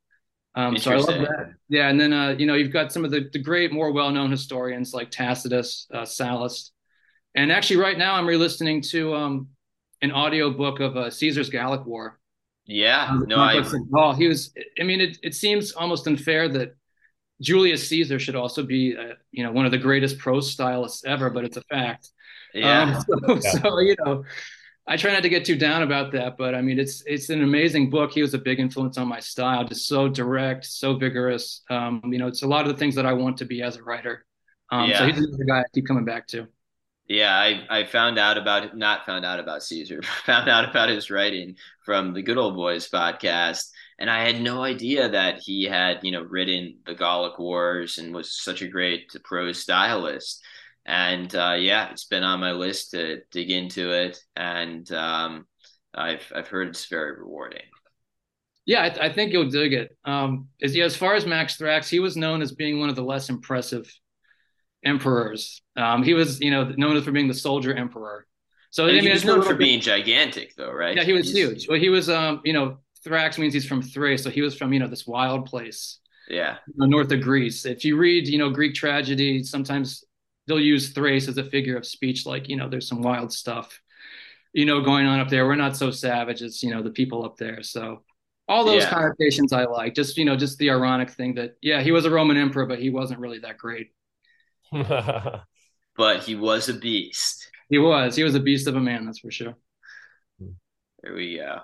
Um, 0.55 0.77
so 0.77 0.91
I 0.91 0.95
love 0.95 1.07
that. 1.07 1.53
Yeah, 1.69 1.89
and 1.89 1.99
then 1.99 2.11
uh, 2.11 2.35
you 2.37 2.45
know 2.45 2.55
you've 2.55 2.73
got 2.73 2.91
some 2.91 3.05
of 3.05 3.11
the, 3.11 3.29
the 3.31 3.39
great, 3.39 3.71
more 3.71 3.91
well-known 3.91 4.31
historians 4.31 4.93
like 4.93 5.11
Tacitus, 5.11 5.87
uh, 5.93 6.01
Sallust, 6.01 6.71
and 7.35 7.51
actually 7.51 7.77
right 7.77 7.97
now 7.97 8.15
I'm 8.15 8.27
re-listening 8.27 8.81
to 8.89 9.13
um, 9.13 9.47
an 10.01 10.11
audio 10.11 10.51
book 10.51 10.79
of 10.79 10.97
uh, 10.97 11.09
Caesar's 11.09 11.49
Gallic 11.49 11.85
War. 11.85 12.19
Yeah, 12.65 13.07
Um, 13.09 13.25
no, 13.27 13.39
I 13.39 13.53
Conquest 13.53 13.75
of 13.75 13.91
Gaul. 13.91 14.13
He 14.13 14.27
was. 14.27 14.53
I 14.79 14.83
mean, 14.83 15.01
it 15.01 15.17
it 15.23 15.33
seems 15.35 15.71
almost 15.73 16.07
unfair 16.07 16.47
that 16.49 16.75
Julius 17.41 17.87
Caesar 17.89 18.19
should 18.19 18.35
also 18.35 18.63
be, 18.63 18.95
uh, 18.97 19.15
you 19.31 19.43
know, 19.43 19.51
one 19.51 19.65
of 19.65 19.71
the 19.71 19.77
greatest 19.77 20.17
prose 20.19 20.51
stylists 20.51 21.05
ever, 21.05 21.29
but 21.29 21.45
it's 21.45 21.57
a 21.57 21.63
fact. 21.63 22.09
yeah. 22.53 23.01
Um, 23.07 23.39
so, 23.41 23.59
so 23.61 23.79
you 23.79 23.95
know, 24.05 24.23
I 24.87 24.97
try 24.97 25.13
not 25.13 25.23
to 25.23 25.29
get 25.29 25.45
too 25.45 25.55
down 25.57 25.83
about 25.83 26.11
that, 26.13 26.37
but 26.37 26.55
I 26.55 26.61
mean, 26.61 26.79
it's 26.79 27.03
it's 27.05 27.29
an 27.29 27.43
amazing 27.43 27.89
book. 27.89 28.11
He 28.11 28.21
was 28.21 28.33
a 28.33 28.39
big 28.39 28.59
influence 28.59 28.97
on 28.97 29.07
my 29.07 29.19
style, 29.19 29.65
just 29.65 29.87
so 29.87 30.07
direct, 30.09 30.65
so 30.65 30.95
vigorous. 30.97 31.63
Um, 31.69 32.01
you 32.05 32.19
know, 32.19 32.27
it's 32.27 32.43
a 32.43 32.47
lot 32.47 32.65
of 32.67 32.73
the 32.73 32.77
things 32.79 32.95
that 32.95 33.05
I 33.05 33.13
want 33.13 33.37
to 33.37 33.45
be 33.45 33.61
as 33.61 33.77
a 33.77 33.83
writer. 33.83 34.25
Um, 34.71 34.93
So 34.93 35.05
he's 35.05 35.15
the 35.17 35.45
guy 35.45 35.61
I 35.61 35.63
keep 35.73 35.87
coming 35.87 36.05
back 36.05 36.27
to. 36.29 36.47
Yeah, 37.09 37.35
I, 37.35 37.65
I 37.69 37.85
found 37.85 38.19
out 38.19 38.37
about 38.37 38.77
not 38.77 39.03
found 39.03 39.25
out 39.25 39.39
about 39.39 39.63
Caesar, 39.63 40.01
found 40.25 40.47
out 40.47 40.69
about 40.69 40.89
his 40.89 41.09
writing 41.09 41.55
from 41.83 42.13
the 42.13 42.21
Good 42.21 42.37
Old 42.37 42.55
Boys 42.55 42.87
podcast, 42.87 43.71
and 43.97 44.11
I 44.11 44.23
had 44.23 44.39
no 44.39 44.63
idea 44.63 45.09
that 45.09 45.39
he 45.39 45.63
had 45.63 46.01
you 46.03 46.11
know 46.11 46.21
written 46.21 46.77
the 46.85 46.93
Gallic 46.93 47.39
Wars 47.39 47.97
and 47.97 48.13
was 48.13 48.39
such 48.39 48.61
a 48.61 48.67
great 48.67 49.11
prose 49.23 49.59
stylist. 49.59 50.43
And 50.85 51.33
uh, 51.35 51.55
yeah, 51.59 51.89
it's 51.89 52.05
been 52.05 52.23
on 52.23 52.39
my 52.39 52.51
list 52.51 52.91
to 52.91 53.21
dig 53.31 53.49
into 53.49 53.91
it, 53.91 54.23
and 54.35 54.89
um, 54.91 55.47
I've 55.95 56.31
I've 56.35 56.47
heard 56.47 56.67
it's 56.67 56.85
very 56.85 57.17
rewarding. 57.17 57.65
Yeah, 58.67 58.81
I, 58.83 59.07
I 59.07 59.11
think 59.11 59.33
you'll 59.33 59.49
dig 59.49 59.73
it. 59.73 59.97
Um, 60.05 60.49
as, 60.61 60.75
yeah, 60.75 60.85
as 60.85 60.95
far 60.95 61.15
as 61.15 61.25
Max 61.25 61.57
Thrax, 61.57 61.89
he 61.89 61.99
was 61.99 62.15
known 62.15 62.43
as 62.43 62.51
being 62.51 62.79
one 62.79 62.89
of 62.89 62.95
the 62.95 63.03
less 63.03 63.29
impressive 63.29 63.91
emperors. 64.83 65.61
Um, 65.75 66.03
he 66.03 66.13
was, 66.13 66.39
you 66.41 66.51
know, 66.51 66.69
known 66.77 67.01
for 67.01 67.11
being 67.11 67.27
the 67.27 67.33
soldier 67.33 67.73
emperor. 67.73 68.25
So 68.71 68.87
And 68.87 68.97
I 68.97 69.01
he 69.01 69.09
was 69.09 69.25
known 69.25 69.41
for 69.41 69.55
being 69.55 69.81
gigantic, 69.81 70.55
though, 70.55 70.71
right? 70.71 70.95
Yeah, 70.95 71.03
he 71.03 71.13
was 71.13 71.31
He's- 71.31 71.37
huge. 71.49 71.67
Well, 71.67 71.79
he 71.79 71.89
was, 71.89 72.09
um, 72.09 72.41
you 72.45 72.53
know, 72.53 72.77
Thrax 73.05 73.37
means 73.37 73.53
he's 73.53 73.65
from 73.65 73.81
Thrace, 73.81 74.23
so 74.23 74.29
he 74.29 74.41
was 74.41 74.55
from, 74.55 74.73
you 74.73 74.79
know, 74.79 74.87
this 74.87 75.07
wild 75.07 75.45
place 75.45 75.99
Yeah, 76.29 76.57
you 76.67 76.73
know, 76.77 76.85
north 76.85 77.11
of 77.11 77.21
Greece. 77.21 77.65
If 77.65 77.83
you 77.85 77.97
read, 77.97 78.27
you 78.27 78.37
know, 78.37 78.49
Greek 78.51 78.75
tragedy, 78.75 79.41
sometimes 79.43 80.03
they'll 80.47 80.59
use 80.59 80.89
Thrace 80.89 81.27
as 81.27 81.37
a 81.37 81.43
figure 81.43 81.77
of 81.77 81.85
speech, 81.85 82.25
like, 82.25 82.49
you 82.49 82.55
know, 82.57 82.69
there's 82.69 82.87
some 82.87 83.01
wild 83.01 83.31
stuff, 83.33 83.81
you 84.53 84.65
know, 84.65 84.81
going 84.81 85.05
on 85.07 85.19
up 85.19 85.29
there. 85.29 85.45
We're 85.47 85.55
not 85.55 85.77
so 85.77 85.89
savage 85.91 86.41
as, 86.41 86.61
you 86.61 86.71
know, 86.71 86.83
the 86.83 86.91
people 86.91 87.23
up 87.25 87.37
there. 87.37 87.63
So 87.63 88.03
all 88.47 88.65
those 88.65 88.83
Yeah. 88.83 88.89
connotations 88.89 89.53
I 89.53 89.65
like. 89.65 89.95
Just, 89.95 90.17
you 90.17 90.25
know, 90.25 90.35
just 90.35 90.57
the 90.59 90.69
ironic 90.71 91.09
thing 91.11 91.35
that, 91.35 91.55
yeah, 91.61 91.81
he 91.81 91.91
was 91.91 92.05
a 92.05 92.09
Roman 92.11 92.35
emperor, 92.37 92.65
but 92.65 92.79
he 92.79 92.89
wasn't 92.89 93.19
really 93.19 93.39
that 93.39 93.57
great. 93.57 93.91
but 95.97 96.23
he 96.23 96.35
was 96.35 96.69
a 96.69 96.73
beast. 96.73 97.49
He 97.69 97.77
was. 97.77 98.15
He 98.15 98.23
was 98.23 98.35
a 98.35 98.39
beast 98.39 98.67
of 98.67 98.75
a 98.75 98.79
man, 98.79 99.05
that's 99.05 99.19
for 99.19 99.31
sure. 99.31 99.55
There 101.01 101.13
we 101.13 101.37
go. 101.37 101.59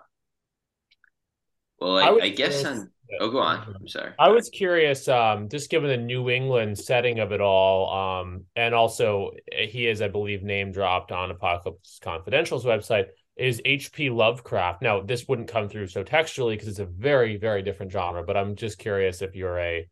Well, 1.80 1.98
I 1.98 2.04
I, 2.04 2.24
I 2.26 2.30
guess 2.30 2.62
curious- 2.62 2.80
on. 2.82 2.92
Oh, 3.20 3.30
go 3.30 3.38
on. 3.38 3.76
I'm 3.80 3.88
sorry. 3.88 4.14
I 4.18 4.30
was 4.30 4.50
curious, 4.50 5.08
um, 5.08 5.48
just 5.48 5.70
given 5.70 5.90
the 5.90 5.98
New 5.98 6.32
England 6.32 6.80
setting 6.80 7.20
of 7.20 7.32
it 7.32 7.40
all, 7.40 8.22
um, 8.22 8.46
and 8.56 8.74
also 8.74 9.32
he 9.52 9.88
is, 9.88 10.02
I 10.02 10.08
believe, 10.08 10.42
name 10.42 10.72
dropped 10.72 11.12
on 11.12 11.30
Apocalypse 11.30 12.00
Confidential's 12.02 12.66
website. 12.66 13.06
Is 13.38 13.62
H.P. 13.64 14.10
Lovecraft? 14.10 14.82
Now, 14.82 15.02
this 15.02 15.28
wouldn't 15.28 15.50
come 15.50 15.70
through 15.70 15.88
so 15.88 16.04
textually 16.04 16.56
because 16.56 16.70
it's 16.70 16.80
a 16.80 16.86
very, 16.86 17.38
very 17.38 17.62
different 17.62 17.92
genre. 17.92 18.24
But 18.24 18.38
I'm 18.38 18.56
just 18.56 18.80
curious 18.80 19.22
if 19.22 19.36
you're 19.36 19.60
a, 19.60 19.88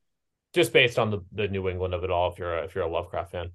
just 0.53 0.73
based 0.73 0.99
on 0.99 1.11
the, 1.11 1.19
the 1.31 1.47
New 1.47 1.69
England 1.69 1.93
of 1.93 2.03
it 2.03 2.11
all, 2.11 2.31
if 2.31 2.38
you're 2.38 2.57
a, 2.57 2.63
if 2.63 2.75
you're 2.75 2.84
a 2.84 2.89
Lovecraft 2.89 3.31
fan. 3.31 3.51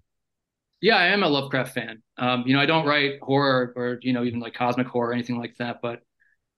Yeah, 0.80 0.96
I 0.96 1.06
am 1.06 1.22
a 1.22 1.28
Lovecraft 1.28 1.74
fan. 1.74 2.02
Um, 2.18 2.44
you 2.46 2.54
know, 2.54 2.60
I 2.60 2.66
don't 2.66 2.86
write 2.86 3.20
horror 3.20 3.72
or, 3.74 3.98
you 4.02 4.12
know, 4.12 4.24
even 4.24 4.40
like 4.40 4.54
cosmic 4.54 4.86
horror 4.86 5.10
or 5.10 5.12
anything 5.12 5.38
like 5.38 5.56
that, 5.58 5.80
but 5.82 6.02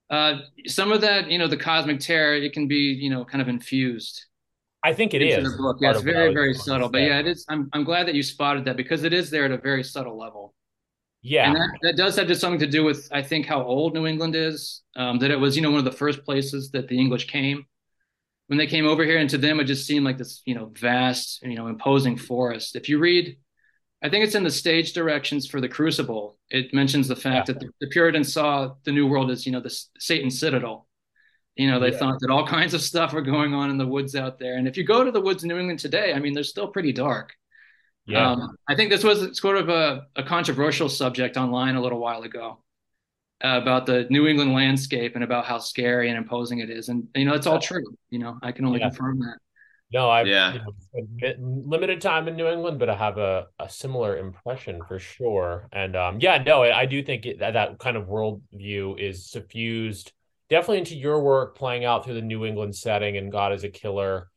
uh, 0.09 0.39
some 0.67 0.91
of 0.91 1.01
that, 1.01 1.31
you 1.31 1.37
know, 1.37 1.47
the 1.47 1.57
cosmic 1.57 1.99
terror, 1.99 2.35
it 2.35 2.53
can 2.53 2.67
be, 2.67 2.97
you 2.99 3.09
know, 3.09 3.23
kind 3.23 3.41
of 3.41 3.47
infused 3.47 4.25
I 4.83 4.93
think 4.93 5.13
it 5.13 5.21
is. 5.21 5.55
book. 5.57 5.77
Yeah, 5.79 5.91
it's 5.91 5.99
of 5.99 6.05
what 6.05 6.15
I 6.15 6.17
very, 6.17 6.33
very 6.33 6.53
subtle. 6.53 6.89
But 6.89 7.01
yeah, 7.01 7.19
it 7.19 7.27
is. 7.27 7.45
I'm, 7.47 7.69
I'm 7.73 7.83
glad 7.83 8.07
that 8.07 8.15
you 8.15 8.23
spotted 8.23 8.65
that 8.65 8.77
because 8.77 9.03
it 9.03 9.13
is 9.13 9.29
there 9.29 9.45
at 9.45 9.51
a 9.51 9.57
very 9.57 9.83
subtle 9.83 10.17
level. 10.17 10.55
Yeah, 11.21 11.47
And 11.47 11.55
that, 11.55 11.79
that 11.83 11.97
does 11.97 12.15
have 12.15 12.27
just 12.27 12.41
something 12.41 12.59
to 12.59 12.67
do 12.67 12.83
with, 12.83 13.07
I 13.11 13.21
think, 13.21 13.45
how 13.45 13.61
old 13.61 13.93
New 13.93 14.07
England 14.07 14.35
is. 14.35 14.81
Um, 14.95 15.19
that 15.19 15.29
it 15.29 15.39
was, 15.39 15.55
you 15.55 15.61
know, 15.61 15.69
one 15.69 15.77
of 15.77 15.85
the 15.85 15.91
first 15.91 16.25
places 16.25 16.71
that 16.71 16.87
the 16.87 16.99
English 16.99 17.27
came. 17.27 17.65
When 18.51 18.57
they 18.57 18.67
came 18.67 18.85
over 18.85 19.05
here, 19.05 19.17
and 19.17 19.29
to 19.29 19.37
them, 19.37 19.61
it 19.61 19.63
just 19.63 19.87
seemed 19.87 20.03
like 20.03 20.17
this, 20.17 20.41
you 20.43 20.55
know, 20.55 20.73
vast, 20.77 21.41
you 21.41 21.55
know, 21.55 21.67
imposing 21.67 22.17
forest. 22.17 22.75
If 22.75 22.89
you 22.89 22.99
read, 22.99 23.37
I 24.03 24.09
think 24.09 24.25
it's 24.25 24.35
in 24.35 24.43
the 24.43 24.51
stage 24.51 24.91
directions 24.91 25.47
for 25.47 25.61
the 25.61 25.69
Crucible. 25.69 26.37
It 26.49 26.73
mentions 26.73 27.07
the 27.07 27.15
fact 27.15 27.47
that 27.47 27.61
the, 27.61 27.69
the 27.79 27.87
Puritans 27.87 28.33
saw 28.33 28.73
the 28.83 28.91
New 28.91 29.07
World 29.07 29.31
as, 29.31 29.45
you 29.45 29.53
know, 29.53 29.61
the 29.61 29.67
S- 29.67 29.87
Satan 29.99 30.29
citadel. 30.29 30.85
You 31.55 31.71
know, 31.71 31.79
they 31.79 31.91
Yeah. 31.93 31.97
thought 31.97 32.19
that 32.19 32.29
all 32.29 32.45
kinds 32.45 32.73
of 32.73 32.81
stuff 32.81 33.13
were 33.13 33.21
going 33.21 33.53
on 33.53 33.69
in 33.69 33.77
the 33.77 33.87
woods 33.87 34.17
out 34.17 34.37
there. 34.37 34.57
And 34.57 34.67
if 34.67 34.75
you 34.75 34.83
go 34.83 35.05
to 35.05 35.11
the 35.11 35.21
woods 35.21 35.43
in 35.43 35.47
New 35.47 35.57
England 35.57 35.79
today, 35.79 36.11
I 36.13 36.19
mean, 36.19 36.33
they're 36.33 36.43
still 36.43 36.67
pretty 36.67 36.91
dark. 36.91 37.33
Yeah. 38.05 38.31
Um, 38.31 38.57
I 38.67 38.75
think 38.75 38.89
this 38.89 39.05
was 39.05 39.39
sort 39.39 39.55
of 39.55 39.69
a, 39.69 40.07
a 40.17 40.23
controversial 40.23 40.89
subject 40.89 41.37
online 41.37 41.75
a 41.75 41.81
little 41.81 41.99
while 41.99 42.23
ago 42.23 42.61
about 43.43 43.85
the 43.85 44.07
New 44.09 44.27
England 44.27 44.53
landscape 44.53 45.15
and 45.15 45.23
about 45.23 45.45
how 45.45 45.57
scary 45.57 46.09
and 46.09 46.17
imposing 46.17 46.59
it 46.59 46.69
is. 46.69 46.89
And, 46.89 47.07
you 47.15 47.25
know, 47.25 47.33
it's 47.33 47.47
all 47.47 47.59
true. 47.59 47.83
You 48.09 48.19
know, 48.19 48.37
I 48.41 48.51
can 48.51 48.65
only 48.65 48.79
Yeah. 48.79 48.89
confirm 48.89 49.19
that. 49.19 49.37
No, 49.93 50.09
I've 50.09 50.27
Yeah. 50.27 50.53
you 50.53 50.59
know, 50.59 50.73
spent 51.17 51.41
limited 51.41 52.01
time 52.01 52.27
in 52.27 52.35
New 52.35 52.47
England, 52.47 52.79
but 52.79 52.89
I 52.89 52.95
have 52.95 53.17
a, 53.17 53.47
a 53.59 53.67
similar 53.67 54.17
impression 54.17 54.81
for 54.87 54.99
sure. 54.99 55.67
And 55.71 55.95
um, 55.95 56.19
yeah, 56.19 56.41
no, 56.43 56.63
I, 56.63 56.81
I 56.81 56.85
do 56.85 57.03
think 57.03 57.25
it, 57.25 57.39
that 57.39 57.53
that 57.53 57.77
kind 57.79 57.97
of 57.97 58.07
worldview 58.07 58.99
is 58.99 59.29
suffused 59.29 60.13
definitely 60.49 60.79
into 60.79 60.95
your 60.97 61.21
work, 61.21 61.57
playing 61.57 61.85
out 61.85 62.03
through 62.03 62.15
the 62.15 62.21
New 62.21 62.45
England 62.45 62.75
setting 62.75 63.17
and 63.17 63.31
God 63.31 63.53
is 63.53 63.63
a 63.63 63.69
killer. 63.69 64.29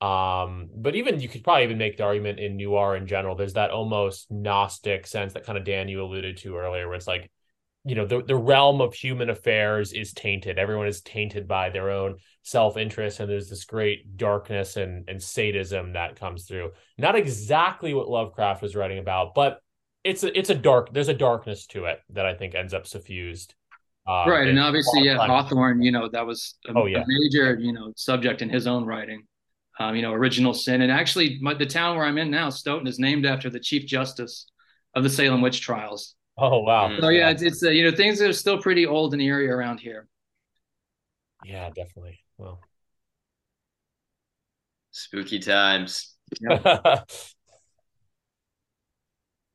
Um, 0.00 0.70
but 0.74 0.96
even 0.96 1.20
you 1.20 1.28
could 1.28 1.44
probably 1.44 1.64
even 1.64 1.78
make 1.78 1.96
the 1.96 2.04
argument 2.04 2.40
in 2.40 2.56
noir 2.56 2.96
in 2.96 3.06
general. 3.06 3.34
There's 3.36 3.52
that 3.52 3.70
almost 3.70 4.30
Gnostic 4.30 5.06
sense 5.06 5.34
that 5.34 5.44
kind 5.44 5.58
of 5.58 5.64
Dan 5.64 5.88
you 5.88 6.02
alluded 6.02 6.38
to 6.38 6.56
earlier, 6.56 6.86
where 6.86 6.96
it's 6.96 7.06
like, 7.06 7.30
you 7.84 7.94
know, 7.94 8.04
the, 8.04 8.22
the 8.22 8.36
realm 8.36 8.80
of 8.80 8.92
human 8.92 9.30
affairs 9.30 9.92
is 9.92 10.12
tainted. 10.12 10.58
Everyone 10.58 10.86
is 10.86 11.00
tainted 11.00 11.48
by 11.48 11.70
their 11.70 11.90
own 11.90 12.16
self-interest, 12.42 13.20
and 13.20 13.30
there's 13.30 13.48
this 13.48 13.64
great 13.64 14.16
darkness 14.16 14.76
and 14.76 15.08
and 15.08 15.22
sadism 15.22 15.94
that 15.94 16.18
comes 16.20 16.44
through. 16.46 16.72
Not 16.98 17.16
exactly 17.16 17.94
what 17.94 18.08
Lovecraft 18.08 18.62
was 18.62 18.76
writing 18.76 18.98
about, 18.98 19.34
but 19.34 19.60
it's 20.04 20.24
a 20.24 20.38
it's 20.38 20.50
a 20.50 20.54
dark. 20.54 20.92
There's 20.92 21.08
a 21.08 21.14
darkness 21.14 21.66
to 21.68 21.86
it 21.86 22.00
that 22.10 22.26
I 22.26 22.34
think 22.34 22.54
ends 22.54 22.74
up 22.74 22.86
suffused. 22.86 23.54
Um, 24.06 24.28
right. 24.28 24.48
And 24.48 24.58
obviously, 24.58 25.02
yeah, 25.02 25.18
Hawthorne, 25.18 25.82
you 25.82 25.92
know, 25.92 26.08
that 26.08 26.26
was 26.26 26.56
a, 26.66 26.72
Oh, 26.74 26.86
yeah. 26.86 27.02
a 27.02 27.04
major, 27.06 27.58
you 27.60 27.72
know, 27.72 27.92
subject 27.96 28.42
in 28.42 28.48
his 28.48 28.66
own 28.66 28.84
writing. 28.84 29.24
Um, 29.78 29.94
you 29.94 30.02
know, 30.02 30.12
original 30.12 30.52
sin. 30.52 30.82
And 30.82 30.90
actually, 30.90 31.38
my, 31.40 31.54
the 31.54 31.66
town 31.66 31.96
where 31.96 32.04
I'm 32.04 32.18
in 32.18 32.30
now, 32.30 32.50
Stoughton, 32.50 32.86
is 32.86 32.98
named 32.98 33.24
after 33.24 33.48
the 33.48 33.60
Chief 33.60 33.86
Justice 33.86 34.46
of 34.94 35.02
the 35.02 35.10
Salem 35.10 35.42
witch 35.42 35.60
trials. 35.60 36.16
Oh 36.40 36.60
wow. 36.60 36.88
Mm. 36.88 37.00
So 37.00 37.08
yeah, 37.10 37.30
it's, 37.30 37.42
it's 37.42 37.62
uh, 37.62 37.70
you 37.70 37.84
know 37.90 37.94
things 37.96 38.20
are 38.22 38.32
still 38.32 38.60
pretty 38.60 38.86
old 38.86 39.12
and 39.12 39.22
eerie 39.22 39.48
around 39.50 39.78
here. 39.80 40.08
Yeah, 41.44 41.68
definitely. 41.70 42.18
Well, 42.38 42.60
Spooky 44.92 45.38
times. 45.38 46.14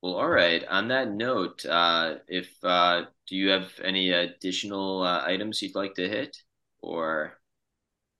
Well, 0.01 0.15
all 0.15 0.27
right. 0.29 0.63
On 0.67 0.89
that 0.89 1.09
note, 1.11 1.65
uh, 1.65 2.15
if 2.27 2.53
uh, 2.63 3.05
do 3.27 3.35
you 3.35 3.49
have 3.49 3.71
any 3.83 4.11
additional 4.11 5.01
uh, 5.01 5.23
items 5.25 5.61
you'd 5.61 5.73
like 5.75 5.95
to 5.95 6.07
hit, 6.07 6.37
or 6.79 7.39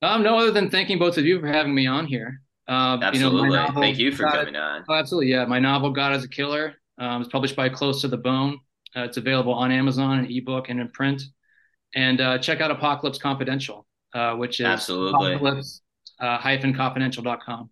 Um, 0.02 0.22
no 0.24 0.38
other 0.38 0.50
than 0.50 0.68
thanking 0.70 0.98
both 0.98 1.16
of 1.16 1.24
you 1.24 1.40
for 1.40 1.46
having 1.46 1.74
me 1.74 1.86
on 1.86 2.06
here. 2.06 2.40
Um, 2.66 3.02
absolutely? 3.02 3.50
You 3.50 3.54
know, 3.54 3.66
novel, 3.66 3.82
Thank 3.82 3.98
you 3.98 4.10
for 4.10 4.24
God- 4.24 4.38
coming 4.38 4.56
on. 4.56 4.84
Oh, 4.88 4.94
absolutely, 4.94 5.30
yeah. 5.30 5.44
My 5.44 5.60
novel 5.60 5.90
"God 5.90 6.16
is 6.16 6.24
a 6.24 6.28
Killer" 6.28 6.74
um, 6.98 7.22
is 7.22 7.28
published 7.28 7.56
by 7.56 7.68
Close 7.68 8.00
to 8.02 8.08
the 8.08 8.16
Bone. 8.16 8.58
Uh, 8.94 9.02
it's 9.02 9.16
available 9.16 9.52
on 9.52 9.70
Amazon, 9.70 10.18
an 10.20 10.26
ebook, 10.30 10.68
and 10.68 10.80
in 10.80 10.88
print. 10.90 11.22
And 11.94 12.20
uh, 12.20 12.38
check 12.38 12.60
out 12.60 12.70
Apocalypse 12.70 13.18
Confidential, 13.18 13.86
uh, 14.14 14.34
which 14.34 14.60
is 14.60 14.66
Absolutely. 14.66 15.34
apocalypse 15.34 15.82
uh, 16.20 16.38
hyphen 16.38 16.74
confidential.com. 16.74 17.70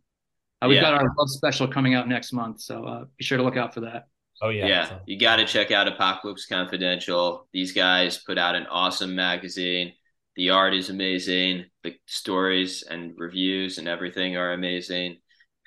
Uh, 0.62 0.68
we've 0.68 0.76
Yeah. 0.76 0.82
got 0.82 0.94
our 0.94 1.02
love 1.18 1.30
special 1.30 1.66
coming 1.68 1.94
out 1.94 2.08
next 2.08 2.32
month, 2.32 2.60
so 2.60 2.84
uh, 2.84 3.04
be 3.18 3.24
sure 3.24 3.38
to 3.38 3.44
look 3.44 3.56
out 3.56 3.72
for 3.74 3.80
that. 3.80 4.06
oh 4.42 4.48
yeah. 4.50 4.66
Yeah, 4.66 4.88
So- 4.88 5.00
you 5.06 5.18
got 5.18 5.36
to 5.36 5.46
check 5.46 5.70
out 5.70 5.88
Apocalypse 5.88 6.46
Confidential. 6.46 7.48
These 7.52 7.72
guys 7.72 8.18
put 8.18 8.36
out 8.38 8.54
an 8.54 8.66
awesome 8.66 9.14
magazine. 9.14 9.92
The 10.36 10.50
art 10.50 10.74
is 10.74 10.90
amazing. 10.90 11.66
The 11.84 11.94
stories 12.06 12.82
and 12.82 13.14
reviews 13.16 13.78
and 13.78 13.86
everything 13.86 14.36
are 14.36 14.52
amazing. 14.52 15.18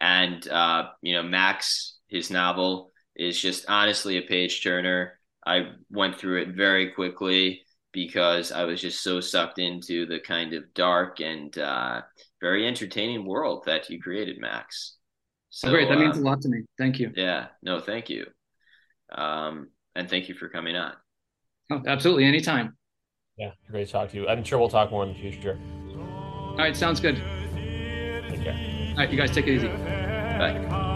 And 0.02 0.46
uh, 0.48 0.90
you 1.02 1.14
know, 1.16 1.24
Max, 1.24 1.98
his 2.08 2.30
novel 2.30 2.92
is 3.18 3.40
just 3.40 3.66
honestly 3.68 4.18
a 4.18 4.22
page 4.22 4.64
turner. 4.64 5.20
I 5.46 5.72
went 5.90 6.18
through 6.18 6.42
it 6.42 6.50
very 6.50 6.92
quickly 6.92 7.64
because 7.92 8.52
I 8.52 8.64
was 8.66 8.80
just 8.80 9.02
so 9.02 9.20
sucked 9.20 9.60
into 9.60 10.06
the 10.06 10.20
kind 10.20 10.54
of 10.54 10.72
dark 10.74 11.20
and 11.20 11.58
uh, 11.58 12.02
very 12.40 12.68
entertaining 12.68 13.26
world 13.26 13.64
that 13.66 13.90
you 13.90 14.00
created, 14.00 14.40
Max. 14.40 14.98
So 15.50 15.70
oh, 15.70 15.72
great, 15.72 15.90
that 15.90 15.98
means 15.98 16.18
um, 16.18 16.24
a 16.24 16.30
lot 16.30 16.42
to 16.42 16.50
me. 16.50 16.62
Thank 16.78 17.00
you. 17.00 17.12
yeah, 17.16 17.48
no, 17.64 17.80
thank 17.80 18.10
you. 18.10 18.28
Um, 19.12 19.70
and 19.96 20.10
thank 20.10 20.30
you 20.30 20.36
for 20.36 20.50
coming 20.50 20.76
on. 20.76 20.94
Oh, 21.72 21.82
absolutely, 21.88 22.26
anytime. 22.26 22.78
Yeah, 23.38 23.52
great 23.72 23.88
to 23.88 23.92
talk 23.92 24.12
to 24.12 24.18
you. 24.18 24.28
I'm 24.28 24.44
sure 24.44 24.60
we'll 24.60 24.70
talk 24.70 24.92
more 24.92 25.04
in 25.04 25.14
the 25.14 25.20
future. 25.20 25.60
All 25.96 26.58
right, 26.58 26.76
sounds 26.76 27.00
good. 27.00 27.16
Take 27.16 28.44
care. 28.44 28.92
All 28.92 28.98
right, 28.98 29.10
you 29.10 29.18
guys 29.18 29.32
take 29.32 29.48
it 29.48 29.56
easy. 29.56 29.68
Bye. 29.68 30.96